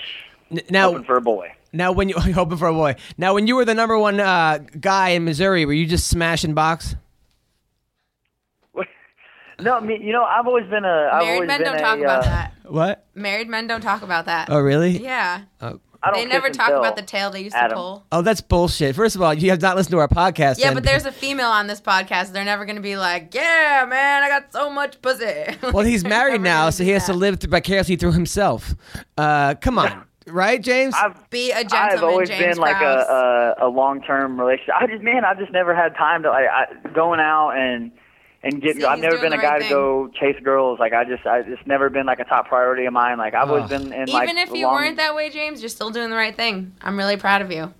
N- 0.51 0.61
now, 0.69 0.89
Hoping 0.91 1.03
for 1.03 1.17
a 1.17 1.21
boy. 1.21 1.51
now, 1.73 1.91
when 1.91 2.07
you 2.09 2.15
hoping 2.33 2.57
for 2.57 2.67
a 2.67 2.73
boy. 2.73 2.95
Now, 3.17 3.33
when 3.33 3.45
you 3.45 3.55
were 3.55 3.65
the 3.65 3.75
number 3.75 3.97
one 3.99 4.19
uh, 4.19 4.59
guy 4.79 5.09
in 5.09 5.25
Missouri, 5.25 5.65
were 5.65 5.73
you 5.73 5.85
just 5.85 6.07
smashing 6.07 6.53
box? 6.53 6.95
No, 9.61 9.75
I 9.75 9.79
mean, 9.79 10.01
you 10.01 10.11
know, 10.13 10.23
I've 10.23 10.47
always 10.47 10.67
been 10.67 10.85
a. 10.85 11.09
I've 11.11 11.23
Married 11.23 11.33
always 11.35 11.47
men 11.47 11.59
been 11.59 11.65
don't 11.65 11.75
a, 11.75 11.81
talk 11.81 11.99
about 11.99 12.23
uh, 12.23 12.29
that. 12.29 12.53
What? 12.65 13.05
Married 13.15 13.49
men 13.49 13.67
don't 13.67 13.81
talk 13.81 14.01
about 14.01 14.25
that. 14.25 14.49
Oh, 14.49 14.59
really? 14.59 14.91
Yeah. 15.03 15.41
Oh. 15.61 15.79
I 16.01 16.11
don't 16.11 16.19
They 16.19 16.25
never 16.27 16.49
talk 16.49 16.69
about 16.69 16.95
the 16.95 17.01
tail 17.01 17.29
they 17.29 17.41
used 17.41 17.55
Adam. 17.55 17.71
to 17.71 17.75
pull. 17.75 18.05
Oh, 18.11 18.21
that's 18.21 18.39
bullshit. 18.39 18.95
First 18.95 19.17
of 19.17 19.21
all, 19.21 19.33
you 19.33 19.49
have 19.49 19.61
not 19.61 19.75
listened 19.75 19.91
to 19.91 19.99
our 19.99 20.07
podcast. 20.07 20.57
Yeah, 20.57 20.67
then. 20.67 20.75
but 20.75 20.83
there's 20.83 21.05
a 21.05 21.11
female 21.11 21.49
on 21.49 21.67
this 21.67 21.81
podcast. 21.81 22.31
They're 22.31 22.45
never 22.45 22.63
gonna 22.63 22.79
be 22.79 22.95
like, 22.95 23.35
"Yeah, 23.35 23.85
man, 23.87 24.23
I 24.23 24.29
got 24.29 24.53
so 24.53 24.69
much 24.69 25.01
pussy." 25.01 25.25
Well, 25.73 25.85
he's 25.85 26.05
married 26.05 26.41
now, 26.41 26.69
so 26.69 26.83
he 26.85 26.91
has 26.91 27.05
to 27.07 27.13
live 27.13 27.39
th- 27.39 27.51
vicariously 27.51 27.97
through 27.97 28.13
himself. 28.13 28.73
Uh, 29.17 29.55
come 29.55 29.77
on, 29.77 30.05
right, 30.27 30.61
James? 30.61 30.95
I've 30.95 31.29
Be 31.29 31.51
a 31.51 31.65
gentleman, 31.65 31.97
I've 31.97 32.03
always 32.03 32.29
James 32.29 32.55
been 32.55 32.57
like 32.63 32.81
a, 32.81 33.55
a 33.59 33.67
a 33.67 33.69
long 33.69 34.01
term 34.01 34.39
relationship. 34.39 34.75
I 34.79 34.87
just 34.87 35.03
man, 35.03 35.25
I've 35.25 35.37
just 35.37 35.51
never 35.51 35.75
had 35.75 35.95
time 35.95 36.23
to 36.23 36.29
like 36.29 36.45
I, 36.47 36.89
going 36.93 37.19
out 37.19 37.51
and 37.51 37.91
and 38.43 38.61
get. 38.61 38.77
See, 38.77 38.83
I've 38.83 38.99
never 38.99 39.17
been 39.17 39.33
a 39.33 39.37
the 39.37 39.43
right 39.43 39.59
guy 39.61 39.67
to 39.67 39.69
go 39.69 40.07
chase 40.19 40.35
girls. 40.43 40.79
Like 40.79 40.93
I 40.93 41.03
just, 41.05 41.25
I 41.25 41.39
it's 41.39 41.65
never 41.65 41.89
been 41.89 42.05
like 42.05 42.19
a 42.19 42.25
top 42.25 42.47
priority 42.47 42.85
of 42.85 42.93
mine. 42.93 43.17
Like 43.17 43.33
I've 43.33 43.49
always 43.49 43.69
been 43.69 43.93
in 43.93 44.09
Even 44.09 44.13
like. 44.13 44.29
if 44.35 44.51
you 44.53 44.65
long- 44.67 44.75
weren't 44.75 44.97
that 44.97 45.15
way, 45.15 45.29
James, 45.29 45.61
you're 45.61 45.69
still 45.69 45.89
doing 45.89 46.09
the 46.09 46.15
right 46.15 46.35
thing. 46.35 46.73
I'm 46.81 46.97
really 46.97 47.17
proud 47.17 47.41
of 47.41 47.51
you. 47.51 47.73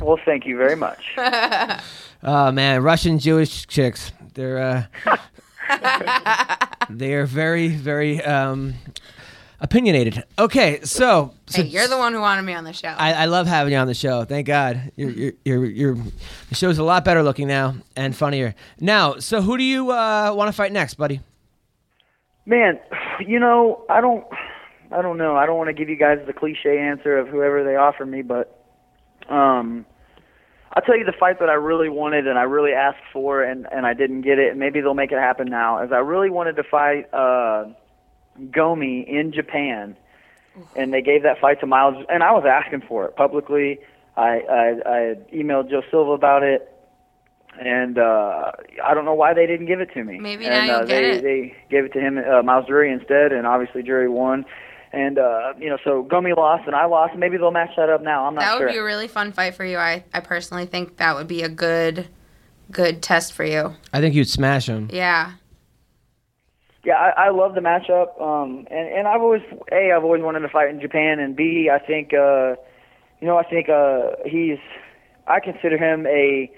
Well, 0.00 0.18
thank 0.24 0.46
you 0.46 0.56
very 0.56 0.76
much. 0.76 1.16
Oh 2.22 2.52
man, 2.52 2.82
Russian 2.82 3.18
Jewish 3.18 3.66
chicks. 3.66 4.12
They're 4.34 4.86
uh, 5.06 5.16
they 6.90 7.14
are 7.14 7.24
very 7.24 7.68
very 7.68 8.22
um, 8.22 8.74
opinionated. 9.60 10.24
Okay, 10.38 10.80
so, 10.82 11.34
so 11.46 11.62
Hey, 11.62 11.68
you're 11.68 11.88
the 11.88 11.98
one 11.98 12.12
who 12.12 12.20
wanted 12.20 12.42
me 12.42 12.54
on 12.54 12.64
the 12.64 12.72
show. 12.72 12.88
I, 12.88 13.12
I 13.12 13.24
love 13.26 13.46
having 13.46 13.72
you 13.72 13.78
on 13.78 13.86
the 13.86 13.94
show. 13.94 14.24
Thank 14.24 14.46
God. 14.46 14.92
You're, 14.96 15.10
you're, 15.10 15.32
you're, 15.44 15.64
you're, 15.66 15.94
the 16.48 16.54
show's 16.54 16.78
a 16.78 16.84
lot 16.84 17.04
better 17.04 17.22
looking 17.22 17.48
now 17.48 17.74
and 17.96 18.16
funnier. 18.16 18.54
Now, 18.80 19.18
so 19.18 19.40
who 19.42 19.56
do 19.58 19.64
you 19.64 19.90
uh, 19.90 20.32
want 20.34 20.48
to 20.48 20.52
fight 20.52 20.72
next, 20.72 20.94
buddy? 20.94 21.20
Man, 22.46 22.80
you 23.20 23.38
know, 23.38 23.84
I 23.88 24.00
don't, 24.00 24.24
I 24.90 25.02
don't 25.02 25.18
know. 25.18 25.36
I 25.36 25.46
don't 25.46 25.56
want 25.56 25.68
to 25.68 25.74
give 25.74 25.88
you 25.88 25.96
guys 25.96 26.18
the 26.26 26.32
cliche 26.32 26.78
answer 26.78 27.18
of 27.18 27.28
whoever 27.28 27.62
they 27.62 27.76
offer 27.76 28.04
me, 28.04 28.22
but 28.22 28.64
um, 29.28 29.86
I'll 30.72 30.82
tell 30.82 30.96
you 30.96 31.04
the 31.04 31.12
fight 31.18 31.38
that 31.40 31.48
I 31.48 31.54
really 31.54 31.88
wanted 31.88 32.26
and 32.26 32.38
I 32.38 32.42
really 32.42 32.72
asked 32.72 33.02
for, 33.12 33.42
and 33.42 33.66
and 33.72 33.86
I 33.86 33.94
didn't 33.94 34.22
get 34.22 34.38
it. 34.38 34.50
And 34.50 34.58
maybe 34.60 34.80
they'll 34.80 34.94
make 34.94 35.12
it 35.12 35.18
happen 35.18 35.48
now. 35.48 35.82
Is 35.82 35.90
I 35.92 35.98
really 35.98 36.30
wanted 36.30 36.56
to 36.56 36.62
fight 36.62 37.12
uh, 37.12 37.66
Gomi 38.50 39.06
in 39.06 39.32
Japan, 39.32 39.96
and 40.76 40.92
they 40.92 41.02
gave 41.02 41.22
that 41.22 41.40
fight 41.40 41.60
to 41.60 41.66
Myles, 41.66 42.04
and 42.08 42.22
I 42.22 42.32
was 42.32 42.44
asking 42.46 42.82
for 42.88 43.06
it 43.06 43.16
publicly. 43.16 43.78
I 44.16 44.40
I, 44.50 44.66
I 44.86 45.14
emailed 45.34 45.70
Joe 45.70 45.82
Silva 45.90 46.12
about 46.12 46.42
it. 46.42 46.66
And 47.60 47.98
uh, 47.98 48.52
I 48.82 48.94
don't 48.94 49.04
know 49.04 49.12
why 49.14 49.34
they 49.34 49.44
didn't 49.44 49.66
give 49.66 49.80
it 49.80 49.92
to 49.94 50.04
me. 50.04 50.20
Maybe 50.20 50.46
and, 50.46 50.68
now 50.68 50.74
uh, 50.74 50.78
you'll 50.78 50.86
get 50.86 51.00
they, 51.00 51.10
it. 51.10 51.22
they 51.22 51.56
gave 51.68 51.84
it 51.84 51.92
to 51.94 52.00
him, 52.00 52.16
uh, 52.16 52.42
Myles 52.44 52.66
Jury 52.66 52.92
instead, 52.92 53.32
and 53.32 53.44
obviously 53.44 53.82
Jury 53.82 54.08
won. 54.08 54.46
And 54.92 55.18
uh, 55.18 55.54
you 55.58 55.68
know, 55.68 55.76
so 55.82 56.04
Gomi 56.04 56.34
lost 56.34 56.66
and 56.66 56.76
I 56.76 56.86
lost. 56.86 57.16
Maybe 57.16 57.36
they'll 57.36 57.50
match 57.50 57.70
that 57.76 57.90
up 57.90 58.02
now. 58.02 58.26
I'm 58.26 58.36
not 58.36 58.42
sure. 58.42 58.50
that 58.50 58.54
would 58.54 58.72
sure. 58.72 58.72
be 58.72 58.78
a 58.78 58.84
really 58.84 59.08
fun 59.08 59.32
fight 59.32 59.56
for 59.56 59.64
you. 59.64 59.78
I, 59.78 60.04
I 60.14 60.20
personally 60.20 60.66
think 60.66 60.98
that 60.98 61.16
would 61.16 61.26
be 61.26 61.42
a 61.42 61.48
good, 61.48 62.08
good 62.70 63.02
test 63.02 63.32
for 63.32 63.44
you. 63.44 63.74
I 63.92 64.00
think 64.00 64.14
you'd 64.14 64.28
smash 64.28 64.68
him. 64.68 64.88
Yeah. 64.92 65.32
Yeah, 66.84 66.94
I, 66.94 67.26
I 67.26 67.30
love 67.30 67.54
the 67.54 67.60
matchup. 67.60 68.20
Um, 68.20 68.66
and 68.70 68.88
and 68.88 69.08
I've 69.08 69.20
always 69.20 69.42
a 69.72 69.92
I've 69.92 70.04
always 70.04 70.22
wanted 70.22 70.40
to 70.40 70.48
fight 70.48 70.70
in 70.70 70.80
Japan, 70.80 71.18
and 71.20 71.36
b 71.36 71.70
I 71.72 71.78
think 71.78 72.12
uh, 72.14 72.56
you 73.20 73.26
know 73.26 73.36
I 73.36 73.44
think 73.44 73.68
uh, 73.68 74.16
he's 74.24 74.58
I 75.26 75.40
consider 75.40 75.76
him 75.76 76.06
a 76.06 76.50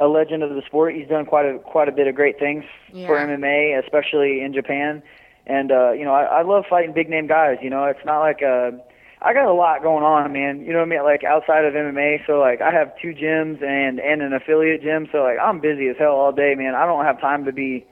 a 0.00 0.06
legend 0.06 0.42
of 0.42 0.50
the 0.50 0.62
sport. 0.66 0.94
He's 0.94 1.08
done 1.08 1.26
quite 1.26 1.46
a 1.46 1.58
quite 1.58 1.88
a 1.88 1.92
bit 1.92 2.06
of 2.06 2.14
great 2.14 2.38
things 2.38 2.64
for 3.06 3.16
MMA, 3.16 3.82
especially 3.82 4.40
in 4.42 4.52
Japan. 4.52 5.02
And 5.46 5.70
uh, 5.70 5.92
you 5.92 6.04
know, 6.04 6.12
I, 6.14 6.40
I 6.40 6.42
love 6.42 6.64
fighting 6.68 6.92
big 6.94 7.08
name 7.08 7.26
guys. 7.26 7.58
You 7.62 7.70
know, 7.70 7.84
it's 7.84 8.04
not 8.04 8.20
like 8.20 8.42
uh, 8.42 8.72
I 9.20 9.32
got 9.32 9.46
a 9.46 9.52
lot 9.54 9.82
going 9.82 10.04
on, 10.04 10.32
man. 10.32 10.60
You 10.60 10.72
know 10.72 10.80
what 10.80 10.86
I 10.86 10.90
mean? 10.90 11.02
Like 11.04 11.24
outside 11.24 11.64
of 11.64 11.74
MMA, 11.74 12.26
so 12.26 12.38
like 12.38 12.60
I 12.60 12.70
have 12.70 12.92
two 13.00 13.14
gyms 13.14 13.62
and 13.62 14.00
and 14.00 14.22
an 14.22 14.32
affiliate 14.32 14.82
gym. 14.82 15.08
So 15.12 15.18
like 15.18 15.38
I'm 15.42 15.60
busy 15.60 15.88
as 15.88 15.96
hell 15.98 16.12
all 16.12 16.32
day, 16.32 16.54
man. 16.56 16.74
I 16.74 16.86
don't 16.86 17.04
have 17.04 17.20
time 17.20 17.44
to 17.44 17.52
be, 17.52 17.86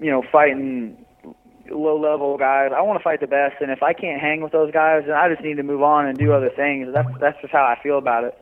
you 0.00 0.10
know, 0.10 0.22
fighting 0.32 0.96
low 1.70 2.00
level 2.00 2.36
guys. 2.36 2.72
I 2.76 2.80
want 2.82 2.98
to 2.98 3.02
fight 3.04 3.20
the 3.20 3.26
best, 3.28 3.56
and 3.60 3.70
if 3.70 3.82
I 3.82 3.92
can't 3.92 4.20
hang 4.20 4.40
with 4.42 4.50
those 4.52 4.72
guys, 4.72 5.04
then 5.06 5.14
I 5.14 5.28
just 5.28 5.42
need 5.42 5.56
to 5.58 5.62
move 5.62 5.82
on 5.82 6.06
and 6.06 6.18
do 6.18 6.32
other 6.32 6.50
things. 6.50 6.88
That's 6.92 7.08
that's 7.20 7.40
just 7.40 7.52
how 7.52 7.62
I 7.64 7.80
feel 7.82 7.98
about 7.98 8.24
it. 8.24 8.36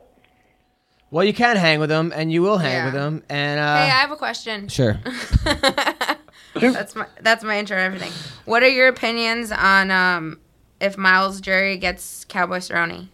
Well, 1.11 1.23
you 1.25 1.33
can 1.33 1.55
hang 1.57 1.79
with 1.79 1.89
them, 1.89 2.11
and 2.15 2.31
you 2.31 2.41
will 2.41 2.57
hang 2.59 2.71
Yeah. 2.73 2.85
with 2.85 2.93
them. 2.93 3.23
And 3.29 3.59
hey, 3.59 3.65
uh, 3.89 3.95
I 3.95 3.99
have 4.01 4.11
a 4.11 4.15
question. 4.15 4.67
sure. 4.67 4.99
that's 6.55 6.95
my 6.95 7.05
that's 7.21 7.43
my 7.43 7.57
intro 7.59 7.77
and 7.77 7.85
everything. 7.85 8.11
What 8.45 8.63
are 8.63 8.67
your 8.69 8.87
opinions 8.87 9.51
on 9.51 9.91
um 9.91 10.39
if 10.79 10.97
Myles 10.97 11.41
Jury 11.41 11.77
gets 11.77 12.25
Cowboy 12.25 12.57
Cerrone? 12.57 13.09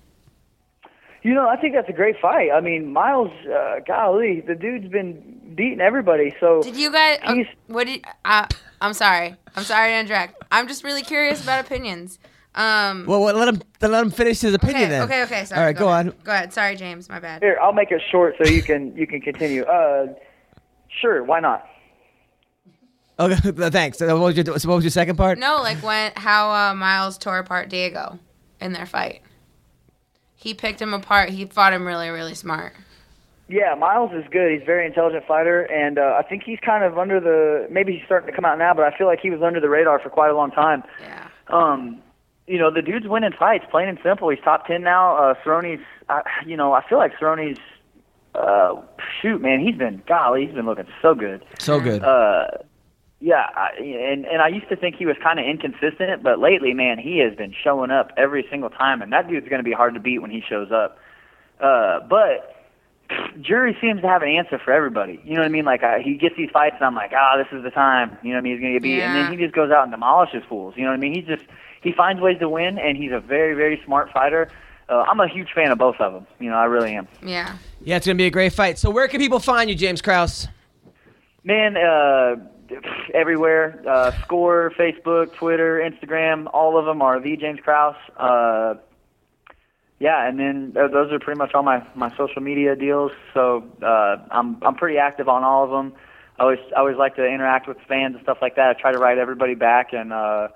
You 1.25 1.33
know, 1.33 1.49
I 1.49 1.55
think 1.57 1.73
that's 1.73 1.89
a 1.89 1.93
great 1.93 2.19
fight. 2.21 2.51
I 2.53 2.61
mean, 2.61 2.93
Myles, 2.93 3.31
uh, 3.51 3.79
golly, 3.87 4.41
the 4.41 4.53
dude's 4.53 4.87
been 4.89 5.55
beating 5.55 5.81
everybody. 5.81 6.35
So 6.39 6.61
Did 6.61 6.75
you 6.75 6.91
guys? 6.91 7.17
uh, 7.23 7.35
what 7.65 7.87
did? 7.87 8.05
Uh, 8.23 8.45
I'm 8.79 8.93
sorry. 8.93 9.35
I'm 9.55 9.63
sorry 9.63 9.89
to 9.89 9.97
interject. 10.01 10.43
I'm 10.51 10.67
just 10.67 10.83
really 10.83 11.01
curious 11.01 11.41
about 11.41 11.65
opinions. 11.65 12.19
Um. 12.53 13.05
Well, 13.07 13.21
well, 13.23 13.35
let 13.35 13.47
him 13.47 13.59
then 13.79 13.91
let 13.91 14.03
him 14.03 14.11
finish 14.11 14.39
his 14.39 14.53
opinion 14.53 14.83
Okay. 14.83 14.89
then. 14.89 15.01
Okay. 15.01 15.23
Okay. 15.23 15.45
Sorry. 15.45 15.59
All 15.59 15.65
right, 15.65 15.75
go, 15.75 15.89
ahead. 15.89 16.09
on. 16.09 16.13
Go 16.23 16.31
ahead. 16.31 16.53
Sorry, 16.53 16.75
James. 16.75 17.09
My 17.09 17.19
bad. 17.19 17.41
here, 17.41 17.57
I'll 17.59 17.73
make 17.73 17.91
it 17.91 18.03
short 18.11 18.35
so 18.37 18.47
you 18.47 18.61
can 18.61 18.95
you 18.95 19.07
can 19.07 19.19
continue. 19.19 19.63
Uh, 19.63 20.13
sure, 21.01 21.23
why 21.23 21.39
not? 21.39 21.67
Okay, 23.19 23.35
thanks. 23.71 23.97
So 23.97 24.05
what 24.19 24.25
was 24.25 24.37
your 24.37 24.59
so 24.59 24.69
what 24.69 24.75
was 24.75 24.83
your 24.83 24.91
second 24.91 25.15
part? 25.15 25.39
No, 25.39 25.57
like 25.63 25.81
when 25.81 26.11
how 26.17 26.51
uh, 26.51 26.75
Myles 26.75 27.17
tore 27.17 27.39
apart 27.39 27.69
Diego 27.69 28.19
in 28.61 28.73
their 28.73 28.85
fight. 28.85 29.21
He 30.45 30.53
picked 30.53 30.79
him 30.79 30.93
apart. 30.93 31.29
He 31.29 31.45
fought 31.45 31.73
him 31.73 31.87
really, 31.87 32.09
really 32.09 32.35
smart. 32.35 32.73
Yeah, 33.47 33.73
Myles 33.73 34.11
is 34.13 34.25
good. 34.29 34.51
He's 34.51 34.61
a 34.61 34.65
very 34.65 34.85
intelligent 34.85 35.25
fighter, 35.25 35.63
and 35.63 35.97
uh, 35.97 36.19
I 36.19 36.21
think 36.21 36.43
he's 36.43 36.59
kind 36.59 36.83
of 36.83 36.99
under 36.99 37.19
the. 37.19 37.67
Maybe 37.71 37.93
he's 37.93 38.05
starting 38.05 38.29
to 38.29 38.35
come 38.35 38.45
out 38.45 38.59
now, 38.59 38.71
but 38.75 38.83
I 38.83 38.95
feel 38.95 39.07
like 39.07 39.19
he 39.19 39.31
was 39.31 39.41
under 39.41 39.59
the 39.59 39.69
radar 39.69 39.97
for 39.97 40.11
quite 40.11 40.29
a 40.29 40.35
long 40.35 40.51
time. 40.51 40.83
Yeah. 41.01 41.27
Um, 41.47 41.99
you 42.45 42.59
know, 42.59 42.69
the 42.69 42.83
dude's 42.83 43.07
winning 43.07 43.31
fights, 43.31 43.65
plain 43.71 43.87
and 43.87 43.97
simple. 44.03 44.29
He's 44.29 44.37
top 44.43 44.67
ten 44.67 44.83
now. 44.83 45.17
Uh, 45.17 45.33
Cerrone's, 45.43 45.81
uh, 46.09 46.21
you 46.45 46.55
know, 46.55 46.73
I 46.73 46.87
feel 46.87 46.99
like 46.99 47.13
Cerrone's. 47.19 47.57
Uh, 48.35 48.83
shoot, 49.19 49.41
man, 49.41 49.61
he's 49.61 49.77
been 49.77 50.03
golly, 50.07 50.45
he's 50.45 50.53
been 50.53 50.67
looking 50.67 50.85
so 51.01 51.15
good. 51.15 51.43
So 51.57 51.79
good. 51.79 52.03
Uh, 52.03 52.45
yeah, 53.25 53.47
I, 53.55 53.69
and 53.81 54.23
and 54.25 54.39
I 54.39 54.49
used 54.49 54.69
to 54.69 54.75
think 54.75 54.97
he 54.97 55.07
was 55.07 55.15
kind 55.21 55.39
of 55.39 55.47
inconsistent, 55.47 56.21
but 56.21 56.37
lately, 56.37 56.75
man, 56.75 56.99
he 56.99 57.17
has 57.27 57.35
been 57.35 57.55
showing 57.63 57.89
up 57.89 58.11
every 58.17 58.45
single 58.51 58.69
time, 58.69 59.01
and 59.01 59.11
that 59.13 59.27
dude's 59.27 59.49
going 59.49 59.57
to 59.57 59.63
be 59.63 59.71
hard 59.71 59.95
to 59.95 59.99
beat 59.99 60.19
when 60.19 60.29
he 60.29 60.43
shows 60.47 60.71
up. 60.71 60.99
Uh, 61.59 62.01
but 62.07 62.69
Jury 63.41 63.75
seems 63.81 64.01
to 64.01 64.07
have 64.07 64.21
an 64.21 64.29
answer 64.29 64.59
for 64.63 64.71
everybody. 64.71 65.19
You 65.23 65.33
know 65.33 65.39
what 65.39 65.47
I 65.47 65.49
mean? 65.49 65.65
Like 65.65 65.81
I, 65.81 66.01
he 66.01 66.17
gets 66.17 66.35
these 66.37 66.51
fights, 66.53 66.75
and 66.75 66.85
I'm 66.85 66.93
like, 66.93 67.13
ah, 67.17 67.35
this 67.35 67.47
is 67.51 67.63
the 67.63 67.71
time. 67.71 68.15
You 68.21 68.29
know 68.29 68.35
what 68.35 68.41
I 68.41 68.41
mean? 68.41 68.53
He's 68.53 68.61
gonna 68.61 68.73
get 68.73 68.83
beat, 68.83 69.01
and 69.01 69.15
then 69.15 69.31
he 69.31 69.43
just 69.43 69.55
goes 69.55 69.71
out 69.71 69.81
and 69.81 69.91
demolishes 69.91 70.43
fools. 70.47 70.75
You 70.77 70.83
know 70.83 70.91
what 70.91 70.97
I 70.97 70.99
mean? 70.99 71.15
He's 71.15 71.25
just 71.25 71.49
he 71.81 71.93
finds 71.93 72.21
ways 72.21 72.37
to 72.41 72.47
win, 72.47 72.77
and 72.77 72.95
he's 72.95 73.11
a 73.11 73.19
very 73.19 73.55
very 73.55 73.81
smart 73.85 74.11
fighter. 74.13 74.51
Uh, 74.87 75.03
I'm 75.09 75.19
a 75.19 75.27
huge 75.27 75.49
fan 75.55 75.71
of 75.71 75.79
both 75.79 75.95
of 75.99 76.13
them. 76.13 76.27
You 76.37 76.51
know, 76.51 76.57
I 76.57 76.65
really 76.65 76.93
am. 76.93 77.07
Yeah. 77.23 77.57
Yeah, 77.81 77.97
it's 77.97 78.05
gonna 78.05 78.17
be 78.17 78.27
a 78.27 78.29
great 78.29 78.53
fight. 78.53 78.77
So 78.77 78.91
where 78.91 79.07
can 79.07 79.19
people 79.19 79.39
find 79.39 79.67
you, 79.67 79.75
James 79.75 80.03
Krause? 80.03 80.47
Man, 81.43 81.75
uh, 81.75 82.35
everywhere. 83.13 83.81
Uh, 83.87 84.11
Score, 84.23 84.71
Facebook, 84.77 85.33
Twitter, 85.33 85.79
Instagram, 85.79 86.47
all 86.53 86.77
of 86.77 86.85
them 86.85 87.01
are 87.01 87.19
the 87.19 87.37
James 87.37 87.59
Krause. 87.61 87.95
Uh, 88.17 88.75
yeah, 89.99 90.27
and 90.27 90.37
then 90.39 90.71
those 90.73 91.11
are 91.11 91.19
pretty 91.19 91.37
much 91.37 91.53
all 91.53 91.63
my, 91.63 91.85
my 91.95 92.15
social 92.17 92.41
media 92.41 92.75
deals. 92.75 93.11
So 93.33 93.63
uh, 93.81 94.17
I'm 94.29 94.61
I'm 94.61 94.75
pretty 94.75 94.97
active 94.97 95.29
on 95.29 95.43
all 95.43 95.63
of 95.63 95.69
them. 95.69 95.93
I 96.37 96.43
always 96.43 96.59
I 96.75 96.79
always 96.79 96.97
like 96.97 97.15
to 97.15 97.25
interact 97.25 97.67
with 97.67 97.77
fans 97.87 98.15
and 98.15 98.23
stuff 98.23 98.39
like 98.41 98.55
that. 98.57 98.75
I 98.77 98.79
try 98.79 98.91
to 98.91 98.97
write 98.97 99.17
everybody 99.17 99.55
back 99.55 99.93
and 99.93 100.11
uh, 100.11 100.49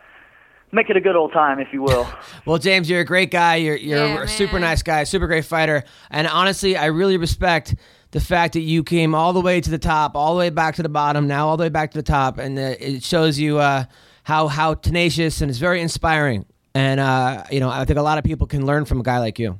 make 0.73 0.90
it 0.90 0.98
a 0.98 1.02
good 1.02 1.15
old 1.15 1.31
time, 1.31 1.60
if 1.60 1.69
you 1.72 1.81
will. 1.81 2.07
Well, 2.45 2.57
James, 2.57 2.90
you're 2.90 2.99
a 3.02 3.06
great 3.06 3.31
guy. 3.31 3.56
You're 3.57 3.76
you're 3.76 4.06
Yeah, 4.07 4.23
a 4.23 4.27
super 4.27 4.60
nice 4.60 4.81
guy, 4.84 5.03
super 5.03 5.27
great 5.27 5.45
fighter, 5.45 5.84
and 6.10 6.27
honestly, 6.27 6.76
I 6.76 6.88
really 6.88 7.18
respect 7.18 7.76
the 8.11 8.19
fact 8.19 8.53
that 8.53 8.61
you 8.61 8.84
came 8.84 9.14
all 9.14 9.34
the 9.34 9.41
way 9.41 9.61
to 9.61 9.69
the 9.69 9.77
top, 9.77 10.15
all 10.15 10.34
the 10.34 10.40
way 10.40 10.49
back 10.49 10.76
to 10.76 10.84
the 10.84 10.90
bottom, 10.90 11.27
now 11.27 11.48
all 11.48 11.57
the 11.57 11.64
way 11.64 11.69
back 11.69 11.91
to 11.91 11.98
the 11.98 12.03
top, 12.03 12.38
and 12.38 12.57
uh, 12.57 12.76
it 12.80 13.03
shows 13.03 13.38
you 13.38 13.60
uh, 13.60 13.86
how 14.23 14.48
how 14.48 14.73
tenacious 14.73 15.41
and 15.41 15.49
it's 15.49 15.60
very 15.60 15.81
inspiring. 15.81 16.45
And 16.73 16.99
uh, 16.99 17.44
you 17.52 17.60
know, 17.60 17.69
I 17.69 17.86
think 17.86 17.99
a 17.99 18.02
lot 18.02 18.18
of 18.18 18.23
people 18.23 18.48
can 18.48 18.65
learn 18.65 18.86
from 18.86 18.99
a 18.99 19.03
guy 19.03 19.19
like 19.19 19.40
you. 19.40 19.60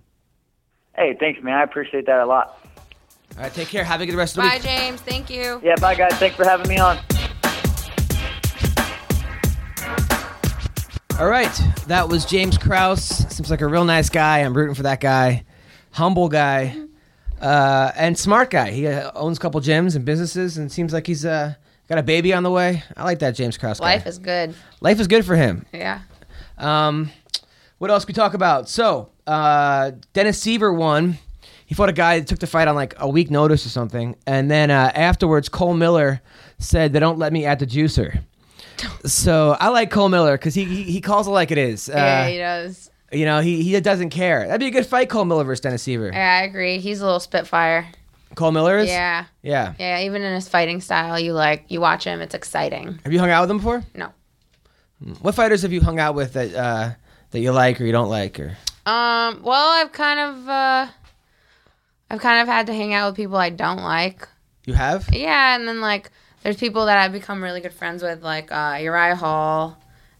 hey, 0.96 1.16
thanks, 1.20 1.42
man. 1.44 1.56
I 1.58 1.64
appreciate 1.64 2.06
that 2.08 2.20
a 2.20 2.26
lot. 2.26 2.60
All 3.38 3.44
right, 3.44 3.54
take 3.54 3.68
care. 3.68 3.84
Have 3.84 4.02
a 4.02 4.06
good 4.06 4.16
rest 4.16 4.38
of 4.38 4.44
the 4.44 4.50
day. 4.50 4.58
Bye, 4.58 4.62
week. 4.62 4.80
James. 4.80 5.02
Thank 5.02 5.30
you. 5.30 5.62
Yeah, 5.64 5.76
bye, 5.80 5.96
guys. 5.96 6.14
Thanks 6.14 6.36
for 6.36 6.46
having 6.46 6.68
me 6.68 6.78
on. 6.80 6.98
All 11.20 11.28
right, 11.28 11.52
that 11.88 12.08
was 12.08 12.26
James 12.26 12.58
Krause. 12.58 13.04
Seems 13.04 13.52
like 13.52 13.60
a 13.62 13.68
real 13.68 13.84
nice 13.84 14.10
guy. 14.10 14.40
I'm 14.40 14.56
rooting 14.56 14.74
for 14.74 14.84
that 14.84 15.02
guy. 15.02 15.44
Humble 15.92 16.30
guy, 16.30 16.76
uh, 17.41 17.91
and 17.95 18.18
smart 18.18 18.49
guy. 18.49 18.72
He 18.72 18.88
uh, 18.88 19.11
owns 19.16 19.38
a 19.38 19.41
couple 19.41 19.60
gyms 19.61 19.95
and 19.95 20.06
businesses, 20.06 20.57
and 20.57 20.72
seems 20.72 20.94
like 20.94 21.07
he's 21.07 21.26
uh, 21.26 21.53
got 21.88 21.98
a 21.98 22.03
baby 22.03 22.34
on 22.34 22.44
the 22.44 22.52
way. 22.52 22.84
I 22.95 23.03
like 23.03 23.20
that 23.20 23.32
James 23.32 23.57
Krause 23.57 23.80
guy. 23.80 23.95
Life 23.95 24.07
is 24.07 24.20
good. 24.20 24.56
Life 24.82 24.99
is 24.99 25.07
good 25.07 25.26
for 25.26 25.36
him. 25.36 25.66
Yeah. 25.74 26.02
Um, 26.57 27.11
what 27.78 27.90
else 27.90 28.06
can 28.06 28.14
we 28.14 28.16
talk 28.16 28.34
about? 28.34 28.68
So, 28.70 29.10
uh, 29.26 29.91
Dennis 30.14 30.44
Siver 30.44 30.76
won. 30.76 31.18
He 31.66 31.76
fought 31.76 31.90
a 31.90 31.94
guy 31.94 32.20
that 32.20 32.28
took 32.28 32.40
the 32.40 32.48
fight 32.48 32.68
on 32.68 32.76
like 32.76 32.95
a 32.98 33.07
week 33.07 33.30
notice 33.30 33.66
or 33.66 33.70
something, 33.70 34.16
and 34.26 34.49
then 34.49 34.72
uh, 34.72 34.91
afterwards, 34.95 35.49
Cole 35.49 35.76
Miller 35.76 36.22
said, 36.57 36.94
"They 36.94 36.99
don't 36.99 37.20
let 37.20 37.32
me 37.32 37.45
at 37.45 37.60
the 37.60 37.68
juicer." 37.68 38.24
so 39.06 39.56
I 39.60 39.70
like 39.70 39.91
Cole 39.91 40.10
Miller 40.10 40.38
because 40.38 40.56
he, 40.56 40.66
he 40.66 40.84
he 40.84 40.99
calls 40.99 41.28
it 41.28 41.32
like 41.32 41.52
it 41.52 41.57
is. 41.57 41.90
Uh, 41.90 41.94
yeah, 41.95 42.28
he 42.28 42.38
does. 42.38 42.89
You 43.11 43.26
know, 43.26 43.40
he 43.40 43.64
he 43.64 43.80
doesn't 43.80 44.11
care. 44.11 44.45
That'd 44.45 44.60
be 44.60 44.68
a 44.68 44.72
good 44.72 44.86
fight, 44.86 45.10
Cole 45.10 45.26
Miller 45.26 45.44
versus 45.44 45.61
Dennis 45.61 45.86
Siver. 45.86 46.11
Yeah, 46.14 46.40
I 46.41 46.44
agree. 46.44 46.80
He's 46.80 47.02
a 47.02 47.06
little 47.06 47.19
spitfire. 47.19 47.88
Cole 48.36 48.52
Miller 48.52 48.77
is. 48.77 48.88
Yeah. 48.90 49.26
Yeah. 49.41 49.73
Yeah, 49.80 50.02
even 50.02 50.22
in 50.22 50.34
his 50.34 50.48
fighting 50.48 50.81
style, 50.81 51.19
you 51.19 51.34
like 51.34 51.65
you 51.69 51.81
watch 51.81 52.03
him, 52.03 52.22
it's 52.22 52.36
exciting. 52.36 52.99
Have 53.03 53.11
you 53.11 53.19
hung 53.19 53.31
out 53.31 53.41
with 53.41 53.52
him 53.52 53.57
before? 53.57 53.84
No. 53.95 54.11
What 55.22 55.34
fighters 55.34 55.61
have 55.64 55.72
you 55.72 55.81
hung 55.81 55.99
out 55.99 56.14
with 56.14 56.34
that 56.34 56.53
uh, 56.53 56.91
that 57.31 57.40
you 57.40 57.52
like 57.52 57.80
or 57.81 57.86
you 57.86 57.91
don't 57.91 58.10
like 58.10 58.40
or? 58.40 58.57
Um, 58.86 59.41
well, 59.44 59.69
I've 59.81 59.91
kind 59.91 60.19
of 60.19 60.49
uh 60.49 60.88
I've 62.11 62.19
kind 62.19 62.41
of 62.41 62.48
had 62.48 62.68
to 62.68 62.73
hang 62.73 62.94
out 62.94 63.11
with 63.11 63.15
people 63.18 63.38
I 63.38 63.49
don't 63.49 63.81
like. 63.84 64.27
You 64.65 64.73
have? 64.73 65.10
Yeah, 65.11 65.56
and 65.56 65.68
then 65.68 65.81
like 65.81 66.11
there's 66.44 66.57
people 66.57 66.86
that 66.86 66.98
I've 66.98 67.11
become 67.11 67.44
really 67.44 67.61
good 67.61 67.73
friends 67.73 68.03
with, 68.03 68.23
like 68.23 68.52
uh, 68.52 68.77
Uriah 68.81 69.15
Hall, 69.15 69.77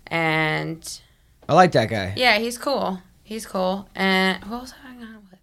and 0.07 1.01
I 1.49 1.53
like 1.53 1.71
that 1.71 1.89
guy. 1.89 2.13
yeah, 2.15 2.38
he's 2.38 2.57
cool. 2.59 3.01
He's 3.23 3.45
cool. 3.45 3.89
And 3.95 4.43
who 4.43 4.53
else 4.53 4.71
have 4.71 4.80
I 4.85 5.15
with? 5.31 5.39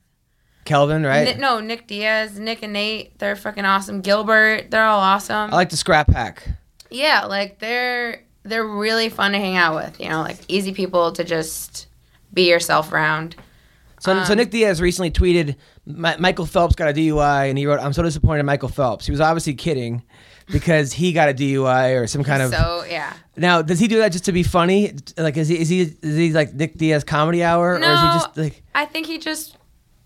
Kelvin, 0.65 1.05
right? 1.05 1.35
Ni- 1.35 1.41
no, 1.41 1.61
Nick 1.61 1.87
Diaz, 1.89 2.39
Nick 2.39 2.62
and 2.62 2.73
Nate, 2.73 3.19
they're 3.19 3.35
fucking 3.37 3.65
awesome. 3.65 4.01
Gilbert, 4.03 4.70
they're 4.70 4.85
all 4.85 5.01
awesome. 5.01 5.51
I 5.53 5.57
like 5.57 5.70
the 5.70 5.77
scrap 5.77 6.07
pack. 6.09 6.47
yeah, 6.91 7.24
like 7.24 7.59
they're 7.59 8.23
they're 8.45 8.66
really 8.66 9.09
fun 9.09 9.33
to 9.33 9.39
hang 9.39 9.57
out 9.57 9.74
with. 9.74 10.01
You 10.01 10.09
know, 10.09 10.20
like 10.23 10.39
easy 10.49 10.73
people 10.73 11.11
to 11.12 11.24
just 11.24 11.89
be 12.33 12.49
yourself 12.49 12.93
around. 12.93 13.35
So, 13.99 14.23
so 14.24 14.33
um, 14.33 14.39
Nick 14.39 14.51
Diaz 14.51 14.81
recently 14.81 15.11
tweeted, 15.11 15.57
"Mi- 15.87 16.16
Michael 16.19 16.47
Phelps 16.47 16.77
got 16.77 16.89
a 16.89 16.93
DUI, 16.93 17.49
and 17.49 17.59
he 17.59 17.66
wrote, 17.66 17.81
"I'm 17.81 17.93
so 17.93 18.03
disappointed 18.03 18.41
in 18.41 18.47
Michael 18.47 18.69
Phelps." 18.69 19.07
He 19.07 19.11
was 19.11 19.20
obviously 19.20 19.55
kidding 19.55 20.03
because 20.51 20.93
he 20.93 21.12
got 21.12 21.28
a 21.28 21.35
DUI 21.35 22.01
or 22.01 22.06
some 22.06 22.24
kind 22.24 22.43
of. 22.43 22.51
So 22.51 22.85
yeah. 22.89 23.12
now, 23.36 23.62
does 23.62 23.78
he 23.78 23.89
do 23.89 23.98
that 23.98 24.12
just 24.12 24.24
to 24.27 24.32
be 24.32 24.43
funny? 24.43 24.94
Like, 25.16 25.36
is 25.36 25.48
he 25.48 25.59
is 25.60 25.68
he 25.68 25.81
is 25.81 26.16
he 26.16 26.32
like 26.32 26.55
Nick 26.55 26.77
Diaz 26.77 27.05
comedy 27.05 27.43
hour, 27.43 27.74
or 27.74 27.78
is 27.78 28.01
he 28.01 28.06
just 28.06 28.36
like? 28.36 28.62
I 28.74 28.85
think 28.85 29.06
he 29.06 29.18
just, 29.18 29.56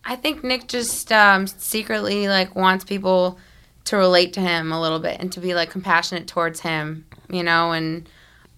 I 0.04 0.16
think 0.16 0.42
Nick 0.42 0.68
just 0.68 1.12
um, 1.12 1.46
secretly 1.46 2.28
like 2.28 2.54
wants 2.54 2.84
people 2.84 3.38
to 3.84 3.96
relate 3.96 4.32
to 4.34 4.40
him 4.40 4.72
a 4.72 4.80
little 4.80 5.00
bit 5.00 5.18
and 5.20 5.32
to 5.32 5.40
be 5.40 5.54
like 5.54 5.70
compassionate 5.70 6.26
towards 6.26 6.60
him, 6.60 7.06
you 7.28 7.42
know, 7.42 7.72
and 7.72 8.08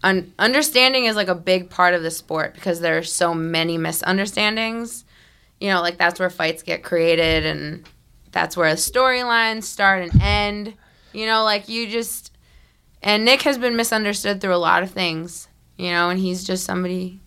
un- 0.02 0.32
understanding 0.38 1.06
is 1.06 1.16
like 1.16 1.28
a 1.28 1.34
big 1.34 1.70
part 1.70 1.94
of 1.94 2.02
the 2.02 2.10
sport 2.10 2.54
because 2.54 2.80
there 2.80 2.98
are 2.98 3.02
so 3.02 3.34
many 3.34 3.78
misunderstandings. 3.78 5.04
You 5.60 5.70
know, 5.70 5.80
like 5.80 5.96
that's 5.96 6.18
where 6.18 6.28
fights 6.28 6.62
get 6.62 6.82
created 6.82 7.46
and 7.46 7.88
that's 8.32 8.56
where 8.56 8.74
storylines 8.74 9.62
start 9.62 10.02
and 10.02 10.20
end. 10.20 10.74
You 11.12 11.26
know, 11.26 11.44
like 11.44 11.68
you 11.68 11.86
just, 11.89 12.32
and 13.02 13.24
Nick 13.24 13.43
has 13.43 13.59
been 13.59 13.76
misunderstood 13.76 14.40
through 14.40 14.55
a 14.55 14.56
lot 14.56 14.82
of 14.82 14.90
things, 14.90 15.48
you 15.76 15.90
know, 15.90 16.09
and 16.10 16.18
he's 16.18 16.44
just 16.44 16.64
somebody 16.64 17.20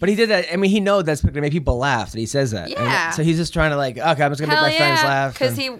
But 0.00 0.08
he 0.08 0.14
did 0.14 0.30
that. 0.30 0.52
I 0.52 0.56
mean, 0.56 0.70
he 0.70 0.80
knows 0.80 1.04
that's 1.04 1.22
going 1.22 1.34
to 1.34 1.40
make 1.40 1.52
people 1.52 1.78
laugh 1.78 2.12
that 2.12 2.18
he 2.18 2.26
says 2.26 2.50
that. 2.50 2.64
And 2.66 2.72
Yeah. 2.72 3.10
so 3.10 3.22
he's 3.22 3.36
just 3.36 3.52
trying 3.52 3.70
to 3.70 3.76
like, 3.76 3.96
okay, 3.98 4.22
I'm 4.24 4.30
just 4.32 4.40
going 4.40 4.50
to 4.50 4.56
make 4.56 4.72
my 4.72 4.76
friends 4.76 5.02
laugh. 5.04 5.34
Because 5.34 5.56
he, 5.56 5.70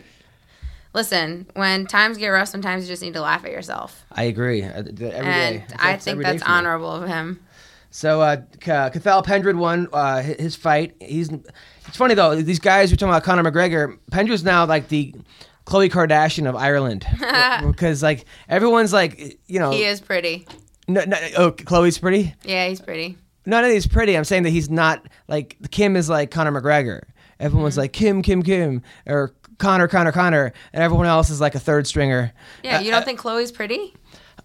listen, 0.94 1.46
when 1.54 1.86
times 1.86 2.18
get 2.18 2.28
rough, 2.28 2.48
sometimes 2.48 2.84
you 2.84 2.88
just 2.88 3.02
need 3.02 3.14
to 3.14 3.20
laugh 3.20 3.44
at 3.44 3.50
yourself, 3.50 4.04
I 4.12 4.24
agree. 4.24 4.62
Uh, 4.62 4.68
Every 4.78 5.00
and 5.00 5.22
day. 5.24 5.64
I 5.78 5.96
think 5.96 6.22
that's 6.22 6.42
honorable 6.42 6.90
of 6.90 7.08
him. 7.08 7.40
So 7.90 8.22
uh, 8.22 8.36
K- 8.60 8.88
Cathal 8.92 9.22
Pendred 9.22 9.56
won 9.56 9.86
uh, 9.92 10.22
his 10.22 10.56
fight. 10.56 10.94
He's 11.00 11.28
it's 11.30 11.96
funny 11.96 12.14
though. 12.14 12.34
These 12.40 12.58
guys 12.58 12.90
we're 12.90 12.96
talking 12.96 13.10
about 13.10 13.22
Conor 13.22 13.42
McGregor. 13.50 13.98
Pendred's 14.10 14.42
now 14.44 14.64
like 14.64 14.88
the 14.88 15.14
Khloe 15.64 15.90
Kardashian 15.90 16.48
of 16.48 16.56
Ireland 16.56 17.06
because 17.66 18.02
like 18.02 18.24
everyone's 18.48 18.92
like 18.92 19.38
you 19.46 19.58
know 19.58 19.70
He 19.70 19.84
is 19.84 20.00
pretty. 20.00 20.46
no, 20.88 21.04
no, 21.04 21.16
oh 21.36 21.52
Khloe's 21.52 21.98
pretty. 21.98 22.34
Yeah, 22.44 22.68
he's 22.68 22.80
pretty. 22.80 23.16
None 23.44 23.64
of 23.64 23.70
these 23.70 23.86
pretty. 23.86 24.16
I'm 24.16 24.24
saying 24.24 24.44
that 24.44 24.50
he's 24.50 24.70
not 24.70 25.06
like 25.28 25.56
Kim 25.70 25.96
is 25.96 26.08
like 26.08 26.30
Conor 26.30 26.60
McGregor. 26.60 27.02
Everyone's 27.40 27.74
mm-hmm. 27.74 27.80
like 27.80 27.92
Kim, 27.92 28.22
Kim, 28.22 28.42
Kim, 28.42 28.82
or 29.06 29.34
Conor, 29.58 29.88
Conor, 29.88 30.12
Conor, 30.12 30.52
and 30.72 30.82
everyone 30.82 31.06
else 31.06 31.28
is 31.28 31.40
like 31.40 31.54
a 31.54 31.60
third 31.60 31.86
stringer. 31.86 32.32
Yeah, 32.62 32.80
you 32.80 32.88
uh, 32.88 32.92
don't 32.92 33.02
uh, 33.02 33.04
think 33.04 33.20
Khloe's 33.20 33.50
pretty? 33.50 33.94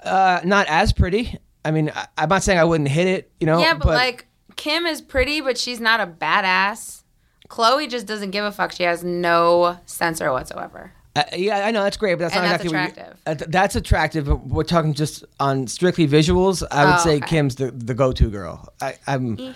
Uh, 0.03 0.41
not 0.43 0.67
as 0.67 0.93
pretty. 0.93 1.37
I 1.63 1.71
mean, 1.71 1.91
I, 1.93 2.07
I'm 2.17 2.29
not 2.29 2.43
saying 2.43 2.59
I 2.59 2.63
wouldn't 2.63 2.89
hit 2.89 3.07
it, 3.07 3.31
you 3.39 3.45
know. 3.45 3.59
yeah, 3.59 3.75
but, 3.75 3.87
like 3.87 4.27
Kim 4.55 4.85
is 4.85 5.01
pretty, 5.01 5.41
but 5.41 5.57
she's 5.57 5.79
not 5.79 5.99
a 5.99 6.07
badass. 6.07 7.03
Khloe 7.49 7.89
just 7.89 8.07
doesn't 8.07 8.31
give 8.31 8.43
a 8.43 8.51
fuck. 8.51 8.71
She 8.71 8.83
has 8.83 9.03
no 9.03 9.77
censor 9.85 10.31
whatsoever. 10.31 10.93
Uh, 11.17 11.23
yeah, 11.35 11.65
I 11.65 11.71
know 11.71 11.83
that's 11.83 11.97
great, 11.97 12.15
but 12.15 12.25
that's 12.25 12.35
And 12.35 12.43
not 12.43 12.49
that's 12.51 12.63
exactly 12.65 13.03
what 13.03 13.39
you, 13.39 13.43
uh, 13.45 13.45
that's 13.49 13.75
attractive. 13.75 14.25
But 14.25 14.45
we're 14.47 14.63
talking 14.63 14.93
just 14.93 15.23
on 15.39 15.67
strictly 15.67 16.07
visuals. 16.07 16.63
I 16.71 16.85
would 16.85 16.93
Oh, 16.95 17.03
say 17.03 17.15
okay. 17.17 17.25
Kim's 17.27 17.55
the, 17.55 17.71
the 17.71 17.93
go-to 17.93 18.29
girl. 18.29 18.71
I, 18.81 18.95
I'm 19.07 19.53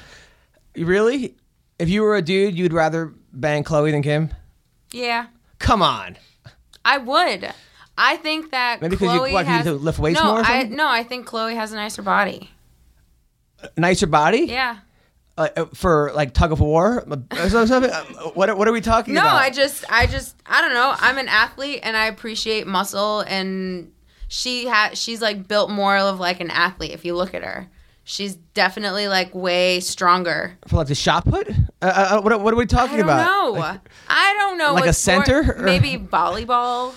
really. 0.75 1.35
If 1.79 1.89
you 1.89 2.01
were 2.03 2.15
a 2.15 2.21
dude, 2.21 2.57
you'd 2.57 2.73
rather 2.73 3.13
bang 3.33 3.63
Khloe 3.63 3.91
than 3.91 4.01
Kim. 4.03 4.29
Yeah, 4.91 5.27
Come 5.59 5.81
on. 5.81 6.17
I 6.83 6.97
would. 6.97 7.51
I 7.97 8.17
think 8.17 8.51
that 8.51 8.81
Maybe 8.81 8.97
'cause 8.97 9.13
you- 9.13 9.19
Khloe 9.21 9.31
what, 9.33 9.45
'cause 9.45 9.51
you 9.51 9.57
has 9.57 9.65
to 9.65 9.73
lift 9.73 9.99
weights 9.99 10.19
no, 10.19 10.25
more 10.25 10.39
or 10.41 10.43
I, 10.45 10.63
no, 10.63 10.87
I 10.87 11.03
think 11.03 11.27
Khloe 11.27 11.53
has 11.55 11.71
a 11.71 11.75
nicer 11.75 12.01
body. 12.01 12.49
A 13.63 13.79
Nicer 13.79 14.07
body. 14.07 14.45
Yeah. 14.49 14.77
Uh, 15.41 15.49
uh, 15.61 15.65
for 15.73 16.11
like 16.13 16.33
tug 16.33 16.51
of 16.51 16.59
war. 16.59 17.03
Uh? 17.09 17.15
Uh, 17.31 18.03
what 18.33 18.55
what 18.57 18.67
are 18.67 18.71
we 18.71 18.81
talking 18.81 19.13
No, 19.13 19.21
about? 19.21 19.33
No, 19.33 19.37
I 19.39 19.49
just, 19.49 19.83
I 19.89 20.05
just, 20.05 20.35
I 20.45 20.61
don't 20.61 20.73
know. 20.73 20.93
I'm 20.97 21.17
an 21.17 21.27
athlete 21.27 21.79
and 21.83 21.97
I 21.97 22.05
appreciate 22.07 22.67
muscle, 22.67 23.21
and 23.21 23.91
she 24.27 24.65
has, 24.67 24.97
she's 25.01 25.21
like 25.21 25.47
built 25.47 25.69
more 25.71 25.97
of 25.97 26.19
like 26.19 26.39
an 26.41 26.51
athlete. 26.51 26.91
If 26.91 27.05
you 27.05 27.15
look 27.15 27.33
at 27.33 27.43
her, 27.43 27.69
she's 28.03 28.35
definitely 28.53 29.07
like 29.07 29.33
way 29.33 29.79
stronger. 29.79 30.57
for 30.67 30.75
like 30.77 30.87
the 30.87 30.95
shot 30.95 31.25
put. 31.25 31.49
Uh, 31.49 31.55
uh, 31.81 32.21
what 32.21 32.39
what 32.41 32.53
are 32.53 32.57
we 32.57 32.65
talking 32.67 32.95
I 32.95 32.97
don't 32.99 33.05
about? 33.09 33.25
know. 33.25 33.59
Like- 33.59 33.89
I 34.07 34.35
don't 34.37 34.57
know. 34.57 34.73
like 34.73 34.85
a 34.85 34.93
center, 34.93 35.55
or- 35.57 35.63
Maybe 35.63 35.97
volleyball. 35.97 36.93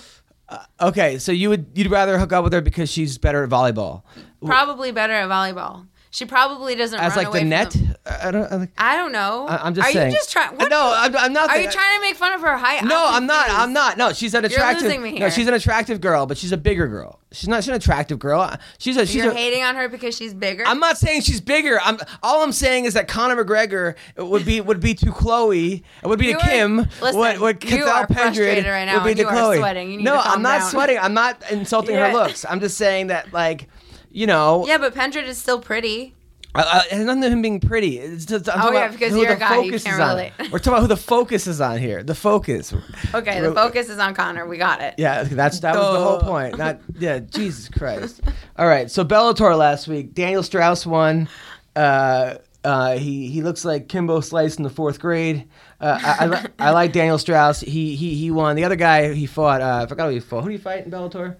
okay, 0.79 1.17
so 1.17 1.31
you 1.31 1.49
would 1.49 1.65
you'd 1.73 1.89
rather 1.89 2.19
hook 2.19 2.31
up 2.33 2.43
with 2.43 2.53
her 2.53 2.61
because 2.61 2.91
she's 2.91 3.17
better 3.17 3.43
at 3.43 3.49
volleyball, 3.49 4.03
Probably 4.45 4.91
better 4.91 5.13
at 5.13 5.27
volleyball. 5.29 5.87
She 6.11 6.23
probably 6.25 6.75
doesn't 6.75 6.97
as 6.97 7.15
run 7.15 7.25
like 7.25 7.33
the 7.33 7.43
net. 7.43 7.71
them. 7.71 7.94
I 8.07 8.29
don't. 8.29 8.51
I, 8.53 8.67
I 8.77 8.95
don't 8.97 9.11
know. 9.11 9.47
I- 9.47 9.57
I'm 9.65 9.73
just 9.73 9.87
Are 9.87 9.91
saying. 9.91 10.11
you 10.11 10.15
just 10.17 10.31
trying? 10.31 10.55
No, 10.57 10.93
I'm, 10.95 11.15
I'm 11.15 11.33
not. 11.33 11.49
Are 11.49 11.57
you 11.59 11.69
trying 11.71 11.97
to 11.97 12.01
make 12.01 12.15
fun 12.15 12.33
of 12.33 12.41
her 12.41 12.55
height? 12.55 12.83
No, 12.83 13.03
I'm 13.07 13.25
not. 13.25 13.49
I'm 13.49 13.73
not. 13.73 13.97
No, 13.97 14.13
she's 14.13 14.35
an 14.35 14.45
attractive. 14.45 14.83
You're 14.83 14.91
losing 14.91 15.01
me 15.03 15.11
No, 15.13 15.25
here. 15.25 15.31
she's 15.31 15.47
an 15.47 15.55
attractive 15.55 16.01
girl, 16.01 16.27
but 16.27 16.37
she's 16.37 16.51
a 16.51 16.57
bigger 16.57 16.87
girl. 16.87 17.19
She's 17.31 17.47
not. 17.47 17.63
She's 17.63 17.69
an 17.69 17.75
attractive 17.75 18.19
girl. 18.19 18.55
She's 18.77 18.95
a. 18.97 19.07
She's 19.07 19.15
You're 19.23 19.31
a. 19.31 19.35
hating 19.35 19.63
on 19.63 19.75
her 19.75 19.89
because 19.89 20.15
she's 20.15 20.33
bigger. 20.35 20.63
I'm 20.67 20.79
not 20.79 20.97
saying 20.99 21.21
she's 21.21 21.41
bigger. 21.41 21.79
I'm 21.81 21.97
all 22.21 22.43
I'm 22.43 22.51
saying 22.51 22.85
is 22.85 22.93
that 22.93 23.07
Conor 23.07 23.43
McGregor 23.43 23.95
would 24.17 24.45
be 24.45 24.61
would 24.61 24.79
be 24.79 24.93
to 24.93 25.07
Khloe, 25.07 25.81
it 26.03 26.07
would 26.07 26.19
be 26.19 26.27
You 26.27 26.33
to 26.33 26.39
are- 26.45 26.47
Kim, 26.47 26.77
listen, 27.01 27.17
what 27.17 27.39
what 27.39 27.63
you 27.63 27.69
Cathal 27.77 27.89
are 27.89 28.07
Pendred 28.07 28.23
frustrated 28.35 28.65
right 28.67 28.85
now 28.85 29.03
would 29.03 29.15
be 29.15 29.21
to 29.23 29.27
are 29.27 29.33
Khloe. 29.35 29.57
sweating. 29.57 29.89
You 29.91 29.97
need 29.97 30.03
no, 30.03 30.13
to 30.13 30.27
I'm 30.29 30.41
not 30.41 30.59
down. 30.59 30.69
sweating. 30.69 30.97
I'm 30.99 31.13
not 31.13 31.41
insulting 31.51 31.95
her 31.95 32.13
looks. 32.13 32.45
I'm 32.47 32.59
just 32.59 32.77
saying 32.77 33.07
that 33.07 33.33
like, 33.33 33.67
you 34.11 34.27
know, 34.27 34.65
yeah, 34.67 34.77
but 34.77 34.93
Pendred 34.95 35.25
is 35.25 35.37
still 35.37 35.59
pretty. 35.59 36.14
Uh, 36.55 36.63
uh, 36.71 36.81
it 36.89 36.95
has 36.95 37.05
nothing 37.05 37.21
to 37.23 37.29
him 37.29 37.41
being 37.41 37.59
pretty. 37.59 37.99
It's 37.99 38.25
just, 38.25 38.47
I'm 38.49 38.61
Oh, 38.61 38.71
yeah, 38.71 38.85
about 38.85 38.91
because 38.93 39.11
who 39.13 39.21
you're 39.21 39.33
a 39.33 39.37
guy, 39.37 39.57
you 39.61 39.71
focus 39.71 39.83
can't 39.83 39.95
is 39.95 39.99
on. 40.01 40.09
relate. 40.09 40.31
We're 40.51 40.59
talking 40.59 40.73
about 40.73 40.81
who 40.81 40.87
the 40.87 40.97
focus 40.97 41.47
is 41.47 41.59
on 41.61 41.77
here. 41.79 42.01
The 42.03 42.15
focus. 42.15 42.73
Okay, 43.13 43.41
the 43.41 43.53
focus 43.53 43.89
is 43.89 43.99
on 43.99 44.13
Conor. 44.15 44.47
We 44.47 44.57
got 44.57 44.81
it. 44.81 44.95
Yeah, 44.97 45.23
that's 45.23 45.59
that 45.59 45.75
was 45.75 45.93
the 45.93 46.03
whole 46.03 46.19
point. 46.21 46.57
Not 46.57 46.79
yeah, 46.97 47.19
Jesus 47.19 47.69
Christ. 47.69 48.21
All 48.57 48.67
right, 48.67 48.89
so 48.89 49.03
Bellator 49.03 49.57
last 49.57 49.87
week, 49.87 50.13
Daniel 50.13 50.43
Strauss 50.43 50.85
won. 50.85 51.27
Uh, 51.75 52.35
uh, 52.63 52.97
he 52.97 53.27
he 53.27 53.41
looks 53.43 53.63
like 53.65 53.87
Kimbo 53.89 54.21
Slice 54.21 54.55
in 54.55 54.63
the 54.63 54.69
fourth 54.69 54.99
grade. 54.99 55.47
Uh, 55.79 55.99
I, 56.01 56.23
I, 56.23 56.27
li- 56.27 56.49
I 56.57 56.69
like 56.71 56.93
Daniel 56.93 57.17
Strauss. 57.17 57.59
He 57.59 57.95
he 57.95 58.15
he 58.15 58.31
won. 58.31 58.55
The 58.55 58.63
other 58.63 58.75
guy 58.77 59.13
he 59.13 59.25
fought. 59.25 59.61
Uh, 59.61 59.81
I 59.83 59.85
forgot 59.87 60.07
who 60.07 60.13
he 60.13 60.19
fought. 60.19 60.43
Who 60.43 60.49
did 60.49 60.57
he 60.57 60.63
fight 60.63 60.85
in 60.85 60.91
Bellator? 60.91 61.35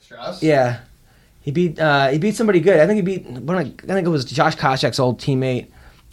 Strauss? 0.00 0.42
Yeah, 0.42 0.80
he 1.48 1.52
beat 1.52 1.80
uh, 1.80 2.08
he 2.08 2.18
beat 2.18 2.36
somebody 2.36 2.60
good. 2.60 2.78
I 2.78 2.86
think 2.86 2.96
he 2.96 3.00
beat. 3.00 3.26
I 3.26 3.64
think 3.64 4.06
it 4.06 4.10
was 4.10 4.26
Josh 4.26 4.54
Koscheck's 4.54 4.98
old 4.98 5.18
teammate. 5.18 5.68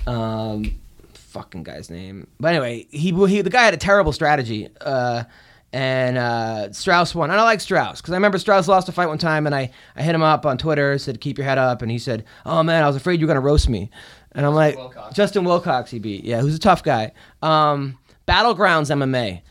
Um, 0.08 0.80
fucking 1.14 1.64
guy's 1.64 1.90
name. 1.90 2.28
But 2.40 2.54
anyway, 2.54 2.88
he 2.90 3.12
he 3.12 3.42
the 3.42 3.50
guy 3.50 3.64
had 3.66 3.74
a 3.74 3.78
terrible 3.78 4.14
strategy. 4.14 4.70
Uh, 4.80 5.26
and 5.74 6.18
uh, 6.18 6.72
Strauss 6.72 7.14
won. 7.14 7.32
And 7.32 7.38
I 7.38 7.44
like 7.44 7.60
Strauss 7.60 8.00
because 8.00 8.14
I 8.14 8.16
remember 8.16 8.38
Strauss 8.38 8.70
lost 8.70 8.88
a 8.88 8.94
fight 8.94 9.08
one 9.08 9.18
time, 9.18 9.46
and 9.46 9.54
I, 9.54 9.72
I 9.98 10.04
hit 10.04 10.16
him 10.16 10.24
up 10.24 10.46
on 10.46 10.58
Twitter, 10.58 10.98
said 10.98 11.20
keep 11.20 11.38
your 11.38 11.44
head 11.44 11.58
up, 11.58 11.82
and 11.82 11.92
he 11.92 12.00
said, 12.00 12.24
"Oh 12.46 12.64
man, 12.64 12.82
I 12.82 12.88
was 12.88 12.96
afraid 12.96 13.20
you 13.20 13.28
were 13.28 13.34
gonna 13.34 13.42
roast 13.42 13.68
me." 13.68 13.90
And 14.32 14.46
I'm 14.46 14.56
like, 14.56 14.78
Wilcox. 14.78 15.16
Justin 15.18 15.44
Wilcox, 15.44 15.92
he 15.92 16.00
beat. 16.00 16.24
Yeah, 16.24 16.40
who's 16.40 16.56
a 16.56 16.60
tough 16.60 16.82
guy. 16.82 17.12
Um, 17.42 17.98
Battlegrounds 18.26 18.90
MMA 18.90 19.42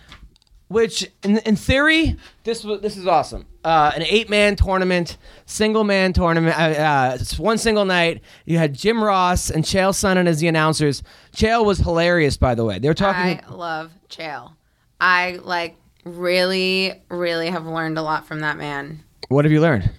which 0.69 1.11
in, 1.23 1.39
in 1.39 1.57
theory 1.57 2.17
this 2.45 2.65
was 2.65 2.81
this 2.81 2.97
is 2.97 3.07
awesome 3.07 3.47
uh, 3.65 3.93
an 3.95 4.03
eight 4.03 4.29
man 4.29 4.57
tournament 4.57 5.19
single 5.47 5.85
man 5.85 6.13
tournament 6.13 6.59
uh, 6.59 6.63
uh, 6.63 7.17
it's 7.21 7.39
one 7.39 7.59
single 7.59 7.85
night 7.85 8.23
you 8.45 8.59
had 8.59 8.75
jim 8.75 9.03
ross 9.03 9.51
and 9.51 9.65
chael 9.65 9.91
sonnen 9.91 10.27
as 10.27 10.41
the 10.41 10.49
announcers 10.49 11.03
chael 11.37 11.65
was 11.65 11.79
hilarious 11.79 12.37
by 12.37 12.55
the 12.55 12.65
way 12.65 12.79
they 12.79 12.89
were 12.89 12.95
talking 12.95 13.41
I 13.47 13.55
love 13.55 13.91
Chael. 14.09 14.55
I 15.01 15.41
like 15.43 15.77
really, 16.05 17.03
really 17.09 17.51
have 17.51 17.67
learned 17.67 17.99
a 17.99 18.03
lot 18.03 18.27
from 18.27 18.41
that 18.41 18.57
man. 18.57 19.03
what 19.29 19.45
have 19.45 19.53
you 19.53 19.61
learned 19.61 19.91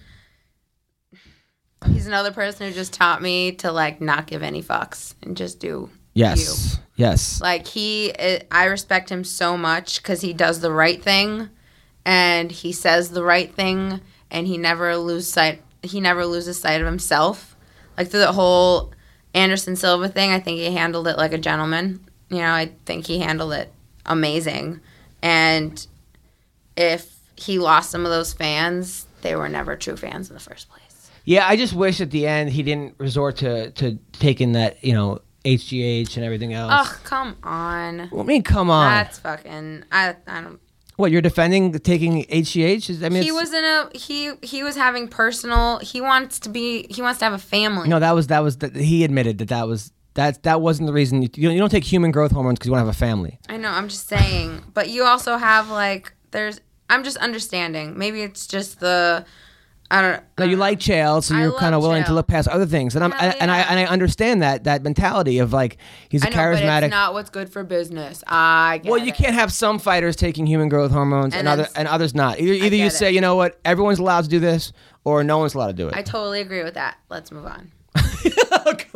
He's 1.92 2.06
another 2.06 2.32
person 2.32 2.66
who 2.66 2.72
just 2.72 2.92
taught 2.92 3.22
me 3.22 3.52
to 3.56 3.70
like 3.70 4.00
not 4.00 4.26
give 4.26 4.42
any 4.42 4.62
fucks 4.62 5.14
and 5.22 5.36
just 5.36 5.60
do 5.60 5.90
yes 6.14 6.76
you. 6.76 6.82
Yes 6.96 7.40
Like 7.40 7.66
he, 7.66 8.08
it, 8.10 8.46
I 8.50 8.64
respect 8.64 9.10
him 9.10 9.22
so 9.24 9.56
much 9.56 10.02
because 10.02 10.20
he 10.20 10.32
does 10.32 10.60
the 10.60 10.72
right 10.72 11.02
thing, 11.02 11.48
and 12.04 12.50
he 12.50 12.72
says 12.72 13.10
the 13.10 13.22
right 13.24 13.52
thing, 13.54 14.00
and 14.30 14.46
he 14.46 14.56
never 14.58 14.96
lose 14.96 15.26
sight. 15.28 15.62
He 15.82 16.00
never 16.00 16.26
loses 16.26 16.58
sight 16.58 16.80
of 16.80 16.86
himself. 16.86 17.56
Like 17.96 18.08
through 18.08 18.20
the 18.20 18.32
whole 18.32 18.92
Anderson 19.34 19.76
Silva 19.76 20.08
thing, 20.08 20.30
I 20.30 20.40
think 20.40 20.58
he 20.58 20.72
handled 20.74 21.06
it 21.08 21.16
like 21.16 21.32
a 21.32 21.38
gentleman. 21.38 22.00
You 22.28 22.38
know, 22.38 22.50
I 22.52 22.72
think 22.86 23.06
he 23.06 23.18
handled 23.20 23.52
it 23.52 23.72
amazing. 24.04 24.80
And 25.22 25.86
if 26.76 27.14
he 27.36 27.58
lost 27.58 27.90
some 27.90 28.04
of 28.04 28.10
those 28.10 28.32
fans, 28.32 29.06
they 29.22 29.36
were 29.36 29.48
never 29.48 29.76
true 29.76 29.96
fans 29.96 30.28
in 30.30 30.34
the 30.34 30.40
first 30.40 30.68
place. 30.68 31.10
yeah 31.24 31.46
i 31.48 31.56
just 31.56 31.72
wish 31.72 32.00
at 32.00 32.10
the 32.12 32.26
end 32.26 32.50
he 32.50 32.62
didn't 32.62 32.94
resort 32.98 33.36
to 33.38 33.70
to 33.72 33.98
taking 34.12 34.52
that 34.52 34.82
you 34.84 34.92
know 34.92 35.20
hgh 35.46 36.16
and 36.16 36.24
everything 36.24 36.52
else 36.52 36.72
Ugh, 36.88 36.96
come 37.04 37.36
on. 37.42 38.08
i 38.16 38.22
mean 38.22 38.42
come 38.42 38.68
on 38.70 38.90
That's 38.90 39.18
fucking. 39.18 39.84
I 39.92 40.16
I 40.26 40.40
don't. 40.42 40.60
what 40.96 41.10
you're 41.12 41.22
defending 41.22 41.72
taking 41.78 42.24
hgh 42.24 42.90
Is- 42.90 43.02
i 43.02 43.08
mean 43.08 43.22
he 43.22 43.32
was 43.32 43.52
in 43.52 43.64
a 43.64 43.88
he 43.94 44.32
he 44.42 44.62
was 44.62 44.76
having 44.76 45.08
personal 45.08 45.78
he 45.78 46.00
wants 46.00 46.38
to 46.40 46.48
be 46.48 46.86
he 46.90 47.00
wants 47.02 47.18
to 47.20 47.24
have 47.26 47.34
a 47.34 47.38
family 47.38 47.88
No, 47.88 47.98
that 48.00 48.14
was 48.14 48.26
that 48.28 48.40
was 48.42 48.58
the, 48.58 48.68
he 48.70 49.04
admitted 49.04 49.38
that 49.38 49.48
that 49.48 49.66
was 49.68 49.92
that 50.14 50.42
that 50.44 50.60
wasn't 50.62 50.86
the 50.86 50.92
reason 50.94 51.20
you, 51.22 51.28
you 51.34 51.48
don't- 51.48 51.54
you 51.54 51.60
don't 51.60 51.70
take 51.70 51.84
human 51.84 52.10
growth 52.10 52.32
hormones 52.32 52.58
because 52.58 52.66
you 52.66 52.72
want 52.72 52.82
to 52.82 52.86
have 52.86 52.94
a 52.94 52.98
family. 52.98 53.38
i 53.48 53.56
know 53.56 53.70
i'm 53.70 53.88
just 53.88 54.08
saying 54.08 54.62
but 54.74 54.88
you 54.88 55.04
also 55.04 55.36
have 55.36 55.70
like 55.70 56.12
there's 56.30 56.60
i'm 56.90 57.04
just 57.04 57.16
understanding 57.18 57.96
maybe 57.98 58.22
it's 58.22 58.46
just 58.46 58.80
the 58.80 59.24
i 59.90 60.02
don't 60.02 60.22
No, 60.38 60.44
you 60.44 60.56
like 60.56 60.78
Chael, 60.80 61.22
so 61.22 61.34
I 61.34 61.42
you're 61.42 61.52
kind 61.58 61.74
of 61.74 61.82
willing 61.82 62.04
to 62.04 62.12
look 62.12 62.26
past 62.26 62.48
other 62.48 62.66
things, 62.66 62.94
and 62.94 63.04
I'm 63.04 63.12
Hell 63.12 63.34
and 63.40 63.50
I 63.50 63.58
yeah. 63.58 63.66
and 63.70 63.80
I 63.80 63.84
understand 63.86 64.42
that 64.42 64.64
that 64.64 64.82
mentality 64.82 65.38
of 65.38 65.52
like 65.52 65.78
he's 66.08 66.24
a 66.24 66.26
I 66.26 66.30
know, 66.30 66.36
but 66.36 66.40
charismatic. 66.42 66.82
it's 66.84 66.90
not 66.90 67.12
what's 67.14 67.30
good 67.30 67.48
for 67.48 67.62
business. 67.64 68.22
I 68.26 68.80
get 68.82 68.90
well, 68.90 68.98
you 68.98 69.08
it. 69.08 69.14
can't 69.14 69.34
have 69.34 69.52
some 69.52 69.78
fighters 69.78 70.16
taking 70.16 70.46
human 70.46 70.68
growth 70.68 70.90
hormones 70.90 71.34
and, 71.34 71.46
And 71.46 71.48
other 71.48 71.68
and 71.76 71.86
others 71.88 72.14
not. 72.14 72.40
Either, 72.40 72.52
either 72.52 72.76
you 72.76 72.84
get 72.84 72.92
say, 72.92 73.08
it. 73.08 73.14
you 73.14 73.20
know 73.20 73.36
what, 73.36 73.58
everyone's 73.64 73.98
allowed 73.98 74.24
to 74.24 74.30
do 74.30 74.40
this, 74.40 74.72
or 75.04 75.22
no 75.24 75.38
one's 75.38 75.54
allowed 75.54 75.68
to 75.68 75.72
do 75.74 75.88
it. 75.88 75.94
I 75.96 76.02
totally 76.02 76.40
agree 76.40 76.62
with 76.64 76.74
that. 76.74 76.98
Let's 77.08 77.30
move 77.30 77.46
on. 77.46 77.72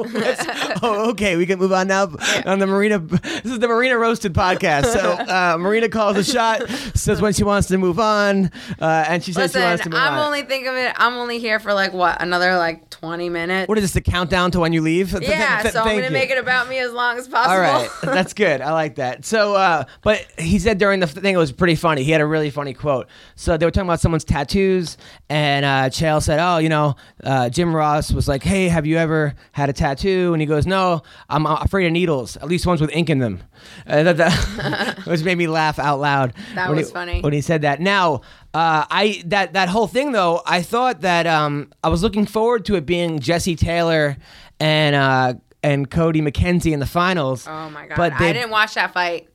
oh, 0.83 1.11
okay. 1.11 1.37
We 1.37 1.47
can 1.47 1.59
move 1.59 1.73
on 1.73 1.89
now 1.89 2.05
on 2.47 2.59
the 2.59 2.67
Marina. 2.67 2.99
This 2.99 3.45
is 3.47 3.59
the 3.59 3.69
Marina 3.69 3.99
Roasted 3.99 4.33
podcast. 4.33 4.93
So 4.93 5.13
uh, 5.13 5.57
Marina 5.59 5.89
calls 5.89 6.17
a 6.17 6.25
shot, 6.25 6.69
says 6.95 7.21
when 7.21 7.33
she 7.33 7.45
wants 7.45 7.69
to 7.69 7.79
move 7.79 7.99
on, 7.99 8.51
uh, 8.81 9.05
and 9.09 9.23
she 9.23 9.33
says 9.33 9.53
she 9.53 9.59
wants 9.59 9.83
to 9.83 9.89
Listen, 9.89 9.93
move 9.93 10.01
I'm 10.01 10.15
on. 10.19 10.27
only 10.27 10.43
think 10.43 10.67
of 10.67 10.75
it. 10.77 10.93
I'm 10.97 11.15
only 11.15 11.39
here 11.39 11.59
for 11.59 11.73
like 11.75 11.93
what 11.93 12.21
another 12.23 12.57
like 12.57 12.89
20 12.91 13.29
minutes. 13.29 13.69
what 13.69 13.79
is 13.79 13.83
this? 13.85 13.93
The 13.93 14.01
countdown 14.01 14.51
to 14.53 14.61
when 14.61 14.73
you 14.73 14.83
leave? 14.83 15.11
Th- 15.11 15.21
th- 15.21 15.31
yeah, 15.31 15.63
th- 15.63 15.75
so 15.75 15.81
I'm 15.81 15.87
gonna 15.97 16.05
you. 16.07 16.11
make 16.11 16.31
it 16.31 16.39
about 16.39 16.69
me 16.69 16.79
as 16.79 16.93
long 16.93 17.19
as 17.19 17.29
possible. 17.29 17.53
All 17.55 17.61
right, 17.61 17.89
that's 18.03 18.33
good. 18.33 18.61
I 18.61 18.73
like 18.73 18.97
that. 18.97 19.25
So, 19.25 19.55
uh, 19.55 19.85
but 20.03 20.27
he 20.39 20.59
said 20.59 20.79
during 20.79 21.01
the 21.01 21.07
thing 21.07 21.35
it 21.35 21.39
was 21.39 21.53
pretty 21.53 21.75
funny. 21.75 22.03
He 22.03 22.11
had 22.11 22.21
a 22.21 22.27
really 22.27 22.51
funny 22.51 22.75
quote. 22.75 23.09
So 23.37 23.57
they 23.57 23.67
were 23.67 23.71
talking 23.71 23.89
about 23.89 24.01
someone's 24.01 24.25
tattoos, 24.25 24.97
and 25.29 25.65
uh, 25.65 25.91
Chael 25.91 26.23
said, 26.23 26.39
"Oh, 26.41 26.59
you 26.59 26.69
know, 26.69 26.97
uh, 27.25 27.49
Jim 27.49 27.75
Ross 27.75 28.13
was 28.13 28.29
like, 28.29 28.43
hey, 28.43 28.69
have 28.69 28.87
you 28.87 28.90
ever 28.99 29.35
had 29.53 29.69
a 29.69 29.73
tattoo?" 29.73 30.33
And 30.33 30.41
he 30.41 30.47
goes, 30.47 30.67
"No, 30.67 31.03
I'm 31.29 31.47
afraid 31.47 31.87
of 31.87 31.93
needles. 31.93 32.37
At 32.37 32.49
least 32.49 32.67
ones 32.67 32.81
with 32.81 32.91
ink 32.93 33.11
in 33.11 33.19
them." 33.19 33.43
Uh, 33.87 34.03
that, 34.03 34.17
that 34.17 34.99
which 35.07 35.23
made 35.23 35.37
me 35.37 35.47
laugh 35.47 35.79
out 35.79 36.01
loud. 36.01 36.33
That 36.55 36.69
when 36.69 36.79
was 36.79 36.89
he- 36.89 36.93
funny. 36.95 37.21
when 37.21 37.33
he 37.35 37.41
said 37.43 37.63
that. 37.63 37.81
Now, 37.81 38.23
uh, 38.55 38.85
I 38.91 39.23
that 39.27 39.53
that 39.53 39.69
whole 39.69 39.87
thing 39.87 40.13
though, 40.13 40.41
I 40.47 40.63
thought 40.63 41.03
that 41.03 41.27
um, 41.27 41.71
I 41.85 41.89
was 41.89 42.03
looking 42.03 42.25
forward 42.27 42.65
to 42.67 42.75
it 42.77 42.87
being 42.87 43.19
Jesse 43.21 43.57
Taylor 43.57 44.17
and 44.59 44.95
uh, 44.97 45.35
and 45.63 45.91
Cody 45.91 46.21
McKenzie 46.23 46.73
in 46.73 46.81
the 46.81 46.87
finals. 46.87 47.47
Oh 47.47 47.71
my 47.71 47.87
god! 47.87 47.97
But 47.97 48.19
they, 48.19 48.31
I 48.31 48.33
didn't 48.33 48.51
watch 48.51 48.75
that 48.75 48.93
fight. 48.93 49.29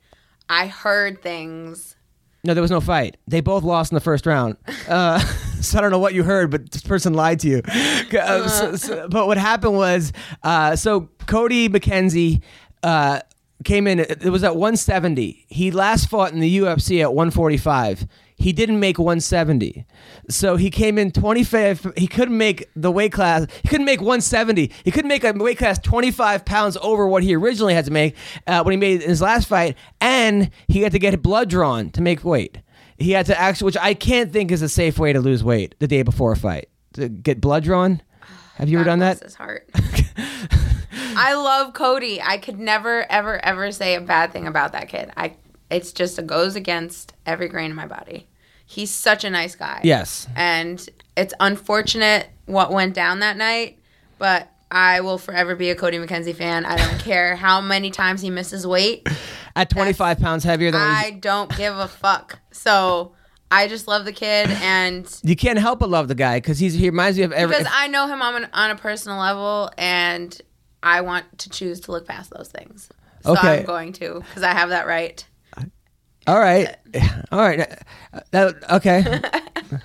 I 0.48 0.66
heard 0.68 1.22
things. 1.22 1.95
No, 2.46 2.54
there 2.54 2.62
was 2.62 2.70
no 2.70 2.80
fight. 2.80 3.16
They 3.26 3.40
both 3.40 3.64
lost 3.64 3.90
in 3.92 3.96
the 3.96 4.00
first 4.00 4.24
round. 4.26 4.56
Uh, 4.88 5.18
so 5.60 5.78
I 5.78 5.80
don't 5.80 5.90
know 5.90 5.98
what 5.98 6.14
you 6.14 6.22
heard, 6.22 6.50
but 6.50 6.70
this 6.70 6.82
person 6.82 7.12
lied 7.14 7.40
to 7.40 7.48
you. 7.48 7.62
Uh, 8.16 8.48
so- 8.48 8.76
so- 8.76 9.08
but 9.08 9.26
what 9.26 9.36
happened 9.36 9.74
was, 9.76 10.12
uh, 10.44 10.76
so 10.76 11.08
Cody 11.26 11.68
McKenzie 11.68 12.40
uh, 12.84 13.18
came 13.64 13.86
in. 13.88 13.98
It 13.98 14.26
was 14.26 14.44
at 14.44 14.54
170. 14.54 15.44
He 15.48 15.70
last 15.72 16.08
fought 16.08 16.32
in 16.32 16.38
the 16.40 16.58
UFC 16.58 17.00
at 17.02 17.12
145. 17.12 18.06
He 18.38 18.52
didn't 18.52 18.78
make 18.78 18.98
170. 18.98 19.86
So 20.28 20.56
he 20.56 20.70
came 20.70 20.98
in 20.98 21.10
25. 21.10 21.94
He 21.96 22.06
couldn't 22.06 22.36
make 22.36 22.68
the 22.76 22.92
weight 22.92 23.12
class. 23.12 23.46
He 23.62 23.68
couldn't 23.68 23.86
make 23.86 24.00
170. 24.00 24.70
He 24.84 24.90
couldn't 24.90 25.08
make 25.08 25.24
a 25.24 25.32
weight 25.32 25.56
class 25.58 25.78
25 25.78 26.44
pounds 26.44 26.76
over 26.82 27.06
what 27.06 27.22
he 27.22 27.34
originally 27.34 27.72
had 27.72 27.86
to 27.86 27.90
make 27.90 28.14
uh, 28.46 28.62
when 28.62 28.72
he 28.72 28.76
made 28.76 29.02
his 29.02 29.22
last 29.22 29.48
fight. 29.48 29.76
And 30.00 30.50
he 30.68 30.82
had 30.82 30.92
to 30.92 30.98
get 30.98 31.20
blood 31.22 31.48
drawn 31.48 31.90
to 31.90 32.02
make 32.02 32.24
weight. 32.24 32.58
He 32.98 33.12
had 33.12 33.26
to 33.26 33.38
actually, 33.38 33.66
which 33.66 33.76
I 33.78 33.94
can't 33.94 34.32
think 34.32 34.50
is 34.50 34.62
a 34.62 34.68
safe 34.68 34.98
way 34.98 35.12
to 35.12 35.20
lose 35.20 35.42
weight 35.42 35.74
the 35.78 35.88
day 35.88 36.02
before 36.02 36.32
a 36.32 36.36
fight. 36.36 36.68
To 36.94 37.08
get 37.08 37.40
blood 37.40 37.64
drawn. 37.64 38.02
Have 38.56 38.68
you 38.68 38.78
ever 38.78 38.84
done 38.84 39.00
that? 39.00 39.20
His 39.20 39.34
heart. 39.34 39.68
I 41.18 41.34
love 41.34 41.72
Cody. 41.72 42.20
I 42.22 42.38
could 42.38 42.58
never, 42.58 43.10
ever, 43.10 43.42
ever 43.44 43.72
say 43.72 43.94
a 43.94 44.00
bad 44.00 44.32
thing 44.32 44.46
about 44.46 44.72
that 44.72 44.88
kid. 44.88 45.10
I. 45.16 45.36
It's 45.70 45.92
just 45.92 46.18
it 46.18 46.26
goes 46.26 46.56
against 46.56 47.12
every 47.24 47.48
grain 47.48 47.70
of 47.70 47.76
my 47.76 47.86
body. 47.86 48.28
He's 48.64 48.90
such 48.90 49.24
a 49.24 49.30
nice 49.30 49.54
guy. 49.54 49.80
Yes. 49.84 50.26
And 50.36 50.86
it's 51.16 51.34
unfortunate 51.40 52.28
what 52.46 52.72
went 52.72 52.94
down 52.94 53.20
that 53.20 53.36
night, 53.36 53.78
but 54.18 54.48
I 54.70 55.00
will 55.00 55.18
forever 55.18 55.54
be 55.54 55.70
a 55.70 55.76
Cody 55.76 55.98
McKenzie 55.98 56.34
fan. 56.34 56.64
I 56.64 56.76
don't 56.76 56.98
care 57.00 57.36
how 57.36 57.60
many 57.60 57.90
times 57.90 58.20
he 58.20 58.30
misses 58.30 58.66
weight. 58.66 59.06
At 59.56 59.70
25 59.70 60.18
pounds 60.18 60.44
heavier 60.44 60.70
than 60.70 60.80
I 60.80 61.12
don't 61.12 61.54
give 61.56 61.76
a 61.76 61.88
fuck. 61.88 62.40
So 62.52 63.12
I 63.50 63.68
just 63.68 63.88
love 63.88 64.04
the 64.04 64.12
kid, 64.12 64.50
and 64.50 65.08
you 65.24 65.34
can't 65.36 65.58
help 65.58 65.78
but 65.78 65.88
love 65.88 66.08
the 66.08 66.14
guy 66.14 66.38
because 66.38 66.58
he's 66.58 66.74
he 66.74 66.90
reminds 66.90 67.16
me 67.16 67.24
of 67.24 67.32
every. 67.32 67.56
because 67.56 67.72
I 67.74 67.86
know 67.88 68.06
him 68.06 68.20
on, 68.20 68.42
an, 68.42 68.48
on 68.52 68.70
a 68.70 68.76
personal 68.76 69.18
level, 69.18 69.70
and 69.78 70.38
I 70.82 71.00
want 71.00 71.38
to 71.38 71.48
choose 71.48 71.80
to 71.82 71.92
look 71.92 72.06
past 72.06 72.32
those 72.36 72.48
things. 72.48 72.90
So 73.22 73.32
Okay. 73.32 73.60
I'm 73.60 73.64
going 73.64 73.92
to 73.94 74.20
because 74.20 74.42
I 74.42 74.52
have 74.52 74.68
that 74.70 74.86
right. 74.86 75.24
All 76.26 76.38
right, 76.38 76.74
all 77.30 77.38
right. 77.40 77.78
That- 78.32 78.70
okay. 78.70 79.20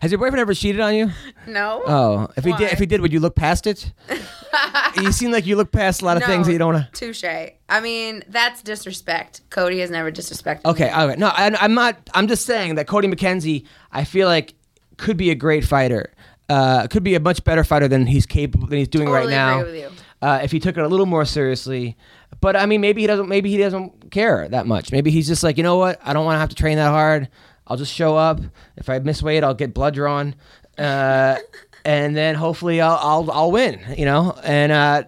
Has 0.00 0.12
your 0.12 0.18
boyfriend 0.18 0.38
ever 0.40 0.54
cheated 0.54 0.80
on 0.80 0.94
you? 0.94 1.10
No. 1.46 1.82
Oh, 1.84 2.28
if 2.36 2.44
he 2.44 2.52
did, 2.52 2.72
if 2.72 2.78
he 2.78 2.86
did, 2.86 3.00
would 3.00 3.12
you 3.12 3.20
look 3.20 3.34
past 3.34 3.66
it? 3.66 3.92
you 4.96 5.10
seem 5.12 5.32
like 5.32 5.46
you 5.46 5.56
look 5.56 5.72
past 5.72 6.00
a 6.00 6.04
lot 6.04 6.16
of 6.16 6.22
things 6.22 6.46
that 6.46 6.52
you 6.52 6.58
don't 6.58 6.74
want 6.74 6.94
to. 6.94 7.12
Touche. 7.12 7.24
I 7.68 7.80
mean, 7.80 8.22
that's 8.28 8.62
disrespect. 8.62 9.42
Cody 9.50 9.80
has 9.80 9.90
never 9.90 10.12
disrespected. 10.12 10.64
me. 10.64 10.70
Okay, 10.70 10.90
okay. 10.94 11.16
No, 11.18 11.26
I, 11.28 11.54
I'm 11.60 11.74
not. 11.74 11.96
I'm 12.14 12.28
just 12.28 12.46
saying 12.46 12.76
that 12.76 12.86
Cody 12.86 13.08
McKenzie, 13.08 13.66
I 13.90 14.04
feel 14.04 14.28
like, 14.28 14.54
could 14.96 15.16
be 15.16 15.30
a 15.30 15.34
great 15.34 15.64
fighter. 15.64 16.12
Uh, 16.48 16.86
could 16.86 17.02
be 17.02 17.14
a 17.14 17.20
much 17.20 17.42
better 17.44 17.64
fighter 17.64 17.88
than 17.88 18.06
he's 18.06 18.26
capable 18.26 18.68
than 18.68 18.78
he's 18.78 18.88
doing 18.88 19.08
right 19.08 19.20
Totally 19.20 19.34
now. 19.34 19.60
agree 19.60 19.72
with 19.72 19.80
you. 19.82 19.90
Uh, 20.22 20.40
if 20.42 20.52
he 20.52 20.60
took 20.60 20.76
it 20.76 20.84
a 20.84 20.88
little 20.88 21.06
more 21.06 21.24
seriously, 21.24 21.96
but 22.40 22.56
I 22.56 22.66
mean, 22.66 22.80
maybe 22.80 23.00
he 23.02 23.06
doesn't. 23.06 23.28
Maybe 23.28 23.50
he 23.50 23.58
doesn't 23.58 24.10
care 24.10 24.48
that 24.48 24.66
much. 24.66 24.92
Maybe 24.92 25.10
he's 25.10 25.26
just 25.26 25.42
like, 25.42 25.56
you 25.56 25.62
know 25.62 25.76
what? 25.76 26.00
I 26.02 26.12
don't 26.12 26.24
want 26.24 26.36
to 26.36 26.40
have 26.40 26.48
to 26.50 26.54
train 26.54 26.76
that 26.76 26.90
hard. 26.90 27.28
I'll 27.66 27.76
just 27.76 27.92
show 27.94 28.16
up. 28.16 28.40
If 28.76 28.88
I 28.88 28.98
miss 28.98 29.22
weight, 29.22 29.44
I'll 29.44 29.54
get 29.54 29.74
blood 29.74 29.94
drawn, 29.94 30.34
uh, 30.78 31.36
and 31.84 32.16
then 32.16 32.34
hopefully 32.34 32.80
I'll, 32.80 32.98
I'll 33.00 33.30
I'll 33.30 33.52
win. 33.52 33.80
You 33.96 34.04
know, 34.06 34.38
and 34.42 34.72
uh, 34.72 35.02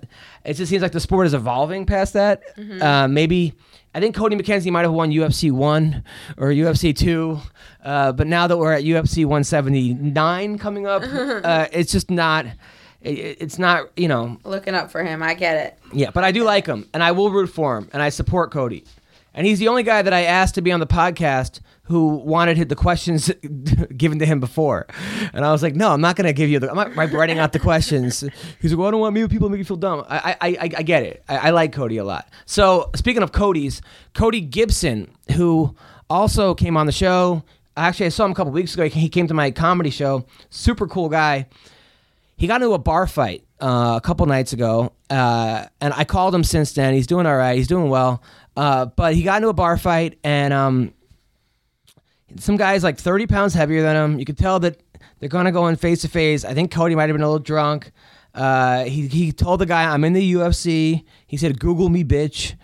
it 0.45 0.55
just 0.55 0.71
seems 0.71 0.83
like 0.83 0.93
the 0.93 1.01
sport 1.01 1.27
is 1.27 1.35
evolving 1.35 1.87
past 1.87 2.13
that. 2.15 2.43
Uh, 2.83 3.09
maybe 3.09 3.55
I 3.95 4.01
think 4.01 4.15
Cody 4.15 4.37
McKenzie 4.37 4.71
might 4.71 4.83
have 4.83 4.93
won 4.93 5.11
UFC 5.11 5.51
one 5.51 6.05
or 6.37 6.49
UFC 6.49 6.95
two, 6.95 7.41
uh, 7.85 8.13
but 8.13 8.27
now 8.27 8.47
that 8.47 8.57
we're 8.57 8.73
at 8.73 8.85
UFC 8.85 9.25
one 9.25 9.45
seventy 9.45 9.95
nine 9.95 10.59
coming 10.59 10.87
up, 10.87 11.03
uh, 11.07 11.67
it's 11.73 11.93
just 11.93 12.11
not. 12.11 12.47
It, 13.03 13.39
it's 13.41 13.59
not 13.59 13.91
you 13.97 14.09
know 14.09 14.39
Looking 14.45 14.75
up 14.75 14.91
for 14.91 15.03
him, 15.03 15.23
I 15.23 15.35
get 15.35 15.57
it. 15.67 15.79
yeah, 15.93 16.11
but 16.11 16.25
I 16.25 16.33
do 16.33 16.45
like 16.45 16.67
him, 16.67 16.89
and 16.95 17.03
I 17.03 17.13
will 17.13 17.31
root 17.31 17.49
for 17.49 17.77
him, 17.79 17.89
and 17.93 18.03
I 18.03 18.09
support 18.09 18.51
Cody. 18.51 18.85
And 19.35 19.47
he's 19.47 19.59
the 19.59 19.69
only 19.69 19.83
guy 19.83 20.03
that 20.03 20.13
I 20.13 20.25
asked 20.25 20.57
to 20.57 20.63
be 20.63 20.73
on 20.73 20.81
the 20.81 20.87
podcast 20.87 21.61
who 21.85 22.17
wanted 22.17 22.69
the 22.69 22.77
questions 22.77 23.31
given 23.97 24.19
to 24.19 24.27
him 24.27 24.41
before. 24.41 24.87
And 25.33 25.45
I 25.45 25.53
was 25.53 25.63
like, 25.63 25.75
no, 25.75 25.91
I'm 25.91 26.01
not 26.03 26.17
going 26.17 26.27
to 26.27 26.33
give 26.33 26.51
you 26.51 26.59
the. 26.59 26.71
I'm 26.71 26.77
not 26.77 26.95
writing 27.13 27.39
out 27.39 27.53
the 27.53 27.59
questions. 27.59 28.21
He's 28.61 28.73
like, 28.73 28.79
well, 28.79 28.89
I 28.89 28.91
don't 28.91 29.01
want 29.01 29.15
me 29.15 29.27
people 29.29 29.49
to 29.49 29.51
make 29.53 29.59
you 29.59 29.65
feel 29.65 29.79
dumb. 29.79 30.05
I, 30.09 30.37
I, 30.41 30.49
I, 30.49 30.71
I 30.79 30.83
get 30.83 31.03
it. 31.03 31.25
I, 31.29 31.49
I 31.49 31.51
like 31.51 31.73
Cody 31.73 31.97
a 31.97 32.05
lot. 32.05 32.29
So 32.45 32.91
speaking 32.95 33.23
of 33.23 33.33
Cody's, 33.33 33.81
Cody 34.13 34.41
Gibson, 34.41 35.11
who 35.35 35.75
also 36.11 36.55
came 36.55 36.77
on 36.77 36.87
the 36.87 36.93
show. 36.93 37.43
Actually, 37.75 38.07
I 38.07 38.11
saw 38.11 38.27
him 38.27 38.33
a 38.33 38.35
couple 38.35 38.53
weeks 38.53 38.75
ago. 38.75 38.87
He 38.87 39.09
came 39.09 39.27
to 39.29 39.35
my 39.35 39.51
comedy 39.51 39.89
show. 39.89 40.27
Super 40.51 40.87
cool 40.87 41.09
guy 41.09 41.47
he 42.37 42.47
got 42.47 42.61
into 42.63 42.75
a 42.75 42.79
bar 42.79 43.07
fight 43.07 43.45
uh, 43.61 43.95
a 43.97 44.01
couple 44.01 44.27
nights 44.27 44.53
ago, 44.53 44.93
uh, 45.11 45.67
and 45.81 45.95
I 45.95 46.05
called 46.05 46.35
him 46.35 46.45
since 46.45 46.73
then. 46.73 46.95
He's 46.95 47.07
doing 47.07 47.27
all 47.27 47.37
right. 47.37 47.57
He's 47.57 47.69
doing 47.69 47.89
well, 47.89 48.23
uh, 48.57 48.87
but 48.87 49.15
he 49.15 49.23
got 49.23 49.37
into 49.37 49.49
a 49.49 49.55
bar 49.55 49.77
fight, 49.77 50.19
and 50.25 50.53
um, 50.53 50.95
some 52.37 52.57
guy's 52.57 52.83
like 52.83 52.99
thirty 52.99 53.27
pounds 53.27 53.55
heavier 53.55 53.83
than 53.83 53.97
him. 53.97 54.19
You 54.19 54.25
could 54.25 54.39
tell 54.39 54.61
that 54.61 54.81
they're 55.21 55.29
gonna 55.29 55.53
go 55.53 55.69
in 55.69 55.77
face 55.77 56.03
to 56.03 56.09
face. 56.09 56.45
I 56.45 56.55
think 56.55 56.73
Cody 56.73 56.95
might 56.95 57.09
have 57.09 57.15
been 57.15 57.23
a 57.23 57.27
little 57.27 57.39
drunk. 57.39 57.93
Uh, 58.35 58.85
he 58.85 59.07
he 59.09 59.31
told 59.33 59.61
the 59.61 59.67
guy, 59.67 59.85
"I'm 59.93 60.05
in 60.05 60.15
the 60.15 60.33
UFC." 60.33 61.05
He 61.27 61.37
said, 61.37 61.61
"Google 61.61 61.89
me, 61.89 62.03
bitch." 62.03 62.55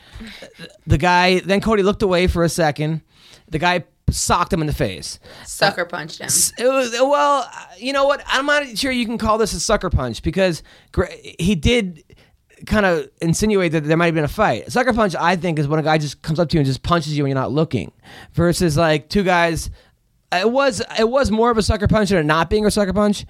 The 0.86 0.98
guy 0.98 1.40
then 1.40 1.60
Cody 1.60 1.82
looked 1.82 2.02
away 2.02 2.26
for 2.26 2.42
a 2.42 2.48
second. 2.48 3.02
The 3.48 3.58
guy 3.58 3.84
socked 4.12 4.52
him 4.52 4.60
in 4.60 4.66
the 4.66 4.72
face. 4.72 5.18
Sucker 5.44 5.84
punched 5.84 6.20
him. 6.20 6.28
It 6.58 6.68
was 6.68 6.92
well, 6.92 7.50
you 7.78 7.92
know 7.92 8.06
what? 8.06 8.22
I'm 8.26 8.46
not 8.46 8.76
sure 8.78 8.90
you 8.90 9.06
can 9.06 9.18
call 9.18 9.38
this 9.38 9.52
a 9.52 9.60
sucker 9.60 9.90
punch 9.90 10.22
because 10.22 10.62
he 11.38 11.54
did 11.54 12.04
kind 12.66 12.86
of 12.86 13.08
insinuate 13.20 13.72
that 13.72 13.84
there 13.84 13.96
might 13.96 14.06
have 14.06 14.14
been 14.14 14.24
a 14.24 14.28
fight. 14.28 14.70
Sucker 14.70 14.92
punch, 14.92 15.14
I 15.14 15.36
think, 15.36 15.58
is 15.58 15.68
when 15.68 15.78
a 15.80 15.82
guy 15.82 15.98
just 15.98 16.22
comes 16.22 16.38
up 16.38 16.48
to 16.50 16.56
you 16.56 16.60
and 16.60 16.66
just 16.66 16.82
punches 16.82 17.16
you 17.16 17.24
when 17.24 17.30
you're 17.30 17.40
not 17.40 17.52
looking, 17.52 17.92
versus 18.32 18.76
like 18.76 19.08
two 19.08 19.22
guys. 19.22 19.70
It 20.30 20.50
was 20.50 20.82
it 20.98 21.08
was 21.08 21.30
more 21.30 21.50
of 21.50 21.56
a 21.56 21.62
sucker 21.62 21.88
punch 21.88 22.10
than 22.10 22.18
it 22.18 22.24
not 22.24 22.50
being 22.50 22.66
a 22.66 22.70
sucker 22.70 22.92
punch, 22.92 23.24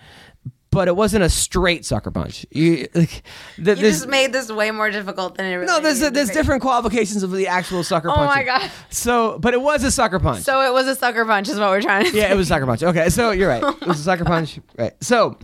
but 0.71 0.87
it 0.89 0.95
wasn't 0.97 1.23
a 1.25 1.31
straight 1.31 1.85
sucker 1.85 2.11
punch. 2.11 2.45
You 2.51 2.89
like 2.95 3.23
You 3.57 3.65
this. 3.65 3.79
just 3.81 4.09
made 4.09 4.33
this 4.33 4.51
way 4.51 4.71
more 4.71 4.91
difficult 4.91 5.37
than 5.37 5.47
it 5.47 5.55
really 5.55 5.67
no, 5.67 5.81
there's 5.81 6.01
to 6.01 6.11
there's 6.11 6.31
different 6.31 6.63
qualifications 6.63 7.23
of 7.23 7.33
the 7.33 7.47
actual 7.47 7.83
sucker 7.83 8.09
punch. 8.09 8.21
Oh 8.21 8.35
my 8.35 8.43
God. 8.45 8.71
So, 8.91 9.39
but 9.39 9.55
it 9.55 9.61
was 9.63 9.83
a 9.85 9.91
sucker 9.91 10.19
punch. 10.19 10.43
So 10.43 10.61
it 10.61 10.73
was 10.73 10.87
a 10.89 10.95
sucker 10.95 11.25
punch, 11.25 11.49
is 11.49 11.59
what 11.59 11.71
we're 11.71 11.81
trying 11.83 12.05
to 12.11 12.17
Yeah, 12.17 12.25
say. 12.29 12.31
it 12.33 12.37
was 12.37 12.47
a 12.49 12.55
sucker 12.55 12.67
punch. 12.67 12.83
Okay, 12.83 13.09
so 13.09 13.31
you're 13.31 13.49
right. 13.49 13.63
It 13.63 13.87
was 13.87 14.01
a 14.01 14.03
sucker 14.03 14.25
punch. 14.25 14.59
Right. 14.79 14.93
So 15.03 15.39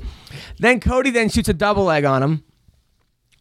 then 0.59 0.81
Cody 0.81 1.11
then 1.11 1.29
shoots 1.29 1.49
a 1.49 1.55
double 1.55 1.85
leg 1.85 2.05
on 2.05 2.23
him. 2.23 2.45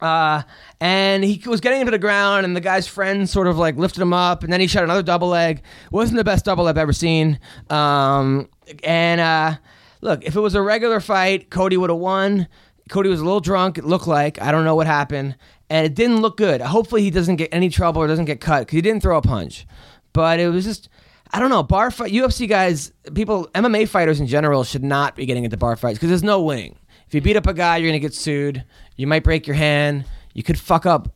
Uh, 0.01 0.41
and 0.81 1.23
he 1.23 1.41
was 1.47 1.61
getting 1.61 1.79
him 1.79 1.87
to 1.87 1.91
the 1.91 1.97
ground, 1.97 2.45
and 2.45 2.55
the 2.55 2.59
guy's 2.61 2.87
friend 2.87 3.29
sort 3.29 3.47
of 3.47 3.57
like 3.57 3.77
lifted 3.77 4.01
him 4.01 4.11
up, 4.11 4.43
and 4.43 4.51
then 4.51 4.59
he 4.59 4.67
shot 4.67 4.83
another 4.83 5.03
double 5.03 5.29
leg. 5.29 5.61
Wasn't 5.91 6.17
the 6.17 6.23
best 6.25 6.43
double 6.45 6.67
I've 6.67 6.77
ever 6.77 6.91
seen. 6.91 7.39
Um, 7.69 8.49
and 8.83 9.21
uh, 9.21 9.55
look, 10.03 10.23
if 10.23 10.35
it 10.35 10.39
was 10.39 10.53
a 10.53 10.61
regular 10.61 10.99
fight, 10.99 11.49
Cody 11.49 11.77
would 11.77 11.89
have 11.89 11.99
won. 11.99 12.47
Cody 12.89 13.09
was 13.09 13.21
a 13.21 13.23
little 13.23 13.39
drunk. 13.39 13.77
It 13.77 13.85
looked 13.85 14.07
like 14.07 14.41
I 14.41 14.51
don't 14.51 14.65
know 14.65 14.75
what 14.75 14.87
happened, 14.87 15.37
and 15.69 15.85
it 15.85 15.95
didn't 15.95 16.21
look 16.21 16.37
good. 16.37 16.61
Hopefully, 16.61 17.01
he 17.01 17.09
doesn't 17.09 17.37
get 17.37 17.49
any 17.51 17.69
trouble 17.69 18.01
or 18.01 18.07
doesn't 18.07 18.25
get 18.25 18.41
cut 18.41 18.59
because 18.59 18.75
he 18.75 18.81
didn't 18.81 19.01
throw 19.01 19.17
a 19.17 19.21
punch. 19.21 19.65
But 20.11 20.39
it 20.39 20.49
was 20.49 20.65
just. 20.65 20.89
I 21.35 21.39
don't 21.39 21.49
know. 21.49 21.63
Bar 21.63 21.89
fight, 21.89 22.13
UFC 22.13 22.47
guys, 22.47 22.91
people, 23.15 23.47
MMA 23.55 23.89
fighters 23.89 24.19
in 24.19 24.27
general 24.27 24.63
should 24.63 24.83
not 24.83 25.15
be 25.15 25.25
getting 25.25 25.45
into 25.45 25.57
bar 25.57 25.75
fights 25.75 25.97
because 25.97 26.09
there's 26.09 26.21
no 26.21 26.43
winning. 26.43 26.77
If 27.07 27.15
you 27.15 27.21
beat 27.21 27.35
up 27.35 27.47
a 27.47 27.55
guy, 27.55 27.77
you're 27.77 27.89
gonna 27.89 27.97
get 27.97 28.13
sued. 28.13 28.63
You 28.97 29.07
might 29.07 29.23
break 29.23 29.47
your 29.47 29.55
hand. 29.55 30.05
You 30.35 30.43
could 30.43 30.59
fuck 30.59 30.85
up 30.85 31.09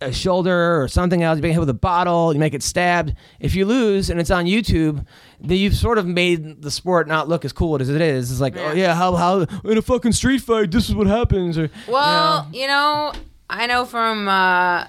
a 0.00 0.12
shoulder 0.12 0.80
or 0.80 0.86
something 0.88 1.22
else. 1.22 1.36
You 1.38 1.42
may 1.42 1.52
hit 1.52 1.58
with 1.60 1.68
a 1.70 1.74
bottle. 1.74 2.32
You 2.32 2.38
may 2.38 2.50
get 2.50 2.62
stabbed. 2.62 3.14
If 3.40 3.54
you 3.54 3.64
lose 3.64 4.10
and 4.10 4.20
it's 4.20 4.30
on 4.30 4.44
YouTube, 4.46 5.04
then 5.40 5.56
you've 5.58 5.74
sort 5.76 5.98
of 5.98 6.06
made 6.06 6.62
the 6.62 6.70
sport 6.70 7.08
not 7.08 7.28
look 7.28 7.44
as 7.44 7.52
cool 7.52 7.80
as 7.80 7.88
it 7.88 8.00
is. 8.00 8.30
It's 8.30 8.40
like, 8.40 8.56
oh 8.56 8.72
yeah, 8.72 8.94
how 8.94 9.16
how 9.16 9.40
in 9.64 9.76
a 9.78 9.82
fucking 9.82 10.12
street 10.12 10.40
fight, 10.40 10.70
this 10.70 10.88
is 10.88 10.94
what 10.94 11.06
happens. 11.08 11.58
Or 11.58 11.68
Well, 11.88 12.48
you 12.52 12.66
know, 12.68 13.12
I 13.50 13.66
know 13.66 13.84
from 13.84 14.28
uh 14.28 14.86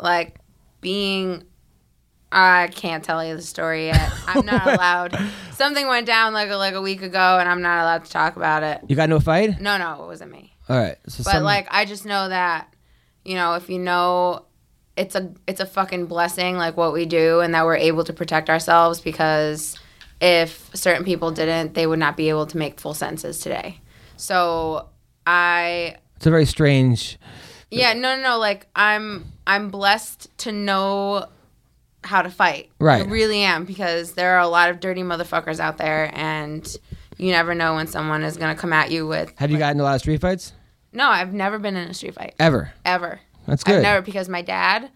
like 0.00 0.36
being 0.80 1.44
I 2.32 2.68
can't 2.74 3.04
tell 3.04 3.24
you 3.24 3.36
the 3.36 3.42
story 3.42 3.86
yet. 3.86 4.12
I'm 4.26 4.44
not 4.44 4.66
allowed. 4.66 5.16
Something 5.52 5.86
went 5.86 6.06
down 6.06 6.32
like 6.32 6.50
a, 6.50 6.56
like 6.56 6.74
a 6.74 6.82
week 6.82 7.00
ago, 7.02 7.38
and 7.38 7.48
I'm 7.48 7.62
not 7.62 7.80
allowed 7.82 8.04
to 8.06 8.10
talk 8.10 8.34
about 8.36 8.64
it. 8.64 8.80
you 8.88 8.96
got 8.96 9.04
into 9.04 9.16
a 9.16 9.20
fight. 9.20 9.60
No, 9.60 9.78
no, 9.78 10.02
it 10.02 10.06
wasn't 10.06 10.32
me. 10.32 10.52
All 10.68 10.76
right, 10.76 10.96
so 11.06 11.22
But 11.22 11.30
some- 11.32 11.42
like, 11.44 11.68
I 11.70 11.84
just 11.84 12.04
know 12.04 12.28
that, 12.28 12.73
you 13.24 13.34
know, 13.34 13.54
if 13.54 13.68
you 13.68 13.78
know, 13.78 14.44
it's 14.96 15.14
a 15.14 15.32
it's 15.46 15.60
a 15.60 15.66
fucking 15.66 16.06
blessing, 16.06 16.56
like 16.56 16.76
what 16.76 16.92
we 16.92 17.06
do, 17.06 17.40
and 17.40 17.54
that 17.54 17.64
we're 17.64 17.76
able 17.76 18.04
to 18.04 18.12
protect 18.12 18.50
ourselves 18.50 19.00
because 19.00 19.78
if 20.20 20.70
certain 20.74 21.04
people 21.04 21.30
didn't, 21.30 21.74
they 21.74 21.86
would 21.86 21.98
not 21.98 22.16
be 22.16 22.28
able 22.28 22.46
to 22.46 22.56
make 22.56 22.80
full 22.80 22.94
sentences 22.94 23.40
today. 23.40 23.80
So 24.16 24.88
I 25.26 25.96
it's 26.16 26.26
a 26.26 26.30
very 26.30 26.46
strange. 26.46 27.18
yeah, 27.70 27.92
no, 27.92 28.16
no, 28.16 28.22
no. 28.22 28.38
Like 28.38 28.66
I'm, 28.76 29.32
I'm 29.46 29.70
blessed 29.70 30.36
to 30.38 30.52
know 30.52 31.26
how 32.04 32.22
to 32.22 32.30
fight. 32.30 32.70
Right. 32.78 33.02
I 33.02 33.10
really 33.10 33.40
am 33.40 33.64
because 33.64 34.12
there 34.12 34.36
are 34.36 34.40
a 34.40 34.48
lot 34.48 34.70
of 34.70 34.80
dirty 34.80 35.02
motherfuckers 35.02 35.58
out 35.58 35.78
there, 35.78 36.10
and 36.14 36.66
you 37.18 37.30
never 37.32 37.54
know 37.54 37.74
when 37.74 37.86
someone 37.86 38.22
is 38.22 38.36
gonna 38.36 38.54
come 38.54 38.72
at 38.72 38.90
you 38.90 39.06
with. 39.06 39.32
Have 39.36 39.50
you 39.50 39.58
gotten 39.58 39.80
a 39.80 39.82
lot 39.82 39.94
of 39.94 40.00
street 40.00 40.20
fights 40.20 40.52
No, 40.94 41.08
I've 41.08 41.32
never 41.34 41.58
been 41.58 41.76
in 41.76 41.90
a 41.90 41.94
street 41.94 42.14
fight 42.14 42.34
ever? 42.38 42.72
ever. 42.84 43.20
That's 43.46 43.62
good. 43.64 43.76
I've 43.76 43.82
never 43.82 44.00
because 44.02 44.28
my 44.28 44.40
dad 44.42 44.90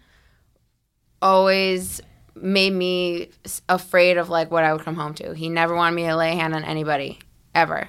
always 1.21 2.01
made 2.35 2.73
me 2.73 3.31
afraid 3.69 4.17
of 4.17 4.29
like 4.29 4.51
what 4.51 4.65
I 4.65 4.73
would 4.73 4.83
come 4.83 4.95
home 4.95 5.15
to. 5.15 5.35
He 5.35 5.49
never 5.49 5.75
wanted 5.75 5.97
me 5.97 6.05
to 6.05 6.17
lay 6.17 6.33
a 6.33 6.35
hand 6.37 6.55
on 6.55 6.65
anybody 6.65 7.19
ever. 7.55 7.89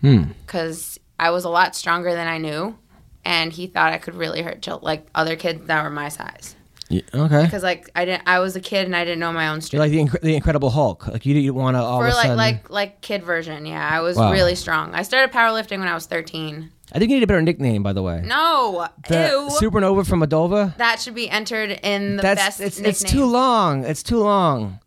Hmm. 0.00 0.24
Because 0.46 0.98
I 1.20 1.30
was 1.30 1.44
a 1.44 1.48
lot 1.50 1.76
stronger 1.76 2.12
than 2.14 2.26
I 2.26 2.38
knew, 2.38 2.76
and 3.24 3.52
he 3.52 3.66
thought 3.66 3.92
I 3.92 3.98
could 3.98 4.14
really 4.14 4.42
hurt 4.42 4.62
chil- 4.62 4.80
like 4.82 5.06
other 5.14 5.36
kids 5.36 5.66
that 5.66 5.84
were 5.84 5.90
my 5.90 6.08
size. 6.08 6.56
Yeah, 6.88 7.02
okay. 7.14 7.44
Because 7.44 7.62
like 7.62 7.88
I 7.94 8.04
didn't, 8.04 8.22
I 8.26 8.40
was 8.40 8.56
a 8.56 8.60
kid 8.60 8.86
and 8.86 8.96
I 8.96 9.04
didn't 9.04 9.20
know 9.20 9.32
my 9.32 9.48
own 9.48 9.56
You're 9.56 9.60
strength. 9.62 9.80
like 9.82 9.90
the, 9.92 9.98
Incre- 9.98 10.20
the 10.22 10.34
Incredible 10.34 10.70
Hulk. 10.70 11.06
Like 11.06 11.24
you 11.24 11.32
didn't 11.34 11.54
want 11.54 11.76
to 11.76 11.80
all 11.82 12.00
For 12.00 12.06
of 12.08 12.12
a 12.12 12.16
like 12.16 12.22
sudden. 12.24 12.36
like 12.36 12.70
like 12.70 13.00
kid 13.02 13.22
version, 13.22 13.64
yeah, 13.66 13.88
I 13.88 14.00
was 14.00 14.16
Wow. 14.16 14.32
really 14.32 14.54
strong. 14.56 14.94
I 14.94 15.02
started 15.02 15.32
powerlifting 15.34 15.78
when 15.78 15.88
I 15.88 15.94
was 15.94 16.06
thirteen. 16.06 16.70
I 16.94 16.98
think 16.98 17.10
you 17.10 17.16
need 17.16 17.22
a 17.22 17.26
better 17.26 17.40
nickname, 17.42 17.82
by 17.82 17.92
the 17.94 18.02
way. 18.02 18.22
No, 18.24 18.86
The 19.08 19.28
ew. 19.30 19.48
Supernova 19.70 20.06
from 20.06 20.20
Moldova. 20.20 20.76
that 20.76 21.00
should 21.00 21.14
be 21.14 21.28
entered 21.30 21.70
in 21.82 22.16
the 22.16 22.22
That's 22.22 22.40
best 22.40 22.60
it's 22.60 22.76
nickname. 22.78 22.90
it's 22.90 23.02
too 23.02 23.24
long. 23.24 23.84
It's 23.84 24.02
too 24.02 24.18
long. 24.20 24.78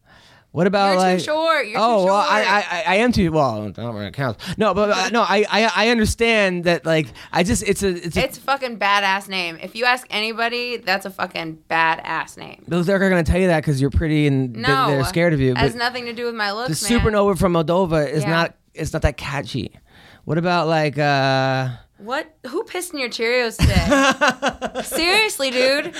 What 0.51 0.67
about 0.67 0.91
You're 0.91 0.97
like? 0.99 1.17
too 1.17 1.23
short. 1.25 1.67
You're 1.67 1.79
oh 1.81 1.99
too 2.01 2.05
well. 2.05 2.15
I, 2.15 2.63
I 2.71 2.83
I 2.87 2.95
am 2.97 3.11
too 3.11 3.29
well. 3.29 3.63
I 3.67 3.71
don't 3.71 3.93
where 3.93 4.07
it. 4.07 4.37
No, 4.57 4.73
but 4.73 4.89
uh, 4.89 5.09
no, 5.09 5.21
I, 5.23 5.45
I 5.51 5.71
I 5.75 5.89
understand 5.89 6.63
that. 6.63 6.85
Like, 6.85 7.07
I 7.33 7.43
just 7.43 7.61
it's 7.63 7.83
a 7.83 7.89
it's 7.89 8.15
a. 8.15 8.23
It's 8.23 8.37
a 8.37 8.41
fucking 8.41 8.79
badass 8.79 9.27
name. 9.27 9.57
If 9.61 9.75
you 9.75 9.83
ask 9.83 10.07
anybody, 10.09 10.77
that's 10.77 11.05
a 11.05 11.09
fucking 11.09 11.63
badass 11.69 12.37
name. 12.37 12.63
those 12.69 12.87
are 12.87 12.99
going 12.99 13.21
to 13.21 13.29
tell 13.29 13.41
you 13.41 13.47
that 13.47 13.63
because 13.63 13.81
you're 13.81 13.89
pretty 13.89 14.27
and 14.27 14.53
No, 14.53 14.87
they're 14.87 15.03
scared 15.03 15.33
of 15.33 15.41
you. 15.41 15.51
It 15.51 15.57
has 15.57 15.75
nothing 15.75 16.05
to 16.05 16.13
do 16.13 16.23
with 16.27 16.35
my 16.35 16.49
the 16.51 16.55
looks, 16.55 16.89
man. 16.89 17.01
supernova 17.01 17.37
from 17.37 17.51
Moldova 17.51 18.07
is 18.09 18.23
Yeah. 18.23 18.29
not 18.29 18.55
it's 18.73 18.93
not 18.93 19.01
that 19.01 19.17
catchy. 19.17 19.77
What 20.23 20.37
about 20.37 20.67
like 20.69 20.97
uh 20.97 21.67
What? 22.05 22.33
Who 22.47 22.63
pissed 22.63 22.93
in 22.93 22.99
your 22.99 23.09
Cheerios 23.09 23.57
today? 23.57 24.81
Seriously, 24.83 25.49
dude. 25.51 25.95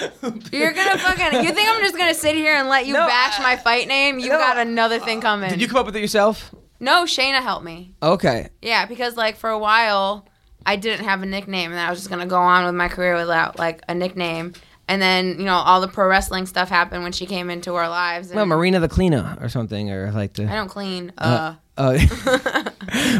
You're 0.54 0.72
gonna 0.72 0.98
fucking. 1.00 1.44
You 1.44 1.52
think 1.54 1.68
I'm 1.70 1.82
just 1.82 1.98
gonna 1.98 2.14
sit 2.14 2.36
here 2.36 2.54
and 2.56 2.70
let 2.70 2.86
you 2.86 2.94
No, 2.94 3.08
bash 3.08 3.40
I- 3.40 3.44
my 3.44 3.56
fight 3.56 3.88
name? 3.88 4.20
You 4.20 4.30
No. 4.30 4.38
got 4.38 4.58
another 4.58 5.00
thing 5.00 5.20
coming. 5.22 5.50
Did 5.50 5.62
you 5.62 5.68
come 5.68 5.78
up 5.78 5.86
with 5.88 5.96
it 5.96 6.02
yourself? 6.02 6.54
No, 6.80 7.06
Shayna 7.06 7.42
helped 7.42 7.66
me. 7.66 7.96
Okay. 8.04 8.50
Yeah, 8.62 8.86
because 8.86 9.18
like 9.18 9.38
for 9.38 9.50
a 9.50 9.58
while, 9.58 10.28
I 10.66 10.76
didn't 10.76 11.06
have 11.06 11.24
a 11.24 11.26
nickname, 11.26 11.72
and 11.72 11.80
I 11.80 11.90
was 11.90 12.00
just 12.00 12.10
gonna 12.10 12.26
go 12.28 12.38
on 12.38 12.66
with 12.66 12.76
my 12.76 12.88
career 12.88 13.16
without 13.16 13.58
like 13.58 13.82
a 13.90 13.96
nickname. 13.96 14.54
And 14.88 15.02
then 15.02 15.40
you 15.40 15.46
know 15.46 15.56
all 15.56 15.82
the 15.82 15.88
pro 15.88 16.08
wrestling 16.08 16.46
stuff 16.46 16.70
happened 16.70 17.02
when 17.02 17.12
she 17.14 17.26
came 17.26 17.50
into 17.50 17.74
our 17.74 17.90
lives. 17.90 18.28
And 18.28 18.36
Well, 18.36 18.46
Marina 18.46 18.80
the 18.80 18.88
Cleaner 18.90 19.38
or 19.42 19.50
something, 19.50 19.90
or 19.92 20.12
like 20.12 20.34
the. 20.34 20.44
I 20.46 20.54
don't 20.56 20.70
clean. 20.70 21.12
Uh, 21.18 21.56
Oh. 21.78 21.92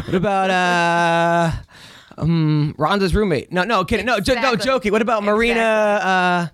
what 0.06 0.14
about 0.14 0.50
uh, 0.50 1.52
um, 2.18 2.74
Ronda's 2.78 3.14
roommate? 3.14 3.52
No, 3.52 3.64
no, 3.64 3.84
kidding. 3.84 4.06
No, 4.06 4.18
no, 4.18 4.56
joking. 4.56 4.92
What 4.92 5.02
about 5.02 5.22
Marina? 5.22 5.60
Uh, 5.60 6.46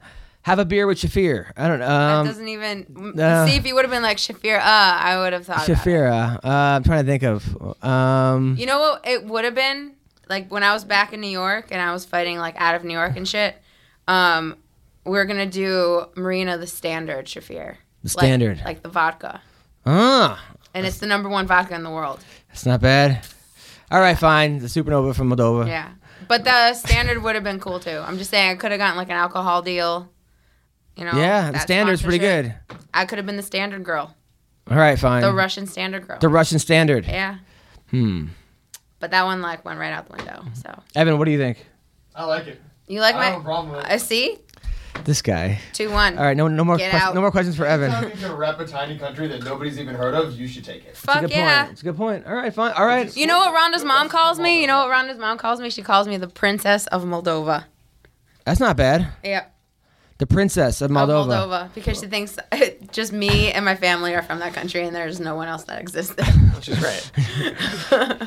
have 0.43 0.59
a 0.59 0.65
beer 0.65 0.87
with 0.89 0.99
Shafir. 0.99 1.53
I 1.57 1.69
don't 1.69 1.79
know. 1.79 1.87
that 1.87 2.17
Um, 2.17 2.27
doesn't 2.27 2.49
even. 2.49 3.15
uh, 3.21 3.47
see 3.47 3.55
if 3.57 3.65
you 3.65 3.75
would 3.77 3.85
have 3.85 3.93
been 3.93 4.03
like 4.03 4.17
Shafir. 4.17 4.59
Uh, 4.59 4.63
I 4.65 5.19
would 5.19 5.33
have 5.33 5.47
thought. 5.47 5.67
Shafira. 5.69 6.37
Uh, 6.45 6.49
I'm 6.49 6.83
trying 6.83 7.05
to 7.05 7.11
think 7.11 7.23
of. 7.23 7.85
Um, 7.85 8.57
You 8.59 8.67
know 8.67 8.81
what 8.81 9.07
it 9.07 9.25
would 9.25 9.45
have 9.45 9.55
been? 9.55 9.93
Like 10.29 10.51
when 10.51 10.63
I 10.65 10.73
was 10.73 10.85
back 10.85 11.13
in 11.13 11.21
New 11.21 11.29
York 11.31 11.69
and 11.71 11.81
I 11.81 11.93
was 11.93 12.05
fighting 12.05 12.39
like 12.39 12.55
out 12.59 12.75
of 12.75 12.83
New 12.85 12.95
York 12.95 13.17
and 13.17 13.29
shit. 13.29 13.55
Um, 14.09 14.57
we 15.05 15.17
are 15.19 15.25
gonna 15.25 15.47
do 15.47 16.07
Marina 16.17 16.59
the 16.59 16.67
Standard 16.67 17.27
Shafir. 17.27 17.77
The 18.03 18.09
Standard. 18.09 18.57
Like, 18.59 18.67
like 18.67 18.83
the 18.83 18.89
vodka. 18.89 19.41
ah, 19.87 20.43
And 20.75 20.87
it's 20.87 20.99
the 20.99 21.07
number 21.07 21.29
one 21.29 21.47
vodka 21.47 21.75
in 21.75 21.83
the 21.85 21.91
world. 21.91 22.21
that's 22.49 22.67
not 22.67 22.81
bad. 22.81 23.25
All 23.93 24.01
right, 24.01 24.19
fine. 24.19 24.59
The 24.59 24.69
Supernova 24.69 25.15
from 25.15 25.29
Moldova. 25.29 25.67
Yeah. 25.69 25.91
But 26.27 26.45
the 26.45 26.73
standard 26.73 27.23
would 27.23 27.35
have 27.35 27.45
been 27.45 27.61
cool 27.61 27.79
too. 27.79 27.99
I'm 27.99 28.17
just 28.17 28.31
saying 28.31 28.51
I 28.51 28.55
could 28.55 28.71
have 28.71 28.79
gotten 28.79 28.97
like 28.97 29.09
an 29.09 29.17
alcohol 29.17 29.61
deal. 29.61 30.11
You 30.97 31.05
know. 31.05 31.13
Yeah, 31.15 31.47
the 31.47 31.53
that 31.53 31.63
standard's 31.63 32.01
pretty 32.01 32.19
good. 32.19 32.55
I 32.95 33.05
could 33.05 33.19
have 33.19 33.27
been 33.27 33.37
the 33.37 33.43
standard 33.43 33.85
girl. 33.85 34.15
All 34.71 34.79
right, 34.79 34.99
fine. 34.99 35.21
The 35.21 35.33
Russian 35.33 35.67
standard 35.67 36.09
girl. 36.09 36.19
The 36.19 36.31
Russian 36.31 36.59
standard. 36.59 37.05
yeah. 37.07 37.39
Hmm. 37.91 38.29
But 38.99 39.11
that 39.11 39.25
one 39.25 39.43
like 39.43 39.65
went 39.65 39.79
right 39.79 39.93
out 39.93 40.09
the 40.09 40.17
window. 40.17 40.45
So 40.55 40.83
Evan, 40.95 41.19
what 41.19 41.27
do 41.27 41.31
you 41.33 41.39
think? 41.39 41.67
I 42.15 42.25
like 42.25 42.47
it. 42.47 42.61
you 42.87 43.01
like 43.01 43.15
I 43.15 43.19
my 43.19 43.25
don't 43.25 43.33
have 43.33 43.41
a 43.43 43.45
problem 43.45 43.77
with 43.77 43.85
it. 43.85 43.91
I 43.91 43.97
see? 43.99 44.39
This 45.05 45.21
guy. 45.23 45.59
Two 45.73 45.91
one. 45.91 46.17
All 46.17 46.25
right, 46.25 46.37
no, 46.37 46.47
no 46.49 46.65
more, 46.65 46.77
Get 46.77 46.91
quest- 46.91 47.05
out. 47.07 47.15
no 47.15 47.21
more 47.21 47.31
questions 47.31 47.57
for 47.57 47.65
Evan. 47.67 47.91
Anytime 47.91 48.11
you 48.11 48.27
can 48.29 48.37
rep 48.37 48.61
a 48.61 48.67
tiny 48.67 48.99
country 48.99 49.27
that 49.29 49.43
nobody's 49.43 49.79
even 49.81 49.95
heard 49.95 50.15
of, 50.15 50.39
you 50.39 50.47
should 50.47 50.65
take 50.65 50.85
it. 50.85 50.91
It's 50.91 51.03
a 51.03 51.07
Fuck 51.07 51.21
good 51.23 51.31
yeah. 51.31 51.63
point. 51.63 51.73
It's 51.73 51.81
a 51.81 51.85
good 51.85 51.97
point. 51.97 52.27
All 52.27 52.35
right, 52.35 52.55
fine. 52.55 52.73
All 52.73 52.87
right. 52.87 53.15
You 53.17 53.27
know 53.27 53.39
what 53.39 53.53
Ronda's 53.53 53.85
mom 53.85 54.09
calls 54.09 54.39
me? 54.39 54.61
You 54.61 54.67
know 54.69 54.79
what 54.79 54.91
Ronda's 54.91 55.19
mom 55.19 55.39
calls 55.39 55.61
me? 55.61 55.71
She 55.71 55.83
calls 55.83 56.07
me 56.07 56.19
the 56.19 56.29
princess 56.29 56.87
of 56.89 57.03
Moldova. 57.05 57.65
That's 58.45 58.61
not 58.61 58.77
bad. 58.77 59.09
Yep. 59.25 59.52
The 60.23 60.27
princess 60.29 60.81
of 60.83 60.93
Moldova. 60.93 61.23
Of 61.23 61.51
Moldova. 61.51 61.75
Because 61.75 61.99
she 61.99 62.07
thinks 62.07 62.39
just 62.93 63.13
me 63.13 63.51
and 63.51 63.65
my 63.65 63.75
family 63.75 64.15
are 64.15 64.23
from 64.23 64.39
that 64.39 64.55
country 64.55 64.87
and 64.87 64.95
there's 64.95 65.19
no 65.19 65.35
one 65.35 65.49
else 65.49 65.65
that 65.65 65.81
exists 65.81 66.15
there. 66.15 66.27
Which 66.55 66.69
is 66.69 66.79
great. 66.79 67.11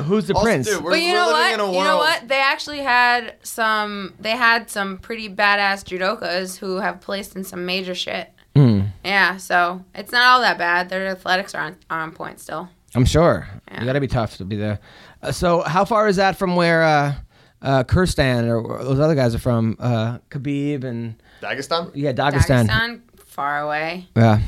Who's 0.01 0.27
the 0.27 0.33
Also, 0.33 0.43
prince? 0.45 0.67
dude, 0.67 0.83
but 0.83 0.99
you 1.01 1.13
know 1.13 1.27
what? 1.27 1.51
You 1.51 1.83
know 1.83 1.95
what? 1.97 2.27
They 2.27 2.39
actually 2.41 2.79
had 2.79 3.35
some 3.43 4.13
they 4.19 4.31
had 4.31 4.69
some 4.69 4.97
pretty 4.97 5.29
badass 5.29 5.85
judokas 5.85 6.57
who 6.57 6.81
have 6.81 6.99
placed 6.99 7.37
in 7.37 7.45
some 7.45 7.65
major 7.65 7.95
shit. 7.95 8.29
Hmm, 8.57 8.81
Yeah, 9.05 9.37
so 9.37 9.81
it's 9.93 10.11
not 10.11 10.23
all 10.27 10.41
that 10.41 10.57
bad. 10.57 10.89
Their 10.89 11.07
athletics 11.07 11.55
are 11.55 11.61
on, 11.61 11.77
are 11.89 12.01
on 12.01 12.11
point 12.11 12.41
still. 12.41 12.67
I'm 12.93 13.05
sure. 13.05 13.47
Yeah. 13.71 13.79
You 13.79 13.85
got 13.85 13.93
to 13.93 14.01
be 14.01 14.07
tough 14.07 14.35
to 14.37 14.43
be 14.45 14.57
there. 14.57 14.79
Uh, 15.23 15.31
so, 15.31 15.61
how 15.61 15.85
far 15.85 16.09
is 16.09 16.17
that 16.17 16.37
from 16.37 16.55
where 16.57 16.83
uh, 16.83 17.13
uh, 17.61 17.83
Kurstan 17.85 18.47
or, 18.49 18.57
or 18.59 18.83
those 18.83 18.99
other 18.99 19.15
guys 19.15 19.33
are 19.33 19.39
from? 19.39 19.77
Uh, 19.79 20.17
Khabib 20.29 20.83
and 20.83 21.15
Dagestan? 21.41 21.91
yeah, 21.93 22.11
Dagestan. 22.13 22.67
Dagestan, 22.67 23.01
far 23.17 23.61
away. 23.61 24.07
Yeah. 24.15 24.39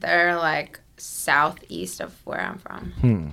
They're 0.00 0.36
like 0.36 0.80
southeast 0.96 2.00
of 2.00 2.14
where 2.24 2.40
I'm 2.40 2.58
from. 2.58 2.92
Hmm. 3.00 3.28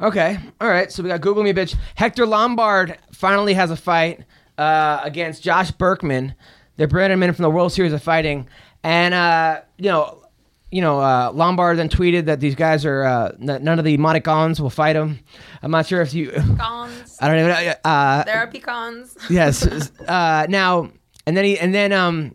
Okay. 0.00 0.38
All 0.60 0.68
right. 0.68 0.90
So 0.92 1.02
we 1.02 1.08
got 1.08 1.20
Google 1.20 1.42
me, 1.42 1.52
bitch. 1.52 1.74
Hector 1.96 2.26
Lombard 2.26 2.98
finally 3.12 3.54
has 3.54 3.70
a 3.70 3.76
fight 3.76 4.24
uh, 4.56 5.00
against 5.02 5.42
Josh 5.42 5.70
Burkman. 5.72 6.34
They're 6.76 6.86
bringing 6.86 7.12
him 7.12 7.22
in 7.24 7.32
from 7.32 7.42
the 7.42 7.50
World 7.50 7.72
Series 7.72 7.92
of 7.92 8.00
Fighting, 8.02 8.46
and 8.84 9.12
uh, 9.12 9.62
you 9.78 9.86
know, 9.90 10.22
you 10.70 10.80
know, 10.80 11.00
uh, 11.00 11.32
Lombard 11.34 11.78
then 11.78 11.88
tweeted 11.88 12.26
that 12.26 12.38
these 12.38 12.54
guys 12.54 12.84
are 12.84 13.02
uh, 13.02 13.32
n- 13.40 13.64
none 13.64 13.78
of 13.80 13.84
the 13.84 13.98
Monicons 13.98 14.60
will 14.60 14.70
fight 14.70 14.94
him. 14.94 15.18
I'm 15.62 15.72
not 15.72 15.86
sure 15.86 16.00
if 16.02 16.14
you. 16.14 16.30
Pecans. 16.30 17.18
I 17.20 17.26
don't 17.28 17.38
even. 17.38 17.48
know. 17.48 17.72
Uh, 17.84 18.22
There 18.22 18.36
are 18.38 18.46
pecans. 18.46 19.16
yes. 19.28 19.90
Uh, 20.06 20.46
now 20.48 20.90
and 21.28 21.36
then 21.36 21.44
he 21.44 21.58
and 21.58 21.74
then 21.74 21.92
um. 21.92 22.34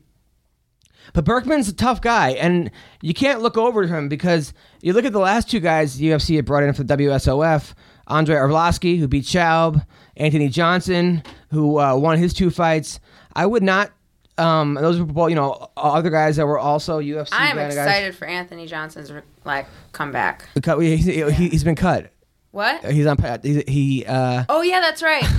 But 1.13 1.25
Burkman's 1.25 1.67
a 1.67 1.73
tough 1.73 2.01
guy, 2.01 2.29
and 2.31 2.71
you 3.01 3.13
can't 3.13 3.41
look 3.41 3.57
over 3.57 3.85
him 3.85 4.07
because 4.07 4.53
you 4.81 4.93
look 4.93 5.05
at 5.05 5.11
the 5.11 5.19
last 5.19 5.49
two 5.49 5.59
guys 5.59 5.97
the 5.97 6.05
UFC 6.07 6.35
had 6.37 6.45
brought 6.45 6.63
in 6.63 6.73
for 6.73 6.83
the 6.83 6.95
WSOF: 6.95 7.73
Andrei 8.07 8.35
Arlovski, 8.37 8.97
who 8.97 9.07
beat 9.07 9.25
Schaub, 9.25 9.85
Anthony 10.15 10.47
Johnson, 10.47 11.21
who 11.51 11.79
uh, 11.79 11.95
won 11.95 12.17
his 12.17 12.33
two 12.33 12.49
fights. 12.49 12.99
I 13.33 13.45
would 13.45 13.63
not. 13.63 13.91
Um, 14.37 14.75
those 14.75 14.97
were 14.99 15.05
both, 15.05 15.29
you 15.29 15.35
know, 15.35 15.69
other 15.77 16.09
guys 16.09 16.37
that 16.37 16.47
were 16.47 16.57
also 16.57 16.99
UFC. 16.99 17.29
I 17.33 17.47
am 17.49 17.57
of 17.57 17.65
guys. 17.65 17.73
excited 17.73 18.15
for 18.15 18.25
Anthony 18.25 18.65
Johnson's 18.65 19.11
like 19.43 19.67
comeback. 19.91 20.47
He's, 20.55 21.05
he- 21.05 21.49
he's 21.49 21.63
been 21.63 21.75
cut. 21.75 22.11
What? 22.51 22.85
He's 22.85 23.05
on. 23.05 23.17
He, 23.43 23.63
he 23.67 24.05
uh, 24.05 24.45
Oh 24.49 24.61
yeah, 24.61 24.79
that's 24.79 25.03
right. 25.03 25.25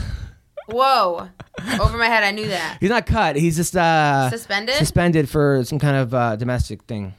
Whoa. 0.67 1.29
Over 1.81 1.99
my 1.99 2.07
head, 2.07 2.25
I 2.25 2.31
knew 2.33 2.49
that. 2.49 2.79
he's 2.81 2.91
not 2.91 3.07
cut. 3.07 3.37
He's 3.37 3.57
just 3.57 3.77
uh, 3.77 4.31
Suspended? 4.31 4.75
Suspended 4.77 5.29
for 5.29 5.63
some 5.65 5.79
kind 5.79 5.97
of 5.97 6.15
uh, 6.15 6.37
domestic 6.37 6.83
thing. 6.85 7.15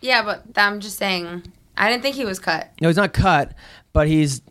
Yeah, 0.00 0.22
but 0.22 0.44
I'm 0.56 0.80
just 0.80 0.98
saying. 0.98 1.44
I 1.76 1.88
didn't 1.90 2.02
think 2.02 2.16
he 2.16 2.24
was 2.24 2.38
cut. 2.38 2.70
No, 2.80 2.88
he's 2.88 2.96
not 2.96 3.12
cut, 3.12 3.54
but 3.92 4.08
he's 4.08 4.42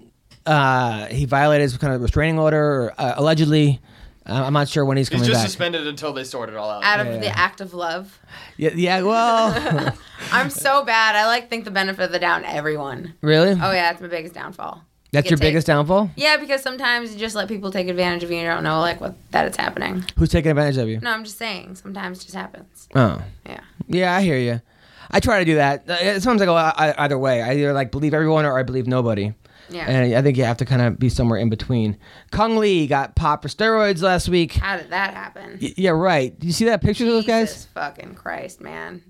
uh, 0.46 1.06
he 1.08 1.26
violated 1.26 1.70
some 1.72 1.80
kind 1.80 1.94
of 1.94 2.02
restraining 2.02 2.40
order, 2.40 2.94
uh, 2.98 3.14
allegedly. 3.18 3.82
Uh, 4.26 4.44
I'm 4.46 4.54
not 4.54 4.68
sure 4.68 4.84
when 4.86 4.98
he's 4.98 5.08
coming. 5.10 5.24
He's 5.24 5.28
coming 5.30 5.34
just 5.36 5.44
back. 5.44 5.50
suspended 5.50 5.88
until 5.88 6.12
they 6.14 6.24
sort 6.26 6.50
it 6.50 6.56
all 6.56 6.70
out. 6.70 6.84
Out 6.84 7.00
of 7.00 7.08
Yeah. 7.08 7.18
the 7.20 7.38
act 7.38 7.62
of 7.62 7.74
love. 7.74 8.20
yeah, 8.58 8.72
yeah. 8.76 9.02
Well, 9.02 9.94
I'm 10.32 10.50
so 10.50 10.84
bad. 10.84 11.16
I 11.16 11.28
like 11.28 11.50
think 11.50 11.64
the 11.66 11.72
benefit 11.72 12.04
of 12.04 12.12
the 12.12 12.20
doubt 12.20 12.44
everyone. 12.46 13.14
really? 13.22 13.52
Oh 13.52 13.72
yeah, 13.72 13.92
that's 13.92 14.02
my 14.02 14.08
biggest 14.08 14.34
downfall. 14.34 14.84
That's 15.12 15.30
your 15.30 15.38
take- 15.38 15.50
biggest 15.50 15.68
downfall. 15.68 16.12
Yeah, 16.16 16.38
because 16.38 16.62
sometimes 16.62 17.14
you 17.14 17.20
just 17.20 17.36
let 17.36 17.48
people 17.48 17.72
take 17.72 17.88
advantage 17.88 18.24
of 18.24 18.30
you 18.32 18.38
and 18.38 18.44
you 18.46 18.50
don't 18.52 18.64
know 18.64 18.80
like 18.82 19.00
what 19.00 19.16
that 19.32 19.46
it's 19.46 19.58
happening. 19.58 20.04
Who's 20.18 20.30
taking 20.30 20.52
advantage 20.52 20.78
of 20.78 20.90
you? 20.90 21.00
No, 21.00 21.12
I'm 21.12 21.24
just 21.24 21.38
saying. 21.38 21.76
Sometimes 21.76 22.20
it 22.20 22.24
just 22.24 22.36
happens. 22.36 22.88
Oh, 22.96 23.22
Yeah. 23.46 23.62
yeah. 23.88 24.16
I 24.16 24.22
hear 24.22 24.38
you. 24.38 24.62
I 25.10 25.22
try 25.22 25.40
to 25.40 25.46
do 25.46 25.56
that. 25.56 25.90
Uh, 25.90 26.20
Sometimes 26.20 26.42
I 26.42 26.46
go 26.46 26.56
either 27.02 27.18
way. 27.18 27.42
I 27.42 27.54
either 27.54 27.72
like 27.72 27.92
believe 27.92 28.14
everyone 28.14 28.46
or 28.46 28.60
I 28.60 28.64
believe 28.64 28.88
nobody. 28.88 29.34
Yeah. 29.70 29.86
And 29.90 30.16
I 30.16 30.22
think 30.22 30.38
you 30.38 30.44
have 30.46 30.58
to 30.58 30.66
kind 30.66 30.82
of 30.82 30.98
be 31.00 31.10
somewhere 31.10 31.40
in 31.40 31.50
between. 31.50 31.98
Kung 32.32 32.58
Le 32.58 32.88
got 32.88 33.16
popped 33.16 33.44
for 33.44 33.50
steroids 33.50 34.02
last 34.02 34.28
week. 34.30 34.54
How 34.54 34.78
did 34.78 34.90
that 34.92 35.14
happen? 35.14 35.60
Y- 35.62 35.74
yeah, 35.78 35.90
right. 35.92 36.38
Do 36.38 36.48
you 36.48 36.54
see 36.54 36.66
that 36.66 36.82
picture 36.82 37.04
of 37.06 37.10
those 37.12 37.26
guys? 37.26 37.50
Jesus 37.50 37.66
fucking 37.74 38.16
Christ, 38.16 38.60
man. 38.62 39.02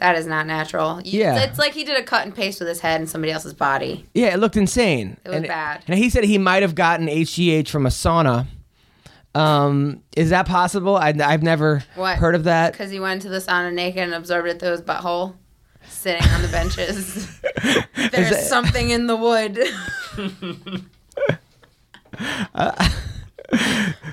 That 0.00 0.16
is 0.16 0.26
not 0.26 0.46
natural. 0.46 1.00
You- 1.02 1.20
Yeah. 1.20 1.40
It's 1.44 1.58
like 1.58 1.72
he 1.74 1.84
did 1.84 1.96
a 1.98 2.02
cut 2.02 2.24
and 2.24 2.34
paste 2.34 2.58
with 2.58 2.68
his 2.68 2.80
head 2.80 3.00
in 3.00 3.06
somebody 3.06 3.32
else's 3.32 3.54
body. 3.54 4.06
Yeah, 4.14 4.34
it 4.34 4.38
looked 4.38 4.56
insane. 4.56 5.16
It 5.24 5.28
was 5.28 5.36
and, 5.38 5.46
bad. 5.46 5.84
And 5.86 5.98
he 5.98 6.10
said 6.10 6.24
he 6.24 6.38
might 6.38 6.62
have 6.62 6.74
gotten 6.74 7.06
HGH 7.06 7.68
from 7.68 7.86
a 7.86 7.90
sauna. 7.90 8.46
Um, 9.34 10.02
is 10.16 10.30
that 10.30 10.46
possible? 10.46 10.96
I, 10.96 11.14
I've 11.22 11.42
never 11.42 11.84
What? 11.94 12.18
heard 12.18 12.34
of 12.34 12.44
that. 12.44 12.72
Because 12.72 12.90
he 12.90 12.98
went 12.98 13.22
to 13.22 13.28
the 13.28 13.38
sauna 13.38 13.72
naked 13.72 14.02
and 14.02 14.14
absorbed 14.14 14.48
it 14.48 14.58
through 14.58 14.72
his 14.72 14.82
butthole, 14.82 15.34
sitting 15.88 16.26
on 16.30 16.42
the 16.42 16.48
benches. 16.48 17.40
There's 18.10 18.32
it- 18.32 18.44
something 18.48 18.90
in 18.90 19.06
the 19.06 19.16
wood. 19.16 19.58
Sorry. 20.16 20.84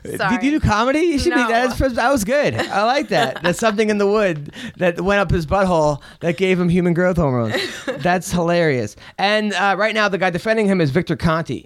Did 0.04 0.44
you 0.44 0.52
do 0.52 0.60
comedy? 0.60 1.00
You 1.00 1.20
should 1.20 1.32
No. 1.36 1.48
be. 1.48 1.52
That's, 1.54 1.78
that 1.78 2.12
was 2.12 2.24
good. 2.24 2.56
I 2.56 2.84
like 2.84 3.10
that. 3.10 3.42
There's 3.44 3.60
something 3.60 3.90
in 3.90 3.98
the 3.98 4.08
wood 4.08 4.52
that 4.78 5.02
went 5.02 5.20
up 5.20 5.30
his 5.32 5.46
butthole 5.46 6.02
that 6.22 6.38
gave 6.38 6.60
him 6.60 6.70
human 6.70 6.94
growth 6.94 7.18
hormones. 7.18 7.56
That's 7.86 8.32
hilarious. 8.32 8.96
And 9.18 9.54
uh, 9.54 9.76
right 9.78 9.94
now, 9.94 10.10
the 10.10 10.18
guy 10.18 10.30
defending 10.30 10.66
him 10.66 10.82
is 10.82 10.90
Victor 10.92 11.16
Conte, 11.16 11.66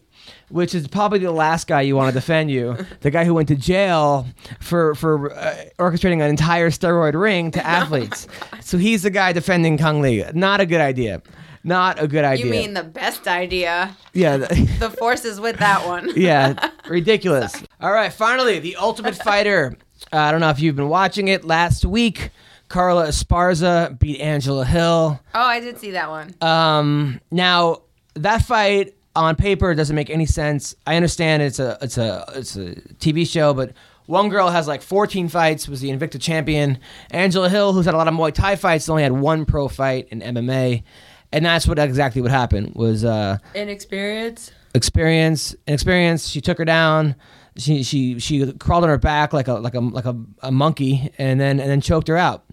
which 0.50 0.76
is 0.76 0.88
probably 0.88 1.20
the 1.20 1.32
last 1.32 1.68
guy 1.68 1.82
you 1.82 1.96
want 1.96 2.10
to 2.10 2.14
defend 2.14 2.52
you. 2.52 2.78
The 3.02 3.12
guy 3.12 3.24
who 3.26 3.34
went 3.34 3.48
to 3.50 3.56
jail 3.56 4.28
for 4.60 4.96
for 4.96 5.34
uh, 5.34 5.56
orchestrating 5.80 6.22
an 6.22 6.30
entire 6.30 6.70
steroid 6.70 7.20
ring 7.20 7.52
to 7.52 7.66
athletes. 7.66 8.28
so 8.62 8.78
he's 8.78 9.04
the 9.04 9.10
guy 9.10 9.34
defending 9.34 9.78
Kung 9.78 10.02
Le. 10.02 10.32
Not 10.34 10.60
a 10.62 10.66
good 10.66 10.82
idea. 10.82 11.22
Not 11.64 12.02
a 12.02 12.08
good 12.08 12.24
idea. 12.26 12.46
You 12.46 12.52
mean 12.52 12.74
the 12.74 12.84
best 12.84 13.28
idea? 13.28 13.96
yeah. 14.14 14.38
the- 14.38 14.70
The 14.80 14.90
force 14.90 15.26
is 15.26 15.40
with 15.40 15.58
that 15.58 15.86
one. 15.86 16.10
yeah, 16.16 16.70
ridiculous. 16.88 17.54
All 17.80 17.92
right, 17.92 18.12
finally, 18.12 18.60
the 18.60 18.76
Ultimate 18.78 19.16
Fighter. 19.16 19.78
Uh, 20.12 20.18
I 20.18 20.32
don't 20.32 20.42
know 20.42 20.50
if 20.50 20.60
you've 20.60 20.76
been 20.76 20.90
watching 20.90 21.28
it. 21.28 21.46
Last 21.46 21.86
week, 21.86 22.32
Carla 22.68 23.08
Esparza 23.08 23.98
beat 24.00 24.20
Angela 24.20 24.66
Hill. 24.66 25.20
Oh, 25.36 25.40
I 25.40 25.60
did 25.60 25.78
see 25.78 25.92
that 25.92 26.10
one. 26.10 26.34
Um, 26.42 27.22
now 27.30 27.82
that 28.16 28.42
fight, 28.42 28.96
on 29.16 29.36
paper 29.36 29.76
doesn't 29.76 29.96
make 29.96 30.10
any 30.10 30.26
sense. 30.26 30.74
I 30.88 30.96
understand 30.96 31.44
it's 31.44 31.60
a 31.60 31.78
it's 31.82 31.98
a 31.98 32.26
it's 32.36 32.56
a 32.56 32.76
TV 33.00 33.28
show, 33.28 33.54
but 33.54 33.74
one 34.08 34.30
girl 34.30 34.50
has 34.50 34.68
like 34.68 34.82
14 34.82 35.28
fights, 35.30 35.68
was 35.68 35.80
the 35.82 35.90
Invicta 35.90 36.20
champion. 36.20 36.80
Angela 37.12 37.50
Hill, 37.50 37.74
who's 37.74 37.86
had 37.86 37.94
a 37.94 37.98
lot 37.98 38.08
of 38.08 38.14
Muay 38.14 38.34
Thai 38.34 38.56
fights, 38.56 38.90
only 38.90 39.04
had 39.04 39.12
one 39.12 39.46
pro 39.46 39.68
fight 39.68 40.08
in 40.12 40.22
MMA, 40.22 40.84
and 41.32 41.46
that's 41.46 41.68
what 41.68 41.80
exactly 41.80 42.22
what 42.22 42.32
happened 42.32 42.74
was 42.76 43.04
uh, 43.06 43.38
Inexperience. 43.56 44.52
experience 44.74 45.56
experience. 45.68 46.28
She 46.28 46.42
took 46.42 46.58
her 46.58 46.66
down. 46.66 47.16
She 47.58 47.84
she 47.84 48.20
she 48.20 48.52
crawled 48.54 48.84
on 48.84 48.90
her 48.90 48.98
back 48.98 49.34
like 49.34 49.48
a 49.48 49.54
like 49.54 49.76
a 49.76 49.80
like 49.80 50.06
a, 50.06 50.16
a 50.42 50.52
monkey, 50.52 51.12
and 51.18 51.40
then 51.40 51.60
and 51.60 51.70
then 51.70 51.82
choked 51.82 52.08
her 52.08 52.18
out. 52.18 52.46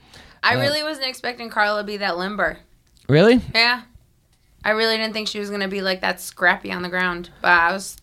I 0.42 0.54
really 0.54 0.82
wasn't 0.82 1.06
expecting 1.06 1.50
Carla 1.50 1.82
to 1.82 1.86
be 1.86 1.96
that 1.98 2.16
limber. 2.16 2.58
Really? 3.08 3.40
Yeah. 3.54 3.82
I 4.64 4.70
really 4.70 4.96
didn't 4.96 5.12
think 5.12 5.28
she 5.28 5.38
was 5.38 5.48
going 5.48 5.62
to 5.62 5.68
be 5.68 5.80
like 5.80 6.00
that 6.00 6.20
scrappy 6.20 6.72
on 6.72 6.82
the 6.82 6.88
ground, 6.88 7.30
but 7.40 7.50
I 7.50 7.72
was 7.72 7.96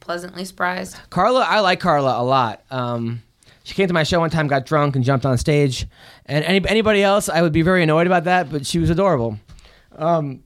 pleasantly 0.00 0.44
surprised. 0.44 0.96
Carla, 1.10 1.40
I 1.40 1.60
like 1.60 1.80
Carla 1.80 2.20
a 2.20 2.24
lot. 2.24 2.62
Um, 2.70 3.22
she 3.64 3.74
came 3.74 3.88
to 3.88 3.94
my 3.94 4.04
show 4.04 4.20
one 4.20 4.30
time, 4.30 4.46
got 4.46 4.64
drunk, 4.64 4.96
and 4.96 5.04
jumped 5.04 5.26
on 5.26 5.36
stage. 5.38 5.86
And 6.26 6.44
any, 6.44 6.66
anybody 6.68 7.02
else, 7.02 7.28
I 7.28 7.42
would 7.42 7.52
be 7.52 7.62
very 7.62 7.82
annoyed 7.82 8.06
about 8.06 8.24
that, 8.24 8.50
but 8.50 8.64
she 8.64 8.78
was 8.78 8.90
adorable. 8.90 9.38
Um, 9.96 10.42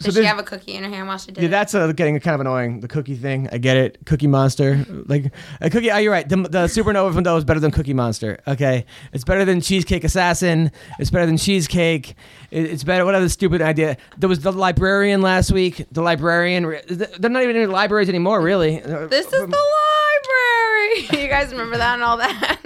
so 0.00 0.10
Did 0.10 0.22
she 0.22 0.24
have 0.24 0.38
a 0.40 0.42
cookie 0.42 0.74
in 0.74 0.82
her 0.82 0.90
hand 0.90 1.06
while 1.06 1.18
she 1.18 1.30
did 1.30 1.40
yeah, 1.40 1.46
it? 1.46 1.50
that's 1.50 1.74
uh, 1.74 1.92
getting 1.92 2.18
kind 2.18 2.34
of 2.34 2.40
annoying. 2.40 2.80
The 2.80 2.88
cookie 2.88 3.14
thing, 3.14 3.48
I 3.52 3.58
get 3.58 3.76
it. 3.76 3.98
Cookie 4.06 4.26
Monster, 4.26 4.84
like 5.06 5.32
a 5.60 5.70
cookie. 5.70 5.90
Oh, 5.90 5.98
you're 5.98 6.10
right. 6.10 6.28
The, 6.28 6.36
the 6.36 6.64
Supernova 6.66 7.22
though 7.22 7.36
is 7.36 7.44
better 7.44 7.60
than 7.60 7.70
Cookie 7.70 7.94
Monster. 7.94 8.40
Okay, 8.46 8.86
it's 9.12 9.22
better 9.22 9.44
than 9.44 9.60
Cheesecake 9.60 10.02
Assassin. 10.02 10.72
It's 10.98 11.10
better 11.10 11.26
than 11.26 11.36
Cheesecake. 11.36 12.16
It, 12.50 12.64
it's 12.66 12.82
better. 12.82 13.04
What 13.04 13.14
other 13.14 13.28
stupid 13.28 13.62
idea? 13.62 13.96
There 14.18 14.28
was 14.28 14.40
the 14.40 14.52
librarian 14.52 15.22
last 15.22 15.52
week. 15.52 15.86
The 15.92 16.02
librarian. 16.02 16.64
They're 16.88 17.30
not 17.30 17.44
even 17.44 17.56
in 17.56 17.70
libraries 17.70 18.08
anymore, 18.08 18.40
really. 18.40 18.80
This 18.80 19.26
is 19.26 19.30
the 19.30 19.38
library. 19.38 19.93
you 21.22 21.28
guys 21.28 21.50
remember 21.52 21.76
that 21.76 21.94
and 21.94 22.02
all 22.02 22.16
that? 22.18 22.60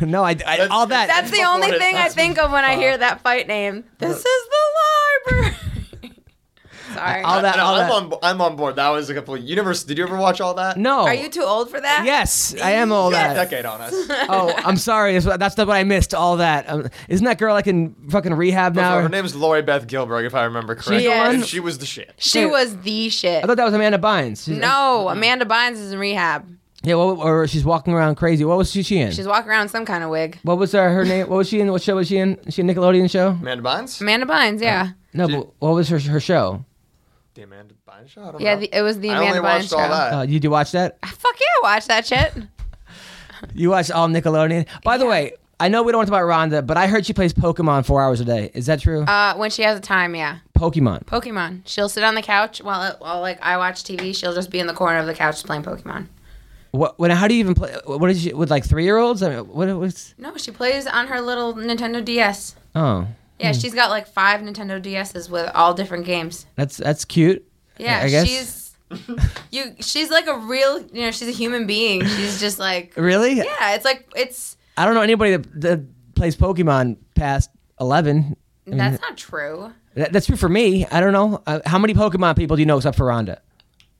no, 0.02 0.24
I, 0.24 0.36
I 0.46 0.66
all 0.68 0.86
that. 0.86 1.06
That's 1.08 1.30
the 1.30 1.44
only 1.44 1.70
thing 1.70 1.96
I 1.96 2.08
think 2.08 2.38
of 2.38 2.50
when 2.50 2.64
I 2.64 2.76
hear 2.76 2.96
that 2.96 3.20
fight 3.20 3.46
name. 3.46 3.84
This 3.98 4.16
is 4.18 4.24
the 4.24 5.30
library. 5.32 5.56
Sorry. 6.94 7.22
all 7.22 7.40
that. 7.42 7.56
No, 7.56 7.62
all 7.64 7.74
I'm 7.76 8.08
that. 8.10 8.16
on. 8.16 8.18
I'm 8.24 8.40
on 8.40 8.56
board. 8.56 8.74
That 8.74 8.88
was 8.88 9.08
a 9.10 9.14
complete. 9.14 9.44
You 9.44 9.54
never? 9.54 9.72
Did 9.72 9.96
you 9.96 10.02
ever 10.02 10.16
watch 10.16 10.40
all 10.40 10.54
that? 10.54 10.76
no. 10.76 11.02
Are 11.02 11.14
you 11.14 11.28
too 11.28 11.44
old 11.44 11.70
for 11.70 11.80
that? 11.80 12.02
Yes, 12.04 12.52
I 12.60 12.72
am 12.72 12.90
all 12.90 13.10
that. 13.10 13.34
Decade 13.34 13.64
on 13.64 13.80
us. 13.80 13.94
Oh, 14.28 14.52
I'm 14.56 14.76
sorry. 14.76 15.12
That's, 15.12 15.24
what- 15.24 15.38
that's 15.38 15.56
not 15.56 15.68
what 15.68 15.76
I 15.76 15.84
missed. 15.84 16.14
All 16.14 16.38
that. 16.38 16.68
Um, 16.68 16.88
isn't 17.08 17.24
that 17.24 17.38
girl 17.38 17.54
like 17.54 17.68
in 17.68 17.94
fucking 18.10 18.34
rehab 18.34 18.74
now? 18.74 19.00
Her 19.00 19.08
name 19.08 19.24
is 19.24 19.36
Lori 19.36 19.62
Beth 19.62 19.86
Gilbert, 19.86 20.24
if 20.24 20.34
I 20.34 20.42
remember 20.44 20.74
correctly. 20.74 21.04
the 21.04 21.10
one? 21.10 21.34
And 21.36 21.46
she 21.46 21.60
was 21.60 21.78
the 21.78 21.86
shit. 21.86 22.12
She 22.18 22.44
was 22.44 22.76
the 22.78 23.08
shit. 23.08 23.44
I 23.44 23.46
thought 23.46 23.56
that 23.58 23.64
was 23.64 23.74
Amanda 23.74 23.98
Bynes. 23.98 24.44
She's- 24.46 24.58
No, 24.60 25.08
Amanda 25.10 25.44
Bynes 25.44 25.74
is 25.74 25.92
in 25.92 25.98
rehab. 26.00 26.44
Yeah, 26.82 26.94
well, 26.94 27.20
or 27.20 27.46
she's 27.46 27.64
walking 27.64 27.92
around 27.92 28.14
crazy. 28.14 28.44
What 28.44 28.56
was 28.56 28.70
she, 28.70 28.82
she 28.82 28.98
in? 28.98 29.12
She's 29.12 29.26
walking 29.26 29.50
around 29.50 29.68
some 29.68 29.84
kind 29.84 30.02
of 30.02 30.08
wig. 30.10 30.38
what 30.44 30.56
was 30.56 30.74
uh, 30.74 30.82
her 30.82 31.04
name? 31.04 31.28
What 31.28 31.36
was 31.36 31.48
she 31.48 31.60
in? 31.60 31.70
What 31.70 31.82
show 31.82 31.96
was 31.96 32.08
she 32.08 32.16
in? 32.16 32.36
Is 32.46 32.54
she 32.54 32.62
a 32.62 32.64
Nickelodeon 32.64 33.10
show? 33.10 33.28
Amanda 33.30 33.62
Bynes. 33.62 34.00
Amanda 34.00 34.26
Bynes, 34.26 34.62
yeah. 34.62 34.90
No, 35.12 35.28
but 35.28 35.52
what 35.58 35.74
was 35.74 35.88
her 35.90 35.98
her 35.98 36.20
show? 36.20 36.64
The 37.34 37.42
Amanda 37.42 37.74
Bynes 37.86 38.08
show. 38.08 38.22
I 38.22 38.32
don't 38.32 38.40
Yeah, 38.40 38.54
know. 38.54 38.60
the, 38.60 38.76
it 38.78 38.82
was 38.82 38.98
the 38.98 39.10
I 39.10 39.16
Amanda 39.18 39.38
only 39.38 39.48
Bynes 39.48 39.52
watched 39.54 39.70
show. 39.70 39.78
all 39.78 39.88
that. 39.90 40.12
Uh, 40.14 40.22
you 40.22 40.32
did 40.34 40.44
you 40.44 40.50
watch 40.50 40.72
that? 40.72 40.98
Fuck 41.06 41.36
yeah, 41.38 41.46
I 41.68 41.74
watched 41.74 41.88
that 41.88 42.06
shit. 42.06 42.32
You 43.54 43.70
watched 43.70 43.90
all 43.90 44.06
Nickelodeon. 44.06 44.66
By 44.84 44.98
the 44.98 45.06
way, 45.06 45.32
I 45.58 45.68
know 45.68 45.82
we 45.82 45.92
don't 45.92 46.00
want 46.00 46.08
to 46.08 46.10
talk 46.10 46.18
about 46.20 46.26
Ronda, 46.26 46.60
but 46.60 46.76
I 46.76 46.86
heard 46.86 47.06
she 47.06 47.14
plays 47.14 47.32
Pokemon 47.32 47.86
four 47.86 48.02
hours 48.02 48.20
a 48.20 48.24
day. 48.26 48.50
Is 48.52 48.66
that 48.66 48.80
true? 48.80 49.02
Uh, 49.04 49.34
when 49.36 49.48
she 49.50 49.62
has 49.62 49.80
the 49.80 49.86
time, 49.86 50.14
yeah. 50.14 50.40
Pokemon. 50.54 51.04
Pokemon. 51.06 51.62
She'll 51.64 51.88
sit 51.88 52.04
on 52.04 52.14
the 52.14 52.20
couch 52.22 52.62
while, 52.62 52.94
while 52.98 53.20
like 53.22 53.38
I 53.40 53.56
watch 53.56 53.82
TV. 53.82 54.14
She'll 54.14 54.34
just 54.34 54.50
be 54.50 54.58
in 54.58 54.66
the 54.66 54.74
corner 54.74 54.98
of 54.98 55.06
the 55.06 55.14
couch 55.14 55.42
playing 55.42 55.62
Pokemon. 55.62 56.08
What? 56.72 56.98
When? 56.98 57.10
How 57.10 57.26
do 57.28 57.34
you 57.34 57.40
even 57.40 57.54
play? 57.54 57.74
What 57.84 58.10
is 58.10 58.22
she 58.22 58.32
with? 58.32 58.50
Like 58.50 58.64
three 58.64 58.84
year 58.84 58.96
olds? 58.98 59.22
I 59.22 59.30
mean, 59.36 59.48
what 59.48 59.68
was? 59.76 60.14
No, 60.18 60.36
she 60.36 60.50
plays 60.50 60.86
on 60.86 61.08
her 61.08 61.20
little 61.20 61.54
Nintendo 61.54 62.04
DS. 62.04 62.54
Oh, 62.74 63.06
Yeah, 63.38 63.52
she's 63.52 63.74
got 63.74 63.90
like 63.90 64.06
five 64.06 64.40
Nintendo 64.40 64.80
DSs 64.80 65.28
with 65.28 65.50
all 65.54 65.74
different 65.74 66.04
games. 66.06 66.46
that's 66.56 66.76
that's 66.76 67.04
cute. 67.04 67.44
Yeah, 67.78 68.00
I 68.04 68.08
guess. 68.08 68.26
she's 68.28 68.76
you. 69.50 69.74
She's 69.80 70.10
like 70.10 70.26
a 70.26 70.36
real, 70.38 70.80
you 70.92 71.02
know, 71.02 71.10
she's 71.10 71.28
a 71.28 71.32
human 71.32 71.66
being. 71.66 72.04
She's 72.04 72.38
just 72.40 72.58
like, 72.58 72.92
Really? 72.96 73.36
yeah, 73.36 73.74
it's 73.74 73.84
like 73.84 74.08
it's. 74.14 74.56
I 74.76 74.84
don't 74.84 74.94
know 74.94 75.02
anybody 75.02 75.36
that, 75.36 75.60
that 75.60 76.14
plays 76.14 76.36
Pokemon 76.36 76.98
past 77.14 77.50
eleven. 77.80 78.36
That's 78.66 79.00
not 79.00 79.16
true. 79.16 79.72
That, 79.94 80.12
that's 80.12 80.26
true 80.26 80.36
for 80.36 80.48
me. 80.48 80.86
I 80.86 81.00
don't 81.00 81.12
know. 81.12 81.42
Uh, 81.46 81.58
how 81.66 81.78
many 81.78 81.94
Pokemon 81.94 82.36
people 82.36 82.54
do 82.56 82.62
you 82.62 82.66
know 82.66 82.76
except 82.76 82.96
for 82.96 83.06
Ronda? 83.06 83.40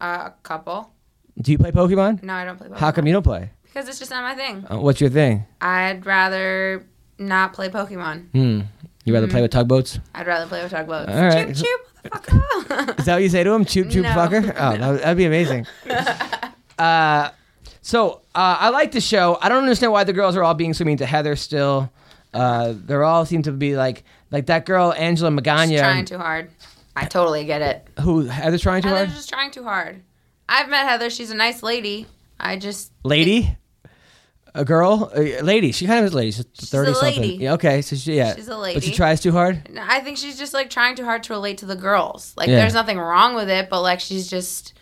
Uh, 0.01 0.29
a 0.29 0.35
couple. 0.45 0.93
Do 1.41 1.53
you 1.53 1.59
play 1.59 1.71
Pokemon? 1.71 2.23
No, 2.23 2.35
I 2.35 2.45
don't 2.45 2.57
play. 2.59 2.69
Pokemon. 2.69 2.77
How 2.79 2.91
come 2.93 3.07
you 3.07 3.13
don't 3.13 3.23
play? 3.23 3.51
Because 3.65 3.89
it's 3.89 3.99
just 3.99 4.11
not 4.11 4.23
my 4.23 4.35
thing. 4.35 4.65
Uh, 4.71 4.79
what's 4.79 5.01
your 5.01 5.11
thing? 5.11 5.45
I'd 5.61 6.05
rather 6.05 6.85
not 7.19 7.53
play 7.53 7.69
Pokemon. 7.69 8.31
Hmm. 8.33 8.61
You 9.05 9.15
rather 9.15 9.29
play 9.29 9.41
with 9.43 9.51
tugboats? 9.51 9.99
I'd 10.15 10.27
rather 10.27 10.47
play 10.47 10.63
with 10.63 10.73
tugboats. 10.73 11.11
All 11.11 11.23
right. 11.23 11.49
Choop 11.49 11.65
choop, 12.05 12.11
motherfucker. 12.11 12.99
Is 13.01 13.05
that 13.07 13.15
what 13.15 13.23
you 13.23 13.29
say 13.29 13.43
to 13.45 13.53
him? 13.53 13.65
Choop 13.65 13.91
choop 13.91 14.03
No. 14.03 14.11
fucker. 14.11 14.55
Oh, 14.57 14.77
that 14.77 14.91
would, 14.91 15.01
that'd 15.01 15.17
be 15.17 15.25
amazing. 15.25 15.67
uh, 16.79 17.31
so 17.83 18.21
uh, 18.35 18.57
I 18.61 18.69
like 18.71 18.93
the 18.93 19.01
show. 19.01 19.39
I 19.41 19.49
don't 19.49 19.63
understand 19.63 19.93
why 19.93 20.05
the 20.05 20.13
girls 20.13 20.37
are 20.37 20.43
all 20.43 20.55
being 20.55 20.75
so 20.75 20.85
mean 20.85 20.99
to 20.99 21.07
Heather. 21.07 21.35
Still, 21.37 21.91
uh, 22.35 22.75
they're 22.77 23.05
all 23.05 23.25
seem 23.25 23.43
to 23.43 23.53
be 23.53 23.77
like 23.77 24.05
like 24.31 24.47
that 24.47 24.67
girl 24.67 24.93
Angela 24.93 25.31
Magana. 25.31 25.69
She's 25.69 25.81
trying 25.81 26.05
too 26.05 26.19
hard. 26.19 26.51
I 26.95 27.07
totally 27.07 27.45
get 27.45 27.63
it. 27.63 27.89
Who 28.01 28.23
Heather's 28.27 28.63
trying 28.63 28.83
too 28.83 28.89
Heather's 28.89 29.09
hard? 29.09 29.17
just 29.17 29.29
trying 29.29 29.51
too 29.51 29.65
hard. 29.65 30.03
I've 30.51 30.69
met 30.69 30.87
Heather. 30.87 31.09
She's 31.11 31.31
a 31.31 31.35
nice 31.37 31.63
lady. 31.63 32.07
I 32.39 32.57
just 32.57 32.93
Lady. 33.05 33.57
A 34.53 34.65
girl, 34.65 35.13
a 35.15 35.41
lady. 35.43 35.71
She 35.71 35.87
kind 35.87 36.01
of 36.01 36.07
is 36.07 36.13
a 36.13 36.17
lady. 36.17 36.33
She's 36.33 36.45
She's 36.55 36.69
a 36.73 36.77
thirty 36.77 36.93
something. 36.95 37.21
lady. 37.23 37.37
Yeah, 37.37 37.53
okay, 37.53 37.83
so 37.83 37.95
she, 37.95 38.17
yeah. 38.17 38.35
She's 38.35 38.49
a 38.49 38.57
lady. 38.59 38.75
But 38.75 38.83
she 38.83 38.93
tries 38.93 39.21
too 39.21 39.31
hard. 39.31 39.63
I 39.81 40.01
think 40.01 40.19
she's 40.19 40.37
just 40.37 40.53
like 40.53 40.71
trying 40.71 40.97
too 40.97 41.05
hard 41.05 41.23
to 41.25 41.33
relate 41.35 41.59
to 41.59 41.67
the 41.67 41.77
girls. 41.77 42.35
Like 42.37 42.49
Yeah. 42.49 42.57
there's 42.57 42.75
nothing 42.75 42.99
wrong 42.99 43.37
with 43.37 43.49
it, 43.49 43.71
but 43.71 43.81
like 43.83 44.01
she's 44.01 44.29
just 44.29 44.75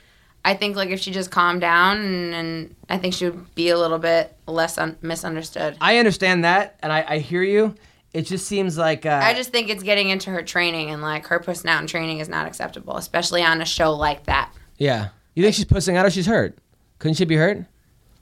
I 0.42 0.54
think 0.54 0.74
like 0.74 0.88
if 0.88 1.00
she 1.00 1.10
just 1.10 1.30
calmed 1.30 1.60
down 1.60 1.98
and, 1.98 2.34
and 2.34 2.76
I 2.88 2.96
think 2.96 3.12
she 3.12 3.26
would 3.28 3.54
be 3.54 3.68
a 3.68 3.78
little 3.78 3.98
bit 3.98 4.34
less 4.46 4.78
un- 4.78 4.96
misunderstood. 5.02 5.76
I 5.82 5.98
understand 5.98 6.44
that, 6.44 6.78
and 6.82 6.90
I, 6.90 7.04
I 7.06 7.18
hear 7.18 7.42
you. 7.42 7.74
It 8.14 8.22
just 8.22 8.46
seems 8.46 8.78
like 8.78 9.04
uh, 9.04 9.20
I 9.22 9.34
just 9.34 9.50
think 9.50 9.68
it's 9.68 9.82
getting 9.82 10.08
into 10.08 10.30
her 10.30 10.40
training 10.42 10.88
and 10.92 11.02
like 11.02 11.26
her 11.26 11.40
pussing 11.40 11.68
out 11.70 11.82
in 11.82 11.86
training 11.86 12.20
is 12.20 12.28
not 12.30 12.46
acceptable, 12.46 12.96
especially 12.96 13.42
on 13.42 13.60
a 13.60 13.66
show 13.66 13.92
like 13.92 14.24
that. 14.24 14.50
yeah. 14.78 15.08
You 15.38 15.44
think 15.44 15.54
she's 15.54 15.66
pussing 15.66 15.96
out 15.96 16.04
or 16.04 16.10
she's 16.10 16.26
hurt? 16.26 16.58
Couldn't 16.98 17.14
she 17.14 17.24
be 17.24 17.36
hurt? 17.36 17.64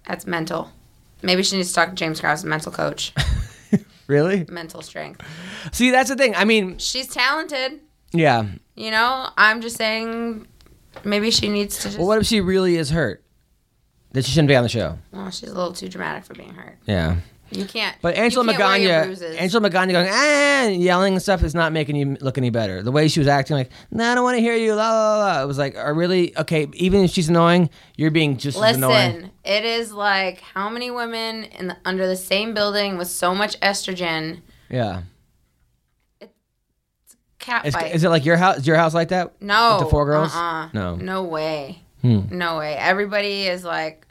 That's 0.06 0.26
mental. 0.26 0.70
Maybe 1.22 1.42
she 1.42 1.56
needs 1.56 1.70
to 1.70 1.74
talk 1.74 1.88
to 1.88 1.94
James 1.94 2.20
Krause, 2.20 2.44
mental 2.44 2.70
coach, 2.70 3.14
Really? 4.06 4.44
mental 4.50 4.82
strength. 4.82 5.22
See, 5.72 5.90
that's 5.90 6.10
the 6.10 6.14
thing. 6.16 6.36
I 6.36 6.44
mean, 6.44 6.76
She's 6.76 7.08
talented, 7.08 7.80
yeah. 8.12 8.44
you 8.74 8.90
know. 8.90 9.30
I'm 9.38 9.62
just 9.62 9.78
saying, 9.78 10.46
maybe 11.04 11.30
she 11.30 11.48
needs 11.48 11.76
to 11.78 11.82
just. 11.84 11.96
Well, 11.96 12.06
what 12.06 12.18
if 12.18 12.26
she 12.26 12.42
really 12.42 12.76
is 12.76 12.90
hurt? 12.90 13.24
That 14.12 14.26
she 14.26 14.32
shouldn't 14.32 14.48
be 14.48 14.56
on 14.56 14.62
the 14.62 14.68
show. 14.68 14.98
well, 15.10 15.30
she's 15.30 15.48
a 15.48 15.54
little 15.54 15.72
too 15.72 15.88
dramatic 15.88 16.24
for 16.26 16.34
being 16.34 16.52
hurt. 16.52 16.76
Yeah. 16.84 17.16
You 17.50 17.64
can't. 17.64 17.96
But 18.02 18.16
Angela 18.16 18.44
you 18.44 18.58
can't 18.58 18.82
wear 18.82 19.06
your 19.06 19.16
Magana. 19.16 19.36
Angela 19.40 19.70
Magana 19.70 19.92
going 19.92 20.08
ah, 20.10 20.64
and 20.66 20.82
yelling 20.82 21.12
and 21.14 21.22
stuff 21.22 21.42
is 21.44 21.54
not 21.54 21.72
making 21.72 21.94
you 21.96 22.16
look 22.20 22.36
any 22.38 22.50
better. 22.50 22.82
The 22.82 22.90
way 22.90 23.06
she 23.08 23.20
was 23.20 23.28
acting, 23.28 23.56
like, 23.56 23.70
no, 23.90 24.10
I 24.10 24.14
don't 24.16 24.24
want 24.24 24.36
to 24.36 24.40
hear 24.40 24.56
you. 24.56 24.74
La 24.74 24.90
la 24.90 25.18
la. 25.18 25.42
It 25.42 25.46
was 25.46 25.56
like, 25.58 25.76
are 25.76 25.94
really 25.94 26.36
okay? 26.38 26.66
Even 26.74 27.04
if 27.04 27.10
she's 27.12 27.28
annoying, 27.28 27.70
you're 27.96 28.10
being 28.10 28.36
just 28.36 28.58
as 28.60 28.76
annoying. 28.76 29.14
Listen, 29.14 29.30
it 29.44 29.64
is 29.64 29.92
like 29.92 30.40
how 30.40 30.68
many 30.68 30.90
women 30.90 31.44
in 31.44 31.68
the, 31.68 31.76
under 31.84 32.06
the 32.06 32.16
same 32.16 32.52
building 32.54 32.98
with 32.98 33.08
so 33.08 33.34
much 33.34 33.58
estrogen 33.60 34.40
Yeah. 34.68 35.02
cat 37.38 37.66
Is, 37.66 37.74
fight. 37.74 37.94
is 37.94 38.02
it 38.04 38.08
like 38.08 38.24
your 38.24 38.36
house? 38.36 38.58
Is 38.58 38.66
your 38.66 38.76
house 38.76 38.94
like 38.94 39.08
that? 39.08 39.40
no, 39.40 39.76
With 39.76 39.84
the 39.86 39.90
four 39.90 40.04
girls? 40.04 40.34
Uh-uh. 40.34 40.70
No. 40.72 40.96
no 40.96 41.22
way, 41.22 41.82
Hmm. 42.02 42.22
no 42.30 42.58
way. 42.58 42.74
Everybody 42.74 43.46
is 43.46 43.64
like, 43.64 44.06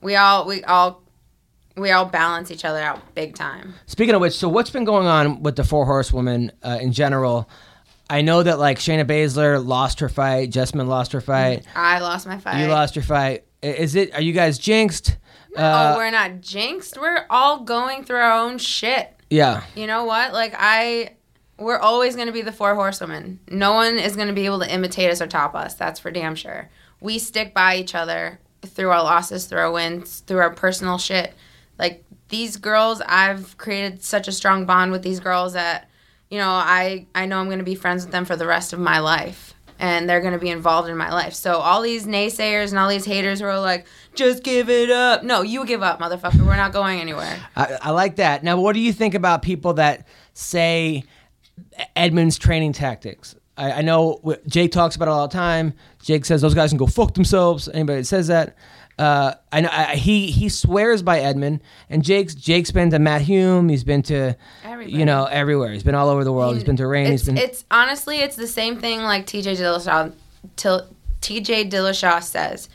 we 0.00 0.16
all, 0.16 0.46
we 0.46 0.64
all, 0.64 1.02
we 1.80 1.90
all 1.90 2.04
balance 2.06 2.50
each 2.50 2.64
other 2.64 2.78
out 2.80 3.14
big 3.14 3.34
time. 3.34 3.74
Speaking 3.86 4.14
of 4.14 4.20
which, 4.20 4.34
so 4.34 4.48
what's 4.48 4.70
been 4.70 4.84
going 4.84 5.06
on 5.06 5.42
with 5.42 5.56
the 5.56 5.64
four 5.64 5.84
horsewomen 5.86 6.52
uh, 6.62 6.78
in 6.80 6.92
general? 6.92 7.48
I 8.08 8.22
know 8.22 8.42
that 8.42 8.58
like 8.58 8.78
Shayna 8.78 9.04
Baszler 9.04 9.64
lost 9.64 10.00
her 10.00 10.08
fight, 10.08 10.50
Jessamyn 10.50 10.88
lost 10.88 11.12
her 11.12 11.20
fight, 11.20 11.64
I 11.74 12.00
lost 12.00 12.26
my 12.26 12.38
fight. 12.38 12.60
you 12.60 12.66
lost 12.68 12.96
your 12.96 13.04
fight. 13.04 13.44
Is 13.62 13.94
it? 13.94 14.14
Are 14.14 14.20
you 14.22 14.32
guys 14.32 14.58
jinxed? 14.58 15.16
oh, 15.56 15.62
Uh, 15.62 15.94
we're 15.96 16.10
not 16.10 16.40
jinxed. 16.40 16.98
We're 17.00 17.24
all 17.30 17.60
going 17.60 18.04
through 18.04 18.16
our 18.18 18.32
own 18.32 18.58
shit. 18.58 19.14
yeah. 19.30 19.62
You 19.76 19.86
know 19.86 20.04
what? 20.04 20.32
Like 20.32 20.54
I 20.56 21.10
we're 21.58 21.78
always 21.78 22.16
going 22.16 22.26
to 22.26 22.32
be 22.32 22.40
the 22.42 22.52
four 22.52 22.74
horsewomen. 22.74 23.38
No 23.50 23.74
one 23.74 23.98
is 23.98 24.16
going 24.16 24.28
to 24.28 24.34
be 24.34 24.46
able 24.46 24.60
to 24.60 24.72
imitate 24.72 25.10
us 25.10 25.20
or 25.20 25.26
top 25.26 25.54
us. 25.54 25.74
That's 25.74 26.00
for 26.00 26.10
damn 26.10 26.34
sure. 26.34 26.70
We 27.00 27.18
stick 27.18 27.52
by 27.52 27.76
each 27.76 27.94
other 27.94 28.40
through 28.62 28.90
our 28.90 29.02
losses, 29.02 29.44
through 29.46 29.58
our 29.60 29.70
wins, 29.70 30.20
through 30.20 30.38
our 30.38 30.50
personal 30.54 30.96
shit. 30.98 31.34
Like 31.80 32.04
these 32.28 32.56
girls, 32.58 33.02
I've 33.06 33.56
created 33.58 34.04
such 34.04 34.28
a 34.28 34.32
strong 34.32 34.66
bond 34.66 34.92
with 34.92 35.02
these 35.02 35.18
girls 35.18 35.54
that 35.54 35.88
you 36.30 36.38
know, 36.38 36.50
I 36.50 37.06
I 37.12 37.26
know 37.26 37.40
I'm 37.40 37.46
going 37.46 37.58
to 37.58 37.64
be 37.64 37.74
friends 37.74 38.04
with 38.04 38.12
them 38.12 38.24
for 38.24 38.36
the 38.36 38.46
rest 38.46 38.72
of 38.72 38.78
my 38.78 39.00
life. 39.00 39.54
and 39.80 40.08
they're 40.08 40.20
going 40.20 40.34
to 40.34 40.38
be 40.38 40.50
involved 40.50 40.88
in 40.90 40.96
my 40.96 41.10
life. 41.10 41.32
So 41.32 41.54
all 41.56 41.80
these 41.80 42.04
naysayers 42.06 42.68
and 42.68 42.78
all 42.78 42.88
these 42.88 43.06
haters 43.06 43.40
were 43.40 43.58
like, 43.58 43.86
just 44.14 44.42
give 44.44 44.68
it 44.68 44.90
up. 44.90 45.22
No, 45.24 45.40
you 45.40 45.64
give 45.64 45.82
up, 45.82 45.98
motherfucker. 45.98 46.46
We're 46.46 46.56
not 46.56 46.72
going 46.72 47.00
anywhere. 47.00 47.34
I, 47.56 47.78
I 47.80 47.90
like 47.90 48.16
that. 48.16 48.44
Now, 48.44 48.60
what 48.60 48.74
do 48.74 48.80
you 48.80 48.92
think 48.92 49.14
about 49.14 49.40
people 49.40 49.72
that 49.74 50.06
say 50.34 51.02
Edmond's 51.96 52.38
training 52.38 52.74
tactics? 52.74 53.34
I, 53.56 53.82
know 53.82 54.20
Jake 54.46 54.72
talks 54.72 54.96
about 54.96 55.08
it 55.08 55.10
all 55.10 55.28
the 55.28 55.32
time. 55.34 55.74
Jake 56.02 56.24
says 56.24 56.40
those 56.40 56.54
guys 56.54 56.70
can 56.70 56.78
go 56.78 56.86
fuck 56.86 57.12
themselves. 57.12 57.68
Anybody 57.68 58.00
that 58.00 58.06
says 58.06 58.28
that, 58.28 58.56
uh, 59.00 59.34
I 59.50 59.60
know 59.62 59.70
I, 59.72 59.96
he 59.96 60.30
he 60.30 60.48
swears 60.50 61.02
by 61.02 61.20
Edmond. 61.20 61.60
And 61.88 62.04
Jake's 62.04 62.34
Jake's 62.34 62.70
been 62.70 62.90
to 62.90 62.98
Matt 62.98 63.22
Hume. 63.22 63.68
He's 63.68 63.82
been 63.84 64.02
to 64.02 64.36
Everybody. 64.62 64.96
you 64.98 65.06
know 65.06 65.24
everywhere. 65.24 65.72
He's 65.72 65.82
been 65.82 65.94
all 65.94 66.08
over 66.10 66.22
the 66.22 66.32
world. 66.32 66.54
He's 66.54 66.64
been 66.64 66.76
to 66.76 66.86
Rain. 66.86 67.06
It's, 67.06 67.22
He's 67.22 67.26
been 67.34 67.38
it's 67.38 67.64
honestly, 67.70 68.18
it's 68.18 68.36
the 68.36 68.46
same 68.46 68.78
thing 68.78 69.00
like 69.02 69.26
TJ 69.26 69.56
Dillashaw. 69.56 70.12
Till 70.56 70.86
TJ 71.22 71.70
Dillashaw 71.70 72.22
says, 72.22 72.68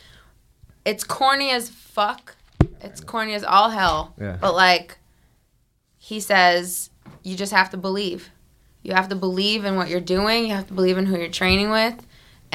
it's 0.83 1.03
corny 1.03 1.51
as 1.51 1.69
fuck. 1.69 2.35
It's 2.81 3.01
corny 3.01 3.33
as 3.33 3.43
all 3.43 3.69
hell. 3.69 4.13
Yeah. 4.19 4.37
But 4.39 4.55
like, 4.55 4.97
he 5.97 6.19
says, 6.19 6.89
you 7.23 7.35
just 7.35 7.51
have 7.51 7.69
to 7.71 7.77
believe. 7.77 8.29
You 8.83 8.93
have 8.93 9.09
to 9.09 9.15
believe 9.15 9.65
in 9.65 9.75
what 9.75 9.89
you're 9.89 9.99
doing. 9.99 10.45
You 10.45 10.53
have 10.53 10.67
to 10.67 10.73
believe 10.73 10.97
in 10.97 11.05
who 11.07 11.17
you're 11.17 11.29
training 11.29 11.71
with, 11.71 11.95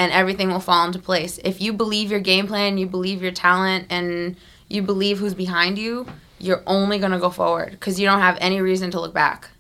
and 0.01 0.13
everything 0.13 0.49
will 0.51 0.61
fall 0.61 0.87
into 0.87 0.99
place. 0.99 1.39
If 1.45 1.61
you 1.61 1.75
believe 1.75 2.11
your 2.11 2.21
game 2.21 2.47
plan, 2.47 2.79
you 2.79 2.87
believe 2.87 3.21
your 3.21 3.33
talent, 3.33 3.89
and 3.91 4.35
you 4.67 4.81
believe 4.81 5.19
who's 5.19 5.35
behind 5.35 5.79
you, 5.79 6.07
you're 6.39 6.63
only 6.67 6.99
gonna 6.99 7.21
go 7.21 7.29
forward 7.29 7.73
because 7.73 8.01
you 8.01 8.07
don't 8.07 8.21
have 8.21 8.39
any 8.41 8.63
reason 8.63 8.91
to 8.93 9.01
look 9.01 9.13
back. 9.13 9.51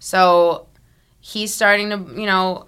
So 0.00 0.66
he's 1.20 1.54
starting 1.54 1.90
to, 1.90 2.20
you 2.20 2.26
know, 2.26 2.66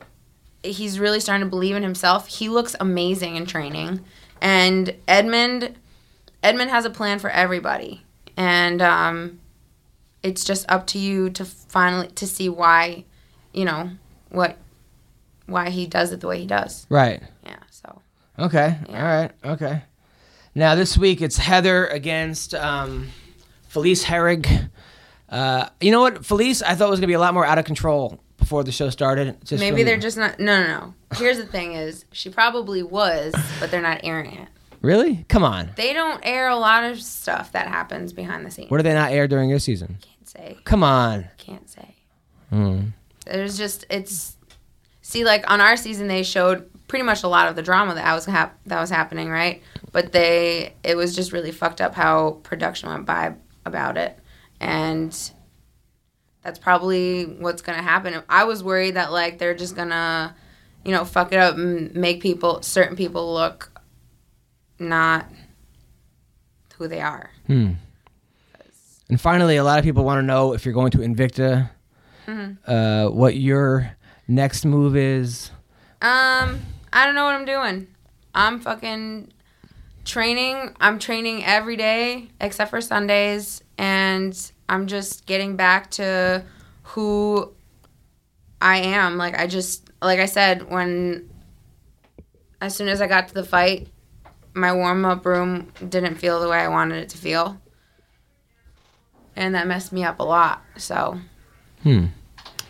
he's 0.63 1.01
really 1.01 1.19
starting 1.19 1.45
to 1.45 1.51
believe 1.51 1.75
in 1.75 1.83
himself. 1.83 2.29
He 2.29 2.49
looks 2.49 2.77
amazing 2.79 3.35
in 3.35 3.47
training, 3.47 4.05
and 4.41 4.95
Edmond, 5.09 5.75
Edmond 6.45 6.71
has 6.71 6.85
a 6.85 6.91
plan 6.91 7.19
for 7.19 7.31
everybody, 7.31 8.05
and 8.37 8.81
um, 8.81 9.41
it's 10.23 10.45
just 10.45 10.71
up 10.71 10.87
to 10.89 11.01
you 11.01 11.31
to 11.31 11.45
finally 11.45 12.07
to 12.15 12.29
see 12.29 12.49
why, 12.49 13.05
you 13.53 13.65
know, 13.65 13.91
what, 14.29 14.57
why 15.49 15.71
he 15.71 15.87
does 15.87 16.13
it 16.13 16.21
the 16.21 16.29
way 16.29 16.39
he 16.39 16.47
does. 16.47 16.87
right. 16.89 17.21
Yeah. 17.45 17.57
So 17.71 18.01
Okay. 18.39 18.79
Yeah. 18.89 18.97
All 18.97 19.03
right. 19.21 19.31
Okay. 19.45 19.83
Now 20.55 20.75
this 20.77 20.97
week 20.97 21.21
it's 21.21 21.37
Heather 21.37 21.87
against 21.87 22.55
um, 22.55 23.09
Felice 23.69 24.05
Herrig. 24.05 24.71
Uh, 25.29 25.69
you 25.81 25.91
know 25.91 26.01
what, 26.01 26.25
Felice? 26.25 26.63
I 26.63 26.75
thought 26.75 26.89
was 26.91 27.01
gonna 27.01 27.07
be 27.09 27.13
a 27.15 27.19
lot 27.21 27.35
more 27.35 27.45
out 27.45 27.59
of 27.59 27.65
control 27.65 28.19
before 28.39 28.65
the 28.65 28.73
show 28.73 28.89
started. 28.91 29.37
Just 29.45 29.61
maybe 29.61 29.79
from- 29.83 29.87
they're 29.87 29.99
just 29.99 30.17
not. 30.17 30.39
No, 30.41 30.63
no, 30.63 30.67
no. 30.67 30.95
Here's 31.17 31.37
the 31.37 31.45
thing: 31.47 31.75
is 31.75 32.05
she 32.13 32.31
probably 32.31 32.83
was, 32.83 33.35
but 33.61 33.71
they're 33.71 33.83
not 33.83 34.01
airing 34.05 34.33
it. 34.33 34.49
really. 34.81 35.25
Come 35.29 35.45
on. 35.45 35.71
They 35.77 35.93
don't 35.93 36.21
air 36.23 36.49
a 36.49 36.57
lot 36.57 36.85
of 36.85 37.03
stuff 37.03 37.53
that 37.53 37.69
happens 37.69 38.13
behind 38.15 38.47
the 38.47 38.51
scenes. 38.51 38.71
What 38.71 38.79
did 38.79 38.87
they 38.87 38.95
not 38.95 39.13
air 39.13 39.29
during 39.29 39.51
your 39.51 39.59
season? 39.59 39.99
Can't 40.01 40.29
say. 40.29 40.59
Come 40.65 40.83
on. 40.83 41.27
Can't 41.37 41.69
say. 41.69 41.95
Hmm. 42.51 42.81
There's 43.27 43.59
just 43.59 43.85
it's. 43.91 44.37
See, 45.09 45.25
like 45.25 45.51
on 45.51 45.63
our 45.63 45.75
season, 45.79 46.07
they 46.07 46.23
showed 46.23 46.69
pretty 46.87 47.03
much 47.03 47.23
a 47.23 47.29
lot 47.29 47.49
of 47.49 47.57
the 47.57 47.63
drama 47.63 47.95
that 47.95 48.15
was 48.15 48.27
hap- 48.27 48.59
that 48.67 48.79
was 48.79 48.91
happening, 48.91 49.31
right? 49.31 49.63
But 49.91 50.13
they 50.13 50.75
it 50.85 50.99
was 50.99 51.17
just 51.17 51.33
really 51.33 51.51
fucked 51.51 51.81
up 51.81 51.95
how 51.95 52.33
production 52.43 52.91
went 52.91 53.07
by 53.07 53.33
about 53.65 53.97
it, 53.97 54.19
and 54.61 55.11
that's 56.43 56.59
probably 56.59 57.25
what's 57.25 57.63
gonna 57.63 57.81
happen. 57.81 58.23
I 58.29 58.45
was 58.45 58.63
worried 58.63 58.97
that 58.97 59.11
like 59.11 59.39
they're 59.39 59.55
just 59.55 59.75
gonna, 59.75 60.37
you 60.85 60.93
know, 60.93 61.07
fuck 61.07 61.33
it 61.33 61.39
up 61.39 61.57
and 61.57 61.95
make 61.95 62.21
people 62.21 62.61
certain 62.61 62.95
people 62.95 63.33
look 63.33 63.73
not 64.79 65.25
who 66.77 66.87
they 66.87 67.01
are. 67.01 67.31
Hmm. 67.47 67.73
And 69.09 69.19
finally, 69.19 69.57
a 69.57 69.65
lot 69.65 69.79
of 69.79 69.87
people 69.87 70.05
want 70.05 70.19
to 70.19 70.23
know 70.23 70.53
if 70.53 70.67
you're 70.67 70.75
going 70.75 70.91
to 70.91 70.99
Invicta, 70.99 71.71
Mm-hmm. 72.27 72.71
uh, 72.71 73.09
what 73.11 73.37
your 73.37 73.97
next 74.29 74.65
move 74.65 74.97
is. 74.97 75.51
Um, 76.01 76.61
I 76.93 77.05
don't 77.07 77.15
know 77.15 77.25
what 77.25 77.35
I'm 77.35 77.45
doing. 77.45 77.89
I'm 78.35 78.61
fucking 78.61 79.33
training. 80.05 80.77
I'm 80.81 80.99
training 80.99 81.45
every 81.45 81.77
day 81.77 82.29
except 82.41 82.71
for 82.71 82.81
Sundays, 82.81 83.63
and 83.77 84.39
I'm 84.69 84.87
just 84.87 85.27
getting 85.27 85.57
back 85.57 85.91
to 85.93 86.45
who 86.83 87.53
I 88.61 88.79
am. 88.79 89.17
Like 89.17 89.39
I 89.39 89.47
just, 89.47 89.91
like 90.01 90.21
I 90.21 90.27
said, 90.27 90.71
when 90.71 91.29
as 92.61 92.77
soon 92.77 92.89
as 92.89 93.01
I 93.01 93.07
got 93.07 93.29
to 93.29 93.35
the 93.35 93.45
fight, 93.45 93.89
my 94.55 94.73
warm 94.73 95.05
up 95.05 95.25
room 95.25 95.73
didn't 95.89 96.17
feel 96.17 96.41
the 96.41 96.49
way 96.49 96.59
I 96.59 96.69
wanted 96.69 97.03
it 97.03 97.09
to 97.11 97.19
feel, 97.19 97.61
and 99.35 99.55
that 99.55 99.67
messed 99.67 99.93
me 99.93 100.05
up 100.05 100.21
a 100.21 100.25
lot. 100.25 100.63
So 100.77 101.19
Hmm. 101.83 102.07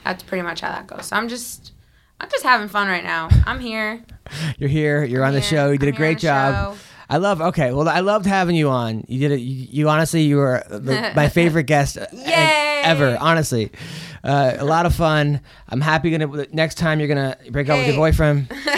That's 0.08 0.22
pretty 0.24 0.42
much 0.42 0.60
how 0.62 0.70
that 0.70 0.86
goes. 0.86 1.06
So 1.06 1.16
I'm 1.16 1.28
just. 1.28 1.72
I'm 2.20 2.28
just 2.30 2.42
having 2.42 2.66
fun 2.66 2.88
right 2.88 3.04
now. 3.04 3.28
I'm 3.46 3.60
here. 3.60 4.02
You're 4.58 4.68
here. 4.68 5.04
You're 5.04 5.24
on 5.24 5.34
the 5.34 5.38
here. 5.40 5.50
show. 5.50 5.70
You 5.70 5.78
did 5.78 5.90
I'm 5.90 5.94
a 5.94 5.96
great 5.96 6.18
job. 6.18 6.74
show. 6.74 6.80
I 7.08 7.18
love. 7.18 7.40
Okay, 7.40 7.72
well, 7.72 7.88
I 7.88 8.00
loved 8.00 8.26
having 8.26 8.56
you 8.56 8.68
on. 8.70 9.04
You 9.06 9.20
did 9.20 9.30
it. 9.30 9.40
You, 9.40 9.66
you 9.70 9.88
honestly, 9.88 10.22
you 10.22 10.36
were 10.36 10.64
the, 10.68 11.12
my 11.14 11.28
favorite 11.28 11.64
guest 11.64 11.96
Yay! 12.12 12.82
ever. 12.84 13.16
Honestly, 13.20 13.70
uh, 14.24 14.56
a 14.58 14.64
lot 14.64 14.84
of 14.84 14.96
fun. 14.96 15.40
I'm 15.68 15.80
happy. 15.80 16.10
Gonna 16.10 16.46
next 16.52 16.74
time 16.74 16.98
you're 16.98 17.06
gonna 17.08 17.36
break 17.50 17.68
up 17.68 17.78
with 17.78 17.86
your 17.86 17.96
boyfriend. 17.96 18.52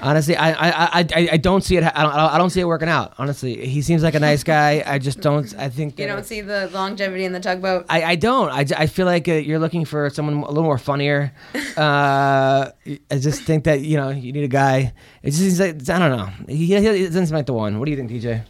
Honestly, 0.00 0.36
I, 0.36 0.50
I, 0.50 0.70
I, 0.70 1.06
I, 1.14 1.28
I 1.32 1.36
don't 1.36 1.62
see 1.62 1.76
it. 1.76 1.82
I 1.82 2.02
don't, 2.02 2.12
I 2.12 2.38
don't 2.38 2.50
see 2.50 2.60
it 2.60 2.64
working 2.66 2.88
out. 2.88 3.14
Honestly, 3.18 3.66
he 3.66 3.82
seems 3.82 4.02
like 4.02 4.14
a 4.14 4.20
nice 4.20 4.44
guy. 4.44 4.82
I 4.86 4.98
just 4.98 5.20
don't. 5.20 5.52
I 5.58 5.68
think 5.68 5.98
You 5.98 6.06
don't 6.06 6.24
see 6.24 6.40
the 6.40 6.70
longevity 6.72 7.24
in 7.24 7.32
the 7.32 7.40
tugboat. 7.40 7.86
I, 7.88 8.02
I 8.02 8.14
don't. 8.16 8.50
I, 8.50 8.64
I 8.76 8.86
feel 8.86 9.06
like 9.06 9.28
uh, 9.28 9.32
you're 9.34 9.58
looking 9.58 9.84
for 9.84 10.08
someone 10.10 10.36
a 10.36 10.48
little 10.48 10.62
more 10.62 10.78
funnier. 10.78 11.32
Uh, 11.78 12.72
I 13.10 13.18
just 13.18 13.42
think 13.42 13.64
that 13.64 13.82
you 13.82 13.96
know 13.96 14.08
you 14.08 14.32
need 14.32 14.42
a 14.42 14.48
guy. 14.48 14.92
It 15.22 15.30
just 15.30 15.38
seems 15.38 15.60
like 15.60 15.88
I 15.88 15.98
don't 16.00 16.16
know. 16.16 16.26
He, 16.48 16.66
he 16.66 16.80
doesn't 17.06 17.26
seem 17.26 17.36
like 17.36 17.46
the 17.46 17.52
one. 17.52 17.78
What 17.78 17.84
do 17.84 17.92
you 17.92 17.96
think, 17.96 18.10
DJ? 18.10 18.42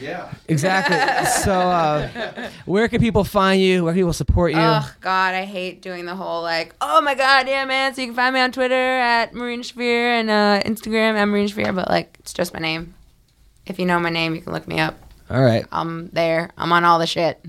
Yeah. 0.00 0.32
Exactly. 0.48 0.96
so, 1.42 1.52
uh, 1.52 2.50
where 2.66 2.88
can 2.88 3.00
people 3.00 3.24
find 3.24 3.60
you? 3.60 3.84
Where 3.84 3.92
can 3.92 4.00
people 4.00 4.12
support 4.12 4.52
you? 4.52 4.58
Oh 4.60 4.90
God, 5.00 5.34
I 5.34 5.44
hate 5.44 5.82
doing 5.82 6.04
the 6.04 6.14
whole 6.14 6.42
like, 6.42 6.74
oh 6.80 7.00
my 7.00 7.14
God, 7.14 7.48
yeah, 7.48 7.64
man. 7.64 7.94
So 7.94 8.00
you 8.02 8.08
can 8.08 8.16
find 8.16 8.34
me 8.34 8.40
on 8.40 8.52
Twitter 8.52 8.74
at 8.74 9.34
Marina 9.34 9.62
Shafir 9.62 10.20
and 10.20 10.30
uh, 10.30 10.62
Instagram 10.64 11.14
at 11.16 11.24
Marina 11.26 11.48
Shafir, 11.48 11.74
but 11.74 11.88
like 11.88 12.16
it's 12.20 12.32
just 12.32 12.52
my 12.52 12.60
name. 12.60 12.94
If 13.66 13.78
you 13.78 13.86
know 13.86 13.98
my 13.98 14.10
name, 14.10 14.34
you 14.34 14.40
can 14.42 14.52
look 14.52 14.68
me 14.68 14.78
up. 14.78 14.96
All 15.30 15.42
right. 15.42 15.64
I'm 15.72 16.08
there. 16.10 16.50
I'm 16.56 16.72
on 16.72 16.84
all 16.84 16.98
the 17.00 17.06
shit, 17.06 17.44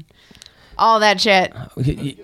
all 0.77 0.99
that 1.01 1.21
shit. 1.21 1.53
You- 1.77 1.93
you- 1.93 2.17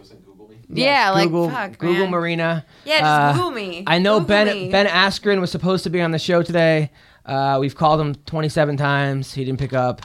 Yeah, 0.69 1.11
like 1.11 1.25
Google 1.25 1.51
fuck, 1.51 1.77
Google 1.77 2.03
man. 2.05 2.09
Marina. 2.11 2.65
Yeah, 2.85 2.99
just 2.99 3.03
Uh, 3.05 3.33
Google 3.33 3.51
me. 3.51 3.83
I 3.85 3.99
know 3.99 4.13
Google 4.19 4.27
Ben 4.27 4.47
me. 4.47 4.69
Ben 4.71 4.87
Askren 4.87 5.39
was 5.39 5.51
supposed 5.51 5.83
to 5.83 5.91
be 5.91 6.01
on 6.01 6.09
the 6.09 6.17
show 6.17 6.41
today. 6.41 6.89
Uh, 7.25 7.57
we've 7.59 7.75
called 7.75 8.01
him 8.01 8.15
27 8.15 8.77
times. 8.77 9.33
He 9.33 9.45
didn't 9.45 9.59
pick 9.59 9.73
up. 9.73 10.01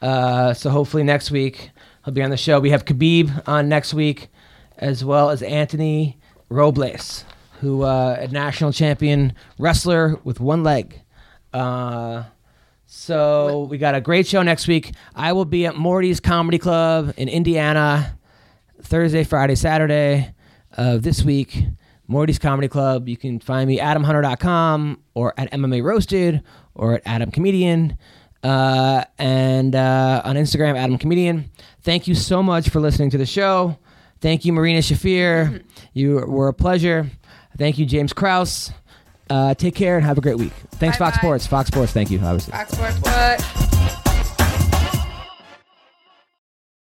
Uh, 0.00 0.52
so 0.54 0.70
hopefully 0.70 1.02
next 1.02 1.30
week 1.30 1.70
he'll 2.04 2.14
be 2.14 2.22
on 2.22 2.30
the 2.30 2.36
show. 2.36 2.60
We 2.60 2.70
have 2.70 2.84
Khabib 2.84 3.46
on 3.46 3.68
next 3.68 3.94
week, 3.94 4.28
as 4.78 5.04
well 5.04 5.30
as 5.30 5.42
Anthony 5.42 6.18
Robles, 6.48 7.24
who 7.60 7.82
uh, 7.82 8.16
a 8.18 8.28
national 8.28 8.72
champion 8.72 9.34
wrestler 9.58 10.18
with 10.24 10.40
one 10.40 10.62
leg. 10.62 11.00
Uh, 11.52 12.24
so 12.86 13.64
we 13.70 13.78
got 13.78 13.94
a 13.94 14.00
great 14.00 14.26
show 14.26 14.42
next 14.42 14.68
week. 14.68 14.92
I 15.14 15.32
will 15.32 15.44
be 15.44 15.66
at 15.66 15.76
Morty's 15.76 16.20
Comedy 16.20 16.58
Club 16.58 17.14
in 17.16 17.28
Indiana. 17.28 18.18
Thursday, 18.82 19.24
Friday, 19.24 19.54
Saturday 19.54 20.34
of 20.72 21.02
this 21.02 21.22
week. 21.22 21.64
Morty's 22.08 22.38
Comedy 22.38 22.68
Club. 22.68 23.08
You 23.08 23.16
can 23.16 23.38
find 23.38 23.68
me 23.68 23.80
at 23.80 23.96
adamhunter.com 23.96 25.00
or 25.14 25.32
at 25.38 25.50
MMA 25.52 25.82
Roasted 25.82 26.42
or 26.74 26.94
at 26.94 27.02
Adam 27.06 27.30
Comedian. 27.30 27.96
Uh, 28.42 29.04
and 29.18 29.74
uh, 29.74 30.22
on 30.24 30.36
Instagram, 30.36 30.76
Adam 30.76 30.98
Comedian. 30.98 31.50
Thank 31.82 32.08
you 32.08 32.14
so 32.14 32.42
much 32.42 32.70
for 32.70 32.80
listening 32.80 33.10
to 33.10 33.18
the 33.18 33.26
show. 33.26 33.78
Thank 34.20 34.44
you, 34.44 34.52
Marina 34.52 34.80
Shafir. 34.80 35.62
You 35.92 36.24
were 36.26 36.48
a 36.48 36.54
pleasure. 36.54 37.10
Thank 37.58 37.78
you, 37.78 37.86
James 37.86 38.12
Krause. 38.12 38.72
Uh, 39.30 39.54
take 39.54 39.74
care 39.74 39.96
and 39.96 40.04
have 40.04 40.18
a 40.18 40.20
great 40.20 40.38
week. 40.38 40.52
Thanks, 40.72 40.96
Fox 40.96 41.16
Bye-bye. 41.16 41.22
Sports. 41.22 41.46
Fox 41.46 41.68
Sports, 41.68 41.92
thank 41.92 42.10
you, 42.10 42.18
obviously. 42.18 42.52
Fox 42.52 42.72
Sports, 42.72 42.98
but. 43.00 43.98